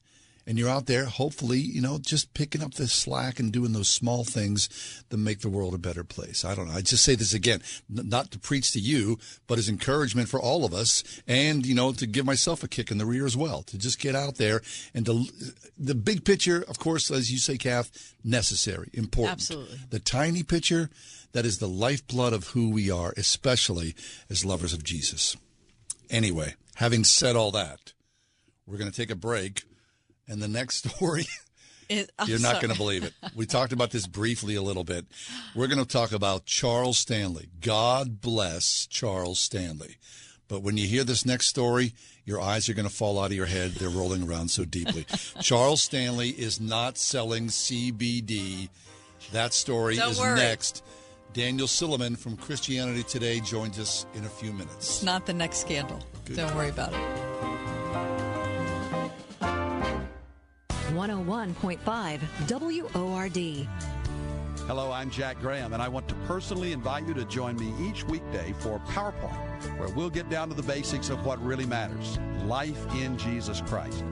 And 0.48 0.58
you're 0.58 0.70
out 0.70 0.88
there, 0.88 1.06
hopefully, 1.06 1.60
you 1.60 1.82
know, 1.82 2.00
just 2.00 2.34
picking 2.34 2.64
up 2.64 2.74
the 2.74 2.88
slack 2.88 3.40
and 3.40 3.52
doing 3.52 3.74
those 3.74 3.88
small 3.88 4.24
things 4.24 4.70
that 5.10 5.18
make 5.18 5.42
the 5.42 5.50
world 5.50 5.76
a 5.76 5.78
better 5.78 6.04
place. 6.04 6.44
I 6.44 6.56
don't 6.56 6.68
know. 6.68 6.74
I 6.74 6.82
just 6.82 7.04
say 7.04 7.16
this 7.16 7.34
again, 7.34 7.62
n- 7.96 8.10
not 8.10 8.32
to 8.32 8.40
preach 8.40 8.72
to 8.72 8.80
you, 8.80 9.20
but 9.46 9.60
as 9.60 9.70
encouragement 9.70 10.30
for 10.30 10.40
all 10.40 10.66
of 10.66 10.74
us 10.74 11.04
and, 11.28 11.66
you 11.66 11.76
know, 11.76 11.92
to 11.94 12.08
give 12.08 12.26
myself 12.26 12.64
a 12.64 12.68
kick 12.68 12.90
in 12.90 12.98
the 12.98 13.06
rear 13.06 13.26
as 13.26 13.38
well, 13.38 13.62
to 13.64 13.78
just 13.78 14.00
get 14.00 14.16
out 14.16 14.36
there 14.36 14.62
and 14.94 15.06
to, 15.06 15.26
the 15.78 15.96
big 15.96 16.26
picture, 16.26 16.64
of 16.68 16.80
course, 16.80 17.12
as 17.12 17.32
you 17.32 17.38
say, 17.38 17.58
Kath, 17.58 18.16
necessary, 18.24 18.90
important. 18.94 19.34
Absolutely. 19.34 19.80
The 19.90 20.00
tiny 20.00 20.44
picture, 20.44 20.90
that 21.34 21.46
is 21.46 21.60
the 21.60 21.68
lifeblood 21.68 22.34
of 22.34 22.48
who 22.48 22.70
we 22.70 22.90
are, 22.90 23.14
especially 23.16 23.96
as 24.30 24.44
lovers 24.44 24.74
of 24.74 24.84
Jesus. 24.84 25.38
Anyway, 26.10 26.56
having 26.76 27.04
said 27.04 27.36
all 27.36 27.52
that, 27.52 27.94
we're 28.66 28.78
going 28.78 28.92
to 28.92 28.96
take 28.96 29.12
a 29.12 29.16
break. 29.16 29.64
And 30.32 30.42
the 30.42 30.48
next 30.48 30.88
story, 30.90 31.26
you're 31.90 32.40
not 32.40 32.62
going 32.62 32.72
to 32.72 32.78
believe 32.78 33.04
it. 33.04 33.14
We 33.36 33.46
talked 33.46 33.74
about 33.74 33.92
this 33.92 34.08
briefly 34.08 34.56
a 34.56 34.62
little 34.62 34.86
bit. 34.86 35.06
We're 35.54 35.68
going 35.68 35.84
to 35.84 35.86
talk 35.86 36.14
about 36.14 36.46
Charles 36.46 36.98
Stanley. 36.98 37.50
God 37.60 38.22
bless 38.22 38.88
Charles 38.88 39.40
Stanley. 39.40 39.98
But 40.48 40.64
when 40.64 40.78
you 40.78 40.88
hear 40.88 41.04
this 41.04 41.26
next 41.26 41.48
story, 41.48 41.94
your 42.26 42.40
eyes 42.40 42.70
are 42.70 42.74
going 42.74 42.88
to 42.88 42.94
fall 42.94 43.20
out 43.20 43.28
of 43.28 43.34
your 43.34 43.46
head. 43.46 43.72
They're 43.72 43.90
rolling 43.90 44.28
around 44.28 44.50
so 44.50 44.64
deeply. 44.64 45.06
Charles 45.42 45.82
Stanley 45.82 46.30
is 46.30 46.62
not 46.62 46.98
selling 46.98 47.48
CBD. 47.48 48.70
That 49.34 49.54
story 49.54 49.98
Don't 49.98 50.12
is 50.12 50.20
worry. 50.20 50.36
next. 50.36 50.84
Daniel 51.34 51.68
Silliman 51.68 52.18
from 52.18 52.36
Christianity 52.36 53.04
Today 53.04 53.40
joins 53.40 53.80
us 53.80 54.06
in 54.14 54.26
a 54.26 54.30
few 54.30 54.52
minutes. 54.52 54.76
It's 54.78 55.04
not 55.04 55.26
the 55.26 55.34
next 55.34 55.60
scandal. 55.60 56.00
Good. 56.26 56.38
Don't 56.38 56.56
worry 56.56 56.70
about 56.70 56.94
it. 56.94 57.31
101.5 60.92 62.94
WORD. 62.94 63.68
Hello, 64.68 64.92
I'm 64.92 65.10
Jack 65.10 65.42
Graham, 65.42 65.74
and 65.74 65.82
I 65.82 65.88
want 65.88 66.08
to 66.08 66.16
personally 66.28 66.72
invite 66.72 67.08
you 67.08 67.14
to 67.16 67.26
join 67.26 67.58
me 67.58 67.74
each 67.86 68.06
weekday 68.06 68.54
for 68.60 68.80
PowerPoint, 68.88 69.80
where 69.80 69.90
we'll 69.90 70.10
get 70.10 70.30
down 70.30 70.50
to 70.50 70.56
the 70.56 70.64
basics 70.64 71.10
of 71.10 71.26
what 71.26 71.44
really 71.44 71.66
matters 71.66 72.20
life 72.46 72.86
in 72.96 73.18
Jesus 73.18 73.62
Christ. 73.62 74.04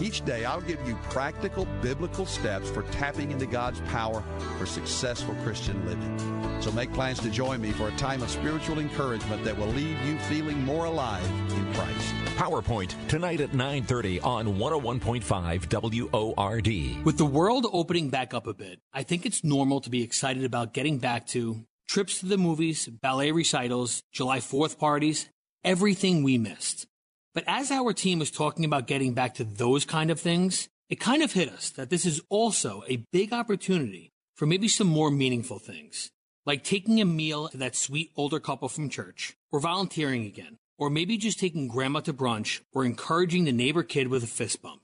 Each 0.00 0.24
day, 0.24 0.44
I'll 0.44 0.60
give 0.60 0.86
you 0.86 0.96
practical 1.10 1.66
biblical 1.80 2.26
steps 2.26 2.68
for 2.68 2.82
tapping 2.84 3.30
into 3.30 3.46
God's 3.46 3.80
power 3.82 4.24
for 4.58 4.66
successful 4.66 5.34
Christian 5.44 5.86
living. 5.86 6.60
So 6.60 6.72
make 6.72 6.92
plans 6.92 7.20
to 7.20 7.30
join 7.30 7.60
me 7.60 7.70
for 7.70 7.88
a 7.88 7.96
time 7.96 8.22
of 8.22 8.30
spiritual 8.30 8.80
encouragement 8.80 9.44
that 9.44 9.56
will 9.56 9.68
leave 9.68 10.00
you 10.02 10.18
feeling 10.20 10.64
more 10.64 10.86
alive 10.86 11.24
in 11.50 11.74
Christ. 11.74 12.14
PowerPoint 12.36 12.94
tonight 13.08 13.40
at 13.40 13.52
9:30 13.52 14.18
on 14.24 14.58
101.5 14.58 15.68
WORD. 15.68 17.04
With 17.04 17.18
the 17.18 17.24
world 17.24 17.66
opening 17.72 18.10
back 18.10 18.34
up 18.34 18.46
a 18.48 18.54
bit, 18.54 18.80
I 18.92 19.04
think 19.04 19.24
it's 19.24 19.44
normal 19.44 19.80
to 19.82 19.90
be 19.90 20.02
excited 20.02 20.44
about 20.44 20.74
getting 20.74 20.98
back 20.98 21.26
to 21.28 21.64
trips 21.86 22.18
to 22.20 22.26
the 22.26 22.38
movies, 22.38 22.88
ballet 22.88 23.30
recitals, 23.30 24.02
July 24.12 24.40
4th 24.40 24.78
parties, 24.78 25.28
everything 25.62 26.24
we 26.24 26.38
missed. 26.38 26.86
But 27.34 27.44
as 27.48 27.72
our 27.72 27.92
team 27.92 28.20
was 28.20 28.30
talking 28.30 28.64
about 28.64 28.86
getting 28.86 29.12
back 29.12 29.34
to 29.34 29.44
those 29.44 29.84
kind 29.84 30.10
of 30.10 30.20
things, 30.20 30.68
it 30.88 31.00
kind 31.00 31.22
of 31.22 31.32
hit 31.32 31.48
us 31.48 31.70
that 31.70 31.90
this 31.90 32.06
is 32.06 32.20
also 32.28 32.84
a 32.88 33.04
big 33.12 33.32
opportunity 33.32 34.12
for 34.36 34.46
maybe 34.46 34.68
some 34.68 34.86
more 34.86 35.10
meaningful 35.10 35.58
things, 35.58 36.12
like 36.46 36.62
taking 36.62 37.00
a 37.00 37.04
meal 37.04 37.48
to 37.48 37.56
that 37.56 37.74
sweet 37.74 38.12
older 38.16 38.38
couple 38.38 38.68
from 38.68 38.88
church, 38.88 39.36
or 39.50 39.58
volunteering 39.58 40.24
again, 40.24 40.58
or 40.78 40.90
maybe 40.90 41.16
just 41.16 41.40
taking 41.40 41.66
grandma 41.66 42.00
to 42.00 42.12
brunch, 42.12 42.60
or 42.72 42.84
encouraging 42.84 43.44
the 43.44 43.52
neighbor 43.52 43.82
kid 43.82 44.08
with 44.08 44.22
a 44.22 44.28
fist 44.28 44.62
bump. 44.62 44.82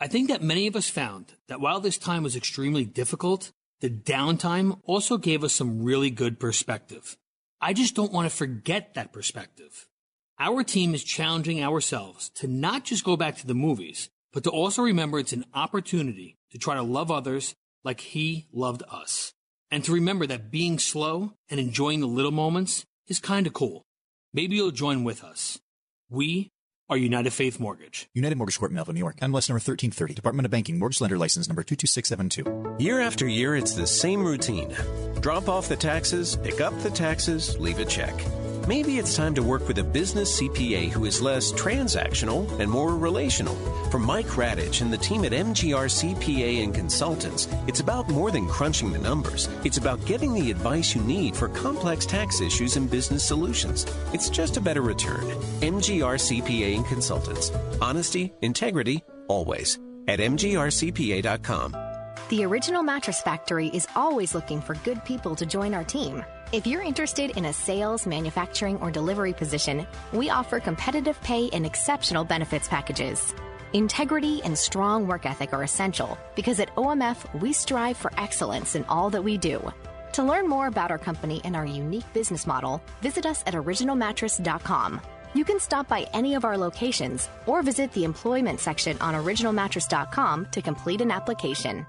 I 0.00 0.08
think 0.08 0.28
that 0.28 0.42
many 0.42 0.66
of 0.66 0.74
us 0.74 0.90
found 0.90 1.34
that 1.46 1.60
while 1.60 1.78
this 1.78 1.98
time 1.98 2.24
was 2.24 2.34
extremely 2.34 2.84
difficult, 2.84 3.52
the 3.80 3.90
downtime 3.90 4.80
also 4.84 5.16
gave 5.16 5.44
us 5.44 5.52
some 5.52 5.84
really 5.84 6.10
good 6.10 6.40
perspective. 6.40 7.16
I 7.60 7.72
just 7.72 7.94
don't 7.94 8.12
want 8.12 8.28
to 8.28 8.36
forget 8.36 8.94
that 8.94 9.12
perspective. 9.12 9.86
Our 10.38 10.64
team 10.64 10.94
is 10.94 11.04
challenging 11.04 11.62
ourselves 11.62 12.28
to 12.36 12.48
not 12.48 12.84
just 12.84 13.04
go 13.04 13.16
back 13.16 13.36
to 13.36 13.46
the 13.46 13.54
movies, 13.54 14.10
but 14.32 14.42
to 14.44 14.50
also 14.50 14.82
remember 14.82 15.20
it's 15.20 15.32
an 15.32 15.44
opportunity 15.54 16.36
to 16.50 16.58
try 16.58 16.74
to 16.74 16.82
love 16.82 17.10
others 17.12 17.54
like 17.84 18.00
He 18.00 18.46
loved 18.52 18.82
us. 18.90 19.32
And 19.70 19.84
to 19.84 19.92
remember 19.92 20.26
that 20.26 20.50
being 20.50 20.80
slow 20.80 21.34
and 21.48 21.60
enjoying 21.60 22.00
the 22.00 22.08
little 22.08 22.32
moments 22.32 22.84
is 23.06 23.20
kind 23.20 23.46
of 23.46 23.52
cool. 23.52 23.84
Maybe 24.32 24.56
you'll 24.56 24.72
join 24.72 25.04
with 25.04 25.22
us. 25.22 25.60
We 26.10 26.50
are 26.88 26.96
United 26.96 27.32
Faith 27.32 27.60
Mortgage. 27.60 28.08
United 28.12 28.36
Mortgage 28.36 28.58
Corp, 28.58 28.72
Melville, 28.72 28.94
New 28.94 28.98
York. 28.98 29.18
MLS 29.18 29.48
number 29.48 29.60
1330. 29.60 30.14
Department 30.14 30.46
of 30.46 30.50
Banking. 30.50 30.80
Mortgage 30.80 31.00
Lender 31.00 31.16
License 31.16 31.46
number 31.46 31.62
22672. 31.62 32.82
Year 32.82 32.98
after 32.98 33.28
year, 33.28 33.54
it's 33.54 33.74
the 33.74 33.86
same 33.86 34.24
routine. 34.24 34.74
Drop 35.20 35.48
off 35.48 35.68
the 35.68 35.76
taxes, 35.76 36.36
pick 36.36 36.60
up 36.60 36.76
the 36.80 36.90
taxes, 36.90 37.56
leave 37.60 37.78
a 37.78 37.84
check. 37.84 38.14
Maybe 38.66 38.96
it's 38.96 39.14
time 39.14 39.34
to 39.34 39.42
work 39.42 39.68
with 39.68 39.78
a 39.78 39.84
business 39.84 40.40
CPA 40.40 40.88
who 40.90 41.04
is 41.04 41.20
less 41.20 41.52
transactional 41.52 42.48
and 42.58 42.70
more 42.70 42.96
relational. 42.96 43.54
For 43.90 43.98
Mike 43.98 44.38
Radich 44.38 44.80
and 44.80 44.90
the 44.90 44.96
team 44.96 45.26
at 45.26 45.32
MGR 45.32 45.86
CPA 45.86 46.64
and 46.64 46.74
Consultants, 46.74 47.46
it's 47.66 47.80
about 47.80 48.08
more 48.08 48.30
than 48.30 48.48
crunching 48.48 48.90
the 48.90 48.98
numbers. 48.98 49.50
It's 49.64 49.76
about 49.76 50.02
getting 50.06 50.32
the 50.32 50.50
advice 50.50 50.94
you 50.94 51.02
need 51.02 51.36
for 51.36 51.48
complex 51.50 52.06
tax 52.06 52.40
issues 52.40 52.76
and 52.76 52.90
business 52.90 53.22
solutions. 53.22 53.84
It's 54.14 54.30
just 54.30 54.56
a 54.56 54.62
better 54.62 54.80
return. 54.80 55.24
MGR 55.60 56.16
CPA 56.16 56.76
and 56.76 56.86
Consultants. 56.86 57.52
Honesty, 57.82 58.32
integrity, 58.40 59.04
always. 59.28 59.78
At 60.08 60.20
MGRCPA.com. 60.20 61.83
The 62.34 62.44
Original 62.44 62.82
Mattress 62.82 63.22
Factory 63.22 63.68
is 63.68 63.86
always 63.94 64.34
looking 64.34 64.60
for 64.60 64.74
good 64.82 65.04
people 65.04 65.36
to 65.36 65.46
join 65.46 65.72
our 65.72 65.84
team. 65.84 66.24
If 66.50 66.66
you're 66.66 66.82
interested 66.82 67.36
in 67.36 67.44
a 67.44 67.52
sales, 67.52 68.08
manufacturing, 68.08 68.76
or 68.78 68.90
delivery 68.90 69.32
position, 69.32 69.86
we 70.12 70.30
offer 70.30 70.58
competitive 70.58 71.20
pay 71.20 71.48
and 71.52 71.64
exceptional 71.64 72.24
benefits 72.24 72.66
packages. 72.66 73.32
Integrity 73.72 74.42
and 74.42 74.58
strong 74.58 75.06
work 75.06 75.26
ethic 75.26 75.52
are 75.52 75.62
essential 75.62 76.18
because 76.34 76.58
at 76.58 76.74
OMF, 76.74 77.40
we 77.40 77.52
strive 77.52 77.96
for 77.96 78.10
excellence 78.18 78.74
in 78.74 78.84
all 78.86 79.10
that 79.10 79.22
we 79.22 79.38
do. 79.38 79.62
To 80.14 80.24
learn 80.24 80.48
more 80.48 80.66
about 80.66 80.90
our 80.90 80.98
company 80.98 81.40
and 81.44 81.54
our 81.54 81.64
unique 81.64 82.12
business 82.12 82.48
model, 82.48 82.82
visit 83.00 83.26
us 83.26 83.44
at 83.46 83.54
originalmattress.com. 83.54 85.00
You 85.34 85.44
can 85.44 85.60
stop 85.60 85.86
by 85.86 86.08
any 86.12 86.34
of 86.34 86.44
our 86.44 86.58
locations 86.58 87.28
or 87.46 87.62
visit 87.62 87.92
the 87.92 88.02
employment 88.02 88.58
section 88.58 88.96
on 89.00 89.14
originalmattress.com 89.14 90.46
to 90.50 90.62
complete 90.62 91.00
an 91.00 91.12
application. 91.12 91.86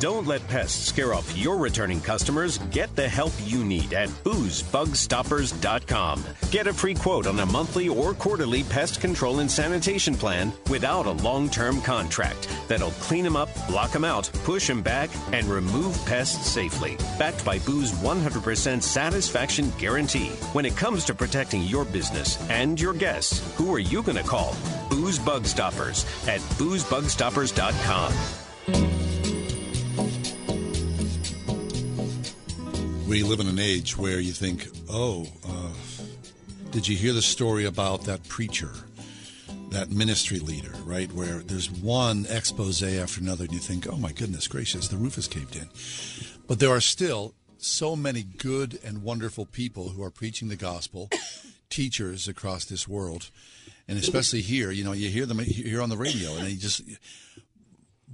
Don't 0.00 0.26
let 0.28 0.46
pests 0.46 0.86
scare 0.88 1.12
off 1.12 1.36
your 1.36 1.56
returning 1.56 2.00
customers. 2.00 2.58
Get 2.70 2.94
the 2.94 3.08
help 3.08 3.32
you 3.44 3.64
need 3.64 3.92
at 3.92 4.08
boozebugstoppers.com. 4.08 6.24
Get 6.52 6.68
a 6.68 6.72
free 6.72 6.94
quote 6.94 7.26
on 7.26 7.40
a 7.40 7.46
monthly 7.46 7.88
or 7.88 8.14
quarterly 8.14 8.62
pest 8.62 9.00
control 9.00 9.40
and 9.40 9.50
sanitation 9.50 10.14
plan 10.14 10.52
without 10.70 11.06
a 11.06 11.10
long 11.10 11.50
term 11.50 11.80
contract 11.80 12.48
that'll 12.68 12.92
clean 12.92 13.24
them 13.24 13.34
up, 13.34 13.48
block 13.66 13.90
them 13.90 14.04
out, 14.04 14.30
push 14.44 14.68
them 14.68 14.82
back, 14.82 15.10
and 15.32 15.46
remove 15.46 15.96
pests 16.06 16.48
safely. 16.48 16.96
Backed 17.18 17.44
by 17.44 17.58
Boo's 17.60 17.90
100% 17.92 18.82
satisfaction 18.82 19.72
guarantee. 19.78 20.28
When 20.52 20.64
it 20.64 20.76
comes 20.76 21.04
to 21.06 21.14
protecting 21.14 21.62
your 21.62 21.84
business 21.84 22.38
and 22.50 22.80
your 22.80 22.94
guests, 22.94 23.52
who 23.56 23.74
are 23.74 23.80
you 23.80 24.04
going 24.04 24.18
to 24.18 24.22
call? 24.22 24.54
Boo's 24.88 25.18
Bug 25.18 25.44
Stoppers 25.44 26.04
at 26.28 26.38
boozebugstoppers.com. 26.58 29.07
We 33.08 33.22
live 33.22 33.40
in 33.40 33.48
an 33.48 33.58
age 33.58 33.96
where 33.96 34.20
you 34.20 34.32
think, 34.32 34.68
oh, 34.90 35.26
uh, 35.48 35.70
did 36.72 36.86
you 36.86 36.94
hear 36.94 37.14
the 37.14 37.22
story 37.22 37.64
about 37.64 38.02
that 38.02 38.28
preacher, 38.28 38.70
that 39.70 39.88
ministry 39.88 40.40
leader, 40.40 40.74
right? 40.84 41.10
Where 41.12 41.38
there's 41.38 41.70
one 41.70 42.26
expose 42.28 42.82
after 42.82 43.22
another, 43.22 43.44
and 43.44 43.54
you 43.54 43.60
think, 43.60 43.86
oh 43.90 43.96
my 43.96 44.12
goodness 44.12 44.46
gracious, 44.46 44.88
the 44.88 44.98
roof 44.98 45.14
has 45.14 45.26
caved 45.26 45.56
in. 45.56 45.70
But 46.46 46.58
there 46.58 46.68
are 46.68 46.82
still 46.82 47.32
so 47.56 47.96
many 47.96 48.24
good 48.24 48.78
and 48.84 49.02
wonderful 49.02 49.46
people 49.46 49.88
who 49.88 50.02
are 50.02 50.10
preaching 50.10 50.48
the 50.48 50.56
gospel, 50.56 51.08
teachers 51.70 52.28
across 52.28 52.66
this 52.66 52.86
world, 52.86 53.30
and 53.88 53.98
especially 53.98 54.42
here. 54.42 54.70
You 54.70 54.84
know, 54.84 54.92
you 54.92 55.08
hear 55.08 55.24
them 55.24 55.38
here 55.38 55.80
on 55.80 55.88
the 55.88 55.96
radio, 55.96 56.36
and 56.36 56.46
they 56.46 56.56
just 56.56 56.82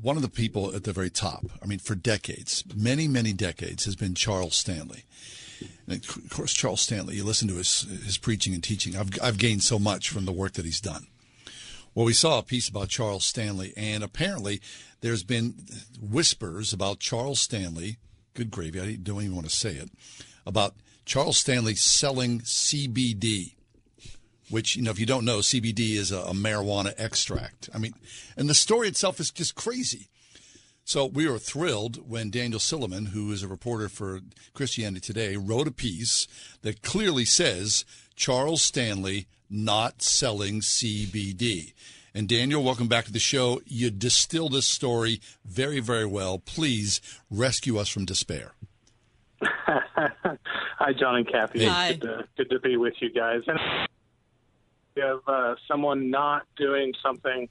one 0.01 0.16
of 0.16 0.23
the 0.23 0.29
people 0.29 0.75
at 0.75 0.85
the 0.85 0.93
very 0.93 1.11
top. 1.11 1.45
I 1.62 1.66
mean, 1.66 1.79
for 1.79 1.95
decades, 1.95 2.65
many 2.75 3.09
many 3.09 3.33
decades, 3.33 3.85
has 3.85 3.97
been 3.97 4.15
Charles 4.15 4.57
Stanley. 4.57 5.05
And 5.87 6.05
of 6.05 6.31
course, 6.31 6.53
Charles 6.53 6.81
Stanley. 6.81 7.16
You 7.16 7.25
listen 7.25 7.49
to 7.49 7.55
his 7.55 7.83
his 8.05 8.19
preaching 8.19 8.55
and 8.55 8.62
teaching. 8.62 8.97
I've 8.97 9.11
I've 9.23 9.39
gained 9.39 9.62
so 9.62 9.79
much 9.79 10.11
from 10.11 10.25
the 10.25 10.33
work 10.33 10.53
that 10.55 10.65
he's 10.65 10.81
done. 10.81 11.07
Well, 11.95 12.07
we 12.07 12.12
saw 12.12 12.39
a 12.39 12.43
piece 12.43 12.69
about 12.69 12.89
Charles 12.89 13.25
Stanley, 13.25 13.73
and 13.77 14.03
apparently 14.03 14.61
there's 15.01 15.23
been 15.23 15.55
whispers 16.01 16.73
about 16.73 16.99
Charles 16.99 17.41
Stanley 17.41 17.99
good 18.35 18.51
gravy. 18.51 18.81
I 18.81 18.97
don't 18.97 19.23
even 19.23 19.35
want 19.35 19.49
to 19.49 19.55
say 19.55 19.75
it 19.75 19.91
about 20.45 20.75
Charles 21.07 21.39
Stanley 21.39 21.75
selling 21.75 22.41
CBD, 22.41 23.55
which 24.55 24.76
you 24.76 24.82
know 24.82 24.93
if 24.93 25.01
you 25.01 25.05
don't 25.05 25.24
know, 25.24 25.39
CBD 25.39 25.97
is 25.97 26.12
a, 26.12 26.18
a 26.18 26.32
marijuana 26.32 26.94
extract. 26.97 27.68
I 27.74 27.78
mean, 27.78 27.93
and 28.36 28.48
the 28.48 28.55
story 28.55 28.86
itself 28.86 29.18
is 29.18 29.32
just 29.32 29.56
crazy. 29.56 30.06
So 30.85 31.06
we 31.06 31.28
were 31.28 31.39
thrilled 31.39 32.09
when 32.09 32.31
Daniel 32.31 32.60
Silliman, 32.60 33.09
who 33.09 33.32
is 33.32 33.43
a 33.43 33.48
reporter 33.48 33.89
for 33.89 34.20
Christianity 34.52 35.01
Today, 35.01 35.36
wrote 35.36 35.66
a 35.66 35.72
piece 35.72 36.28
that 36.62 36.82
clearly 36.82 37.24
says 37.24 37.85
Charles 38.14 38.62
Stanley 38.62 39.26
not 39.51 40.02
selling 40.02 40.60
CBD. 40.60 41.72
And 42.14 42.28
Daniel, 42.28 42.62
welcome 42.62 42.86
back 42.86 43.06
to 43.06 43.12
the 43.12 43.18
show. 43.18 43.60
You 43.66 43.90
distill 43.90 44.51
this 44.51 44.66
story 44.66 45.20
very, 45.44 45.81
very 45.81 46.06
well. 46.06 46.39
Please 46.39 47.01
rescue 47.28 47.76
us 47.76 47.89
from 47.89 48.05
despair. 48.05 48.52
Hi, 49.43 50.93
John 50.97 51.16
and 51.16 51.26
Kathy. 51.26 51.64
Hi. 51.64 51.94
Good 51.94 52.02
to, 52.02 52.28
good 52.36 52.51
to 52.51 52.60
be 52.60 52.76
with 52.76 52.94
you 53.01 53.10
guys. 53.10 53.40
And 53.48 53.59
have 54.97 55.21
uh, 55.27 55.55
someone 55.66 56.11
not 56.11 56.47
doing 56.57 56.93
something 57.03 57.49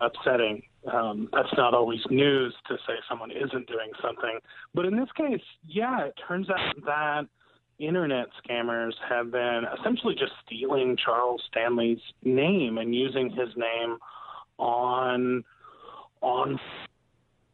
upsetting. 0.00 0.62
Um, 0.92 1.28
that's 1.32 1.52
not 1.56 1.74
always 1.74 2.00
news 2.10 2.54
to 2.68 2.76
say 2.86 2.94
someone 3.08 3.30
isn't 3.30 3.66
doing 3.66 3.90
something. 4.02 4.38
But 4.74 4.86
in 4.86 4.96
this 4.96 5.08
case, 5.16 5.42
yeah, 5.66 6.02
it 6.04 6.14
turns 6.26 6.48
out 6.50 6.74
that 6.84 7.22
internet 7.78 8.26
scammers 8.44 8.92
have 9.08 9.32
been 9.32 9.62
essentially 9.78 10.14
just 10.14 10.32
stealing 10.46 10.96
Charles 11.02 11.42
Stanley's 11.50 11.98
name 12.22 12.78
and 12.78 12.94
using 12.94 13.30
his 13.30 13.48
name 13.56 13.98
on 14.58 15.42
on 16.20 16.58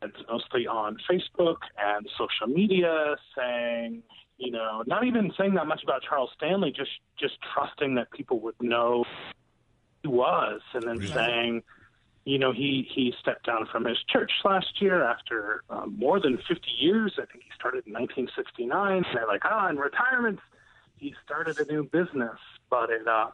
it's 0.02 0.16
mostly 0.30 0.66
on 0.66 0.96
Facebook 1.10 1.56
and 1.78 2.08
social 2.16 2.46
media 2.46 3.16
saying, 3.36 4.02
you 4.40 4.50
know, 4.50 4.82
not 4.86 5.04
even 5.04 5.32
saying 5.38 5.54
that 5.54 5.66
much 5.66 5.82
about 5.84 6.02
Charles 6.02 6.30
Stanley, 6.36 6.72
just 6.74 6.90
just 7.18 7.34
trusting 7.54 7.94
that 7.94 8.10
people 8.10 8.40
would 8.40 8.60
know 8.60 9.04
who 10.02 10.08
he 10.08 10.08
was 10.08 10.60
and 10.74 10.82
then 10.82 11.06
saying 11.06 11.62
you 12.24 12.38
know, 12.38 12.52
he 12.52 12.86
he 12.94 13.14
stepped 13.20 13.46
down 13.46 13.66
from 13.72 13.84
his 13.84 13.98
church 14.08 14.30
last 14.44 14.80
year 14.80 15.02
after 15.02 15.62
um, 15.70 15.96
more 15.98 16.20
than 16.20 16.36
50 16.36 16.60
years. 16.78 17.14
I 17.16 17.24
think 17.24 17.44
he 17.44 17.50
started 17.54 17.86
in 17.86 17.92
1969. 17.94 18.96
And 18.96 19.06
they're 19.14 19.26
like, 19.26 19.42
ah, 19.44 19.68
in 19.68 19.76
retirement, 19.76 20.38
he 20.98 21.14
started 21.24 21.58
a 21.58 21.72
new 21.72 21.84
business, 21.84 22.38
but 22.68 22.90
it 22.90 23.06
uh, 23.08 23.30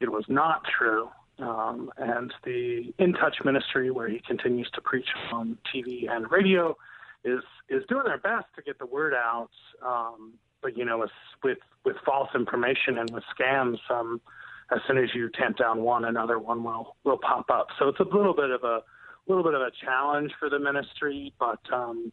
it 0.00 0.10
was 0.10 0.24
not 0.28 0.62
true. 0.78 1.08
Um, 1.38 1.90
and 1.96 2.32
the 2.44 2.92
In 2.98 3.12
Touch 3.14 3.36
Ministry, 3.44 3.90
where 3.90 4.08
he 4.08 4.20
continues 4.26 4.70
to 4.74 4.80
preach 4.80 5.08
on 5.32 5.58
TV 5.74 6.10
and 6.10 6.30
radio, 6.30 6.76
is 7.24 7.40
is 7.68 7.82
doing 7.88 8.04
their 8.04 8.18
best 8.18 8.46
to 8.56 8.62
get 8.62 8.78
the 8.78 8.86
word 8.86 9.14
out. 9.14 9.50
Um, 9.84 10.34
but 10.62 10.76
you 10.76 10.84
know, 10.84 10.98
with 10.98 11.10
with 11.42 11.58
with 11.84 11.96
false 12.04 12.28
information 12.34 12.98
and 12.98 13.10
with 13.10 13.24
scams, 13.38 13.78
um, 13.90 14.20
as 14.70 14.80
soon 14.86 14.98
as 14.98 15.10
you 15.14 15.30
tamp 15.30 15.56
down 15.56 15.82
one, 15.82 16.04
another 16.04 16.38
one 16.38 16.62
will 16.62 16.96
will 17.04 17.18
pop 17.18 17.46
up. 17.50 17.68
So 17.78 17.88
it's 17.88 18.00
a 18.00 18.04
little 18.04 18.34
bit 18.34 18.50
of 18.50 18.62
a 18.64 18.80
little 19.26 19.44
bit 19.44 19.54
of 19.54 19.60
a 19.60 19.70
challenge 19.84 20.32
for 20.38 20.48
the 20.50 20.58
ministry, 20.58 21.32
but 21.38 21.60
um, 21.72 22.12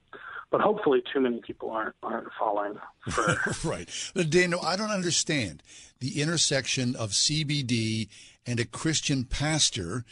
but 0.51 0.61
hopefully 0.61 1.01
too 1.13 1.21
many 1.21 1.41
people 1.45 1.71
aren't 1.71 1.95
aren't 2.03 2.29
falling 2.37 2.75
for. 3.09 3.37
right, 3.63 3.89
Daniel, 4.29 4.61
I 4.63 4.75
don't 4.75 4.91
understand 4.91 5.63
the 5.99 6.21
intersection 6.21 6.95
of 6.95 7.11
CBD 7.11 8.09
and 8.49 8.59
a 8.59 8.65
Christian 8.65 9.23
pastor. 9.23 10.03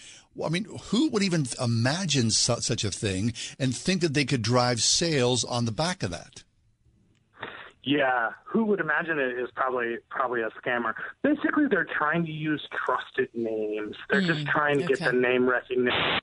I 0.43 0.49
mean, 0.49 0.67
who 0.89 1.09
would 1.09 1.23
even 1.23 1.47
imagine 1.61 2.29
su- 2.29 2.61
such 2.61 2.83
a 2.83 2.91
thing 2.91 3.33
and 3.57 3.75
think 3.75 4.01
that 4.01 4.13
they 4.13 4.25
could 4.25 4.43
drive 4.43 4.81
sales 4.81 5.43
on 5.43 5.65
the 5.65 5.71
back 5.71 6.03
of 6.03 6.11
that? 6.11 6.43
Yeah, 7.83 8.31
who 8.43 8.65
would 8.65 8.81
imagine 8.81 9.17
it 9.17 9.39
is 9.39 9.49
probably 9.55 9.95
probably 10.09 10.41
a 10.41 10.49
scammer. 10.61 10.93
Basically, 11.23 11.67
they're 11.69 11.87
trying 11.97 12.25
to 12.25 12.31
use 12.31 12.61
trusted 12.85 13.29
names. 13.33 13.95
They're 14.09 14.19
just 14.19 14.41
mm, 14.41 14.49
trying 14.49 14.79
to 14.79 14.85
get 14.85 14.99
the 14.99 15.13
name 15.13 15.47
recognition. 15.49 16.19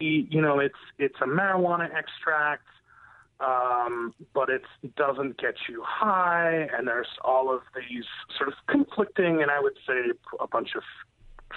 You 0.00 0.40
know, 0.40 0.58
it's 0.60 0.74
it's 0.98 1.16
a 1.20 1.26
marijuana 1.26 1.94
extract, 1.94 2.64
um, 3.40 4.14
but 4.34 4.48
it 4.48 4.62
doesn't 4.96 5.38
get 5.38 5.54
you 5.68 5.82
high, 5.86 6.68
and 6.76 6.88
there's 6.88 7.08
all 7.24 7.54
of 7.54 7.62
these 7.74 8.04
sort 8.36 8.48
of 8.48 8.54
conflicting, 8.68 9.42
and 9.42 9.50
I 9.50 9.60
would 9.60 9.76
say 9.86 10.12
a 10.40 10.46
bunch 10.46 10.70
of 10.74 10.82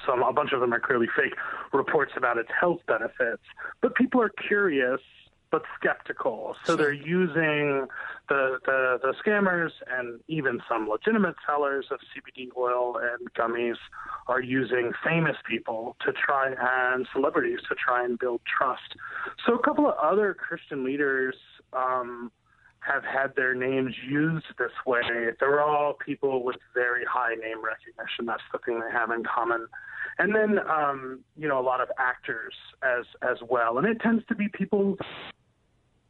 some 0.05 0.21
a 0.21 0.31
bunch 0.31 0.51
of 0.53 0.61
them 0.61 0.73
are 0.73 0.79
clearly 0.79 1.07
fake 1.15 1.33
reports 1.73 2.13
about 2.15 2.37
its 2.37 2.49
health 2.59 2.79
benefits. 2.87 3.43
But 3.81 3.95
people 3.95 4.21
are 4.21 4.29
curious 4.29 5.01
but 5.51 5.63
skeptical. 5.79 6.55
So 6.63 6.75
they're 6.75 6.93
using 6.93 7.87
the, 8.27 8.59
the, 8.65 8.99
the 9.01 9.13
scammers 9.25 9.71
and 9.87 10.19
even 10.27 10.61
some 10.69 10.87
legitimate 10.87 11.35
sellers 11.45 11.87
of 11.91 11.99
CBD 11.99 12.49
oil 12.57 12.99
and 13.01 13.33
gummies 13.33 13.77
are 14.27 14.41
using 14.41 14.91
famous 15.03 15.37
people 15.49 15.95
to 16.05 16.13
try 16.13 16.53
and 16.93 17.07
celebrities 17.11 17.59
to 17.67 17.75
try 17.75 18.05
and 18.05 18.19
build 18.19 18.41
trust. 18.45 18.95
So 19.45 19.55
a 19.55 19.59
couple 19.59 19.87
of 19.87 19.95
other 20.01 20.33
Christian 20.35 20.83
leaders 20.83 21.35
um, 21.73 22.31
have 22.81 23.03
had 23.03 23.35
their 23.35 23.53
names 23.53 23.93
used 24.07 24.45
this 24.57 24.71
way. 24.85 25.01
They're 25.39 25.61
all 25.61 25.93
people 25.93 26.43
with 26.43 26.55
very 26.73 27.03
high 27.05 27.35
name 27.35 27.63
recognition. 27.63 28.25
That's 28.25 28.41
the 28.51 28.59
thing 28.59 28.79
they 28.79 28.91
have 28.91 29.11
in 29.11 29.23
common. 29.23 29.67
And 30.17 30.33
then, 30.35 30.59
um, 30.69 31.19
you 31.37 31.47
know, 31.47 31.59
a 31.59 31.63
lot 31.63 31.81
of 31.81 31.89
actors 31.97 32.53
as 32.83 33.05
as 33.21 33.37
well. 33.47 33.77
And 33.77 33.87
it 33.87 33.99
tends 34.01 34.25
to 34.27 34.35
be 34.35 34.47
people 34.49 34.97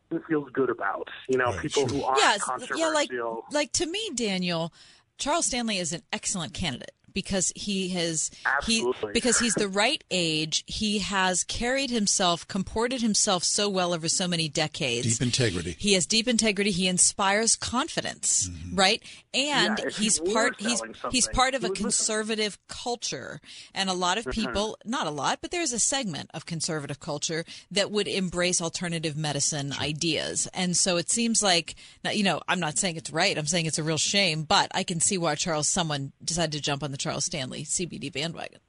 who 0.10 0.20
feels 0.28 0.50
good 0.52 0.70
about. 0.70 1.08
You 1.28 1.38
know, 1.38 1.54
people 1.62 1.88
who 1.88 2.04
aren't 2.04 2.20
Yes, 2.20 2.42
controversial. 2.44 2.78
yeah, 2.80 2.94
like 2.94 3.10
like 3.52 3.72
to 3.74 3.86
me, 3.86 4.10
Daniel, 4.16 4.74
Charles 5.18 5.48
Stanley 5.48 5.78
is 5.78 5.94
an 5.94 6.02
excellent 6.14 6.54
candidate 6.54 6.92
because 7.20 7.52
he 7.56 7.90
has 7.90 8.32
Absolutely. 8.46 9.10
he 9.10 9.14
because 9.14 9.40
he's 9.40 9.54
the 9.56 9.68
right 9.68 10.02
age. 10.10 10.64
He 10.68 11.00
has 11.00 11.44
carried 11.44 11.90
himself, 11.90 12.48
comported 12.48 13.02
himself 13.02 13.44
so 13.44 13.68
well 13.68 13.94
over 13.94 14.08
so 14.08 14.26
many 14.28 14.48
decades. 14.48 15.18
Deep 15.18 15.22
integrity. 15.28 15.76
He 15.78 15.94
has 15.96 16.06
deep 16.06 16.28
integrity. 16.30 16.72
He 16.72 16.88
inspires 16.88 17.56
confidence, 17.58 18.50
right? 18.74 19.02
And 19.34 19.78
Yeah, 19.80 19.86
if 19.88 19.98
he 19.98 20.04
he's 20.06 20.20
part 20.20 20.56
he's 20.60 20.78
selling 20.80 20.96
he's 21.12 21.28
part 21.28 21.56
of 21.56 21.62
he 21.62 21.68
a 21.68 21.70
would 21.70 21.78
listen. 21.80 21.84
conservative 21.90 22.58
culture, 22.68 23.42
and 23.74 23.90
a 23.90 23.94
lot 23.94 24.18
of 24.18 24.26
Mhm. 24.26 24.32
people, 24.34 24.78
not 24.86 25.08
a 25.08 25.12
lot, 25.12 25.40
but 25.42 25.52
there's 25.52 25.74
a 25.74 25.80
segment 25.80 26.30
of 26.34 26.46
conservative 26.46 27.00
culture 27.00 27.44
that 27.72 27.92
would 27.92 28.08
embrace 28.08 28.62
alternative 28.62 29.18
medicine 29.18 29.74
ideas. 29.74 30.48
And 30.54 30.76
so 30.78 30.98
it 30.98 31.10
seems 31.10 31.44
like 31.44 31.76
you 32.14 32.24
know, 32.24 32.40
I'm 32.48 32.60
not 32.62 32.78
saying 32.78 32.96
it's 32.96 33.10
right. 33.12 33.38
I'm 33.38 33.46
saying 33.46 33.66
it's 33.66 33.78
a 33.78 33.84
real 33.84 33.98
shame, 33.98 34.44
but 34.44 34.72
I 34.74 34.84
can 34.84 35.00
see 35.00 35.18
why 35.18 35.36
Charles 35.36 35.68
someone 35.68 36.12
decided 36.24 36.52
to 36.54 36.62
jump 36.62 36.82
on 36.84 36.92
the 36.92 36.98
Charles 36.98 37.09
Stanley 37.18 37.64
CBD 37.64 38.14
bandwagon. 38.14 38.60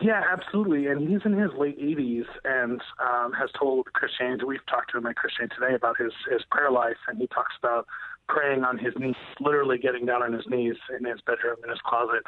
Yeah, 0.00 0.22
absolutely. 0.30 0.86
And 0.86 1.08
he's 1.08 1.20
in 1.24 1.32
his 1.32 1.50
late 1.58 1.78
80s 1.78 2.24
and 2.44 2.80
um, 3.00 3.32
has 3.32 3.50
told 3.58 3.86
Christianity. 3.92 4.44
We've 4.44 4.64
talked 4.66 4.92
to 4.92 4.98
him 4.98 5.06
at 5.06 5.16
Christianity 5.16 5.54
today 5.58 5.74
about 5.74 5.96
his 5.98 6.12
his 6.30 6.42
prayer 6.50 6.70
life, 6.70 6.96
and 7.08 7.18
he 7.18 7.26
talks 7.26 7.54
about 7.58 7.86
praying 8.28 8.64
on 8.64 8.78
his 8.78 8.94
knees, 8.98 9.16
literally 9.40 9.78
getting 9.78 10.06
down 10.06 10.22
on 10.22 10.32
his 10.32 10.46
knees 10.46 10.76
in 10.98 11.04
his 11.04 11.20
bedroom 11.22 11.56
in 11.64 11.70
his 11.70 11.80
closet 11.84 12.22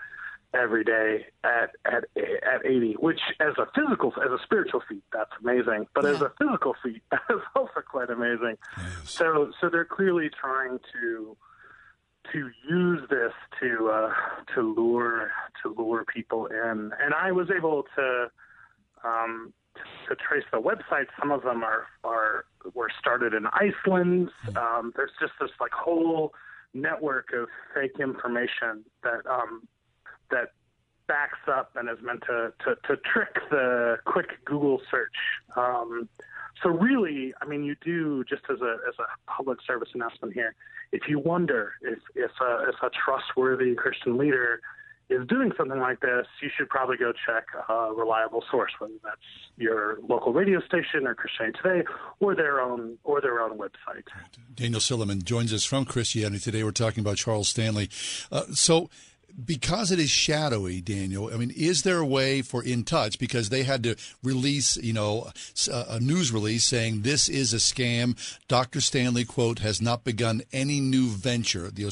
every 0.55 0.85
day 0.85 1.27
at 1.45 1.71
at 1.85 2.05
at 2.17 2.67
80. 2.67 2.95
Which, 2.95 3.21
as 3.41 3.55
a 3.59 3.67
physical, 3.75 4.13
as 4.23 4.31
a 4.31 4.43
spiritual 4.43 4.83
feat, 4.89 5.03
that's 5.13 5.33
amazing. 5.41 5.87
But 5.95 6.05
as 6.05 6.21
a 6.21 6.33
physical 6.39 6.75
feat, 6.83 7.03
that's 7.11 7.41
also 7.55 7.81
quite 7.89 8.11
amazing. 8.11 8.59
So 9.05 9.53
so 9.61 9.71
they're 9.71 9.85
clearly 9.85 10.29
trying 10.29 10.79
to 10.93 11.37
to 12.33 12.51
use 12.69 13.01
this 13.11 13.33
to 13.61 13.91
uh, 13.91 14.13
to 14.55 14.75
lure 14.75 15.31
to 15.63 15.75
lure 15.77 16.05
people 16.05 16.47
in, 16.47 16.93
and 17.01 17.15
I 17.15 17.33
was 17.33 17.49
able 17.51 17.85
to 17.97 18.31
um, 19.05 19.53
to 20.09 20.15
trace 20.17 20.45
the 20.53 20.61
websites. 20.61 21.09
Some 21.19 21.31
of 21.31 21.43
them 21.43 21.63
are 21.63 21.87
are 22.05 22.45
were 22.75 22.91
started 22.99 23.35
in 23.35 23.47
Iceland. 23.47 24.31
Um, 24.57 24.93
there's 24.97 25.11
just 25.21 25.33
this 25.41 25.51
like 25.61 25.73
whole 25.73 26.33
network 26.75 27.33
of 27.33 27.49
fake 27.75 27.99
information 28.01 28.85
that 29.03 29.27
um, 29.29 29.67
that 30.31 30.53
backs 31.09 31.39
up 31.49 31.73
and 31.77 31.91
is 31.91 32.03
meant 32.03 32.23
to, 32.27 32.53
to, 32.65 32.75
to 32.87 32.97
trick 33.03 33.35
the 33.51 33.99
quick 34.07 34.45
Google 34.45 34.81
search. 34.91 35.13
Um, 35.57 36.09
so 36.63 36.71
really, 36.71 37.35
I 37.41 37.47
mean, 37.47 37.65
you 37.65 37.77
do 37.85 38.25
just 38.25 38.43
as 38.51 38.61
a 38.61 38.77
as 38.89 38.95
a 38.99 39.31
public 39.31 39.59
service 39.67 39.89
announcement 39.95 40.35
here. 40.35 40.55
If 40.93 41.03
you 41.09 41.19
wonder 41.19 41.73
if 41.83 41.99
if 42.15 42.31
a, 42.41 42.69
if 42.69 42.77
a 42.83 42.91
trustworthy 42.91 43.75
Christian 43.75 44.19
leader 44.19 44.61
is 45.11 45.27
doing 45.27 45.53
something 45.57 45.79
like 45.79 46.01
this, 46.01 46.27
you 46.41 46.49
should 46.57 46.69
probably 46.69 46.97
go 46.97 47.13
check 47.27 47.45
a 47.69 47.93
reliable 47.93 48.43
source, 48.51 48.73
whether 48.79 48.95
that's 49.05 49.21
your 49.57 49.99
local 50.09 50.33
radio 50.33 50.61
station 50.61 51.07
or 51.07 51.15
Christianity 51.15 51.59
Today 51.63 51.85
or 52.21 52.35
their 52.35 52.61
own 52.61 52.99
or 53.05 53.21
their 53.21 53.41
own 53.41 53.59
website. 53.59 54.05
Daniel 54.55 54.81
Silliman 54.81 55.23
joins 55.23 55.53
us 55.53 55.65
from 55.65 55.85
Christianity 55.85 56.39
Today. 56.41 56.65
We're 56.65 56.71
talking 56.71 57.01
about 57.01 57.17
Charles 57.17 57.49
Stanley. 57.49 57.91
Uh, 58.31 58.45
so 58.53 58.89
because 59.45 59.91
it 59.91 59.99
is 59.99 60.11
shadowy, 60.11 60.81
Daniel, 60.81 61.31
I 61.33 61.37
mean, 61.37 61.53
is 61.57 61.83
there 61.83 61.99
a 61.99 62.07
way 62.07 62.43
for 62.43 62.63
In 62.63 62.85
Touch 62.85 63.19
because 63.19 63.49
they 63.49 63.63
had 63.63 63.83
to 63.85 63.97
release, 64.23 64.77
you 64.77 64.93
know, 64.93 65.31
uh, 65.71 65.85
a 65.89 66.01
news 66.01 66.33
release 66.33 66.65
saying 66.65 67.03
this 67.03 67.29
is 67.29 67.53
a 67.53 67.59
scam. 67.59 68.17
Dr. 68.49 68.81
Stanley 68.81 69.25
quote 69.25 69.61
has 69.61 69.81
not 69.81 70.05
begun 70.05 70.43
any 70.53 70.81
new 70.81 71.09
venture. 71.09 71.71
The 71.71 71.85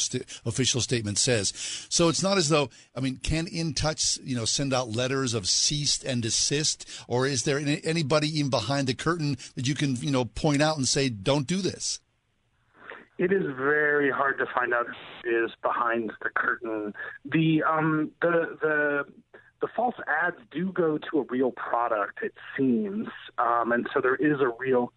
official 0.45 0.81
statement 0.81 1.19
says. 1.19 1.53
So 1.89 2.09
it's 2.09 2.23
not 2.23 2.39
as 2.39 2.49
though, 2.49 2.71
I 2.95 3.01
mean, 3.01 3.17
can 3.17 3.47
In 3.47 3.75
Touch, 3.75 4.19
you 4.23 4.37
know, 4.37 4.45
send 4.45 4.73
out 4.73 4.91
letters 4.91 5.35
of 5.35 5.49
ceased 5.49 6.05
and 6.05 6.23
desist, 6.23 6.87
or 7.09 7.27
is 7.27 7.45
there 7.45 7.59
anybody 7.59 8.29
even 8.39 8.51
behind 8.51 8.87
the 8.87 8.95
curtain 8.95 9.37
that 9.55 9.67
you 9.67 9.75
can, 9.75 9.97
you 9.97 10.11
know, 10.11 10.25
point 10.25 10.63
out 10.63 10.77
and 10.77 10.87
say, 10.87 11.09
don't 11.09 11.47
do 11.47 11.59
this? 11.59 12.01
It 13.21 13.33
is 13.33 13.43
very 13.55 14.11
hard 14.11 14.39
to 14.39 14.47
find 14.55 14.73
out 14.73 14.87
who 15.23 15.45
is 15.45 15.51
behind 15.63 16.11
the 16.23 16.31
curtain. 16.31 16.95
The 17.31 17.63
um 17.63 18.11
the 18.23 18.57
the 18.63 19.05
the 19.61 19.69
false 19.77 19.95
ads 20.09 20.39
do 20.51 20.73
go 20.73 20.97
to 20.97 21.19
a 21.19 21.25
real 21.29 21.53
product, 21.53 22.21
it 22.23 22.33
seems, 22.57 23.09
um, 23.37 23.73
and 23.73 23.87
so 23.93 24.01
there 24.01 24.15
is 24.15 24.41
a 24.41 24.51
real 24.59 24.91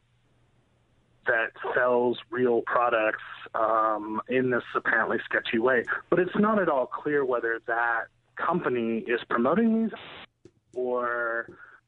that 1.28 1.52
sells 1.76 2.18
real 2.32 2.62
products 2.66 3.24
um, 3.56 4.22
in 4.30 4.52
this 4.52 4.64
apparently 4.74 5.18
sketchy 5.26 5.60
way. 5.60 5.84
But 6.10 6.20
it's 6.20 6.36
not 6.36 6.62
at 6.62 6.70
all 6.70 6.86
clear 6.86 7.26
whether 7.26 7.60
that 7.68 8.06
company 8.38 9.00
is 9.00 9.20
promoting 9.30 9.84
these 9.84 9.92
or 10.74 11.48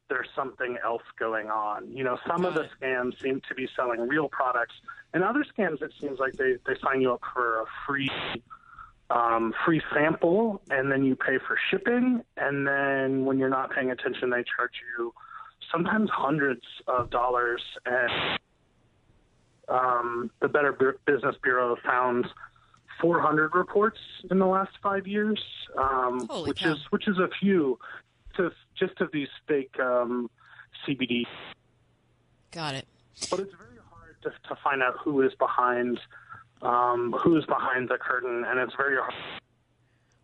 there's 0.09 0.27
something 0.35 0.77
else 0.83 1.01
going 1.19 1.47
on. 1.47 1.91
You 1.95 2.03
know, 2.03 2.17
some 2.27 2.45
of 2.45 2.53
the 2.53 2.67
scams 2.79 3.19
seem 3.21 3.41
to 3.47 3.55
be 3.55 3.67
selling 3.75 4.07
real 4.07 4.29
products, 4.29 4.75
and 5.13 5.23
other 5.23 5.43
scams 5.43 5.81
it 5.81 5.91
seems 5.99 6.19
like 6.19 6.33
they 6.33 6.57
they 6.65 6.75
sign 6.83 7.01
you 7.01 7.13
up 7.13 7.21
for 7.33 7.61
a 7.61 7.65
free 7.85 8.11
um, 9.09 9.53
free 9.65 9.81
sample, 9.93 10.61
and 10.69 10.91
then 10.91 11.03
you 11.03 11.15
pay 11.15 11.37
for 11.37 11.57
shipping, 11.69 12.23
and 12.37 12.67
then 12.67 13.25
when 13.25 13.37
you're 13.37 13.49
not 13.49 13.71
paying 13.71 13.91
attention, 13.91 14.29
they 14.29 14.43
charge 14.55 14.73
you 14.97 15.13
sometimes 15.71 16.09
hundreds 16.11 16.63
of 16.87 17.09
dollars. 17.09 17.61
And 17.85 18.39
um, 19.67 20.31
the 20.41 20.47
Better 20.47 20.97
Business 21.05 21.35
Bureau 21.41 21.75
found 21.83 22.27
400 23.01 23.55
reports 23.55 23.99
in 24.29 24.39
the 24.39 24.45
last 24.45 24.71
five 24.81 25.07
years, 25.07 25.41
um, 25.77 26.27
which 26.45 26.59
cow. 26.59 26.73
is 26.73 26.79
which 26.91 27.07
is 27.07 27.17
a 27.17 27.29
few 27.39 27.79
of 28.37 28.53
just 28.77 28.99
of 29.01 29.11
these 29.11 29.27
fake 29.47 29.77
um, 29.79 30.29
CBD. 30.87 31.23
Got 32.51 32.75
it. 32.75 32.87
But 33.29 33.39
it's 33.39 33.53
very 33.53 33.79
hard 33.89 34.15
to, 34.23 34.29
to 34.49 34.55
find 34.63 34.81
out 34.83 34.95
who 35.03 35.21
is 35.21 35.33
behind 35.35 35.99
um, 36.61 37.13
who 37.23 37.37
is 37.37 37.45
behind 37.45 37.89
the 37.89 37.97
curtain, 37.97 38.43
and 38.47 38.59
it's 38.59 38.73
very 38.75 38.97
hard. 38.97 39.13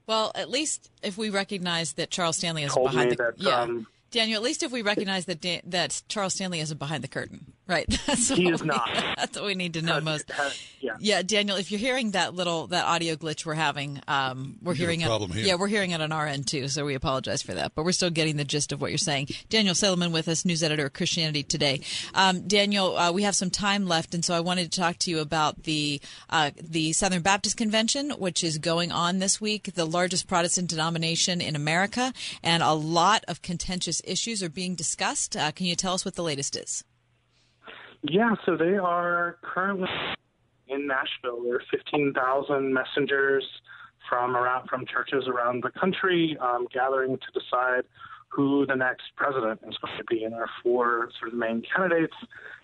Well, 0.07 0.31
at 0.35 0.49
least 0.49 0.89
if 1.03 1.17
we 1.17 1.29
recognize 1.29 1.93
that 1.93 2.09
Charles 2.09 2.37
Stanley 2.37 2.63
is 2.63 2.73
behind 2.73 3.11
the 3.11 3.15
that, 3.15 3.33
yeah. 3.37 3.61
Um, 3.61 3.87
Daniel, 4.09 4.37
at 4.37 4.43
least 4.43 4.63
if 4.63 4.71
we 4.71 4.81
recognize 4.81 5.25
that 5.25 5.39
Dan- 5.39 5.61
that 5.67 6.01
Charles 6.09 6.33
Stanley 6.33 6.59
isn't 6.59 6.77
behind 6.77 7.03
the 7.03 7.07
curtain, 7.07 7.53
right? 7.71 7.87
That's 8.05 8.29
he 8.29 8.49
is 8.49 8.61
we, 8.61 8.67
not. 8.67 8.89
That's 9.17 9.37
what 9.37 9.47
we 9.47 9.55
need 9.55 9.73
to 9.75 9.81
know 9.81 9.95
has, 9.95 10.03
most. 10.03 10.31
Has, 10.31 10.61
yeah. 10.81 10.95
yeah, 10.99 11.21
Daniel, 11.21 11.57
if 11.57 11.71
you're 11.71 11.79
hearing 11.79 12.11
that 12.11 12.35
little 12.35 12.67
that 12.67 12.85
audio 12.85 13.15
glitch 13.15 13.45
we're 13.45 13.53
having, 13.53 14.01
um, 14.07 14.57
we're 14.61 14.73
you 14.73 14.79
hearing 14.79 15.01
it. 15.01 15.07
Here. 15.31 15.45
Yeah, 15.45 15.55
we're 15.55 15.67
hearing 15.67 15.91
it 15.91 16.01
on 16.01 16.11
our 16.11 16.27
end 16.27 16.47
too, 16.47 16.67
so 16.67 16.85
we 16.85 16.95
apologize 16.95 17.41
for 17.41 17.53
that. 17.53 17.73
But 17.73 17.85
we're 17.85 17.93
still 17.93 18.09
getting 18.09 18.37
the 18.37 18.43
gist 18.43 18.71
of 18.71 18.81
what 18.81 18.91
you're 18.91 18.97
saying. 18.97 19.29
Daniel 19.49 19.73
Silliman 19.73 20.11
with 20.11 20.27
us, 20.27 20.45
news 20.45 20.61
editor 20.61 20.87
of 20.87 20.93
Christianity 20.93 21.43
Today. 21.43 21.81
Um, 22.13 22.47
Daniel, 22.47 22.97
uh, 22.97 23.11
we 23.11 23.23
have 23.23 23.35
some 23.35 23.49
time 23.49 23.87
left, 23.87 24.13
and 24.13 24.23
so 24.23 24.33
I 24.33 24.41
wanted 24.41 24.71
to 24.71 24.79
talk 24.79 24.97
to 24.99 25.09
you 25.11 25.19
about 25.19 25.63
the 25.63 26.01
uh, 26.29 26.51
the 26.61 26.91
Southern 26.93 27.21
Baptist 27.21 27.55
Convention, 27.55 28.11
which 28.11 28.43
is 28.43 28.57
going 28.57 28.91
on 28.91 29.19
this 29.19 29.39
week, 29.39 29.73
the 29.73 29.85
largest 29.85 30.27
Protestant 30.27 30.69
denomination 30.69 31.39
in 31.39 31.55
America, 31.55 32.13
and 32.43 32.61
a 32.61 32.73
lot 32.73 33.23
of 33.27 33.41
contentious 33.41 34.01
issues 34.03 34.43
are 34.43 34.49
being 34.49 34.75
discussed. 34.75 35.37
Uh, 35.37 35.51
can 35.51 35.65
you 35.65 35.75
tell 35.75 35.93
us 35.93 36.03
what 36.03 36.15
the 36.15 36.23
latest 36.23 36.55
is? 36.55 36.83
Yeah, 38.03 38.35
so 38.45 38.57
they 38.57 38.77
are 38.77 39.37
currently 39.41 39.89
in 40.67 40.87
Nashville. 40.87 41.43
There 41.43 41.55
are 41.55 41.63
15,000 41.69 42.73
messengers 42.73 43.45
from 44.09 44.35
around 44.35 44.67
from 44.67 44.85
churches 44.85 45.27
around 45.27 45.63
the 45.63 45.69
country 45.69 46.37
um, 46.41 46.67
gathering 46.73 47.17
to 47.17 47.39
decide 47.39 47.83
who 48.29 48.65
the 48.65 48.75
next 48.75 49.03
president 49.15 49.59
is 49.67 49.77
going 49.77 49.97
to 49.97 50.03
be, 50.05 50.25
there 50.29 50.41
are 50.41 50.49
four 50.63 51.09
sort 51.19 51.33
of 51.33 51.37
main 51.37 51.61
candidates. 51.75 52.15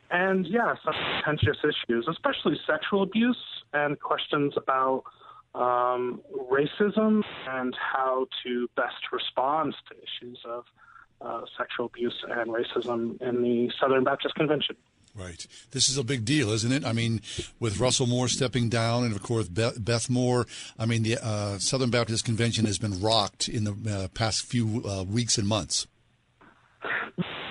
And 0.09 0.47
yeah, 0.47 0.75
some 0.83 0.93
contentious 1.23 1.57
issues, 1.63 2.07
especially 2.09 2.57
sexual 2.65 3.03
abuse 3.03 3.37
and 3.73 3.99
questions 3.99 4.53
about 4.55 5.03
um, 5.53 6.21
racism 6.49 7.23
and 7.49 7.75
how 7.75 8.27
to 8.43 8.69
best 8.77 9.11
respond 9.11 9.75
to 9.89 9.95
issues 9.97 10.39
of 10.45 10.63
uh, 11.19 11.41
sexual 11.57 11.87
abuse 11.87 12.15
and 12.29 12.49
racism 12.49 13.21
in 13.21 13.41
the 13.41 13.69
Southern 13.79 14.05
Baptist 14.05 14.35
Convention. 14.35 14.77
Right. 15.17 15.47
This 15.71 15.89
is 15.89 15.97
a 15.97 16.03
big 16.03 16.25
deal, 16.25 16.51
isn't 16.51 16.71
it? 16.71 16.85
I 16.85 16.93
mean, 16.93 17.21
with 17.59 17.79
Russell 17.79 18.05
Moore 18.05 18.27
stepping 18.27 18.69
down, 18.69 19.03
and 19.03 19.15
of 19.15 19.23
course 19.23 19.47
Beth 19.47 20.09
Moore. 20.11 20.45
I 20.77 20.85
mean, 20.85 21.01
the 21.01 21.17
uh, 21.17 21.57
Southern 21.57 21.89
Baptist 21.89 22.23
Convention 22.23 22.65
has 22.65 22.77
been 22.77 23.01
rocked 23.01 23.49
in 23.49 23.63
the 23.63 23.75
uh, 23.89 24.07
past 24.09 24.45
few 24.45 24.83
uh, 24.85 25.03
weeks 25.03 25.39
and 25.39 25.47
months. 25.47 25.87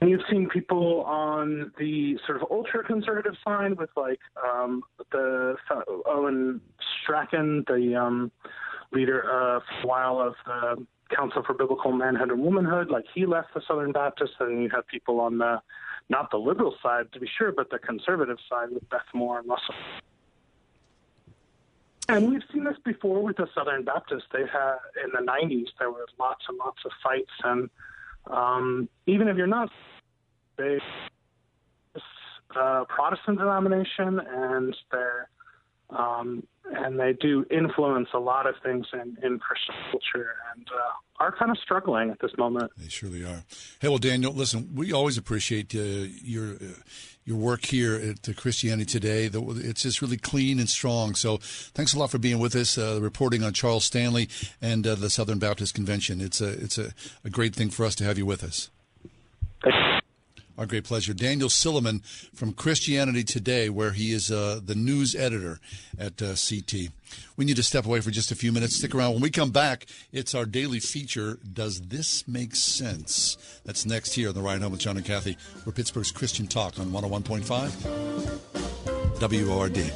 You've 0.01 0.21
seen 0.31 0.49
people 0.49 1.03
on 1.05 1.73
the 1.79 2.19
sort 2.25 2.41
of 2.41 2.47
ultra 2.51 2.85
conservative 2.85 3.35
side 3.43 3.77
with 3.79 3.91
like 3.97 4.21
um, 4.45 4.83
the 5.11 5.57
Owen 6.07 6.61
Strachan, 7.03 7.65
the 7.67 7.97
um, 7.97 8.31
leader 8.93 9.25
uh, 9.25 9.61
for 9.61 9.85
a 9.85 9.87
while 9.87 10.21
of 10.21 10.35
the 10.45 10.87
Council 11.15 11.43
for 11.45 11.55
Biblical 11.55 11.93
Manhood 11.93 12.31
and 12.31 12.41
Womanhood. 12.41 12.91
Like 12.91 13.07
he 13.13 13.27
left 13.27 13.55
the 13.55 13.63
Southern 13.67 13.91
Baptist, 13.91 14.35
and 14.39 14.63
you 14.63 14.69
have 14.73 14.87
people 14.87 15.19
on 15.19 15.39
the 15.39 15.61
not 16.09 16.31
the 16.31 16.37
liberal 16.37 16.75
side 16.83 17.13
to 17.13 17.21
be 17.21 17.29
sure, 17.39 17.53
but 17.53 17.71
the 17.71 17.79
conservative 17.79 18.39
side 18.49 18.71
with 18.71 18.89
Beth 18.89 19.01
Moore 19.13 19.39
and 19.39 19.49
Russell. 19.49 19.75
And 22.09 22.31
we've 22.31 22.43
seen 22.53 22.65
this 22.65 22.77
before 22.85 23.23
with 23.23 23.37
the 23.37 23.49
Southern 23.55 23.85
Baptists. 23.85 24.27
They 24.33 24.47
had 24.47 24.77
in 25.05 25.11
the 25.13 25.31
'90s 25.31 25.67
there 25.79 25.91
were 25.91 26.07
lots 26.19 26.45
and 26.49 26.57
lots 26.59 26.79
of 26.85 26.93
fights, 27.03 27.33
and 27.43 27.69
um, 28.29 28.89
even 29.07 29.27
if 29.27 29.37
you're 29.37 29.49
not, 29.49 29.71
they 30.57 30.79
uh, 32.55 32.85
Protestant 32.89 33.39
denomination, 33.39 34.21
and 34.21 34.75
they're 34.91 35.29
um, 35.91 36.47
and 36.65 36.99
they 36.99 37.13
do 37.13 37.45
influence 37.51 38.09
a 38.13 38.19
lot 38.19 38.47
of 38.47 38.55
things 38.63 38.87
in, 38.93 39.17
in 39.23 39.39
Christian 39.39 39.75
culture 39.91 40.35
and 40.55 40.67
uh, 40.69 41.25
are 41.25 41.33
kind 41.33 41.51
of 41.51 41.59
struggling 41.59 42.11
at 42.11 42.19
this 42.21 42.33
moment. 42.37 42.73
They 42.77 42.89
surely 42.89 43.25
are. 43.25 43.45
Hey, 43.81 43.89
well, 43.89 43.99
Daniel, 43.99 44.33
listen, 44.33 44.71
we 44.75 44.93
always 44.93 45.17
appreciate 45.17 45.75
uh, 45.75 45.79
your 45.79 46.55
uh, 46.55 46.81
your 47.25 47.37
work 47.37 47.65
here 47.65 47.95
at 47.97 48.29
uh, 48.29 48.33
Christianity 48.35 48.87
Today. 48.87 49.29
It's 49.33 49.83
just 49.83 50.01
really 50.01 50.17
clean 50.17 50.59
and 50.59 50.69
strong. 50.69 51.15
So, 51.15 51.39
thanks 51.39 51.93
a 51.93 51.99
lot 51.99 52.11
for 52.11 52.19
being 52.19 52.39
with 52.39 52.55
us, 52.55 52.79
uh, 52.79 52.99
reporting 53.01 53.43
on 53.43 53.53
Charles 53.53 53.85
Stanley 53.85 54.29
and 54.63 54.87
uh, 54.87 54.95
the 54.95 55.11
Southern 55.11 55.39
Baptist 55.39 55.75
Convention. 55.75 56.21
It's 56.21 56.41
a 56.41 56.49
it's 56.49 56.79
a, 56.79 56.93
a 57.25 57.31
great 57.31 57.55
thing 57.55 57.71
for 57.71 57.85
us 57.85 57.95
to 57.97 58.05
have 58.05 58.19
you 58.19 58.27
with 58.27 58.45
us. 58.45 58.71
Our 60.59 60.67
great 60.67 60.85
pleasure. 60.85 61.13
Daniel 61.13 61.51
Silliman 61.51 62.03
from 62.35 62.55
Christianity 62.55 63.25
Today, 63.25 63.69
where 63.69 63.93
he 63.93 64.13
is 64.13 64.31
uh, 64.31 64.61
the 64.65 64.75
news 64.75 65.15
editor 65.15 65.61
at 65.99 66.23
uh, 66.23 66.35
CT. 66.35 66.91
We 67.37 67.45
need 67.45 67.57
to 67.57 67.63
step 67.63 67.85
away 67.85 68.01
for 68.01 68.11
just 68.11 68.31
a 68.31 68.35
few 68.35 68.53
minutes. 68.53 68.77
Stick 68.77 68.95
around. 68.95 69.13
When 69.13 69.23
we 69.23 69.29
come 69.31 69.51
back, 69.51 69.85
it's 70.13 70.35
our 70.35 70.47
daily 70.47 70.81
feature, 70.81 71.39
Does 71.53 71.83
This 71.83 72.27
Make 72.27 72.55
Sense? 72.55 73.37
That's 73.65 73.85
next 73.85 74.15
here 74.15 74.31
on 74.31 74.35
The 74.35 74.41
Ride 74.41 74.63
Home 74.63 74.73
with 74.73 74.81
John 74.81 74.97
and 74.97 75.05
Kathy. 75.05 75.37
We're 75.67 75.73
Pittsburgh's 75.73 76.11
Christian 76.11 76.47
Talk 76.47 76.79
on 76.79 76.87
101.5 76.87 79.21
WORD. 79.21 79.93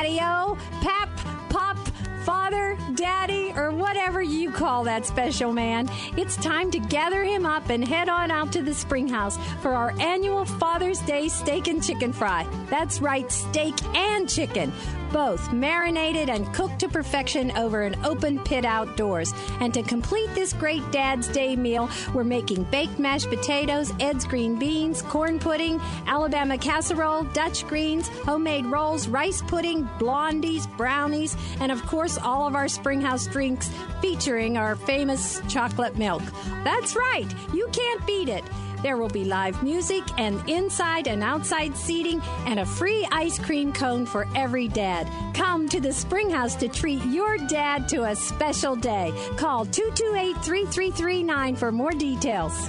daddy-o, 0.00 0.56
pap, 0.80 1.10
pop, 1.50 1.76
father, 2.24 2.74
daddy, 2.94 3.52
or 3.54 3.70
whatever 3.70 4.22
you 4.22 4.50
call 4.50 4.82
that 4.82 5.04
special 5.04 5.52
man, 5.52 5.90
it's 6.16 6.36
time 6.36 6.70
to 6.70 6.78
gather 6.78 7.22
him 7.22 7.44
up 7.44 7.68
and 7.68 7.86
head 7.86 8.08
on 8.08 8.30
out 8.30 8.50
to 8.50 8.62
the 8.62 8.72
Springhouse 8.72 9.36
for 9.60 9.72
our 9.72 9.92
annual 10.00 10.46
Father's 10.46 11.00
Day 11.00 11.28
Steak 11.28 11.68
and 11.68 11.84
Chicken 11.84 12.14
Fry. 12.14 12.46
That's 12.70 13.02
right, 13.02 13.30
steak 13.30 13.74
and 13.94 14.26
chicken 14.26 14.72
both 15.12 15.52
marinated 15.52 16.28
and 16.28 16.52
cooked 16.54 16.78
to 16.80 16.88
perfection 16.88 17.50
over 17.56 17.82
an 17.82 17.96
open 18.04 18.38
pit 18.40 18.64
outdoors. 18.64 19.32
And 19.60 19.72
to 19.74 19.82
complete 19.82 20.34
this 20.34 20.52
great 20.52 20.88
Dad's 20.90 21.28
Day 21.28 21.56
meal, 21.56 21.90
we're 22.14 22.24
making 22.24 22.64
baked 22.64 22.98
mashed 22.98 23.28
potatoes, 23.28 23.92
Ed's 24.00 24.24
green 24.24 24.58
beans, 24.58 25.02
corn 25.02 25.38
pudding, 25.38 25.80
Alabama 26.06 26.58
casserole, 26.58 27.24
Dutch 27.24 27.66
greens, 27.66 28.08
homemade 28.08 28.66
rolls, 28.66 29.08
rice 29.08 29.42
pudding, 29.42 29.88
blondies, 29.98 30.66
brownies, 30.76 31.36
and 31.60 31.70
of 31.72 31.84
course, 31.86 32.18
all 32.18 32.46
of 32.46 32.54
our 32.54 32.68
Springhouse 32.68 33.26
drinks 33.26 33.70
featuring 34.00 34.56
our 34.56 34.76
famous 34.76 35.40
chocolate 35.48 35.96
milk. 35.96 36.22
That's 36.64 36.96
right, 36.96 37.26
you 37.52 37.68
can't 37.72 38.06
beat 38.06 38.28
it. 38.28 38.44
There 38.82 38.96
will 38.96 39.08
be 39.08 39.24
live 39.24 39.62
music 39.62 40.02
and 40.18 40.42
inside 40.48 41.06
and 41.06 41.22
outside 41.22 41.76
seating 41.76 42.20
and 42.46 42.60
a 42.60 42.66
free 42.66 43.06
ice 43.12 43.38
cream 43.38 43.72
cone 43.72 44.06
for 44.06 44.26
every 44.34 44.68
dad. 44.68 45.08
Come 45.34 45.68
to 45.68 45.80
the 45.80 45.92
Springhouse 45.92 46.54
to 46.56 46.68
treat 46.68 47.04
your 47.04 47.36
dad 47.36 47.88
to 47.90 48.04
a 48.04 48.16
special 48.16 48.76
day. 48.76 49.12
Call 49.36 49.66
228 49.66 50.36
3339 50.44 51.56
for 51.56 51.70
more 51.72 51.92
details. 51.92 52.68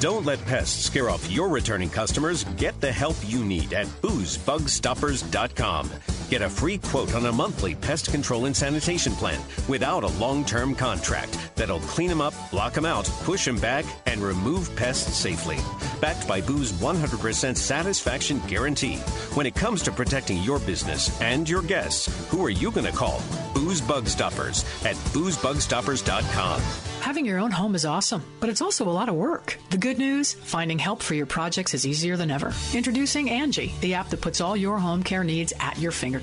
Don't 0.00 0.24
let 0.24 0.42
pests 0.46 0.86
scare 0.86 1.10
off 1.10 1.30
your 1.30 1.48
returning 1.48 1.90
customers. 1.90 2.44
Get 2.56 2.80
the 2.80 2.90
help 2.90 3.16
you 3.26 3.44
need 3.44 3.74
at 3.74 3.86
boozebugstoppers.com. 4.02 5.90
Get 6.30 6.42
a 6.42 6.48
free 6.48 6.78
quote 6.78 7.12
on 7.16 7.26
a 7.26 7.32
monthly 7.32 7.74
pest 7.74 8.12
control 8.12 8.44
and 8.44 8.56
sanitation 8.56 9.14
plan 9.14 9.40
without 9.68 10.04
a 10.04 10.14
long 10.20 10.44
term 10.44 10.76
contract 10.76 11.36
that'll 11.56 11.80
clean 11.80 12.08
them 12.08 12.20
up, 12.20 12.34
block 12.52 12.72
them 12.72 12.84
out, 12.84 13.06
push 13.24 13.44
them 13.44 13.58
back, 13.58 13.84
and 14.06 14.20
remove 14.22 14.74
pests 14.76 15.12
safely. 15.12 15.58
Backed 16.00 16.28
by 16.28 16.40
Boo's 16.40 16.70
100% 16.74 17.56
satisfaction 17.56 18.40
guarantee. 18.46 18.98
When 19.34 19.44
it 19.44 19.56
comes 19.56 19.82
to 19.82 19.90
protecting 19.90 20.40
your 20.44 20.60
business 20.60 21.20
and 21.20 21.50
your 21.50 21.62
guests, 21.62 22.06
who 22.30 22.44
are 22.44 22.50
you 22.50 22.70
going 22.70 22.86
to 22.86 22.92
call? 22.96 23.20
Boo's 23.52 23.80
Bug 23.80 24.06
Stoppers 24.06 24.64
at 24.84 24.94
boozebugstoppers.com. 25.12 26.60
Having 27.00 27.24
your 27.24 27.38
own 27.38 27.50
home 27.50 27.74
is 27.74 27.86
awesome, 27.86 28.22
but 28.40 28.50
it's 28.50 28.60
also 28.60 28.88
a 28.88 28.92
lot 28.92 29.08
of 29.08 29.14
work. 29.14 29.58
The 29.70 29.78
good 29.78 29.98
news 29.98 30.34
finding 30.34 30.78
help 30.78 31.02
for 31.02 31.14
your 31.14 31.26
projects 31.26 31.74
is 31.74 31.86
easier 31.86 32.16
than 32.16 32.30
ever. 32.30 32.52
Introducing 32.72 33.30
Angie, 33.30 33.72
the 33.80 33.94
app 33.94 34.10
that 34.10 34.20
puts 34.20 34.40
all 34.40 34.56
your 34.56 34.78
home 34.78 35.02
care 35.02 35.24
needs 35.24 35.52
at 35.58 35.78
your 35.78 35.92
fingertips. 35.92 36.19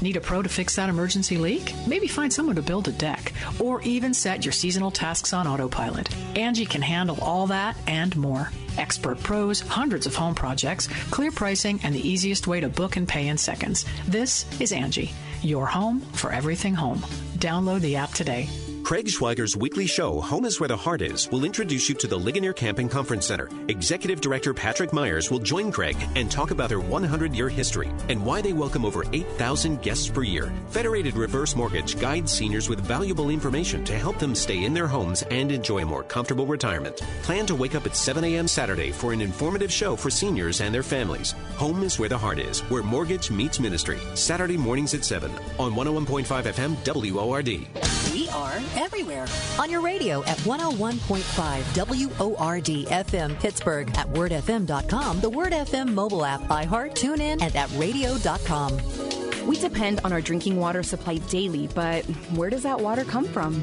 Need 0.00 0.16
a 0.16 0.20
pro 0.20 0.42
to 0.42 0.48
fix 0.48 0.76
that 0.76 0.88
emergency 0.88 1.36
leak? 1.36 1.74
Maybe 1.86 2.06
find 2.06 2.32
someone 2.32 2.56
to 2.56 2.62
build 2.62 2.88
a 2.88 2.92
deck, 2.92 3.32
or 3.58 3.80
even 3.82 4.14
set 4.14 4.44
your 4.44 4.52
seasonal 4.52 4.90
tasks 4.90 5.32
on 5.32 5.46
autopilot. 5.46 6.14
Angie 6.36 6.66
can 6.66 6.82
handle 6.82 7.18
all 7.20 7.46
that 7.48 7.76
and 7.86 8.16
more. 8.16 8.50
Expert 8.76 9.22
pros, 9.22 9.60
hundreds 9.60 10.06
of 10.06 10.14
home 10.14 10.34
projects, 10.34 10.88
clear 11.10 11.30
pricing, 11.30 11.78
and 11.84 11.94
the 11.94 12.08
easiest 12.08 12.46
way 12.46 12.60
to 12.60 12.68
book 12.68 12.96
and 12.96 13.06
pay 13.06 13.28
in 13.28 13.38
seconds. 13.38 13.84
This 14.08 14.46
is 14.60 14.72
Angie, 14.72 15.12
your 15.42 15.66
home 15.66 16.00
for 16.00 16.32
everything 16.32 16.74
home. 16.74 16.98
Download 17.38 17.80
the 17.80 17.96
app 17.96 18.10
today. 18.10 18.48
Craig 18.84 19.06
Schweiger's 19.06 19.56
weekly 19.56 19.86
show, 19.86 20.20
Home 20.20 20.44
is 20.44 20.60
Where 20.60 20.68
the 20.68 20.76
Heart 20.76 21.00
Is, 21.00 21.30
will 21.30 21.44
introduce 21.44 21.88
you 21.88 21.94
to 21.94 22.06
the 22.06 22.18
Ligonier 22.18 22.52
Camping 22.52 22.90
Conference 22.90 23.24
Center. 23.24 23.48
Executive 23.68 24.20
Director 24.20 24.52
Patrick 24.52 24.92
Myers 24.92 25.30
will 25.30 25.38
join 25.38 25.72
Craig 25.72 25.96
and 26.16 26.30
talk 26.30 26.50
about 26.50 26.68
their 26.68 26.80
100 26.80 27.34
year 27.34 27.48
history 27.48 27.90
and 28.10 28.22
why 28.22 28.42
they 28.42 28.52
welcome 28.52 28.84
over 28.84 29.02
8,000 29.14 29.80
guests 29.80 30.10
per 30.10 30.22
year. 30.22 30.52
Federated 30.68 31.16
Reverse 31.16 31.56
Mortgage 31.56 31.98
guides 31.98 32.30
seniors 32.30 32.68
with 32.68 32.78
valuable 32.78 33.30
information 33.30 33.86
to 33.86 33.98
help 33.98 34.18
them 34.18 34.34
stay 34.34 34.64
in 34.64 34.74
their 34.74 34.86
homes 34.86 35.22
and 35.30 35.50
enjoy 35.50 35.78
a 35.78 35.86
more 35.86 36.02
comfortable 36.02 36.44
retirement. 36.44 36.98
Plan 37.22 37.46
to 37.46 37.54
wake 37.54 37.74
up 37.74 37.86
at 37.86 37.96
7 37.96 38.22
a.m. 38.22 38.46
Saturday 38.46 38.90
for 38.90 39.14
an 39.14 39.22
informative 39.22 39.72
show 39.72 39.96
for 39.96 40.10
seniors 40.10 40.60
and 40.60 40.74
their 40.74 40.82
families. 40.82 41.32
Home 41.56 41.82
is 41.84 41.98
Where 41.98 42.10
the 42.10 42.18
Heart 42.18 42.38
Is, 42.38 42.60
where 42.68 42.82
mortgage 42.82 43.30
meets 43.30 43.58
ministry. 43.58 43.98
Saturday 44.14 44.58
mornings 44.58 44.92
at 44.92 45.06
7 45.06 45.30
on 45.58 45.72
101.5 45.72 46.26
FM 46.52 47.14
WORD. 47.14 47.66
We 48.12 48.28
are 48.28 48.60
everywhere. 48.76 49.26
On 49.58 49.70
your 49.70 49.80
radio 49.80 50.22
at 50.24 50.38
101.5 50.38 52.18
WORD 52.18 52.86
FM 52.88 53.38
Pittsburgh, 53.38 53.88
at 53.96 54.08
wordfm.com, 54.08 55.20
the 55.20 55.30
Word 55.30 55.52
FM 55.52 55.92
mobile 55.92 56.24
app, 56.24 56.42
iHeart, 56.42 56.94
TuneIn, 56.94 57.42
and 57.42 57.56
at 57.56 57.70
radio.com. 57.76 58.78
We 59.46 59.58
depend 59.58 60.00
on 60.04 60.12
our 60.12 60.20
drinking 60.20 60.56
water 60.56 60.82
supply 60.82 61.18
daily, 61.18 61.68
but 61.74 62.04
where 62.34 62.50
does 62.50 62.62
that 62.62 62.80
water 62.80 63.04
come 63.04 63.26
from? 63.26 63.62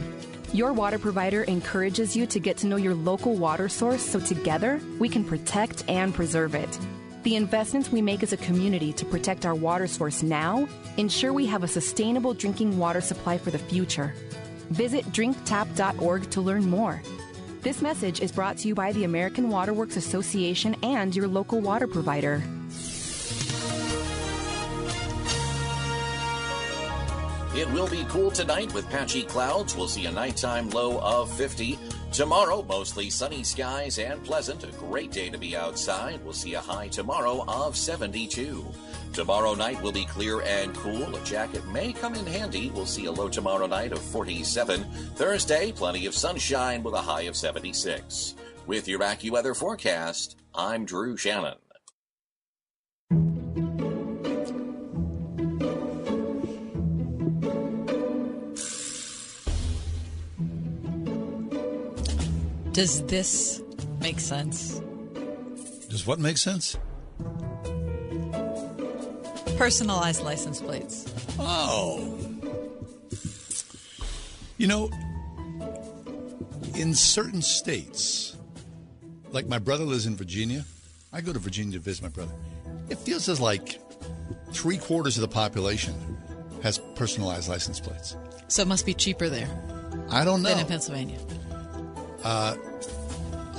Your 0.53 0.73
water 0.73 0.99
provider 0.99 1.43
encourages 1.43 2.15
you 2.15 2.27
to 2.27 2.39
get 2.39 2.57
to 2.57 2.67
know 2.67 2.75
your 2.75 2.93
local 2.93 3.35
water 3.35 3.69
source 3.69 4.01
so 4.01 4.19
together 4.19 4.81
we 4.99 5.07
can 5.07 5.23
protect 5.23 5.83
and 5.87 6.13
preserve 6.13 6.55
it. 6.55 6.77
The 7.23 7.35
investments 7.35 7.91
we 7.91 8.01
make 8.01 8.21
as 8.21 8.33
a 8.33 8.37
community 8.37 8.91
to 8.93 9.05
protect 9.05 9.45
our 9.45 9.55
water 9.55 9.87
source 9.87 10.23
now 10.23 10.67
ensure 10.97 11.31
we 11.31 11.45
have 11.45 11.63
a 11.63 11.67
sustainable 11.67 12.33
drinking 12.33 12.77
water 12.77 12.99
supply 12.99 13.37
for 13.37 13.49
the 13.49 13.59
future. 13.59 14.13
Visit 14.71 15.05
drinktap.org 15.11 16.29
to 16.31 16.41
learn 16.41 16.69
more. 16.69 17.01
This 17.61 17.81
message 17.81 18.21
is 18.21 18.31
brought 18.31 18.57
to 18.59 18.69
you 18.69 18.73
by 18.73 18.93
the 18.93 19.03
American 19.03 19.49
Waterworks 19.49 19.97
Association 19.97 20.75
and 20.81 21.15
your 21.15 21.27
local 21.27 21.59
water 21.59 21.87
provider. 21.87 22.41
It 27.53 27.69
will 27.73 27.89
be 27.89 28.05
cool 28.05 28.31
tonight 28.31 28.73
with 28.73 28.89
patchy 28.89 29.23
clouds. 29.23 29.75
We'll 29.75 29.89
see 29.89 30.05
a 30.05 30.11
nighttime 30.11 30.69
low 30.69 31.01
of 31.01 31.29
50. 31.33 31.77
Tomorrow, 32.13 32.63
mostly 32.63 33.09
sunny 33.09 33.43
skies 33.43 33.99
and 33.99 34.23
pleasant. 34.23 34.63
A 34.63 34.71
great 34.77 35.11
day 35.11 35.29
to 35.29 35.37
be 35.37 35.55
outside. 35.55 36.23
We'll 36.23 36.31
see 36.31 36.53
a 36.53 36.61
high 36.61 36.87
tomorrow 36.87 37.43
of 37.47 37.75
72. 37.75 38.65
Tomorrow 39.13 39.55
night 39.55 39.81
will 39.81 39.91
be 39.91 40.05
clear 40.05 40.41
and 40.41 40.73
cool. 40.75 41.15
A 41.15 41.23
jacket 41.25 41.67
may 41.67 41.91
come 41.91 42.15
in 42.15 42.25
handy. 42.25 42.71
We'll 42.71 42.85
see 42.85 43.05
a 43.05 43.11
low 43.11 43.27
tomorrow 43.27 43.67
night 43.67 43.91
of 43.91 43.99
47. 43.99 44.85
Thursday, 45.15 45.73
plenty 45.73 46.05
of 46.05 46.15
sunshine 46.15 46.81
with 46.81 46.93
a 46.93 47.01
high 47.01 47.23
of 47.23 47.35
76. 47.35 48.35
With 48.67 48.87
your 48.87 48.99
AccuWeather 48.99 49.55
forecast, 49.55 50.37
I'm 50.55 50.85
Drew 50.85 51.17
Shannon. 51.17 51.55
Does 62.71 63.03
this 63.03 63.61
make 63.99 64.21
sense? 64.21 64.79
Does 65.89 66.07
what 66.07 66.19
make 66.19 66.37
sense? 66.37 66.77
Personalized 69.61 70.23
license 70.23 70.59
plates. 70.59 71.05
Oh. 71.37 72.17
You 74.57 74.65
know, 74.65 74.89
in 76.73 76.95
certain 76.95 77.43
states, 77.43 78.35
like 79.29 79.45
my 79.45 79.59
brother 79.59 79.83
lives 79.83 80.07
in 80.07 80.15
Virginia, 80.15 80.65
I 81.13 81.21
go 81.21 81.31
to 81.31 81.37
Virginia 81.37 81.73
to 81.73 81.79
visit 81.79 82.01
my 82.01 82.09
brother. 82.09 82.33
It 82.89 82.97
feels 82.97 83.29
as 83.29 83.39
like 83.39 83.79
three 84.51 84.79
quarters 84.79 85.15
of 85.15 85.21
the 85.21 85.27
population 85.27 85.93
has 86.63 86.79
personalized 86.95 87.47
license 87.47 87.79
plates. 87.79 88.15
So 88.47 88.63
it 88.63 88.67
must 88.67 88.87
be 88.87 88.95
cheaper 88.95 89.29
there 89.29 89.47
I 90.09 90.25
don't 90.25 90.41
know. 90.41 90.49
than 90.49 90.57
in 90.57 90.65
Pennsylvania. 90.65 91.19
Uh, 92.23 92.55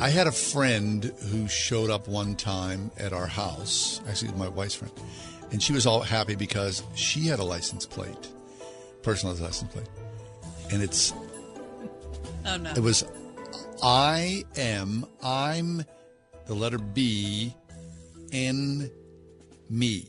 I 0.01 0.09
had 0.09 0.27
a 0.27 0.33
friend 0.33 1.05
who 1.31 1.47
showed 1.47 1.91
up 1.91 2.09
one 2.09 2.35
time 2.35 2.91
at 2.97 3.13
our 3.13 3.29
house, 3.29 4.01
actually, 4.09 4.33
my 4.33 4.49
wife's 4.49 4.75
friend, 4.75 4.93
and 5.53 5.63
she 5.63 5.73
was 5.73 5.87
all 5.87 6.01
happy 6.01 6.35
because 6.35 6.83
she 6.95 7.27
had 7.27 7.39
a 7.39 7.45
license 7.45 7.87
plate, 7.87 8.29
personalized 9.03 9.43
license 9.43 9.71
plate. 9.73 9.89
And 10.71 10.83
it's, 10.83 11.13
Oh 12.47 12.57
no. 12.57 12.71
it 12.71 12.81
was, 12.81 13.05
I 13.83 14.45
am, 14.57 15.05
I'm 15.23 15.85
the 16.47 16.55
letter 16.55 16.79
B, 16.79 17.55
N, 18.33 18.91
me. 19.69 20.09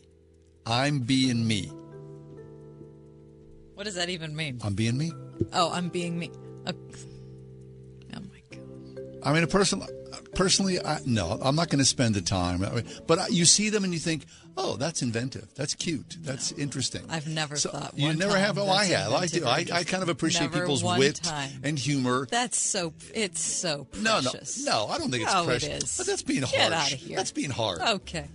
I'm 0.65 0.99
being 0.99 1.45
me. 1.45 1.71
What 3.75 3.83
does 3.83 3.95
that 3.95 4.09
even 4.09 4.35
mean? 4.35 4.59
I'm 4.63 4.75
being 4.75 4.97
me. 4.97 5.11
Oh, 5.51 5.71
I'm 5.71 5.89
being 5.89 6.17
me. 6.17 6.31
Oh, 6.65 6.71
oh 8.15 8.19
my 8.31 8.41
god. 8.49 9.19
I 9.23 9.33
mean, 9.33 9.43
a 9.43 9.47
person, 9.47 9.83
personally, 10.35 10.79
I, 10.83 10.99
no, 11.05 11.37
I'm 11.41 11.55
not 11.55 11.69
going 11.69 11.79
to 11.79 11.85
spend 11.85 12.15
the 12.15 12.21
time. 12.21 12.63
But 13.07 13.31
you 13.31 13.43
see 13.45 13.69
them 13.69 13.83
and 13.83 13.91
you 13.93 13.99
think, 13.99 14.25
oh, 14.57 14.75
that's 14.77 15.01
inventive. 15.01 15.47
That's 15.55 15.73
cute. 15.73 16.17
That's 16.21 16.51
interesting. 16.53 17.03
I've 17.09 17.27
never 17.27 17.55
So 17.55 17.69
thought. 17.71 17.93
you 17.97 18.13
never 18.13 18.38
have. 18.38 18.57
Oh, 18.57 18.69
I 18.69 18.85
have. 18.85 19.11
I 19.13 19.25
do. 19.27 19.45
I, 19.45 19.65
I 19.71 19.84
kind 19.84 20.03
of 20.03 20.09
appreciate 20.09 20.51
Never 20.51 20.61
people's 20.61 20.84
wit 20.84 21.15
time. 21.15 21.51
and 21.63 21.77
humor. 21.77 22.27
That's 22.30 22.59
so. 22.59 22.93
It's 23.13 23.41
so 23.41 23.85
precious. 23.85 24.65
No, 24.65 24.71
no, 24.71 24.88
no. 24.88 24.93
I 24.93 24.97
don't 24.97 25.11
think 25.11 25.23
it's 25.23 25.34
oh, 25.35 25.45
precious. 25.45 25.69
It 25.69 25.84
is. 25.84 25.97
But 25.97 26.07
that's 26.07 26.23
being 26.23 26.41
harsh. 26.41 26.51
Get 26.53 26.71
out 26.73 26.91
of 26.93 26.99
here. 26.99 27.17
That's 27.17 27.31
being 27.31 27.49
hard. 27.51 27.81
Okay. 27.81 28.27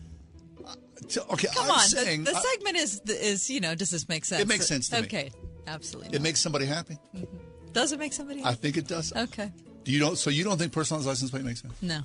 So- 1.08 1.24
okay, 1.30 1.48
Come 1.54 1.64
I'm 1.66 1.70
on. 1.70 1.78
saying 1.80 2.24
the, 2.24 2.32
the 2.32 2.36
I- 2.36 2.40
segment 2.40 2.76
is 2.76 3.00
is 3.06 3.50
you 3.50 3.60
know. 3.60 3.74
Does 3.74 3.90
this 3.90 4.08
make 4.08 4.24
sense? 4.24 4.42
It 4.42 4.48
makes 4.48 4.66
sense 4.66 4.88
to 4.90 5.00
me. 5.00 5.06
Okay. 5.06 5.30
Absolutely. 5.66 6.16
It 6.16 6.22
makes 6.22 6.40
somebody 6.40 6.66
happy. 6.66 6.96
Mm-hmm. 7.14 7.24
Does 7.72 7.92
it 7.92 7.98
make 7.98 8.12
somebody? 8.12 8.42
I 8.44 8.54
think 8.54 8.76
it 8.76 8.88
does. 8.88 9.12
Okay. 9.14 9.52
Do 9.84 9.92
you 9.92 10.00
don't? 10.00 10.16
So 10.18 10.30
you 10.30 10.42
don't 10.44 10.58
think 10.58 10.72
personalized 10.72 11.06
license 11.06 11.30
plate 11.30 11.44
makes 11.44 11.60
sense? 11.62 11.74
No. 11.82 12.00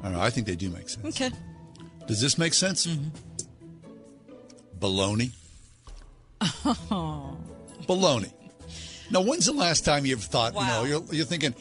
I 0.00 0.04
don't 0.04 0.12
know. 0.12 0.20
I 0.20 0.30
think 0.30 0.46
they 0.46 0.56
do 0.56 0.68
make 0.70 0.88
sense. 0.88 1.20
Okay. 1.20 1.34
Does 2.08 2.20
this 2.20 2.36
make 2.38 2.54
sense? 2.54 2.86
Mm-hmm. 2.86 3.08
Baloney. 4.80 5.30
Oh. 6.90 7.36
Baloney. 7.82 8.32
Now, 9.10 9.20
when's 9.22 9.46
the 9.46 9.52
last 9.52 9.84
time 9.84 10.04
you 10.06 10.12
ever 10.12 10.22
thought, 10.22 10.54
Wow. 10.54 10.62
you 10.62 10.68
know, 10.68 10.84
you're, 11.00 11.14
you're 11.14 11.24
thinking, 11.26 11.54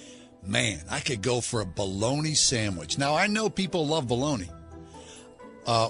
man, 0.45 0.79
I 0.89 0.99
could 0.99 1.21
go 1.21 1.41
for 1.41 1.61
a 1.61 1.65
bologna 1.65 2.33
sandwich. 2.33 2.97
Now, 2.97 3.15
I 3.15 3.27
know 3.27 3.49
people 3.49 3.87
love 3.87 4.07
bologna. 4.07 4.49
Uh, 5.65 5.89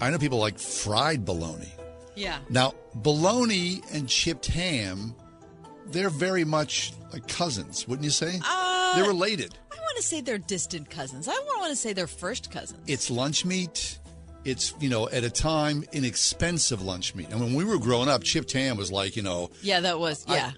I 0.00 0.10
know 0.10 0.18
people 0.18 0.38
like 0.38 0.58
fried 0.58 1.24
bologna. 1.24 1.72
Yeah. 2.16 2.38
Now, 2.48 2.74
bologna 2.94 3.82
and 3.92 4.08
chipped 4.08 4.46
ham, 4.46 5.14
they're 5.92 6.10
very 6.10 6.44
much 6.44 6.92
like 7.12 7.26
cousins, 7.28 7.86
wouldn't 7.88 8.04
you 8.04 8.10
say? 8.10 8.40
Uh, 8.44 8.94
they're 8.96 9.08
related. 9.08 9.54
I 9.72 9.76
want 9.76 9.96
to 9.96 10.02
say 10.02 10.20
they're 10.20 10.38
distant 10.38 10.90
cousins. 10.90 11.28
I 11.28 11.32
don't 11.32 11.46
want 11.58 11.70
to 11.70 11.76
say 11.76 11.92
they're 11.92 12.06
first 12.06 12.50
cousins. 12.50 12.80
It's 12.86 13.10
lunch 13.10 13.44
meat. 13.44 13.98
It's, 14.44 14.72
you 14.80 14.88
know, 14.88 15.08
at 15.08 15.22
a 15.24 15.30
time, 15.30 15.84
inexpensive 15.92 16.80
lunch 16.82 17.14
meat. 17.14 17.28
And 17.30 17.40
when 17.40 17.54
we 17.54 17.64
were 17.64 17.78
growing 17.78 18.08
up, 18.08 18.22
chipped 18.22 18.52
ham 18.52 18.76
was 18.76 18.90
like, 18.90 19.14
you 19.16 19.22
know, 19.22 19.50
Yeah, 19.62 19.80
that 19.80 19.98
was 20.00 20.24
I- 20.28 20.34
yeah. 20.36 20.52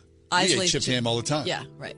we 0.57 0.63
ate 0.63 0.69
chipped 0.71 0.87
chi- 0.87 0.93
ham 0.93 1.07
all 1.07 1.17
the 1.17 1.23
time. 1.25 1.47
Yeah, 1.47 1.65
right. 1.79 1.97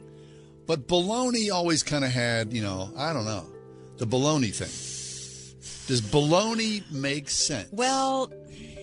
But 0.67 0.87
bologna 0.89 1.51
always 1.51 1.83
kind 1.83 2.05
of 2.05 2.11
had, 2.11 2.53
you 2.55 2.63
know, 2.63 2.91
I 2.97 3.13
don't 3.13 3.27
know, 3.27 3.45
the 3.99 4.07
bologna 4.07 4.49
thing. 4.49 4.71
Does 5.87 6.01
bologna 6.01 6.83
make 6.91 7.29
sense? 7.29 7.69
Well, 7.71 8.33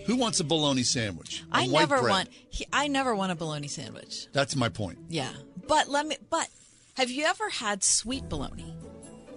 Who 0.06 0.16
wants 0.16 0.40
a 0.40 0.44
bologna 0.44 0.82
sandwich? 0.82 1.44
I 1.52 1.66
white 1.68 1.80
never 1.80 2.00
bread? 2.00 2.10
want. 2.10 2.28
He, 2.50 2.66
I 2.72 2.88
never 2.88 3.14
want 3.14 3.32
a 3.32 3.34
bologna 3.34 3.68
sandwich. 3.68 4.26
That's 4.32 4.56
my 4.56 4.68
point. 4.68 4.98
Yeah, 5.08 5.30
but 5.68 5.88
let 5.88 6.06
me. 6.06 6.16
But 6.30 6.48
have 6.96 7.10
you 7.10 7.24
ever 7.24 7.48
had 7.48 7.82
sweet 7.84 8.28
bologna, 8.28 8.74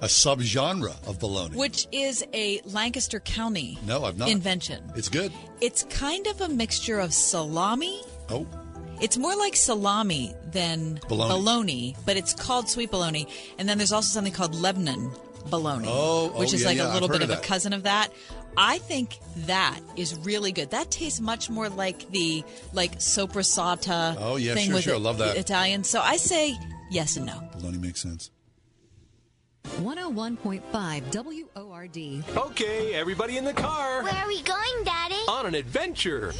a 0.00 0.06
subgenre 0.06 0.94
of 1.08 1.18
bologna. 1.18 1.56
which 1.56 1.86
is 1.92 2.24
a 2.32 2.60
Lancaster 2.64 3.20
County 3.20 3.78
No, 3.86 4.04
I've 4.04 4.18
not. 4.18 4.28
invention? 4.28 4.92
It's 4.96 5.08
good. 5.08 5.32
It's 5.60 5.84
kind 5.84 6.26
of 6.26 6.40
a 6.40 6.48
mixture 6.48 6.98
of 6.98 7.12
salami. 7.14 8.02
Oh. 8.28 8.46
It's 9.00 9.16
more 9.16 9.36
like 9.36 9.54
salami 9.54 10.34
than 10.50 10.98
Bologna. 11.08 11.94
but 12.04 12.16
it's 12.16 12.34
called 12.34 12.68
sweet 12.68 12.90
bologna. 12.90 13.28
And 13.56 13.68
then 13.68 13.78
there's 13.78 13.92
also 13.92 14.08
something 14.12 14.32
called 14.32 14.56
Lebanon 14.56 15.12
bologna, 15.48 15.86
Oh, 15.88 16.32
oh, 16.34 16.40
which 16.40 16.52
is 16.52 16.62
yeah, 16.62 16.66
like 16.66 16.76
yeah, 16.78 16.92
a 16.92 16.94
little 16.94 17.08
bit 17.08 17.22
of 17.22 17.30
of, 17.30 17.38
a 17.38 17.40
cousin 17.40 17.72
of 17.72 17.84
that. 17.84 18.12
I 18.56 18.78
think 18.78 19.18
that 19.46 19.78
is 19.96 20.18
really 20.20 20.52
good. 20.52 20.70
That 20.70 20.90
tastes 20.90 21.20
much 21.20 21.48
more 21.50 21.68
like 21.68 22.10
the 22.10 22.42
like 22.72 22.98
sopressata 22.98 24.16
Oh, 24.18 24.36
yeah, 24.36 24.54
thing 24.54 24.66
sure, 24.66 24.74
with 24.74 24.84
sure. 24.84 24.94
I 24.94 24.96
it- 24.96 25.00
love 25.00 25.18
that. 25.18 25.36
Italian. 25.36 25.84
So 25.84 26.00
I 26.00 26.16
say 26.16 26.56
yes 26.90 27.16
and 27.16 27.26
no. 27.26 27.48
Bologna 27.58 27.78
makes 27.78 28.00
sense. 28.00 28.30
101.5 29.82 31.44
WORD. 31.54 32.24
Okay, 32.36 32.94
everybody 32.94 33.36
in 33.36 33.44
the 33.44 33.52
car. 33.52 34.02
Where 34.02 34.14
are 34.14 34.26
we 34.26 34.42
going, 34.42 34.84
Daddy? 34.84 35.14
On 35.28 35.46
an 35.46 35.54
adventure. 35.54 36.32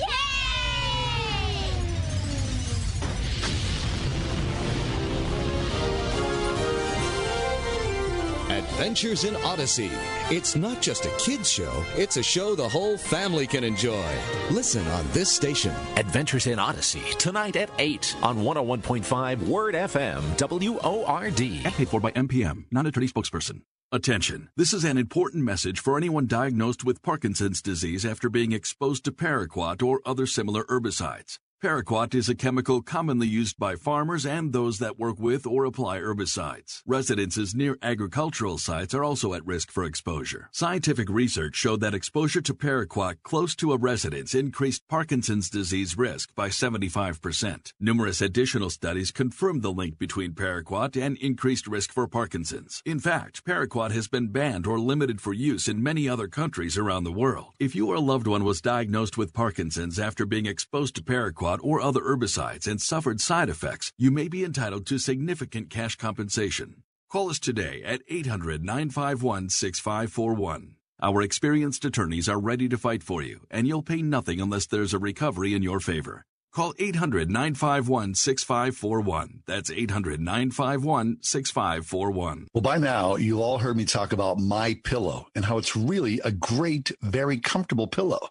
Adventures 8.79 9.25
in 9.25 9.35
Odyssey. 9.39 9.91
It's 10.31 10.55
not 10.55 10.81
just 10.81 11.05
a 11.05 11.11
kid's 11.19 11.51
show, 11.51 11.85
it's 11.97 12.17
a 12.17 12.23
show 12.23 12.55
the 12.55 12.69
whole 12.69 12.97
family 12.97 13.45
can 13.45 13.65
enjoy. 13.65 14.09
Listen 14.53 14.87
on 14.87 15.05
this 15.11 15.33
station. 15.33 15.75
Adventures 15.97 16.47
in 16.47 16.61
Odyssey, 16.61 17.03
tonight 17.19 17.57
at 17.57 17.71
8 17.81 18.15
on 18.23 18.37
101.5 18.37 19.49
Word 19.49 19.75
FM, 19.75 20.23
WORD. 20.39 21.75
Paid 21.75 21.89
for 21.89 21.99
by 21.99 22.13
MPM, 22.13 22.67
non-attorney 22.71 23.09
spokesperson. 23.09 23.63
Attention. 23.91 24.49
This 24.57 24.73
is 24.73 24.85
an 24.85 24.97
important 24.97 25.43
message 25.43 25.81
for 25.81 25.97
anyone 25.97 26.29
diagnosed 26.29 26.85
with 26.85 27.03
Parkinson's 27.03 27.61
disease 27.61 28.07
after 28.07 28.29
being 28.31 28.53
exposed 28.53 29.05
to 29.07 29.11
paraquat 29.11 29.83
or 29.83 30.01
other 30.07 30.25
similar 30.25 30.63
herbicides. 30.67 31.41
Paraquat 31.61 32.15
is 32.15 32.29
a 32.29 32.37
chemical 32.37 32.83
commonly 32.83 33.27
used 33.27 33.59
by 33.59 33.75
farmers 33.75 34.25
and 34.25 34.53
those 34.53 34.79
that 34.79 34.97
work 34.97 35.19
with 35.19 35.45
or 35.45 35.65
apply 35.65 35.99
herbicides. 35.99 36.83
Residences 36.87 37.53
near 37.53 37.77
agricultural 37.83 38.59
sites 38.59 38.95
are 38.95 39.03
also 39.03 39.35
at 39.35 39.45
risk 39.45 39.73
for 39.73 39.83
exposure. 39.83 40.51
Scientific 40.53 41.11
research 41.11 41.57
showed 41.57 41.81
that 41.81 41.95
exposure 41.95 42.41
to 42.41 42.55
paraquat 42.55 43.25
close 43.25 43.57
to 43.57 43.73
a 43.73 43.77
residence 43.77 44.37
increased 44.37 44.87
Parkinson's 44.87 45.51
disease 45.51 45.99
risk 45.99 46.33
by 46.37 46.49
75%. 46.49 47.73
Numerous 47.81 48.21
additional 48.23 48.71
studies 48.71 49.11
confirmed 49.11 49.63
the 49.63 49.73
link 49.73 49.99
between 49.99 50.35
paraquat 50.35 50.97
and 50.97 51.17
increased 51.17 51.67
risk 51.67 51.93
for 51.93 52.07
Parkinson's. 52.07 52.85
In 52.87 53.01
fact, 53.01 53.45
paraquat 53.45 53.91
has 53.91 54.07
been 54.07 54.29
banned 54.29 54.69
or 54.69 54.79
limited 54.79 55.21
for 55.21 55.33
use 55.33 55.67
in 55.67 55.83
many 55.83 56.09
other 56.09 56.29
countries 56.29 56.79
around 56.79 57.03
the 57.03 57.11
world. 57.11 57.55
If 57.59 57.75
you 57.75 57.89
or 57.89 57.97
a 57.97 58.01
loved 58.01 58.29
one 58.29 58.45
was 58.45 58.61
diagnosed 58.61 59.19
with 59.19 59.35
Parkinson's 59.35 59.99
after 59.99 60.25
being 60.25 60.47
exposed 60.47 60.95
to 60.95 61.03
paraquat 61.03 61.48
or 61.63 61.81
other 61.81 62.01
herbicides 62.01 62.67
and 62.67 62.81
suffered 62.81 63.21
side 63.21 63.49
effects, 63.49 63.91
you 63.97 64.11
may 64.11 64.29
be 64.29 64.45
entitled 64.45 64.87
to 64.87 64.99
significant 64.99 65.71
cash 65.71 65.97
compensation. 65.97 66.83
Call 67.11 67.31
us 67.31 67.39
today 67.39 67.83
at 67.85 68.03
800 68.09 68.63
951 68.63 69.49
6541. 69.49 70.77
Our 71.01 71.23
experienced 71.23 71.85
attorneys 71.85 72.29
are 72.29 72.39
ready 72.39 72.69
to 72.69 72.77
fight 72.77 73.03
for 73.03 73.23
you, 73.23 73.47
and 73.51 73.67
you'll 73.67 73.83
pay 73.83 74.03
nothing 74.03 74.41
unless 74.41 74.67
there's 74.67 74.93
a 74.93 74.99
recovery 74.99 75.55
in 75.55 75.63
your 75.63 75.81
favor. 75.81 76.25
Call 76.53 76.75
800 76.79 77.31
951 77.31 78.15
6541. 78.15 79.43
That's 79.47 79.71
800 79.71 80.21
951 80.21 81.19
6541. 81.21 82.49
Well, 82.53 82.63
by 82.63 82.79
now, 82.79 83.17
you've 83.17 83.39
all 83.39 83.59
heard 83.59 83.77
me 83.77 83.85
talk 83.85 84.13
about 84.13 84.39
My 84.39 84.79
Pillow 84.83 85.29
and 85.35 85.45
how 85.45 85.59
it's 85.59 85.77
really 85.77 86.21
a 86.25 86.33
great, 86.33 86.91
very 87.01 87.39
comfortable 87.39 87.87
pillow. 87.87 88.29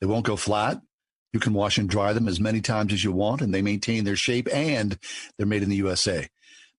They 0.00 0.06
won't 0.06 0.24
go 0.24 0.36
flat. 0.36 0.80
You 1.32 1.40
can 1.40 1.52
wash 1.52 1.78
and 1.78 1.88
dry 1.88 2.12
them 2.12 2.28
as 2.28 2.40
many 2.40 2.60
times 2.60 2.92
as 2.92 3.04
you 3.04 3.12
want, 3.12 3.42
and 3.42 3.52
they 3.52 3.62
maintain 3.62 4.04
their 4.04 4.16
shape 4.16 4.48
and 4.52 4.98
they're 5.36 5.46
made 5.46 5.62
in 5.62 5.68
the 5.68 5.76
USA. 5.76 6.28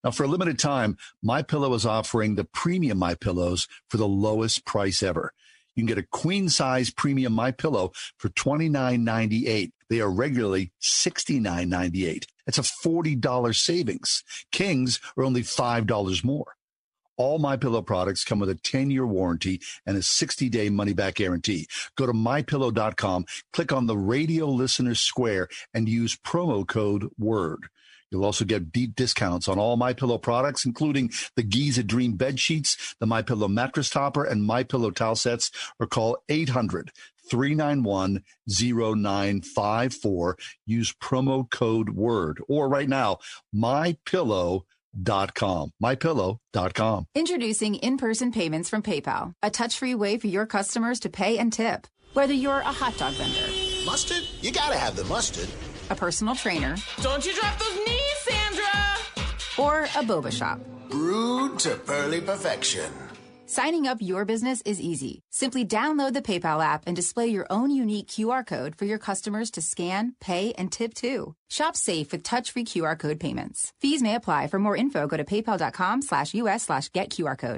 Now, 0.04 0.12
for 0.12 0.24
a 0.24 0.28
limited 0.28 0.58
time, 0.58 0.98
My 1.22 1.42
Pillow 1.42 1.74
is 1.74 1.86
offering 1.86 2.36
the 2.36 2.46
premium 2.46 2.98
My 2.98 3.16
Pillows 3.16 3.68
for 3.90 3.98
the 3.98 4.08
lowest 4.08 4.66
price 4.66 5.04
ever. 5.04 5.34
You 5.76 5.82
can 5.82 5.88
get 5.88 6.04
a 6.04 6.08
queen 6.08 6.50
size 6.50 6.90
premium 6.90 7.34
My 7.34 7.52
Pillow 7.52 7.92
for 8.18 8.30
$29.98. 8.30 9.72
They 9.90 10.00
are 10.00 10.10
regularly 10.10 10.72
$69.98. 10.82 12.26
That's 12.46 12.58
a 12.58 12.62
$40 12.62 13.56
savings. 13.56 14.24
Kings 14.52 15.00
are 15.18 15.24
only 15.24 15.42
$5 15.42 16.24
more. 16.24 16.56
All 17.20 17.38
My 17.38 17.58
Pillow 17.58 17.82
products 17.82 18.24
come 18.24 18.40
with 18.40 18.50
a 18.50 18.56
10-year 18.56 19.06
warranty 19.06 19.60
and 19.86 19.98
a 19.98 20.00
60-day 20.00 20.70
money-back 20.70 21.16
guarantee. 21.16 21.68
Go 21.98 22.06
to 22.06 22.14
mypillow.com, 22.14 23.26
click 23.52 23.74
on 23.74 23.88
the 23.88 23.98
radio 23.98 24.48
listener 24.48 24.96
square 24.96 25.50
and 25.74 25.90
use 25.90 26.16
promo 26.16 26.66
code 26.66 27.10
WORD. 27.18 27.68
You'll 28.10 28.24
also 28.24 28.46
get 28.46 28.72
deep 28.72 28.96
discounts 28.96 29.50
on 29.50 29.60
all 29.60 29.76
My 29.76 29.92
Pillow 29.92 30.18
products, 30.18 30.66
including 30.66 31.12
the 31.36 31.44
Giza 31.44 31.84
Dream 31.84 32.14
bed 32.14 32.40
sheets, 32.40 32.96
the 33.02 33.06
My 33.06 33.22
Pillow 33.22 33.50
mattress 33.50 33.90
topper, 33.90 34.24
and 34.24 34.46
My 34.46 34.64
Pillow 34.64 34.92
towel 34.92 35.18
sets. 35.18 35.52
Or 35.78 35.88
call 35.88 36.18
800 36.30 36.92
391 37.30 38.24
0954. 38.48 40.38
Use 40.66 40.94
promo 40.94 41.50
code 41.50 41.90
WORD. 41.90 42.42
Or 42.48 42.70
right 42.70 42.90
now, 42.90 43.18
mypillow.com. 43.54 44.64
Mypillow.com. 44.96 47.06
Introducing 47.16 47.76
in-person 47.76 48.32
payments 48.32 48.70
from 48.70 48.82
PayPal, 48.82 49.34
a 49.44 49.50
touch-free 49.50 49.96
way 49.96 50.18
for 50.18 50.28
your 50.28 50.46
customers 50.46 51.00
to 51.02 51.10
pay 51.10 51.38
and 51.38 51.52
tip. 51.54 51.88
Whether 52.14 52.34
you're 52.34 52.60
a 52.60 52.64
hot 52.72 52.98
dog 52.98 53.14
vendor, 53.14 53.86
Mustard? 53.86 54.24
You 54.42 54.52
gotta 54.52 54.78
have 54.78 54.96
the 54.96 55.04
mustard. 55.06 55.50
a 55.92 55.96
personal 55.96 56.36
trainer, 56.36 56.76
Don't 57.02 57.26
you 57.26 57.34
drop 57.34 57.58
those 57.60 57.76
knees, 57.76 58.18
Sandra! 58.24 58.98
or 59.58 59.84
a 59.84 60.04
boba 60.04 60.32
shop. 60.32 60.60
Brewed 60.90 61.60
to 61.60 61.76
pearly 61.78 62.22
perfection. 62.22 62.92
Signing 63.52 63.88
up 63.88 63.98
your 64.00 64.26
business 64.26 64.62
is 64.64 64.80
easy. 64.80 65.24
Simply 65.32 65.66
download 65.66 66.14
the 66.14 66.22
PayPal 66.22 66.64
app 66.64 66.84
and 66.86 66.96
display 66.96 67.26
your 67.26 67.48
own 67.50 67.72
unique 67.72 68.06
QR 68.06 68.46
code 68.46 68.76
for 68.76 68.86
your 68.86 69.00
customers 69.00 69.50
to 69.50 69.60
scan, 69.60 70.14
pay, 70.22 70.54
and 70.56 70.72
tip 70.72 70.94
too. 70.94 71.34
Shop 71.50 71.76
safe 71.76 72.12
with 72.12 72.22
touch-free 72.22 72.66
QR 72.66 72.98
code 73.00 73.20
payments. 73.20 73.74
Fees 73.82 74.04
may 74.04 74.14
apply. 74.14 74.50
For 74.50 74.60
more 74.60 74.78
info, 74.78 75.08
go 75.08 75.18
to 75.18 75.24
paypal.com 75.24 76.04
slash 76.04 76.36
us 76.36 76.66
slash 76.66 76.90
get 76.90 77.10
QR 77.10 77.36
code. 77.36 77.58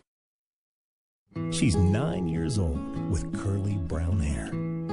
She's 1.54 1.76
nine 1.76 2.26
years 2.26 2.58
old 2.58 3.10
with 3.10 3.38
curly 3.38 3.76
brown 3.76 4.22
hair. 4.22 4.48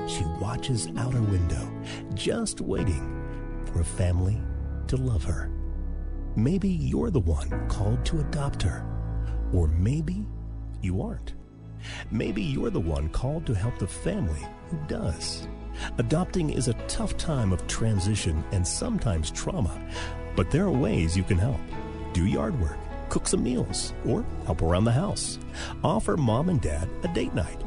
She 0.08 0.24
watches 0.40 0.88
out 0.96 1.14
her 1.14 1.22
window, 1.22 1.70
just 2.14 2.60
waiting 2.60 3.64
for 3.66 3.82
a 3.82 3.84
family 3.84 4.36
to 4.88 4.96
love 4.96 5.22
her. 5.22 5.48
Maybe 6.34 6.68
you're 6.68 7.12
the 7.12 7.20
one 7.20 7.68
called 7.68 8.04
to 8.06 8.18
adopt 8.18 8.62
her. 8.62 8.84
Or 9.52 9.68
maybe 9.68 10.26
you 10.82 11.02
aren't. 11.02 11.34
Maybe 12.10 12.42
you're 12.42 12.70
the 12.70 12.80
one 12.80 13.08
called 13.08 13.46
to 13.46 13.54
help 13.54 13.78
the 13.78 13.86
family 13.86 14.46
who 14.70 14.78
does. 14.86 15.46
Adopting 15.98 16.50
is 16.50 16.68
a 16.68 16.74
tough 16.88 17.16
time 17.16 17.52
of 17.52 17.66
transition 17.66 18.44
and 18.52 18.66
sometimes 18.66 19.30
trauma, 19.30 19.80
but 20.34 20.50
there 20.50 20.64
are 20.64 20.70
ways 20.70 21.16
you 21.16 21.22
can 21.22 21.38
help. 21.38 21.60
Do 22.12 22.26
yard 22.26 22.60
work, 22.60 22.78
cook 23.08 23.28
some 23.28 23.42
meals, 23.42 23.92
or 24.06 24.24
help 24.44 24.62
around 24.62 24.84
the 24.84 24.92
house. 24.92 25.38
Offer 25.84 26.16
mom 26.16 26.48
and 26.48 26.60
dad 26.60 26.88
a 27.04 27.08
date 27.08 27.34
night. 27.34 27.60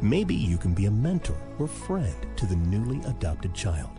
Maybe 0.00 0.34
you 0.34 0.56
can 0.56 0.72
be 0.72 0.86
a 0.86 0.90
mentor 0.90 1.36
or 1.58 1.66
friend 1.66 2.14
to 2.36 2.46
the 2.46 2.56
newly 2.56 3.02
adopted 3.08 3.54
child. 3.54 3.90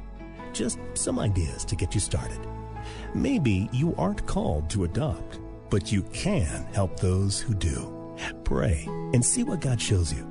Just 0.53 0.80
some 0.94 1.19
ideas 1.19 1.64
to 1.65 1.76
get 1.76 1.94
you 1.94 1.99
started. 1.99 2.40
Maybe 3.14 3.69
you 3.72 3.94
aren't 3.98 4.26
called 4.26 4.69
to 4.72 4.86
adopt, 4.86 5.40
but 5.69 5.91
you 5.91 6.02
can 6.03 6.65
help 6.73 6.99
those 6.99 7.40
who 7.40 7.53
do. 7.53 7.98
Pray 8.43 8.83
and 9.13 9.23
see 9.23 9.43
what 9.43 9.61
God 9.61 9.79
shows 9.81 10.11
you. 10.13 10.27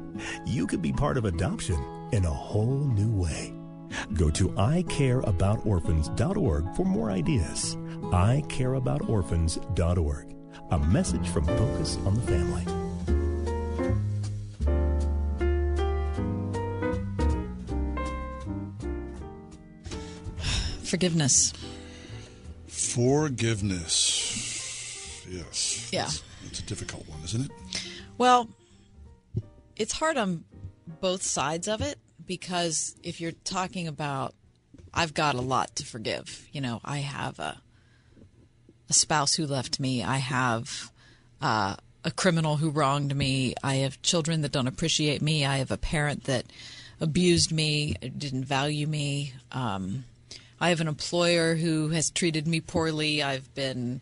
You 0.46 0.66
could 0.66 0.82
be 0.82 0.92
part 0.92 1.16
of 1.16 1.24
adoption 1.24 1.82
in 2.12 2.24
a 2.24 2.30
whole 2.30 2.84
new 2.84 3.12
way. 3.12 3.54
Go 4.14 4.30
to 4.30 4.48
icareaboutorphans.org 4.48 6.74
for 6.74 6.84
more 6.84 7.10
ideas. 7.10 7.76
icareaboutorphans.org. 7.76 10.34
A 10.70 10.78
message 10.78 11.26
from 11.28 11.44
Focus 11.44 11.96
on 12.04 12.14
the 12.14 12.20
Family. 12.22 12.64
Forgiveness. 20.84 21.52
Forgiveness. 22.66 25.26
Yes. 25.30 25.90
Yeah. 25.92 26.06
It's, 26.06 26.22
it's 26.48 26.60
a 26.60 26.64
difficult 26.64 27.08
one, 27.08 27.20
isn't 27.24 27.46
it? 27.46 27.50
Well, 28.16 28.48
it's 29.76 29.92
hard 29.92 30.16
on 30.16 30.44
both 31.00 31.22
sides 31.22 31.68
of 31.68 31.80
it 31.80 31.98
because 32.26 32.96
if 33.02 33.20
you're 33.20 33.32
talking 33.32 33.86
about, 33.86 34.34
I've 34.92 35.14
got 35.14 35.34
a 35.34 35.40
lot 35.40 35.76
to 35.76 35.86
forgive. 35.86 36.48
You 36.52 36.60
know, 36.60 36.80
I 36.84 36.98
have 36.98 37.38
a 37.38 37.60
a 38.88 38.92
spouse 38.92 39.34
who 39.34 39.46
left 39.46 39.78
me. 39.78 40.02
I 40.02 40.16
have 40.16 40.90
uh, 41.40 41.76
a 42.04 42.10
criminal 42.10 42.56
who 42.56 42.70
wronged 42.70 43.14
me. 43.14 43.54
I 43.62 43.76
have 43.76 44.00
children 44.02 44.40
that 44.42 44.52
don't 44.52 44.66
appreciate 44.66 45.20
me. 45.20 45.44
I 45.44 45.58
have 45.58 45.70
a 45.70 45.76
parent 45.76 46.24
that 46.24 46.46
abused 47.00 47.52
me, 47.52 47.94
didn't 48.16 48.44
value 48.44 48.86
me. 48.86 49.34
Um, 49.52 50.04
I 50.60 50.70
have 50.70 50.80
an 50.80 50.88
employer 50.88 51.54
who 51.54 51.88
has 51.88 52.10
treated 52.10 52.48
me 52.48 52.60
poorly. 52.60 53.22
I've 53.22 53.54
been, 53.54 54.00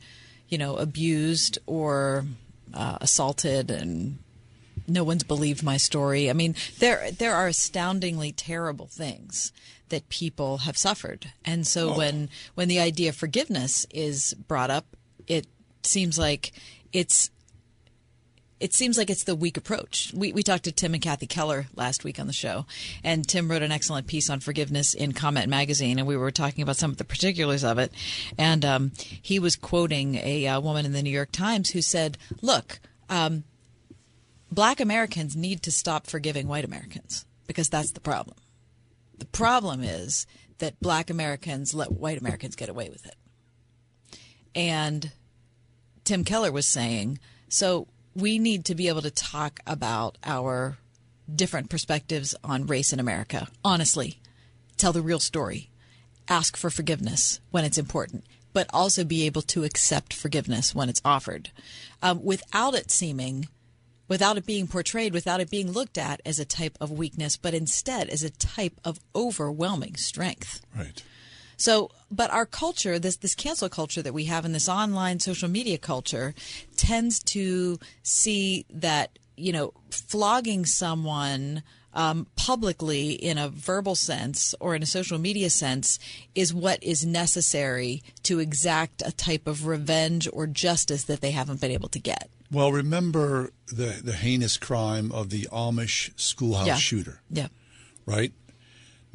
you 0.48 0.58
know, 0.58 0.76
abused 0.76 1.58
or 1.66 2.24
uh, 2.74 2.98
assaulted, 3.00 3.70
and 3.70 4.18
no 4.86 5.02
one's 5.04 5.24
believed 5.24 5.62
my 5.62 5.76
story. 5.76 6.28
I 6.30 6.32
mean, 6.32 6.54
there 6.78 7.10
there 7.10 7.34
are 7.34 7.48
astoundingly 7.48 8.32
terrible 8.32 8.86
things 8.86 9.52
that 9.88 10.08
people 10.08 10.58
have 10.58 10.76
suffered, 10.76 11.32
and 11.44 11.66
so 11.66 11.90
Oh. 11.94 11.98
when 11.98 12.28
when 12.54 12.68
the 12.68 12.80
idea 12.80 13.10
of 13.10 13.16
forgiveness 13.16 13.86
is 13.90 14.34
brought 14.48 14.70
up, 14.70 14.96
it 15.26 15.46
seems 15.82 16.18
like 16.18 16.52
it's 16.92 17.30
it 18.58 18.72
seems 18.72 18.96
like 18.96 19.10
it's 19.10 19.24
the 19.24 19.34
weak 19.34 19.56
approach. 19.56 20.12
We, 20.14 20.32
we 20.32 20.42
talked 20.42 20.64
to 20.64 20.72
Tim 20.72 20.94
and 20.94 21.02
Kathy 21.02 21.26
Keller 21.26 21.66
last 21.74 22.04
week 22.04 22.18
on 22.18 22.26
the 22.26 22.32
show, 22.32 22.64
and 23.04 23.26
Tim 23.26 23.50
wrote 23.50 23.62
an 23.62 23.72
excellent 23.72 24.06
piece 24.06 24.30
on 24.30 24.40
forgiveness 24.40 24.94
in 24.94 25.12
Comment 25.12 25.48
Magazine, 25.48 25.98
and 25.98 26.08
we 26.08 26.16
were 26.16 26.30
talking 26.30 26.62
about 26.62 26.76
some 26.76 26.90
of 26.90 26.96
the 26.96 27.04
particulars 27.04 27.64
of 27.64 27.78
it. 27.78 27.92
And 28.38 28.64
um, 28.64 28.92
he 29.20 29.38
was 29.38 29.56
quoting 29.56 30.14
a 30.16 30.46
uh, 30.46 30.60
woman 30.60 30.86
in 30.86 30.92
the 30.92 31.02
New 31.02 31.10
York 31.10 31.32
Times 31.32 31.70
who 31.70 31.82
said, 31.82 32.16
Look, 32.40 32.80
um, 33.10 33.44
black 34.50 34.80
Americans 34.80 35.36
need 35.36 35.62
to 35.64 35.70
stop 35.70 36.06
forgiving 36.06 36.48
white 36.48 36.64
Americans 36.64 37.26
because 37.46 37.68
that's 37.68 37.92
the 37.92 38.00
problem. 38.00 38.36
The 39.18 39.26
problem 39.26 39.82
is 39.82 40.26
that 40.58 40.80
black 40.80 41.10
Americans 41.10 41.74
let 41.74 41.92
white 41.92 42.18
Americans 42.18 42.56
get 42.56 42.70
away 42.70 42.88
with 42.88 43.04
it. 43.04 43.16
And 44.54 45.12
Tim 46.04 46.24
Keller 46.24 46.50
was 46.50 46.66
saying, 46.66 47.18
so 47.48 47.88
we 48.16 48.38
need 48.38 48.64
to 48.64 48.74
be 48.74 48.88
able 48.88 49.02
to 49.02 49.10
talk 49.10 49.60
about 49.66 50.16
our 50.24 50.78
different 51.32 51.68
perspectives 51.68 52.34
on 52.42 52.66
race 52.66 52.92
in 52.92 53.00
America. 53.00 53.48
Honestly, 53.64 54.18
tell 54.76 54.92
the 54.92 55.02
real 55.02 55.18
story, 55.18 55.70
ask 56.28 56.56
for 56.56 56.70
forgiveness 56.70 57.40
when 57.50 57.64
it's 57.64 57.78
important, 57.78 58.24
but 58.52 58.68
also 58.72 59.04
be 59.04 59.26
able 59.26 59.42
to 59.42 59.64
accept 59.64 60.14
forgiveness 60.14 60.74
when 60.74 60.88
it's 60.88 61.02
offered 61.04 61.50
um, 62.02 62.24
without 62.24 62.74
it 62.74 62.90
seeming, 62.90 63.48
without 64.08 64.38
it 64.38 64.46
being 64.46 64.66
portrayed, 64.66 65.12
without 65.12 65.40
it 65.40 65.50
being 65.50 65.70
looked 65.70 65.98
at 65.98 66.22
as 66.24 66.38
a 66.38 66.44
type 66.44 66.78
of 66.80 66.90
weakness, 66.90 67.36
but 67.36 67.52
instead 67.52 68.08
as 68.08 68.22
a 68.22 68.30
type 68.30 68.80
of 68.82 68.98
overwhelming 69.14 69.96
strength. 69.96 70.62
Right. 70.74 71.02
So, 71.56 71.90
but 72.10 72.30
our 72.30 72.46
culture, 72.46 72.98
this 72.98 73.16
this 73.16 73.34
cancel 73.34 73.68
culture 73.68 74.02
that 74.02 74.12
we 74.14 74.24
have 74.24 74.44
in 74.44 74.52
this 74.52 74.68
online 74.68 75.20
social 75.20 75.48
media 75.48 75.78
culture, 75.78 76.34
tends 76.76 77.22
to 77.24 77.78
see 78.02 78.66
that 78.70 79.18
you 79.36 79.52
know 79.52 79.72
flogging 79.90 80.66
someone 80.66 81.62
um, 81.94 82.26
publicly 82.36 83.12
in 83.12 83.38
a 83.38 83.48
verbal 83.48 83.94
sense 83.94 84.54
or 84.60 84.74
in 84.74 84.82
a 84.82 84.86
social 84.86 85.18
media 85.18 85.48
sense 85.48 85.98
is 86.34 86.52
what 86.52 86.82
is 86.82 87.06
necessary 87.06 88.02
to 88.22 88.38
exact 88.38 89.02
a 89.06 89.12
type 89.12 89.46
of 89.46 89.66
revenge 89.66 90.28
or 90.32 90.46
justice 90.46 91.04
that 91.04 91.22
they 91.22 91.30
haven't 91.30 91.60
been 91.60 91.70
able 91.70 91.88
to 91.88 91.98
get. 91.98 92.28
Well, 92.52 92.70
remember 92.70 93.50
the 93.66 94.00
the 94.04 94.12
heinous 94.12 94.56
crime 94.58 95.10
of 95.10 95.30
the 95.30 95.48
Amish 95.50 96.10
schoolhouse 96.16 96.66
Yeah. 96.66 96.76
shooter, 96.76 97.22
Yeah. 97.30 97.48
right? 98.04 98.32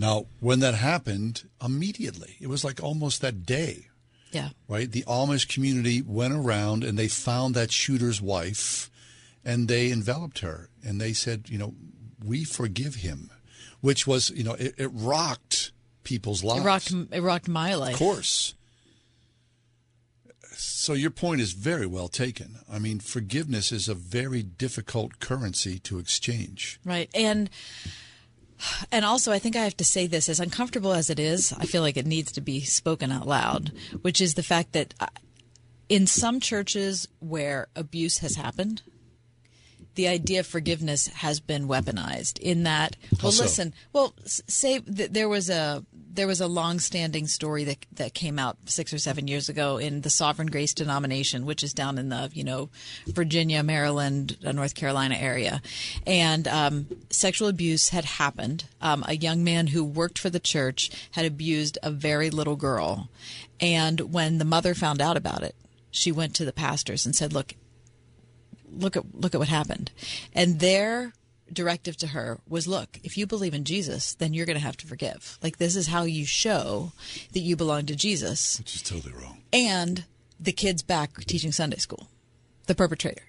Now, 0.01 0.25
when 0.39 0.61
that 0.61 0.73
happened, 0.73 1.47
immediately 1.63 2.35
it 2.41 2.47
was 2.47 2.63
like 2.63 2.81
almost 2.81 3.21
that 3.21 3.45
day, 3.45 3.89
Yeah. 4.31 4.49
right? 4.67 4.91
The 4.91 5.03
Amish 5.03 5.47
community 5.47 6.01
went 6.01 6.33
around 6.33 6.83
and 6.83 6.97
they 6.97 7.07
found 7.07 7.53
that 7.53 7.71
shooter's 7.71 8.19
wife, 8.19 8.89
and 9.45 9.67
they 9.67 9.91
enveloped 9.91 10.39
her 10.39 10.69
and 10.83 10.99
they 10.99 11.13
said, 11.13 11.49
you 11.49 11.59
know, 11.59 11.75
we 12.25 12.43
forgive 12.43 12.95
him, 12.95 13.29
which 13.81 14.07
was, 14.07 14.31
you 14.31 14.43
know, 14.43 14.53
it, 14.53 14.73
it 14.79 14.87
rocked 14.91 15.71
people's 16.03 16.43
lives. 16.43 16.61
It 16.63 16.67
rocked, 16.67 16.91
it 17.11 17.21
rocked 17.21 17.47
my 17.47 17.75
life. 17.75 17.93
Of 17.93 17.99
course. 17.99 18.55
So 20.53 20.93
your 20.93 21.11
point 21.11 21.41
is 21.41 21.53
very 21.53 21.85
well 21.85 22.07
taken. 22.07 22.57
I 22.71 22.79
mean, 22.79 22.99
forgiveness 22.99 23.71
is 23.71 23.87
a 23.87 23.93
very 23.93 24.41
difficult 24.41 25.19
currency 25.19 25.77
to 25.79 25.99
exchange. 25.99 26.79
Right. 26.83 27.09
And 27.13 27.49
and 28.91 29.05
also 29.05 29.31
I 29.31 29.39
think 29.39 29.55
I 29.55 29.63
have 29.63 29.77
to 29.77 29.85
say 29.85 30.07
this 30.07 30.29
as 30.29 30.39
uncomfortable 30.39 30.93
as 30.93 31.09
it 31.09 31.19
is, 31.19 31.53
I 31.53 31.65
feel 31.65 31.81
like 31.81 31.97
it 31.97 32.05
needs 32.05 32.31
to 32.33 32.41
be 32.41 32.61
spoken 32.61 33.11
out 33.11 33.27
loud, 33.27 33.71
which 34.01 34.21
is 34.21 34.33
the 34.35 34.43
fact 34.43 34.73
that 34.73 34.93
uh, 34.99 35.07
in 35.89 36.07
some 36.07 36.39
churches 36.39 37.07
where 37.19 37.67
abuse 37.75 38.19
has 38.19 38.35
happened, 38.35 38.81
the 39.95 40.07
idea 40.07 40.39
of 40.39 40.47
forgiveness 40.47 41.07
has 41.07 41.39
been 41.39 41.67
weaponized 41.67 42.39
in 42.39 42.63
that 42.63 42.95
well 43.21 43.31
so? 43.31 43.43
listen 43.43 43.73
well 43.93 44.13
say 44.25 44.79
th- 44.79 45.11
there 45.11 45.29
was 45.29 45.49
a 45.49 45.83
there 46.13 46.27
was 46.27 46.41
a 46.41 46.47
long-standing 46.47 47.27
story 47.27 47.63
that 47.63 47.85
that 47.93 48.13
came 48.13 48.37
out 48.37 48.57
6 48.65 48.93
or 48.93 48.97
7 48.97 49.27
years 49.27 49.49
ago 49.49 49.77
in 49.77 50.01
the 50.01 50.09
Sovereign 50.09 50.49
Grace 50.49 50.73
denomination 50.73 51.45
which 51.45 51.63
is 51.63 51.73
down 51.73 51.97
in 51.97 52.09
the 52.09 52.29
you 52.33 52.43
know 52.43 52.69
Virginia 53.07 53.63
Maryland 53.63 54.37
uh, 54.45 54.51
North 54.51 54.75
Carolina 54.75 55.15
area. 55.15 55.61
And 56.05 56.47
um, 56.47 56.87
sexual 57.09 57.47
abuse 57.47 57.89
had 57.89 58.05
happened. 58.05 58.65
Um, 58.81 59.03
a 59.07 59.15
young 59.15 59.43
man 59.43 59.67
who 59.67 59.83
worked 59.83 60.19
for 60.19 60.29
the 60.29 60.39
church 60.39 60.91
had 61.11 61.25
abused 61.25 61.77
a 61.83 61.91
very 61.91 62.29
little 62.29 62.55
girl. 62.55 63.09
And 63.59 64.13
when 64.13 64.37
the 64.37 64.45
mother 64.45 64.73
found 64.73 65.01
out 65.01 65.17
about 65.17 65.43
it 65.43 65.55
she 65.91 66.11
went 66.11 66.33
to 66.33 66.45
the 66.45 66.53
pastors 66.53 67.05
and 67.05 67.13
said 67.13 67.33
look 67.33 67.53
look 68.71 68.95
at 68.97 69.03
look 69.13 69.35
at 69.35 69.39
what 69.39 69.47
happened. 69.49 69.91
And 70.33 70.59
their 70.59 71.13
directive 71.51 71.97
to 71.97 72.07
her 72.07 72.39
was 72.47 72.65
look 72.67 72.97
if 73.03 73.17
you 73.17 73.27
believe 73.27 73.53
in 73.53 73.65
jesus 73.65 74.13
then 74.15 74.33
you're 74.33 74.45
going 74.45 74.57
to 74.57 74.63
have 74.63 74.77
to 74.77 74.87
forgive. 74.87 75.37
Like 75.43 75.57
this 75.57 75.75
is 75.75 75.87
how 75.87 76.03
you 76.03 76.25
show 76.25 76.93
that 77.33 77.39
you 77.39 77.55
belong 77.55 77.85
to 77.87 77.95
jesus. 77.95 78.59
Which 78.59 78.75
is 78.75 78.81
totally 78.81 79.13
wrong. 79.13 79.39
And 79.51 80.05
the 80.39 80.53
kids 80.53 80.81
back 80.81 81.19
teaching 81.25 81.51
sunday 81.51 81.77
school 81.77 82.07
the 82.67 82.75
perpetrator. 82.75 83.23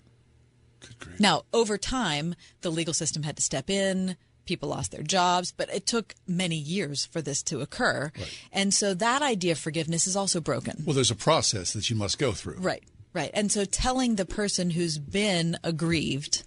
Now 1.18 1.42
over 1.52 1.78
time 1.78 2.34
the 2.60 2.70
legal 2.70 2.94
system 2.94 3.22
had 3.24 3.36
to 3.36 3.42
step 3.42 3.68
in. 3.68 4.16
People 4.44 4.68
lost 4.68 4.92
their 4.92 5.02
jobs 5.02 5.52
but 5.52 5.68
it 5.74 5.86
took 5.86 6.14
many 6.26 6.56
years 6.56 7.04
for 7.06 7.22
this 7.22 7.42
to 7.44 7.60
occur. 7.60 8.12
Right. 8.16 8.38
and 8.52 8.72
so 8.74 8.94
that 8.94 9.22
idea 9.22 9.52
of 9.52 9.58
forgiveness 9.58 10.06
is 10.06 10.16
also 10.16 10.40
broken. 10.40 10.82
Well, 10.84 10.94
there's 10.94 11.10
a 11.10 11.16
process 11.16 11.72
that 11.72 11.90
you 11.90 11.96
must 11.96 12.18
go 12.18 12.32
through. 12.32 12.58
Right, 12.58 12.84
right. 13.12 13.30
And 13.34 13.50
so 13.50 13.64
telling 13.64 14.16
the 14.16 14.24
person 14.24 14.70
who's 14.70 14.98
been 14.98 15.56
aggrieved 15.62 16.42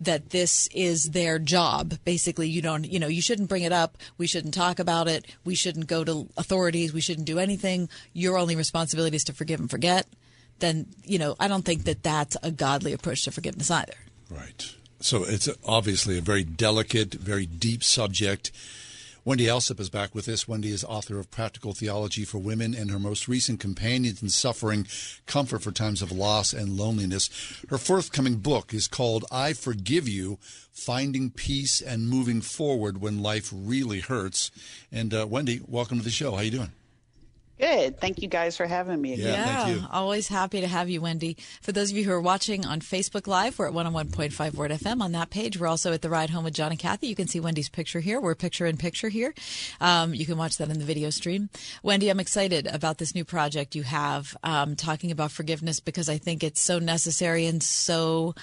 that 0.00 0.30
this 0.30 0.66
is 0.72 1.10
their 1.10 1.38
job, 1.38 1.94
basically, 2.04 2.48
you 2.48 2.62
don't, 2.62 2.84
you 2.84 2.98
know, 2.98 3.06
you 3.06 3.20
shouldn't 3.20 3.50
bring 3.50 3.62
it 3.62 3.72
up. 3.72 3.98
We 4.16 4.26
shouldn't 4.26 4.54
talk 4.54 4.78
about 4.78 5.08
it. 5.08 5.26
We 5.44 5.54
shouldn't 5.54 5.88
go 5.88 6.04
to 6.04 6.28
authorities. 6.38 6.92
We 6.92 7.02
shouldn't 7.02 7.26
do 7.26 7.38
anything. 7.38 7.90
Your 8.14 8.38
only 8.38 8.56
responsibility 8.56 9.16
is 9.16 9.24
to 9.24 9.34
forgive 9.34 9.60
and 9.60 9.70
forget. 9.70 10.06
Then, 10.58 10.86
you 11.04 11.18
know, 11.18 11.36
I 11.38 11.48
don't 11.48 11.64
think 11.64 11.84
that 11.84 12.02
that's 12.02 12.36
a 12.42 12.50
godly 12.50 12.92
approach 12.92 13.24
to 13.24 13.30
forgiveness 13.30 13.70
either. 13.70 13.94
Right. 14.30 14.74
So 15.00 15.24
it's 15.24 15.48
obviously 15.64 16.18
a 16.18 16.22
very 16.22 16.44
delicate, 16.44 17.14
very 17.14 17.46
deep 17.46 17.82
subject. 17.82 18.52
Wendy 19.22 19.44
Alsup 19.44 19.78
is 19.80 19.90
back 19.90 20.14
with 20.14 20.26
us. 20.30 20.48
Wendy 20.48 20.70
is 20.70 20.82
author 20.82 21.18
of 21.18 21.30
Practical 21.30 21.74
Theology 21.74 22.24
for 22.24 22.38
Women 22.38 22.74
and 22.74 22.90
her 22.90 22.98
most 22.98 23.28
recent 23.28 23.60
Companions 23.60 24.22
in 24.22 24.30
Suffering 24.30 24.86
Comfort 25.26 25.60
for 25.60 25.72
Times 25.72 26.00
of 26.00 26.10
Loss 26.10 26.54
and 26.54 26.78
Loneliness. 26.78 27.28
Her 27.68 27.76
forthcoming 27.76 28.36
book 28.36 28.72
is 28.72 28.88
called 28.88 29.26
I 29.30 29.52
Forgive 29.52 30.08
You 30.08 30.38
Finding 30.72 31.30
Peace 31.30 31.82
and 31.82 32.08
Moving 32.08 32.40
Forward 32.40 33.02
When 33.02 33.22
Life 33.22 33.52
Really 33.54 34.00
Hurts. 34.00 34.50
And 34.90 35.12
uh, 35.12 35.26
Wendy, 35.28 35.60
welcome 35.66 35.98
to 35.98 36.04
the 36.04 36.08
show. 36.08 36.30
How 36.30 36.38
are 36.38 36.44
you 36.44 36.50
doing? 36.50 36.72
Good. 37.60 38.00
Thank 38.00 38.22
you 38.22 38.28
guys 38.28 38.56
for 38.56 38.66
having 38.66 39.00
me 39.00 39.12
again. 39.12 39.26
Yeah, 39.34 39.64
thank 39.64 39.80
you. 39.80 39.86
always 39.92 40.28
happy 40.28 40.62
to 40.62 40.66
have 40.66 40.88
you, 40.88 41.02
Wendy. 41.02 41.36
For 41.60 41.72
those 41.72 41.90
of 41.90 41.96
you 41.96 42.04
who 42.04 42.12
are 42.12 42.20
watching 42.20 42.64
on 42.64 42.80
Facebook 42.80 43.26
Live, 43.26 43.58
we're 43.58 43.66
at 43.66 43.74
101.5 43.74 44.54
Word 44.54 44.70
FM. 44.70 45.02
On 45.02 45.12
that 45.12 45.28
page, 45.28 45.60
we're 45.60 45.66
also 45.66 45.92
at 45.92 46.00
the 46.00 46.08
Ride 46.08 46.30
Home 46.30 46.44
with 46.44 46.54
John 46.54 46.70
and 46.70 46.78
Kathy. 46.78 47.08
You 47.08 47.14
can 47.14 47.28
see 47.28 47.38
Wendy's 47.38 47.68
picture 47.68 48.00
here. 48.00 48.18
We're 48.18 48.34
picture 48.34 48.64
in 48.64 48.78
picture 48.78 49.10
here. 49.10 49.34
Um, 49.78 50.14
you 50.14 50.24
can 50.24 50.38
watch 50.38 50.56
that 50.56 50.70
in 50.70 50.78
the 50.78 50.86
video 50.86 51.10
stream. 51.10 51.50
Wendy, 51.82 52.08
I'm 52.08 52.20
excited 52.20 52.66
about 52.66 52.96
this 52.96 53.14
new 53.14 53.26
project 53.26 53.74
you 53.74 53.82
have 53.82 54.34
um, 54.42 54.74
talking 54.74 55.10
about 55.10 55.30
forgiveness 55.30 55.80
because 55.80 56.08
I 56.08 56.16
think 56.16 56.42
it's 56.42 56.62
so 56.62 56.78
necessary 56.78 57.44
and 57.44 57.62
so 57.62 58.34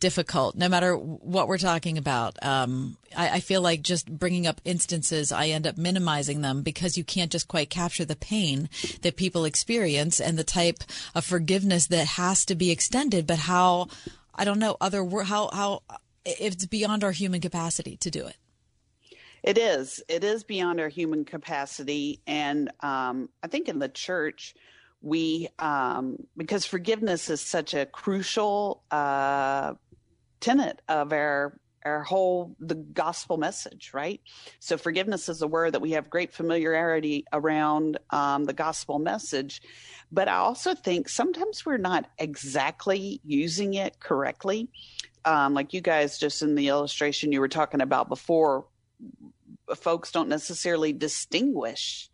difficult 0.00 0.54
no 0.54 0.68
matter 0.68 0.96
what 0.96 1.48
we're 1.48 1.58
talking 1.58 1.98
about. 1.98 2.36
Um, 2.44 2.96
I, 3.16 3.28
I, 3.30 3.40
feel 3.40 3.62
like 3.62 3.82
just 3.82 4.10
bringing 4.10 4.46
up 4.46 4.60
instances 4.64 5.32
i 5.32 5.46
end 5.46 5.66
up 5.66 5.78
minimizing 5.78 6.42
them 6.42 6.62
because 6.62 6.98
you 6.98 7.04
can't 7.04 7.32
just 7.32 7.48
quite 7.48 7.70
capture 7.70 8.04
the 8.04 8.16
pain 8.16 8.68
that 9.02 9.16
people 9.16 9.44
experience 9.44 10.20
and 10.20 10.38
the 10.38 10.44
type 10.44 10.78
of 11.14 11.24
forgiveness 11.24 11.86
that 11.86 12.06
has 12.06 12.44
to 12.46 12.54
be 12.54 12.70
extended. 12.70 13.26
But 13.26 13.38
how 13.38 13.88
i 14.34 14.44
don't 14.44 14.58
know 14.58 14.76
other 14.80 15.04
how 15.24 15.50
how 15.52 15.82
it's 16.24 16.66
beyond 16.66 17.04
our 17.04 17.12
human 17.12 17.40
capacity 17.40 17.96
to 17.98 18.10
do 18.10 18.26
it. 18.26 18.36
It 19.42 19.56
is. 19.56 20.02
It 20.08 20.24
is 20.24 20.44
beyond 20.44 20.80
our 20.80 20.88
human 20.88 21.24
capacity. 21.24 22.20
And 22.26 22.70
um, 22.80 23.28
i 23.42 23.46
think 23.46 23.68
in 23.68 23.78
the 23.78 23.88
church 23.88 24.54
we 25.00 25.48
um, 25.58 26.26
because 26.36 26.64
forgiveness 26.66 27.30
is 27.30 27.40
such 27.40 27.74
a 27.74 27.86
crucial 27.86 28.82
uh, 28.90 29.74
tenet 30.40 30.80
of 30.88 31.12
our 31.12 31.58
our 31.84 32.02
whole 32.02 32.56
the 32.58 32.74
gospel 32.74 33.36
message 33.36 33.92
right? 33.94 34.20
So 34.58 34.76
forgiveness 34.76 35.28
is 35.28 35.42
a 35.42 35.46
word 35.46 35.74
that 35.74 35.80
we 35.80 35.92
have 35.92 36.10
great 36.10 36.32
familiarity 36.32 37.24
around 37.32 37.98
um, 38.10 38.44
the 38.44 38.52
gospel 38.52 38.98
message. 38.98 39.62
But 40.10 40.28
i 40.28 40.36
also 40.36 40.74
think 40.74 41.08
sometimes 41.08 41.64
we're 41.64 41.76
not 41.76 42.06
exactly 42.18 43.20
using 43.24 43.74
it 43.74 44.00
correctly. 44.00 44.68
Um, 45.24 45.54
like 45.54 45.72
you 45.72 45.80
guys 45.80 46.18
just 46.18 46.42
in 46.42 46.54
the 46.54 46.68
illustration 46.68 47.32
you 47.32 47.40
were 47.40 47.48
talking 47.48 47.80
about 47.80 48.08
before 48.08 48.66
folks 49.76 50.10
don't 50.12 50.28
necessarily 50.28 50.92
distinguish 50.92 52.10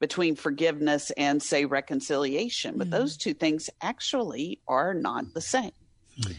between 0.00 0.34
forgiveness 0.34 1.10
and 1.16 1.42
say 1.42 1.64
reconciliation. 1.66 2.76
But 2.76 2.88
mm-hmm. 2.88 2.98
those 2.98 3.16
two 3.16 3.34
things 3.34 3.70
actually 3.80 4.60
are 4.66 4.94
not 4.94 5.34
the 5.34 5.40
same. 5.40 5.72
Mm-hmm. 6.18 6.32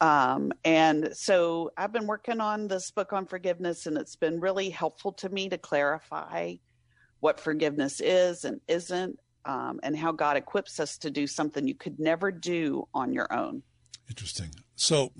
Um, 0.00 0.52
and 0.64 1.10
so 1.14 1.72
I've 1.76 1.92
been 1.92 2.06
working 2.06 2.40
on 2.40 2.68
this 2.68 2.90
book 2.90 3.12
on 3.12 3.26
forgiveness, 3.26 3.86
and 3.86 3.96
it's 3.96 4.16
been 4.16 4.40
really 4.40 4.70
helpful 4.70 5.12
to 5.14 5.28
me 5.28 5.48
to 5.48 5.58
clarify 5.58 6.54
what 7.20 7.40
forgiveness 7.40 8.00
is 8.00 8.44
and 8.44 8.60
isn't, 8.68 9.18
um, 9.44 9.80
and 9.82 9.96
how 9.96 10.12
God 10.12 10.36
equips 10.36 10.78
us 10.80 10.98
to 10.98 11.10
do 11.10 11.26
something 11.26 11.66
you 11.66 11.74
could 11.74 11.98
never 11.98 12.30
do 12.30 12.86
on 12.92 13.12
your 13.12 13.32
own. 13.32 13.62
Interesting. 14.08 14.50
So, 14.76 15.12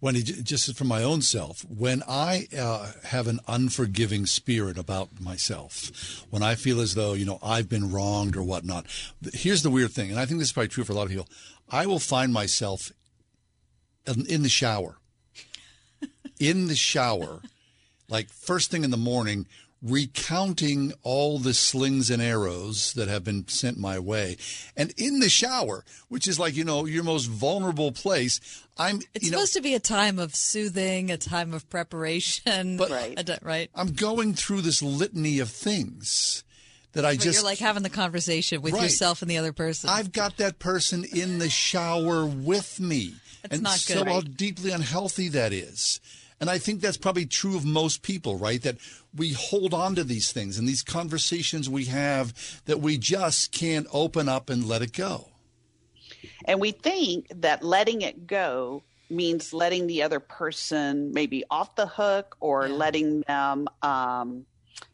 Wendy, 0.00 0.22
just 0.22 0.76
for 0.76 0.84
my 0.84 1.02
own 1.02 1.22
self, 1.22 1.64
when 1.64 2.02
I 2.06 2.46
uh, 2.56 2.92
have 3.04 3.26
an 3.26 3.40
unforgiving 3.48 4.26
spirit 4.26 4.78
about 4.78 5.20
myself, 5.20 6.24
when 6.30 6.42
I 6.42 6.54
feel 6.54 6.80
as 6.80 6.94
though, 6.94 7.14
you 7.14 7.24
know, 7.24 7.38
I've 7.42 7.68
been 7.68 7.90
wronged 7.90 8.36
or 8.36 8.42
whatnot, 8.42 8.86
here's 9.32 9.62
the 9.62 9.70
weird 9.70 9.92
thing, 9.92 10.10
and 10.10 10.20
I 10.20 10.26
think 10.26 10.38
this 10.38 10.48
is 10.48 10.52
probably 10.52 10.68
true 10.68 10.84
for 10.84 10.92
a 10.92 10.94
lot 10.94 11.04
of 11.04 11.08
people. 11.08 11.28
I 11.70 11.86
will 11.86 11.98
find 11.98 12.32
myself 12.32 12.92
in 14.16 14.42
the 14.42 14.48
shower. 14.48 14.96
in 16.40 16.66
the 16.68 16.76
shower, 16.76 17.40
like 18.08 18.28
first 18.30 18.70
thing 18.70 18.84
in 18.84 18.90
the 18.90 18.96
morning, 18.96 19.46
recounting 19.82 20.92
all 21.02 21.38
the 21.38 21.54
slings 21.54 22.10
and 22.10 22.20
arrows 22.22 22.92
that 22.94 23.08
have 23.08 23.22
been 23.24 23.46
sent 23.48 23.78
my 23.78 23.98
way. 23.98 24.36
And 24.76 24.92
in 24.96 25.20
the 25.20 25.28
shower, 25.28 25.84
which 26.08 26.26
is 26.26 26.38
like, 26.38 26.56
you 26.56 26.64
know, 26.64 26.84
your 26.84 27.04
most 27.04 27.26
vulnerable 27.26 27.92
place, 27.92 28.40
I'm 28.76 29.00
It's 29.14 29.24
you 29.26 29.30
supposed 29.30 29.54
know, 29.54 29.58
to 29.60 29.62
be 29.62 29.74
a 29.74 29.80
time 29.80 30.18
of 30.18 30.34
soothing, 30.34 31.10
a 31.10 31.16
time 31.16 31.52
of 31.54 31.68
preparation. 31.70 32.76
But, 32.78 32.90
right. 32.90 33.38
right. 33.42 33.70
I'm 33.74 33.92
going 33.92 34.34
through 34.34 34.62
this 34.62 34.82
litany 34.82 35.38
of 35.40 35.48
things 35.50 36.42
that 36.92 37.04
I 37.04 37.14
but 37.16 37.22
just 37.22 37.38
you're 37.38 37.44
like 37.44 37.58
having 37.58 37.82
the 37.82 37.90
conversation 37.90 38.62
with 38.62 38.74
Right. 38.74 38.84
yourself 38.84 39.22
and 39.22 39.30
the 39.30 39.36
other 39.38 39.52
person. 39.52 39.90
I've 39.90 40.12
got 40.12 40.38
that 40.38 40.58
person 40.58 41.04
in 41.04 41.38
the 41.38 41.50
shower 41.50 42.24
with 42.26 42.80
me. 42.80 43.14
That's 43.42 43.54
and 43.54 43.62
not 43.62 43.78
so 43.78 44.04
good. 44.04 44.08
how 44.08 44.20
deeply 44.20 44.70
unhealthy 44.70 45.28
that 45.28 45.52
is. 45.52 46.00
And 46.40 46.48
I 46.48 46.58
think 46.58 46.80
that's 46.80 46.96
probably 46.96 47.26
true 47.26 47.56
of 47.56 47.64
most 47.64 48.02
people, 48.02 48.36
right? 48.36 48.62
That 48.62 48.76
we 49.16 49.32
hold 49.32 49.74
on 49.74 49.96
to 49.96 50.04
these 50.04 50.32
things 50.32 50.58
and 50.58 50.68
these 50.68 50.82
conversations 50.82 51.68
we 51.68 51.86
have 51.86 52.62
that 52.66 52.80
we 52.80 52.96
just 52.96 53.50
can't 53.50 53.86
open 53.92 54.28
up 54.28 54.48
and 54.48 54.64
let 54.64 54.82
it 54.82 54.92
go. 54.92 55.28
And 56.44 56.60
we 56.60 56.70
think 56.70 57.26
that 57.34 57.64
letting 57.64 58.02
it 58.02 58.26
go 58.26 58.82
means 59.10 59.52
letting 59.52 59.86
the 59.86 60.02
other 60.02 60.20
person 60.20 61.12
maybe 61.12 61.44
off 61.50 61.74
the 61.74 61.86
hook 61.86 62.36
or 62.40 62.68
letting 62.68 63.22
them 63.22 63.66
um, 63.82 64.44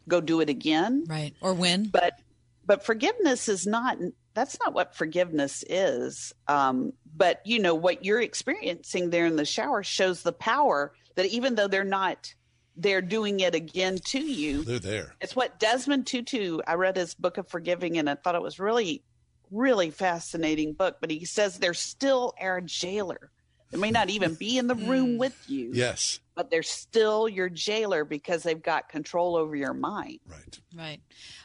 go 0.08 0.20
do 0.20 0.40
it 0.40 0.48
again. 0.48 1.04
Right. 1.06 1.34
Or 1.40 1.52
win. 1.54 1.88
But 1.92 2.18
but 2.66 2.84
forgiveness 2.84 3.48
is 3.48 3.66
not 3.66 3.98
that's 4.34 4.58
not 4.60 4.74
what 4.74 4.94
forgiveness 4.94 5.64
is. 5.68 6.32
Um, 6.48 6.92
but 7.16 7.40
you 7.44 7.60
know 7.60 7.74
what 7.74 8.04
you're 8.04 8.20
experiencing 8.20 9.10
there 9.10 9.26
in 9.26 9.36
the 9.36 9.44
shower 9.44 9.82
shows 9.82 10.22
the 10.22 10.32
power 10.32 10.92
that 11.14 11.26
even 11.26 11.54
though 11.54 11.68
they're 11.68 11.84
not 11.84 12.34
they're 12.76 13.02
doing 13.02 13.40
it 13.40 13.54
again 13.54 13.98
to 14.06 14.18
you. 14.18 14.64
They're 14.64 14.78
there. 14.78 15.14
It's 15.20 15.36
what 15.36 15.60
Desmond 15.60 16.06
Tutu. 16.06 16.58
I 16.66 16.74
read 16.74 16.96
his 16.96 17.14
book 17.14 17.38
of 17.38 17.48
forgiving, 17.48 17.98
and 17.98 18.10
I 18.10 18.16
thought 18.16 18.34
it 18.34 18.42
was 18.42 18.58
really, 18.58 19.04
really 19.50 19.90
fascinating 19.90 20.72
book. 20.72 20.96
But 21.00 21.10
he 21.10 21.24
says 21.24 21.58
they're 21.58 21.74
still 21.74 22.34
our 22.40 22.60
jailer. 22.60 23.30
They 23.70 23.78
may 23.78 23.90
not 23.90 24.10
even 24.10 24.34
be 24.34 24.58
in 24.58 24.66
the 24.66 24.74
room 24.74 25.18
with 25.18 25.36
you, 25.48 25.70
Yes. 25.72 26.20
But 26.34 26.50
they're 26.50 26.62
still 26.62 27.28
your 27.28 27.48
jailer 27.48 28.04
because 28.04 28.42
they've 28.42 28.62
got 28.62 28.88
control 28.88 29.36
over 29.36 29.54
your 29.54 29.74
mind. 29.74 30.18
Right. 30.26 30.58
Right. 30.76 31.00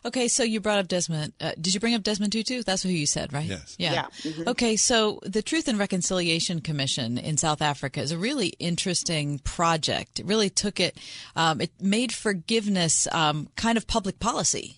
Okay, 0.06 0.28
so 0.28 0.44
you 0.44 0.60
brought 0.60 0.80
up 0.80 0.88
Desmond. 0.88 1.34
Uh, 1.40 1.52
did 1.60 1.74
you 1.74 1.80
bring 1.80 1.94
up 1.94 2.04
Desmond 2.04 2.32
Tutu? 2.32 2.64
That's 2.64 2.84
who 2.84 2.90
you 2.90 3.06
said, 3.06 3.32
right? 3.32 3.46
Yes. 3.46 3.76
Yeah. 3.78 3.94
Yeah. 3.94 4.32
Mhm. 4.32 4.48
Okay, 4.48 4.76
so 4.76 5.20
the 5.24 5.42
Truth 5.42 5.68
and 5.68 5.78
Reconciliation 5.78 6.62
Commission 6.62 7.18
in 7.18 7.38
South 7.38 7.62
Africa 7.62 8.02
is 8.02 8.12
a 8.12 8.18
really 8.18 8.48
interesting 8.60 9.40
project. 9.40 10.20
It 10.20 10.26
really 10.26 10.50
took 10.50 10.80
it, 10.80 10.98
um, 11.36 11.62
it 11.62 11.72
made 11.80 12.12
forgiveness 12.12 13.08
um, 13.12 13.50
kind 13.56 13.78
of 13.78 13.86
public 13.88 14.20
policy. 14.20 14.78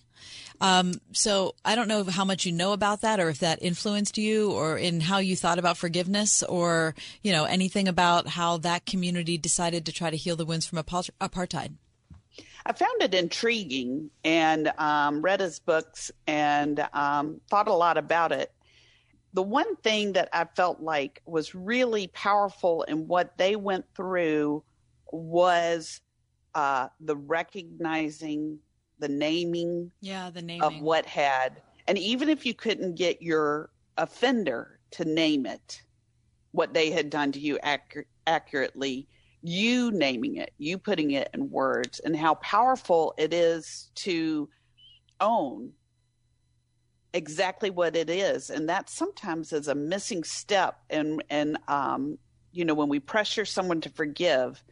Um, 0.62 1.00
so 1.10 1.56
I 1.64 1.74
don't 1.74 1.88
know 1.88 2.04
how 2.04 2.24
much 2.24 2.46
you 2.46 2.52
know 2.52 2.72
about 2.72 3.00
that, 3.00 3.18
or 3.18 3.28
if 3.28 3.40
that 3.40 3.58
influenced 3.60 4.16
you, 4.16 4.52
or 4.52 4.78
in 4.78 5.00
how 5.00 5.18
you 5.18 5.34
thought 5.34 5.58
about 5.58 5.76
forgiveness, 5.76 6.44
or 6.44 6.94
you 7.20 7.32
know 7.32 7.44
anything 7.44 7.88
about 7.88 8.28
how 8.28 8.58
that 8.58 8.86
community 8.86 9.36
decided 9.36 9.84
to 9.86 9.92
try 9.92 10.08
to 10.08 10.16
heal 10.16 10.36
the 10.36 10.46
wounds 10.46 10.64
from 10.64 10.78
apart- 10.78 11.10
apartheid. 11.20 11.72
I 12.64 12.72
found 12.72 13.02
it 13.02 13.12
intriguing 13.12 14.10
and 14.22 14.72
um, 14.78 15.20
read 15.20 15.40
his 15.40 15.58
books 15.58 16.12
and 16.28 16.86
um, 16.92 17.40
thought 17.50 17.66
a 17.66 17.74
lot 17.74 17.98
about 17.98 18.30
it. 18.30 18.52
The 19.34 19.42
one 19.42 19.74
thing 19.76 20.12
that 20.12 20.28
I 20.32 20.44
felt 20.44 20.80
like 20.80 21.22
was 21.26 21.56
really 21.56 22.06
powerful 22.06 22.82
in 22.84 23.08
what 23.08 23.36
they 23.36 23.56
went 23.56 23.86
through 23.96 24.62
was 25.10 26.00
uh, 26.54 26.88
the 27.00 27.16
recognizing, 27.16 28.58
the 29.02 29.08
naming 29.08 29.90
Yeah, 30.00 30.30
the 30.30 30.40
naming 30.40 30.62
of 30.62 30.80
what 30.80 31.04
had, 31.04 31.60
and 31.88 31.98
even 31.98 32.28
if 32.28 32.46
you 32.46 32.54
couldn't 32.54 32.94
get 32.94 33.20
your 33.20 33.70
offender 33.98 34.78
to 34.92 35.04
name 35.04 35.44
it, 35.44 35.82
what 36.52 36.72
they 36.72 36.90
had 36.90 37.10
done 37.10 37.32
to 37.32 37.40
you 37.40 37.58
accur- 37.64 38.04
accurately, 38.26 39.08
you 39.42 39.90
naming 39.90 40.36
it, 40.36 40.52
you 40.56 40.78
putting 40.78 41.10
it 41.10 41.28
in 41.34 41.50
words, 41.50 41.98
and 41.98 42.16
how 42.16 42.36
powerful 42.36 43.12
it 43.18 43.34
is 43.34 43.90
to 43.96 44.48
own 45.20 45.72
exactly 47.12 47.70
what 47.70 47.96
it 47.96 48.08
is, 48.08 48.50
and 48.50 48.68
that 48.68 48.88
sometimes 48.88 49.52
is 49.52 49.66
a 49.66 49.74
missing 49.74 50.22
step. 50.22 50.78
And 50.90 51.24
and 51.28 51.58
um, 51.66 52.18
you 52.52 52.64
know 52.64 52.74
when 52.74 52.88
we 52.88 53.00
pressure 53.00 53.44
someone 53.44 53.80
to 53.80 53.90
forgive, 53.90 54.62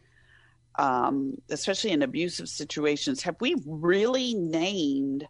um, 0.76 1.40
especially 1.48 1.90
in 1.90 2.02
abusive 2.02 2.48
situations, 2.48 3.22
have 3.22 3.36
we 3.40 3.56
really 3.66 4.34
named 4.34 5.26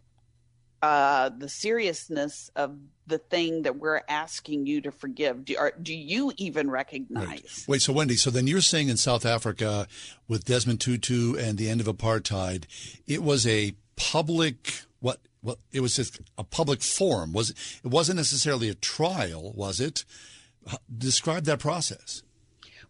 uh, 0.81 1.29
the 1.37 1.49
seriousness 1.49 2.49
of 2.55 2.77
the 3.07 3.17
thing 3.17 3.63
that 3.63 3.77
we're 3.77 4.01
asking 4.09 4.65
you 4.65 4.81
to 4.81 4.91
forgive? 4.91 5.45
Do, 5.45 5.57
are, 5.57 5.73
do 5.81 5.95
you 5.95 6.31
even 6.37 6.69
recognize? 6.69 7.65
Wait, 7.67 7.81
so 7.81 7.93
Wendy, 7.93 8.15
so 8.15 8.31
then 8.31 8.47
you're 8.47 8.61
saying 8.61 8.89
in 8.89 8.97
South 8.97 9.25
Africa 9.25 9.87
with 10.27 10.45
Desmond 10.45 10.81
Tutu 10.81 11.35
and 11.35 11.57
the 11.57 11.69
end 11.69 11.81
of 11.81 11.87
apartheid, 11.87 12.65
it 13.05 13.21
was 13.21 13.45
a 13.45 13.73
public 13.95 14.83
what 14.99 15.19
well, 15.43 15.57
it 15.71 15.81
was 15.81 15.95
just 15.95 16.21
a 16.37 16.43
public 16.43 16.81
forum 16.81 17.33
was 17.33 17.51
it 17.83 17.87
wasn't 17.87 18.17
necessarily 18.17 18.69
a 18.69 18.73
trial 18.73 19.51
was 19.53 19.79
it 19.79 20.05
describe 20.95 21.43
that 21.43 21.59
process 21.59 22.23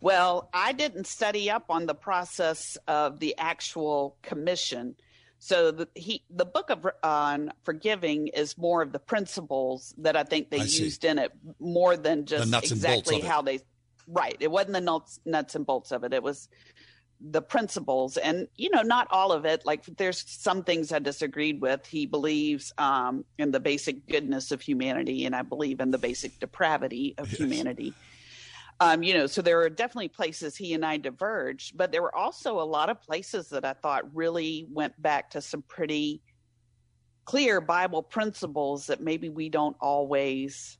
Well, 0.02 0.50
I 0.52 0.74
didn't 0.74 1.06
study 1.06 1.50
up 1.50 1.66
on 1.70 1.86
the 1.86 1.94
process 1.94 2.76
of 2.88 3.20
the 3.20 3.36
actual 3.38 4.18
commission. 4.24 4.96
So 5.38 5.72
the 5.72 5.88
he 5.96 6.24
the 6.30 6.46
book 6.46 6.70
of 6.72 6.88
on 7.04 7.54
forgiving 7.64 8.28
is 8.28 8.58
more 8.58 8.82
of 8.82 8.92
the 8.92 9.00
principles 9.00 9.94
that 10.00 10.16
I 10.16 10.24
think 10.24 10.50
they 10.50 10.62
I 10.62 10.66
see. 10.66 10.84
used 10.84 11.06
in 11.06 11.20
it 11.20 11.32
more 11.60 11.96
than 11.98 12.26
just 12.26 12.50
nuts 12.50 12.72
and 12.72 12.82
bolts 12.82 13.12
exactly 13.12 13.28
how 13.28 13.42
they 13.44 13.60
right. 14.08 14.38
It 14.40 14.52
wasn't 14.52 14.74
the 14.74 14.82
nuts 14.82 15.20
nuts 15.26 15.56
and 15.56 15.66
bolts 15.66 15.92
of 15.92 16.04
it. 16.04 16.14
It 16.14 16.24
was 16.24 16.50
the 17.24 17.42
principles 17.42 18.18
and 18.18 18.48
you 18.56 18.70
know 18.72 18.82
not 18.82 19.08
all 19.12 19.32
of 19.32 19.46
it 19.46 19.64
like 19.64 19.86
there's 19.98 20.24
some 20.28 20.64
things 20.64 20.92
i 20.92 20.98
disagreed 20.98 21.62
with 21.62 21.86
he 21.86 22.08
believes 22.08 22.74
um 22.80 23.24
in 23.38 23.52
the 23.52 23.60
basic 23.60 24.08
goodness 24.08 24.52
of 24.52 24.60
humanity 24.60 25.26
and 25.26 25.36
i 25.36 25.44
believe 25.44 25.80
in 25.80 25.92
the 25.92 26.00
basic 26.00 26.40
depravity 26.40 27.14
of 27.20 27.30
humanity 27.30 27.94
um, 28.82 29.04
you 29.04 29.14
know, 29.14 29.28
so 29.28 29.44
there 29.44 29.62
are 29.62 29.70
definitely 29.70 30.08
places 30.08 30.58
he 30.58 30.74
and 30.74 30.84
I 30.84 30.98
diverged, 30.98 31.78
but 31.78 31.92
there 31.92 32.02
were 32.02 32.16
also 32.16 32.60
a 32.60 32.66
lot 32.66 32.90
of 32.90 33.00
places 33.00 33.50
that 33.50 33.64
I 33.64 33.74
thought 33.74 34.16
really 34.16 34.66
went 34.72 35.00
back 35.00 35.30
to 35.32 35.42
some 35.42 35.62
pretty 35.62 36.20
clear 37.24 37.62
Bible 37.62 38.02
principles 38.02 38.88
that 38.88 39.00
maybe 39.00 39.30
we 39.30 39.50
don't 39.50 39.78
always 39.80 40.80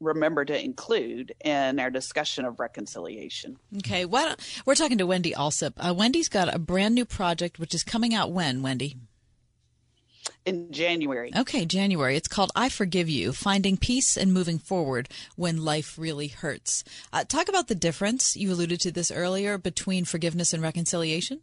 remember 0.00 0.46
to 0.46 0.64
include 0.64 1.34
in 1.44 1.78
our 1.78 1.90
discussion 1.90 2.46
of 2.46 2.58
reconciliation. 2.58 3.58
Okay, 3.76 4.06
don't, 4.06 4.34
we're 4.64 4.74
talking 4.74 4.96
to 4.96 5.06
Wendy 5.06 5.32
Alsup. 5.32 5.74
Uh, 5.76 5.92
Wendy's 5.92 6.30
got 6.30 6.52
a 6.52 6.58
brand 6.58 6.94
new 6.94 7.04
project 7.04 7.58
which 7.58 7.74
is 7.74 7.84
coming 7.84 8.14
out 8.14 8.32
when, 8.32 8.62
Wendy? 8.62 8.96
In 10.46 10.72
January. 10.72 11.30
Okay, 11.36 11.66
January. 11.66 12.16
It's 12.16 12.28
called 12.28 12.50
I 12.56 12.70
Forgive 12.70 13.10
You 13.10 13.32
Finding 13.32 13.76
Peace 13.76 14.16
and 14.16 14.32
Moving 14.32 14.58
Forward 14.58 15.08
When 15.36 15.64
Life 15.64 15.98
Really 15.98 16.28
Hurts. 16.28 16.82
Uh, 17.12 17.24
talk 17.24 17.48
about 17.48 17.68
the 17.68 17.74
difference, 17.74 18.36
you 18.36 18.50
alluded 18.50 18.80
to 18.80 18.90
this 18.90 19.10
earlier, 19.10 19.58
between 19.58 20.06
forgiveness 20.06 20.54
and 20.54 20.62
reconciliation. 20.62 21.40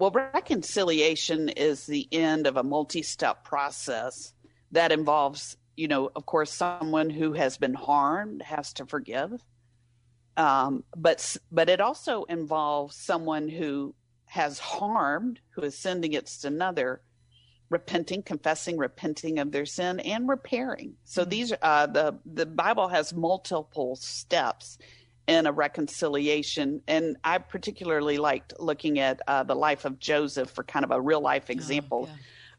Well, 0.00 0.10
reconciliation 0.10 1.50
is 1.50 1.86
the 1.86 2.08
end 2.10 2.46
of 2.46 2.56
a 2.56 2.62
multi 2.62 3.02
step 3.02 3.44
process 3.44 4.32
that 4.72 4.90
involves, 4.90 5.56
you 5.76 5.86
know, 5.86 6.10
of 6.16 6.26
course, 6.26 6.50
someone 6.50 7.10
who 7.10 7.34
has 7.34 7.58
been 7.58 7.74
harmed 7.74 8.42
has 8.42 8.72
to 8.74 8.86
forgive. 8.86 9.40
Um, 10.36 10.82
but 10.96 11.36
but 11.52 11.68
it 11.68 11.80
also 11.80 12.24
involves 12.24 12.96
someone 12.96 13.48
who 13.48 13.94
has 14.26 14.58
harmed, 14.58 15.40
who 15.50 15.62
is 15.62 15.78
sending 15.78 16.02
sinned 16.02 16.04
against 16.06 16.44
another, 16.44 17.02
repenting, 17.70 18.22
confessing, 18.22 18.76
repenting 18.76 19.38
of 19.38 19.52
their 19.52 19.66
sin, 19.66 20.00
and 20.00 20.28
repairing. 20.28 20.94
So 21.04 21.24
these 21.24 21.52
uh, 21.62 21.86
the 21.86 22.18
the 22.24 22.46
Bible 22.46 22.88
has 22.88 23.12
multiple 23.14 23.96
steps 23.96 24.78
in 25.26 25.46
a 25.46 25.52
reconciliation, 25.52 26.82
and 26.86 27.16
I 27.24 27.38
particularly 27.38 28.18
liked 28.18 28.54
looking 28.58 28.98
at 28.98 29.20
uh, 29.26 29.42
the 29.42 29.54
life 29.54 29.84
of 29.84 29.98
Joseph 29.98 30.50
for 30.50 30.64
kind 30.64 30.84
of 30.84 30.90
a 30.90 31.00
real 31.00 31.20
life 31.20 31.48
example 31.48 32.08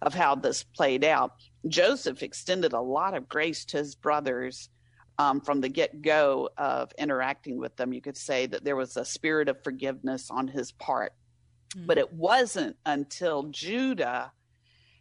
of 0.02 0.14
how 0.14 0.36
this 0.36 0.64
played 0.64 1.04
out. 1.04 1.34
Joseph 1.68 2.24
extended 2.24 2.74
a 2.74 2.82
lot 2.82 3.14
of 3.14 3.30
grace 3.30 3.66
to 3.66 3.78
his 3.78 3.96
brothers 3.96 4.70
um, 5.18 5.42
from 5.42 5.62
the 5.62 5.70
get 5.70 6.02
go 6.02 6.50
of 6.58 6.92
interacting 6.98 7.58
with 7.58 7.76
them. 7.76 7.94
You 7.94 8.02
could 8.02 8.18
say 8.18 8.46
that 8.48 8.64
there 8.64 8.76
was 8.76 8.98
a 8.98 9.06
spirit 9.06 9.48
of 9.48 9.64
forgiveness 9.64 10.30
on 10.30 10.48
his 10.48 10.72
part. 10.72 11.14
But 11.78 11.98
it 11.98 12.14
wasn't 12.14 12.78
until 12.86 13.44
Judah 13.44 14.32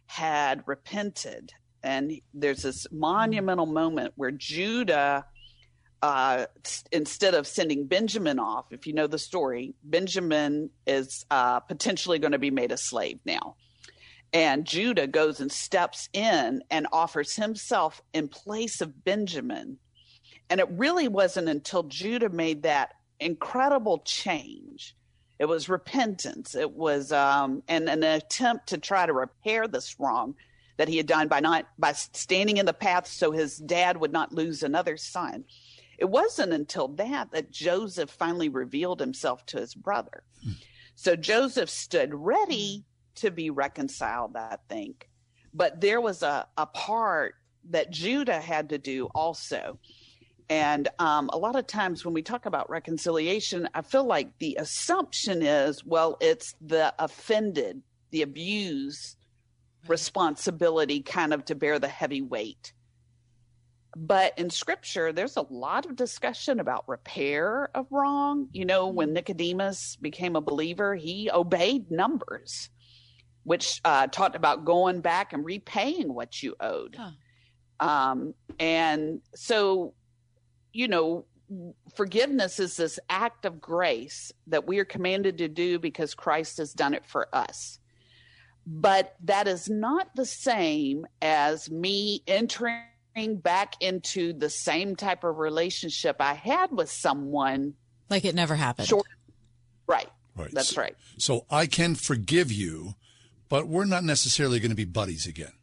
had 0.07 0.63
repented. 0.65 1.51
And 1.83 2.19
there's 2.33 2.63
this 2.63 2.87
monumental 2.91 3.65
moment 3.65 4.13
where 4.15 4.31
Judah, 4.31 5.25
uh, 6.01 6.45
instead 6.91 7.33
of 7.33 7.45
sending 7.45 7.85
Benjamin 7.85 8.39
off, 8.39 8.65
if 8.71 8.87
you 8.87 8.93
know 8.93 9.07
the 9.07 9.19
story, 9.19 9.75
Benjamin 9.83 10.69
is 10.87 11.25
uh, 11.29 11.59
potentially 11.59 12.19
going 12.19 12.31
to 12.31 12.39
be 12.39 12.51
made 12.51 12.71
a 12.71 12.77
slave 12.77 13.19
now. 13.25 13.55
And 14.33 14.65
Judah 14.65 15.07
goes 15.07 15.39
and 15.39 15.51
steps 15.51 16.09
in 16.11 16.61
and 16.69 16.87
offers 16.91 17.35
himself 17.35 18.01
in 18.13 18.27
place 18.27 18.81
of 18.81 19.05
Benjamin. 19.05 19.77
And 20.49 20.59
it 20.59 20.67
really 20.71 21.07
wasn't 21.07 21.49
until 21.49 21.83
Judah 21.83 22.29
made 22.29 22.63
that 22.63 22.95
incredible 23.19 23.99
change. 23.99 24.95
It 25.39 25.45
was 25.45 25.67
repentance. 25.69 26.55
It 26.55 26.71
was 26.71 27.11
um, 27.11 27.63
and 27.67 27.89
an 27.89 28.03
attempt 28.03 28.67
to 28.67 28.77
try 28.77 29.05
to 29.05 29.13
repair 29.13 29.67
this 29.67 29.99
wrong 29.99 30.35
that 30.77 30.87
he 30.87 30.97
had 30.97 31.07
done 31.07 31.27
by 31.27 31.39
not 31.39 31.67
by 31.77 31.93
standing 31.93 32.57
in 32.57 32.65
the 32.65 32.73
path 32.73 33.07
so 33.07 33.31
his 33.31 33.57
dad 33.57 33.97
would 33.97 34.11
not 34.11 34.33
lose 34.33 34.63
another 34.63 34.97
son. 34.97 35.45
It 35.97 36.05
wasn't 36.05 36.53
until 36.53 36.89
that 36.89 37.31
that 37.31 37.51
Joseph 37.51 38.09
finally 38.09 38.49
revealed 38.49 38.99
himself 38.99 39.45
to 39.47 39.57
his 39.57 39.73
brother. 39.73 40.23
So 40.95 41.15
Joseph 41.15 41.69
stood 41.69 42.13
ready 42.13 42.85
to 43.15 43.31
be 43.31 43.49
reconciled, 43.49 44.35
I 44.35 44.57
think. 44.69 45.09
But 45.53 45.79
there 45.79 46.01
was 46.01 46.21
a, 46.23 46.47
a 46.57 46.65
part 46.65 47.35
that 47.69 47.91
Judah 47.91 48.39
had 48.39 48.69
to 48.69 48.77
do 48.77 49.07
also. 49.15 49.79
And 50.49 50.87
um, 50.99 51.29
a 51.33 51.37
lot 51.37 51.55
of 51.55 51.65
times 51.65 52.05
when 52.05 52.13
we 52.13 52.21
talk 52.21 52.45
about 52.45 52.69
reconciliation, 52.69 53.67
I 53.73 53.81
feel 53.81 54.03
like 54.05 54.37
the 54.39 54.57
assumption 54.59 55.41
is, 55.41 55.83
well, 55.83 56.17
it's 56.21 56.53
the 56.61 56.93
offended, 56.99 57.81
the 58.11 58.21
abused 58.21 59.17
responsibility 59.87 61.01
kind 61.01 61.33
of 61.33 61.45
to 61.45 61.55
bear 61.55 61.79
the 61.79 61.87
heavy 61.87 62.21
weight. 62.21 62.73
But 63.97 64.37
in 64.37 64.49
scripture, 64.49 65.13
there's 65.13 65.37
a 65.37 65.45
lot 65.49 65.85
of 65.85 65.95
discussion 65.95 66.59
about 66.59 66.83
repair 66.87 67.69
of 67.73 67.87
wrong. 67.91 68.49
You 68.51 68.65
know, 68.65 68.87
when 68.87 69.13
Nicodemus 69.13 69.95
became 69.95 70.35
a 70.35 70.41
believer, 70.41 70.95
he 70.95 71.31
obeyed 71.31 71.89
numbers, 71.89 72.69
which 73.43 73.79
uh, 73.85 74.07
talked 74.07 74.35
about 74.35 74.65
going 74.65 74.99
back 74.99 75.31
and 75.31 75.45
repaying 75.45 76.13
what 76.13 76.43
you 76.43 76.55
owed. 76.59 76.97
Um, 77.79 78.33
and 78.59 79.21
so, 79.33 79.93
you 80.75 80.87
know, 80.89 81.25
forgiveness 81.95 82.59
is 82.59 82.75
this 82.75 82.99
act 83.09 83.45
of 83.45 83.61
grace 83.61 84.31
that 84.47 84.67
we 84.67 84.79
are 84.79 84.85
commanded 84.85 85.37
to 85.37 85.47
do 85.47 85.79
because 85.79 86.13
Christ 86.13 86.57
has 86.57 86.73
done 86.73 86.93
it 86.93 87.05
for 87.05 87.33
us. 87.33 87.79
But 88.67 89.15
that 89.23 89.47
is 89.47 89.69
not 89.69 90.09
the 90.15 90.25
same 90.25 91.05
as 91.21 91.69
me 91.71 92.23
entering 92.27 92.81
back 93.37 93.75
into 93.79 94.33
the 94.33 94.49
same 94.49 94.95
type 94.95 95.23
of 95.23 95.37
relationship 95.37 96.17
I 96.19 96.33
had 96.33 96.71
with 96.71 96.91
someone. 96.91 97.75
Like 98.09 98.25
it 98.25 98.35
never 98.35 98.55
happened. 98.55 98.87
Short, 98.87 99.05
right. 99.87 100.09
Right. 100.35 100.51
That's 100.51 100.69
So- 100.75 100.81
right. 100.81 100.95
So 101.17 101.45
I 101.49 101.67
can 101.67 101.95
forgive 101.95 102.51
you, 102.51 102.95
but 103.47 103.67
we're 103.67 103.85
not 103.85 104.03
necessarily 104.03 104.59
going 104.59 104.71
to 104.71 104.75
be 104.75 104.83
buddies 104.85 105.25
again. 105.25 105.53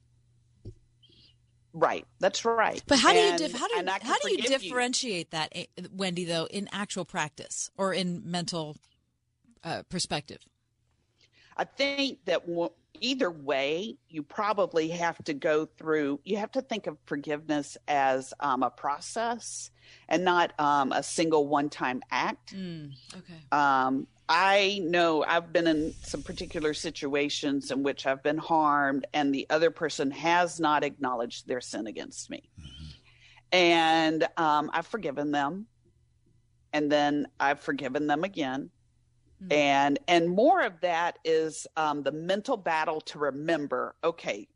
Right. 1.74 2.06
That's 2.20 2.44
right. 2.44 2.82
But 2.86 2.98
how 2.98 3.12
do 3.12 3.18
you 3.18 3.36
dif- 3.38 3.52
how 3.58 3.68
do 3.68 3.74
can 3.74 3.88
how 3.88 4.18
do 4.18 4.30
you 4.30 4.42
differentiate 4.42 5.30
that, 5.30 5.52
eh, 5.52 5.64
Wendy? 5.90 6.24
Though 6.24 6.46
in 6.46 6.68
actual 6.72 7.04
practice 7.04 7.70
or 7.76 7.94
in 7.94 8.22
mental 8.24 8.76
uh, 9.64 9.82
perspective, 9.88 10.40
I 11.56 11.64
think 11.64 12.24
that 12.26 12.46
w- 12.46 12.70
either 13.00 13.30
way, 13.30 13.96
you 14.08 14.22
probably 14.22 14.88
have 14.88 15.22
to 15.24 15.34
go 15.34 15.66
through, 15.66 16.20
you 16.24 16.36
have 16.36 16.52
to 16.52 16.62
think 16.62 16.86
of 16.86 16.98
forgiveness 17.06 17.76
as 17.88 18.32
um, 18.40 18.62
a 18.62 18.70
process 18.70 19.70
and 20.08 20.24
not 20.24 20.52
um, 20.58 20.92
a 20.92 21.02
single 21.02 21.46
one 21.46 21.68
time 21.68 22.02
act. 22.10 22.54
okay. 22.54 23.40
Um, 23.50 24.06
I 24.34 24.80
know 24.82 25.22
I've 25.22 25.52
been 25.52 25.66
in 25.66 25.92
some 26.04 26.22
particular 26.22 26.72
situations 26.72 27.70
in 27.70 27.82
which 27.82 28.06
I've 28.06 28.22
been 28.22 28.38
harmed, 28.38 29.06
and 29.12 29.34
the 29.34 29.46
other 29.50 29.70
person 29.70 30.10
has 30.10 30.58
not 30.58 30.84
acknowledged 30.84 31.46
their 31.46 31.60
sin 31.60 31.86
against 31.86 32.30
me. 32.30 32.48
And 33.52 34.26
um, 34.38 34.70
I've 34.72 34.86
forgiven 34.86 35.32
them, 35.32 35.66
and 36.72 36.90
then 36.90 37.26
I've 37.38 37.60
forgiven 37.60 38.06
them 38.06 38.24
again. 38.24 38.70
And 39.50 39.98
and 40.08 40.30
more 40.30 40.62
of 40.62 40.80
that 40.80 41.18
is 41.26 41.66
um, 41.76 42.02
the 42.02 42.12
mental 42.12 42.56
battle 42.56 43.02
to 43.02 43.18
remember. 43.18 43.94
Okay, 44.02 44.48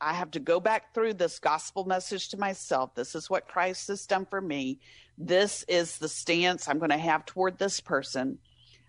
I 0.00 0.14
have 0.14 0.30
to 0.30 0.40
go 0.40 0.60
back 0.60 0.94
through 0.94 1.14
this 1.14 1.38
gospel 1.40 1.84
message 1.84 2.30
to 2.30 2.38
myself. 2.38 2.94
This 2.94 3.14
is 3.14 3.28
what 3.28 3.48
Christ 3.48 3.88
has 3.88 4.06
done 4.06 4.24
for 4.24 4.40
me. 4.40 4.78
This 5.18 5.62
is 5.68 5.98
the 5.98 6.08
stance 6.08 6.68
I'm 6.68 6.78
going 6.78 6.88
to 6.88 6.96
have 6.96 7.26
toward 7.26 7.58
this 7.58 7.80
person. 7.80 8.38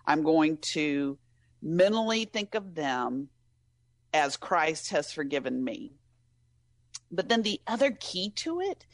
I'm 0.06 0.24
going 0.24 0.58
to 0.58 1.18
mentally 1.62 2.26
think 2.26 2.56
of 2.56 2.76
them 2.76 3.30
as 4.14 4.38
Christ 4.38 4.92
has 4.92 5.12
forgiven 5.12 5.64
me. 5.64 5.94
But 7.14 7.28
then 7.28 7.42
the 7.42 7.60
other 7.68 7.92
key 7.92 8.32
to 8.38 8.62
it 8.62 8.86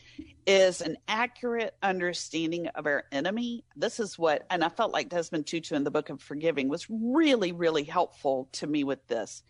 is 0.47 0.81
an 0.81 0.97
accurate 1.07 1.75
understanding 1.83 2.67
of 2.69 2.87
our 2.87 3.03
enemy. 3.11 3.63
This 3.75 3.99
is 3.99 4.17
what, 4.17 4.45
and 4.49 4.63
I 4.63 4.69
felt 4.69 4.91
like 4.91 5.09
Desmond 5.09 5.45
Tutu 5.45 5.75
in 5.75 5.83
the 5.83 5.91
book 5.91 6.09
of 6.09 6.21
Forgiving 6.21 6.67
was 6.67 6.87
really, 6.89 7.51
really 7.51 7.83
helpful 7.83 8.49
to 8.53 8.65
me 8.65 8.83
with 8.83 9.05
this. 9.07 9.43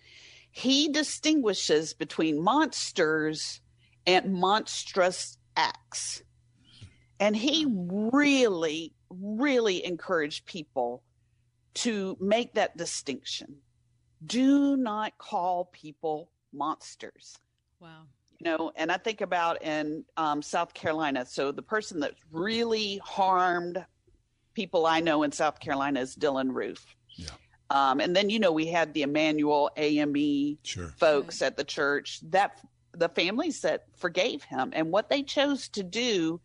he 0.58 0.90
distinguishes 0.90 1.94
between 1.94 2.42
monsters 2.42 3.62
and 4.08 4.34
monstrous 4.34 5.38
acts. 5.56 6.24
And 7.20 7.36
he 7.36 7.68
really, 7.70 8.96
really 9.10 9.86
encouraged 9.86 10.48
people 10.48 11.04
to 11.78 12.18
make 12.20 12.54
that 12.56 12.76
distinction. 12.76 13.58
Do 14.26 14.76
not 14.78 15.18
call 15.18 15.66
people 15.66 16.32
monsters. 16.52 17.38
Wow. 17.80 18.04
You 18.40 18.46
know, 18.46 18.72
and 18.76 18.92
I 18.92 18.98
think 18.98 19.22
about 19.22 19.62
in 19.62 20.04
um, 20.16 20.42
South 20.42 20.74
Carolina. 20.74 21.26
So 21.26 21.52
the 21.52 21.62
person 21.62 22.00
that 22.00 22.14
really 22.32 23.00
harmed 23.04 23.84
people 24.54 24.88
I 24.88 25.02
know 25.02 25.22
in 25.22 25.32
South 25.32 25.60
Carolina 25.60 26.02
is 26.02 26.16
Dylann 26.16 26.52
Roof. 26.52 26.84
Yeah. 27.16 27.30
Um, 27.70 28.00
and 28.00 28.16
then 28.16 28.30
you 28.30 28.40
know 28.40 28.52
we 28.52 28.66
had 28.68 28.94
the 28.94 29.04
Emanuel 29.04 29.70
AME 29.78 30.58
Sure. 30.64 30.94
folks 30.98 31.42
at 31.42 31.58
the 31.58 31.64
church 31.64 32.22
that 32.32 32.60
the 32.94 33.10
families 33.10 33.62
that 33.62 33.84
forgave 33.98 34.44
him 34.44 34.72
and 34.74 34.92
what 34.92 35.10
they 35.10 35.22
chose 35.22 35.68
to 35.70 35.84
do 35.84 36.40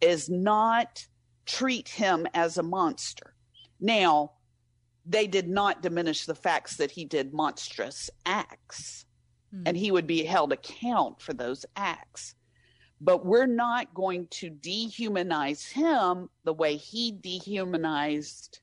is 0.00 0.28
not 0.28 1.04
treat 1.46 1.88
him 1.88 2.26
as 2.34 2.56
a 2.58 2.62
monster. 2.62 3.34
Now, 3.80 4.32
they 5.10 5.26
did 5.26 5.48
not 5.48 5.82
diminish 5.82 6.24
the 6.24 6.34
facts 6.34 6.76
that 6.76 6.92
he 6.92 7.04
did 7.04 7.34
monstrous 7.34 8.10
acts 8.24 9.06
hmm. 9.52 9.64
and 9.66 9.76
he 9.76 9.90
would 9.90 10.06
be 10.06 10.22
held 10.24 10.52
account 10.52 11.20
for 11.20 11.32
those 11.32 11.66
acts. 11.76 12.34
But 13.00 13.24
we're 13.24 13.46
not 13.46 13.94
going 13.94 14.28
to 14.28 14.50
dehumanize 14.50 15.72
him 15.72 16.28
the 16.44 16.52
way 16.52 16.76
he 16.76 17.12
dehumanized 17.12 18.60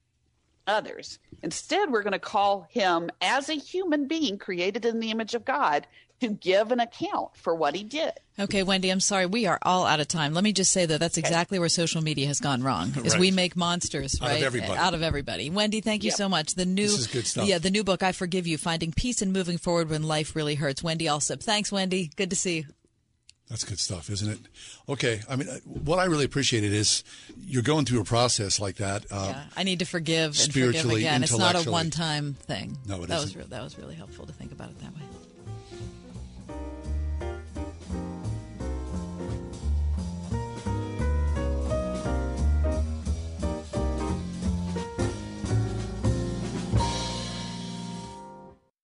others. 0.68 1.20
Instead, 1.42 1.92
we're 1.92 2.04
going 2.04 2.12
to 2.12 2.20
call 2.20 2.68
him 2.70 3.10
as 3.20 3.50
a 3.50 3.54
human 3.54 4.08
being 4.08 4.38
created 4.38 4.86
in 4.86 5.00
the 5.00 5.12
image 5.12 5.34
of 5.34 5.44
God 5.44 5.88
to 6.22 6.30
give 6.30 6.72
an 6.72 6.80
account 6.80 7.36
for 7.36 7.54
what 7.54 7.76
he 7.76 7.84
did. 7.84 8.12
Okay, 8.40 8.64
Wendy, 8.64 8.90
I'm 8.90 9.00
sorry. 9.00 9.26
We 9.26 9.46
are 9.46 9.60
all 9.62 9.86
out 9.86 10.00
of 10.00 10.08
time. 10.08 10.34
Let 10.34 10.44
me 10.44 10.54
just 10.54 10.72
say 10.72 10.86
that 10.86 11.00
that's 11.00 11.18
exactly 11.18 11.58
where 11.60 11.70
social 11.70 12.02
media 12.02 12.28
has 12.28 12.40
gone 12.40 12.62
wrong. 12.64 12.92
Is 13.04 13.14
Right. 13.14 13.20
we 13.20 13.32
make 13.32 13.56
monsters, 13.56 14.20
right? 14.22 14.32
Out 14.32 14.38
of 14.38 14.44
everybody. 14.44 14.74
Out 14.78 14.94
of 14.94 15.02
everybody. 15.04 15.50
Wendy, 15.50 15.82
thank 15.82 16.04
you 16.04 16.10
Yep. 16.10 16.18
so 16.18 16.30
much. 16.30 16.54
The 16.56 16.66
new 16.66 16.84
This 16.88 17.00
is 17.00 17.08
good 17.08 17.26
stuff. 17.28 17.48
Yeah, 17.48 17.58
the 17.58 17.72
new 17.72 17.84
book 17.84 18.04
I 18.04 18.12
Forgive 18.12 18.46
You: 18.48 18.58
Finding 18.58 18.92
Peace 18.92 19.22
and 19.22 19.34
Moving 19.34 19.58
Forward 19.58 19.90
When 19.90 20.04
Life 20.04 20.36
Really 20.36 20.56
Hurts. 20.56 20.84
Wendy 20.84 21.06
Alsup. 21.06 21.42
Thanks, 21.42 21.72
Wendy. 21.72 22.12
Good 22.16 22.30
to 22.30 22.36
see 22.36 22.58
you. 22.58 22.66
That's 23.50 23.64
good 23.64 23.80
stuff, 23.80 24.10
isn't 24.10 24.30
it? 24.30 24.40
Okay. 24.90 25.22
I 25.30 25.38
mean, 25.38 25.48
uh, 25.48 25.60
what 25.64 26.00
I 26.00 26.04
really 26.06 26.26
appreciated 26.26 26.74
is 26.74 27.04
you're 27.46 27.64
going 27.64 27.86
through 27.86 28.02
a 28.02 28.04
process 28.04 28.60
like 28.60 28.76
that. 28.76 29.06
Uh, 29.10 29.28
Yeah, 29.36 29.44
I 29.56 29.64
need 29.64 29.80
to 29.80 29.86
forgive 29.86 30.32
and 30.32 30.36
forgive 30.38 30.52
spiritually, 30.54 31.02
again. 31.06 31.24
It's 31.24 31.38
not 31.38 31.56
a 31.56 31.72
one-time 31.72 32.34
thing. 32.34 32.78
No, 32.86 33.04
it 33.04 33.08
that 33.08 33.16
was 33.22 33.30
isn't. 33.30 33.40
re- 33.42 33.48
that 33.50 33.64
was 33.64 33.78
really 33.78 33.96
helpful 33.96 34.26
to 34.26 34.34
think 34.34 34.52
about 34.52 34.70
it 34.72 34.80
that 34.82 34.94
way. 34.94 35.02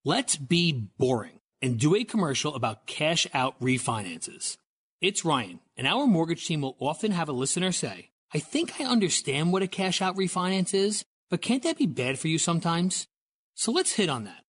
Let's 0.06 0.36
be 0.36 0.70
boring 0.98 1.40
and 1.62 1.80
do 1.80 1.94
a 1.94 2.04
commercial 2.04 2.54
about 2.54 2.86
cash 2.86 3.26
out 3.32 3.58
refinances. 3.58 4.58
It's 5.00 5.24
Ryan, 5.24 5.60
and 5.78 5.86
our 5.86 6.06
mortgage 6.06 6.46
team 6.46 6.60
will 6.60 6.76
often 6.78 7.12
have 7.12 7.30
a 7.30 7.32
listener 7.32 7.72
say, 7.72 8.10
I 8.34 8.38
think 8.38 8.78
I 8.78 8.84
understand 8.84 9.50
what 9.50 9.62
a 9.62 9.66
cash 9.66 10.02
out 10.02 10.14
refinance 10.14 10.74
is, 10.74 11.06
but 11.30 11.40
can't 11.40 11.62
that 11.62 11.78
be 11.78 11.86
bad 11.86 12.18
for 12.18 12.28
you 12.28 12.36
sometimes? 12.36 13.06
So 13.54 13.72
let's 13.72 13.94
hit 13.94 14.10
on 14.10 14.24
that. 14.24 14.44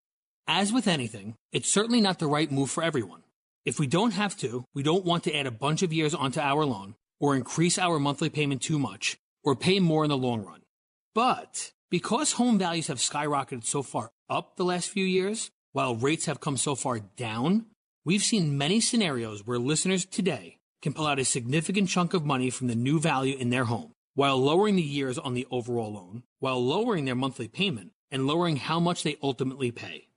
As 0.45 0.73
with 0.73 0.89
anything, 0.89 1.35
it's 1.53 1.71
certainly 1.71 2.01
not 2.01 2.19
the 2.19 2.27
right 2.27 2.51
move 2.51 2.69
for 2.69 2.83
everyone. 2.83 3.23
If 3.63 3.79
we 3.79 3.87
don't 3.87 4.11
have 4.11 4.35
to, 4.39 4.65
we 4.73 4.83
don't 4.83 5.05
want 5.05 5.23
to 5.23 5.33
add 5.33 5.47
a 5.47 5.51
bunch 5.51 5.83
of 5.83 5.93
years 5.93 6.13
onto 6.13 6.41
our 6.41 6.65
loan, 6.65 6.95
or 7.17 7.33
increase 7.33 7.79
our 7.79 7.97
monthly 7.97 8.29
payment 8.29 8.61
too 8.61 8.77
much, 8.77 9.15
or 9.41 9.55
pay 9.55 9.79
more 9.79 10.03
in 10.03 10.09
the 10.09 10.17
long 10.17 10.43
run. 10.43 10.63
But 11.13 11.71
because 11.89 12.33
home 12.33 12.59
values 12.59 12.87
have 12.87 12.97
skyrocketed 12.97 13.63
so 13.63 13.83
far 13.83 14.11
up 14.29 14.55
the 14.55 14.65
last 14.65 14.89
few 14.89 15.05
years, 15.05 15.51
while 15.73 15.95
rates 15.95 16.25
have 16.25 16.39
come 16.39 16.57
so 16.57 16.75
far 16.75 16.99
down, 16.99 17.65
we've 18.03 18.23
seen 18.23 18.57
many 18.57 18.79
scenarios 18.79 19.45
where 19.45 19.59
listeners 19.59 20.05
today 20.05 20.57
can 20.81 20.93
pull 20.93 21.07
out 21.07 21.19
a 21.19 21.25
significant 21.25 21.89
chunk 21.89 22.13
of 22.13 22.25
money 22.25 22.49
from 22.49 22.67
the 22.67 22.75
new 22.75 22.99
value 22.99 23.37
in 23.37 23.49
their 23.49 23.65
home, 23.65 23.91
while 24.13 24.37
lowering 24.37 24.75
the 24.75 24.81
years 24.81 25.17
on 25.17 25.33
the 25.33 25.47
overall 25.51 25.93
loan, 25.93 26.23
while 26.39 26.63
lowering 26.63 27.05
their 27.05 27.15
monthly 27.15 27.47
payment, 27.47 27.91
and 28.11 28.27
lowering 28.27 28.57
how 28.57 28.79
much 28.79 29.03
they 29.03 29.17
ultimately 29.21 29.71
pay. 29.71 30.07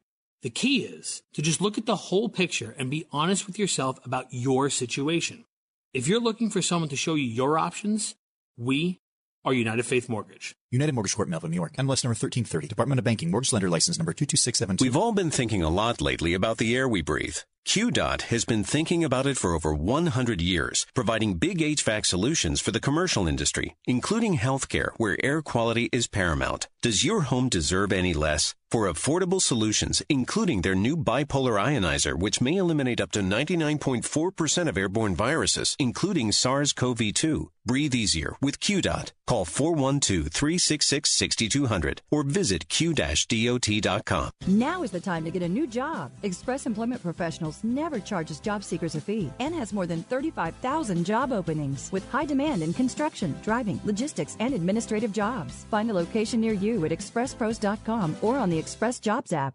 The 0.42 0.50
key 0.50 0.82
is 0.82 1.22
to 1.32 1.42
just 1.42 1.60
look 1.60 1.78
at 1.78 1.86
the 1.86 1.96
whole 1.96 2.28
picture 2.28 2.74
and 2.78 2.90
be 2.90 3.06
honest 3.10 3.46
with 3.46 3.58
yourself 3.58 3.98
about 4.04 4.26
your 4.30 4.70
situation. 4.70 5.44
If 5.92 6.06
you're 6.06 6.20
looking 6.20 6.50
for 6.50 6.62
someone 6.62 6.90
to 6.90 6.96
show 6.96 7.14
you 7.14 7.24
your 7.24 7.58
options, 7.58 8.14
we 8.56 9.00
are 9.44 9.52
United 9.52 9.84
Faith 9.84 10.08
Mortgage. 10.08 10.54
United 10.70 10.94
Mortgage 10.94 11.14
Corp, 11.14 11.28
Melville, 11.28 11.50
New 11.50 11.56
York. 11.56 11.72
MLS 11.76 12.04
number 12.04 12.14
1330. 12.14 12.68
Department 12.68 12.98
of 12.98 13.04
Banking. 13.04 13.30
Mortgage 13.30 13.52
Lender 13.52 13.70
License 13.70 13.98
number 13.98 14.12
22672. 14.12 14.84
We've 14.84 14.96
all 14.96 15.12
been 15.12 15.30
thinking 15.30 15.62
a 15.62 15.68
lot 15.68 16.00
lately 16.00 16.34
about 16.34 16.58
the 16.58 16.76
air 16.76 16.88
we 16.88 17.02
breathe. 17.02 17.36
QDOT 17.66 18.22
has 18.22 18.44
been 18.46 18.64
thinking 18.64 19.04
about 19.04 19.26
it 19.26 19.36
for 19.36 19.54
over 19.54 19.74
100 19.74 20.40
years, 20.40 20.86
providing 20.94 21.34
big 21.34 21.58
HVAC 21.58 22.06
solutions 22.06 22.60
for 22.60 22.70
the 22.70 22.80
commercial 22.80 23.28
industry, 23.28 23.76
including 23.84 24.38
healthcare, 24.38 24.92
where 24.96 25.22
air 25.22 25.42
quality 25.42 25.90
is 25.92 26.06
paramount. 26.06 26.68
Does 26.80 27.04
your 27.04 27.22
home 27.22 27.50
deserve 27.50 27.92
any 27.92 28.14
less? 28.14 28.54
For 28.70 28.86
affordable 28.86 29.40
solutions, 29.40 30.02
including 30.10 30.60
their 30.60 30.74
new 30.74 30.94
bipolar 30.94 31.58
ionizer, 31.58 32.18
which 32.18 32.42
may 32.42 32.56
eliminate 32.56 33.00
up 33.00 33.10
to 33.12 33.20
99.4% 33.20 34.68
of 34.68 34.76
airborne 34.76 35.14
viruses, 35.14 35.74
including 35.78 36.32
SARS-CoV-2. 36.32 37.48
Breathe 37.64 37.94
easier 37.94 38.36
with 38.40 38.60
QDOT. 38.60 39.12
Call 39.26 39.44
412-366-6200 39.44 41.98
or 42.10 42.22
visit 42.22 42.66
q-dot.com. 42.70 44.30
Now 44.46 44.82
is 44.82 44.90
the 44.90 45.00
time 45.00 45.22
to 45.26 45.30
get 45.30 45.42
a 45.42 45.48
new 45.48 45.66
job. 45.66 46.10
Express 46.22 46.64
Employment 46.64 47.02
Professionals 47.02 47.62
never 47.62 48.00
charges 48.00 48.40
job 48.40 48.64
seekers 48.64 48.94
a 48.94 49.02
fee 49.02 49.30
and 49.38 49.54
has 49.54 49.74
more 49.74 49.86
than 49.86 50.02
35,000 50.04 51.04
job 51.04 51.30
openings 51.30 51.92
with 51.92 52.10
high 52.10 52.24
demand 52.24 52.62
in 52.62 52.72
construction, 52.72 53.34
driving, 53.42 53.78
logistics, 53.84 54.38
and 54.40 54.54
administrative 54.54 55.12
jobs. 55.12 55.66
Find 55.70 55.90
a 55.90 55.94
location 55.94 56.40
near 56.40 56.54
you 56.54 56.86
at 56.86 56.90
expresspros.com 56.90 58.16
or 58.22 58.38
on 58.38 58.48
the 58.48 58.57
Express 58.58 59.00
Jobs 59.00 59.32
app. 59.32 59.54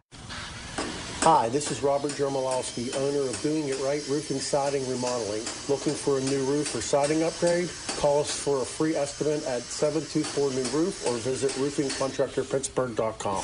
Hi, 1.23 1.47
this 1.47 1.71
is 1.71 1.81
Robert 1.81 2.11
Jermolowski, 2.11 2.93
owner 2.97 3.29
of 3.29 3.41
Doing 3.41 3.69
It 3.69 3.79
Right 3.79 4.05
Roofing, 4.09 4.39
Siding, 4.39 4.85
Remodeling. 4.89 5.41
Looking 5.69 5.93
for 5.93 6.17
a 6.17 6.21
new 6.21 6.43
roof 6.43 6.75
or 6.75 6.81
siding 6.81 7.23
upgrade? 7.23 7.69
Call 7.97 8.19
us 8.19 8.37
for 8.37 8.61
a 8.61 8.65
free 8.65 8.93
estimate 8.93 9.41
at 9.47 9.61
724 9.61 10.51
New 10.51 10.63
Roof 10.77 11.07
or 11.07 11.13
visit 11.19 11.51
roofingcontractorpittsburgh.com. 11.51 13.43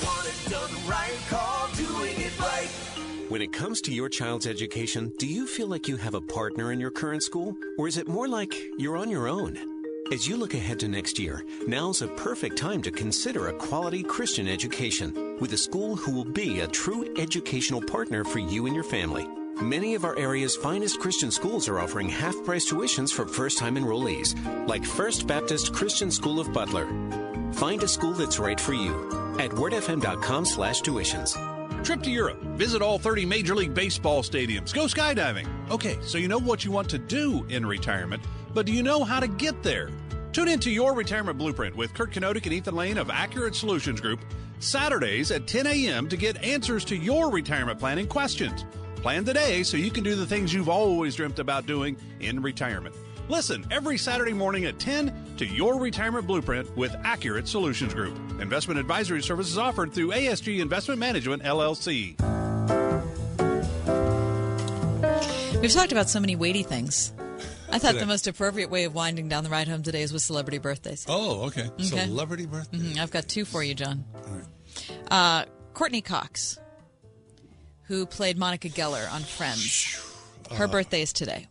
When 3.30 3.42
it 3.42 3.54
comes 3.54 3.80
to 3.82 3.94
your 3.94 4.10
child's 4.10 4.46
education, 4.46 5.14
do 5.18 5.26
you 5.26 5.48
feel 5.48 5.68
like 5.68 5.88
you 5.88 5.96
have 5.96 6.16
a 6.16 6.22
partner 6.22 6.74
in 6.74 6.82
your 6.82 6.92
current 6.92 7.24
school? 7.24 7.56
Or 7.78 7.88
is 7.88 7.98
it 7.98 8.10
more 8.10 8.28
like 8.28 8.54
you're 8.78 8.98
on 8.98 9.10
your 9.10 9.30
own? 9.30 9.79
As 10.12 10.28
you 10.28 10.38
look 10.38 10.56
ahead 10.56 10.80
to 10.80 10.88
next 10.88 11.20
year, 11.20 11.46
now's 11.68 12.02
a 12.02 12.08
perfect 12.08 12.58
time 12.58 12.82
to 12.82 12.90
consider 12.90 13.48
a 13.48 13.54
quality 13.54 14.02
Christian 14.02 14.48
education 14.48 15.38
with 15.40 15.54
a 15.54 15.58
school 15.58 15.96
who 15.96 16.12
will 16.12 16.26
be 16.26 16.62
a 16.62 16.68
true 16.68 17.14
educational 17.16 17.80
partner 17.80 18.24
for 18.24 18.40
you 18.40 18.66
and 18.66 18.74
your 18.74 18.84
family. 18.84 19.28
Many 19.62 19.94
of 19.94 20.06
our 20.06 20.18
area's 20.18 20.56
finest 20.56 21.00
Christian 21.00 21.30
schools 21.30 21.70
are 21.70 21.80
offering 21.80 22.10
half 22.10 22.36
price 22.44 22.68
tuitions 22.68 23.14
for 23.14 23.28
first 23.28 23.60
time 23.60 23.76
enrollees, 23.76 24.34
like 24.68 24.84
First 24.84 25.28
Baptist 25.28 25.74
Christian 25.74 26.10
School 26.10 26.40
of 26.40 26.52
Butler. 26.52 26.88
Find 27.54 27.84
a 27.84 27.88
school 27.88 28.14
that's 28.14 28.40
right 28.40 28.60
for 28.60 28.74
you 28.74 28.96
at 29.40 29.52
wordfm.com 29.52 30.44
slash 30.46 30.82
tuitions. 30.82 31.38
Trip 31.84 32.02
to 32.04 32.12
Europe. 32.12 32.42
Visit 32.58 32.82
all 32.82 33.00
30 33.00 33.26
Major 33.26 33.56
League 33.56 33.74
Baseball 33.74 34.22
stadiums. 34.24 34.74
Go 34.74 34.86
skydiving. 34.86 35.48
Okay, 35.70 35.98
so 36.02 36.18
you 36.18 36.28
know 36.28 36.40
what 36.40 36.66
you 36.66 36.72
want 36.72 36.90
to 36.90 36.98
do 36.98 37.46
in 37.50 37.66
retirement, 37.66 38.22
but 38.60 38.66
do 38.66 38.74
you 38.74 38.84
know 38.84 39.06
how 39.06 39.22
to 39.22 39.28
get 39.30 39.64
there? 39.64 39.90
Tune 40.34 40.50
into 40.50 40.70
Your 40.70 40.94
Retirement 40.94 41.38
Blueprint 41.38 41.78
with 41.78 41.94
Kurt 41.94 42.12
Kenodik 42.12 42.44
and 42.44 42.52
Ethan 42.52 42.76
Lane 42.76 42.98
of 42.98 43.10
Accurate 43.10 43.56
Solutions 43.56 44.02
Group 44.02 44.20
Saturdays 44.60 45.32
at 45.32 45.48
10 45.48 45.66
a.m. 45.66 46.10
to 46.10 46.18
get 46.18 46.44
answers 46.44 46.84
to 46.84 46.96
your 46.98 47.32
retirement 47.32 47.80
planning 47.80 48.06
questions. 48.06 48.66
Plan 48.98 49.24
today 49.24 49.64
so 49.64 49.78
you 49.78 49.90
can 49.90 50.04
do 50.04 50.14
the 50.14 50.26
things 50.26 50.54
you've 50.54 50.68
always 50.68 51.16
dreamt 51.16 51.40
about 51.40 51.68
doing 51.68 51.96
in 52.20 52.42
retirement. 52.42 52.94
Listen 53.30 53.66
every 53.72 53.98
Saturday 53.98 54.34
morning 54.34 54.66
at 54.66 54.78
10 54.78 55.38
to 55.38 55.46
Your 55.46 55.80
Retirement 55.80 56.28
Blueprint 56.28 56.76
with 56.76 56.94
Accurate 57.06 57.48
Solutions 57.48 57.94
Group. 57.94 58.18
Investment 58.42 58.78
advisory 58.78 59.24
services 59.24 59.58
offered 59.58 59.94
through 59.94 60.12
ASG 60.12 60.60
Investment 60.60 61.00
Management, 61.00 61.44
LLC. 61.44 62.20
We've 65.62 65.72
talked 65.72 65.94
about 65.94 66.10
so 66.10 66.20
many 66.20 66.36
weighty 66.36 66.64
things. 66.64 67.14
I 67.72 67.78
thought 67.78 67.90
Today. 67.90 68.00
the 68.00 68.06
most 68.08 68.28
appropriate 68.28 68.70
way 68.70 68.86
of 68.86 68.96
winding 68.96 69.30
down 69.30 69.44
the 69.44 69.50
ride 69.50 69.68
home 69.68 69.84
today 69.84 70.02
is 70.02 70.12
with 70.12 70.22
celebrity 70.24 70.58
birthdays. 70.58 71.06
Oh, 71.08 71.44
okay. 71.48 71.66
Okay. 71.80 71.84
Celebrity 72.06 72.46
birthday. 72.48 72.78
Mhm, 72.80 72.98
I've 72.98 73.12
got 73.12 73.28
two 73.28 73.46
for 73.46 73.64
you, 73.64 73.76
John. 73.76 74.06
Uh, 75.12 75.46
Courteney 75.74 76.02
Cox, 76.02 76.58
who 77.84 78.06
played 78.06 78.38
Monica 78.38 78.70
Geller 78.70 79.12
on 79.12 79.22
Friends. 79.22 80.02
Her 80.52 80.66
Uh, 80.66 80.68
birthday 80.68 81.02
is 81.04 81.14
today. 81.14 81.48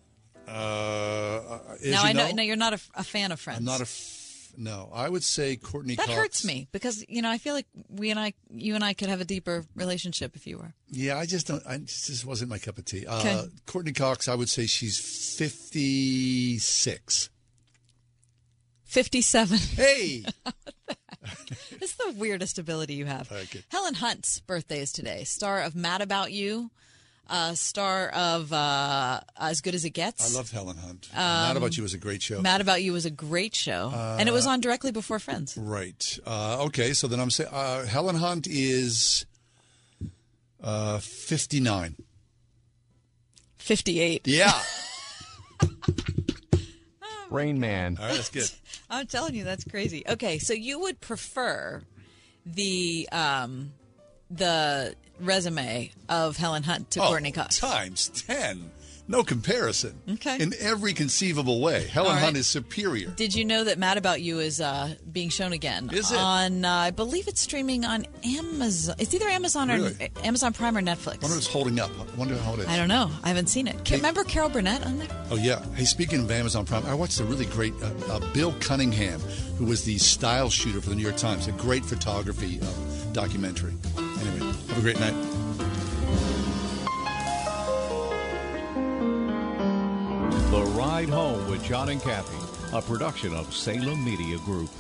Uh, 0.47 0.51
uh, 0.51 1.59
as 1.83 1.91
now 1.91 2.03
I 2.03 2.13
know, 2.13 2.31
no, 2.33 2.43
you're 2.43 2.57
not 2.57 2.73
a, 2.75 2.81
a 2.95 3.05
fan 3.05 3.31
of 3.33 3.39
Friends. 3.39 3.59
I'm 3.61 3.65
not 3.65 3.81
a. 3.81 3.83
F- 3.83 4.15
no, 4.59 4.91
I 4.93 5.09
would 5.09 5.23
say 5.23 5.55
Courteney. 5.57 5.95
Cox. 5.95 6.09
That 6.09 6.13
Cox. 6.15 6.23
hurts 6.23 6.45
me 6.45 6.67
because 6.73 7.05
you 7.09 7.23
know 7.23 7.31
I 7.31 7.39
feel 7.39 7.55
like 7.55 7.67
we 7.89 8.11
and 8.11 8.19
I, 8.19 8.35
you 8.51 8.75
and 8.75 8.83
I, 8.83 8.93
could 8.93 9.09
have 9.09 9.21
a 9.21 9.25
deeper 9.25 9.65
relationship 9.77 10.35
if 10.35 10.47
you 10.47 10.59
were. 10.59 10.75
Yeah, 10.89 11.17
I 11.17 11.27
just 11.27 11.47
don't. 11.47 11.63
I 11.67 11.79
just 11.79 12.27
wasn't 12.27 12.51
my 12.51 12.59
cup 12.59 12.77
of 12.77 12.85
tea. 12.85 13.07
Uh, 13.07 13.45
Courteney 13.67 13.93
Cox, 13.93 14.27
I 14.27 14.35
would 14.35 14.49
say 14.49 14.67
she's 14.67 14.99
fifty-six. 15.39 17.31
Fifty-seven. 18.85 19.59
Hey, 19.77 20.25
this 21.79 21.91
is 21.91 21.97
the 21.97 22.15
weirdest 22.17 22.59
ability 22.59 22.95
you 22.95 23.05
have. 23.07 23.31
Helen 23.69 23.95
Hunt's 23.95 24.41
birthday 24.41 24.81
is 24.81 24.93
today. 24.93 25.25
Star 25.25 25.61
of 25.61 25.77
Mad 25.77 26.01
About 26.01 26.33
You, 26.33 26.71
uh, 27.29 27.55
star 27.55 28.09
of 28.09 28.53
uh, 28.53 29.21
As 29.37 29.61
Good 29.61 29.75
as 29.75 29.85
It 29.85 29.91
Gets. 29.91 30.35
I 30.35 30.37
loved 30.37 30.53
Helen 30.53 30.77
Hunt. 30.77 31.09
Um, 31.13 31.19
Mad 31.19 31.57
About 31.57 31.77
You 31.77 31.83
was 31.83 31.95
a 31.95 31.99
great 31.99 32.23
show. 32.23 32.41
Mad 32.41 32.61
About 32.61 32.83
You 32.83 32.93
was 32.93 33.05
a 33.07 33.11
great 33.11 33.55
show, 33.55 33.93
and 34.19 34.29
it 34.29 34.33
was 34.33 34.47
Uh, 34.47 34.51
on 34.51 34.61
directly 34.61 34.91
before 34.93 35.19
Friends. 35.19 35.57
Right. 35.57 36.19
Uh, 36.27 36.65
okay. 36.67 36.93
So 36.95 37.07
then 37.09 37.21
I'm 37.21 37.31
saying 37.31 37.51
uh, 37.53 37.85
Helen 37.87 38.17
Hunt 38.17 38.47
is 38.49 39.27
uh, 40.63 40.99
59. 40.99 41.97
58. 43.59 44.27
Yeah. 44.27 44.53
Rain 47.31 47.61
Man. 47.61 47.99
All 48.01 48.07
right, 48.07 48.15
that's 48.15 48.31
good. 48.31 48.51
I'm 48.91 49.07
telling 49.07 49.35
you, 49.35 49.45
that's 49.45 49.65
crazy. 49.65 50.03
Okay, 50.09 50.39
so 50.39 50.55
you 50.55 50.81
would 50.81 50.99
prefer 51.01 51.83
the 52.47 53.07
um, 53.13 53.73
the 54.31 54.95
resume 55.21 55.91
of 56.09 56.37
Helen 56.37 56.63
Hunt 56.63 56.91
to 56.93 57.03
Oh, 57.03 57.09
Courteney 57.09 57.33
Cox. 57.33 57.59
Times 57.59 58.09
10. 58.27 58.73
No 59.11 59.23
comparison. 59.25 59.99
Okay. 60.07 60.39
In 60.39 60.53
every 60.61 60.93
conceivable 60.93 61.63
way. 61.63 61.87
Helen 61.87 62.13
right. 62.13 62.23
Hunt 62.25 62.37
is 62.37 62.47
superior. 62.47 63.09
Did 63.09 63.35
you 63.35 63.43
know 63.43 63.65
that 63.65 63.79
Mad 63.79 63.97
About 63.97 64.21
You 64.21 64.39
is 64.39 64.61
uh, 64.61 64.95
being 65.11 65.31
shown 65.31 65.55
again? 65.55 65.89
Is 65.91 66.13
it? 66.13 66.19
on? 66.19 66.63
Uh, 66.67 66.71
I 66.71 66.91
believe 66.91 67.27
it's 67.27 67.41
streaming 67.41 67.87
on 67.87 68.05
Amazon. 68.23 68.97
It's 68.99 69.15
either 69.15 69.27
Amazon 69.27 69.71
or 69.71 69.91
Amazon 70.25 70.53
Prime 70.53 70.77
or 70.77 70.83
Netflix. 70.83 71.07
I 71.07 71.23
wonder 71.23 71.29
if 71.29 71.37
it's 71.39 71.47
holding 71.47 71.81
up. 71.81 71.91
I 71.99 72.17
wonder 72.19 72.37
how 72.37 72.53
it 72.53 72.59
is. 72.61 72.67
I 72.69 72.77
don't 72.77 72.89
know. 72.89 73.11
I 73.23 73.29
haven't 73.29 73.47
seen 73.49 73.67
it. 73.67 73.83
Ca- 73.83 73.97
Remember 73.97 74.25
Carol 74.25 74.51
Burnett 74.51 74.85
on 74.85 74.99
there? 74.99 75.09
Oh 75.31 75.37
yeah. 75.37 75.65
Hey, 75.75 75.87
speaking 75.87 76.21
of 76.21 76.31
Amazon 76.31 76.67
Prime, 76.67 76.85
I 76.85 76.93
watched 76.93 77.19
a 77.19 77.25
really 77.25 77.47
great 77.47 77.73
uh, 77.83 77.91
uh, 78.11 78.21
Bill 78.35 78.53
Cunningham, 78.61 79.21
who 79.57 79.65
was 79.65 79.85
the 79.85 79.97
style 79.97 80.51
shooter 80.51 80.83
for 80.83 80.91
the 80.91 80.97
New 80.97 81.03
York 81.03 81.17
Times. 81.17 81.49
A 81.49 81.53
great 81.53 81.83
photography 81.87 82.61
uh, 82.61 82.67
documentary. 83.19 83.75
Anyway, 83.97 84.47
have 84.47 84.79
a 84.79 84.81
great 84.81 85.01
night. 85.01 85.13
The 90.53 90.63
Ride 90.79 91.09
Home 91.09 91.51
with 91.51 91.65
John 91.65 91.89
and 91.89 92.01
Kathy, 92.01 92.39
a 92.73 92.81
production 92.81 93.35
of 93.35 93.53
Salem 93.53 94.05
Media 94.05 94.39
Group. 94.39 94.71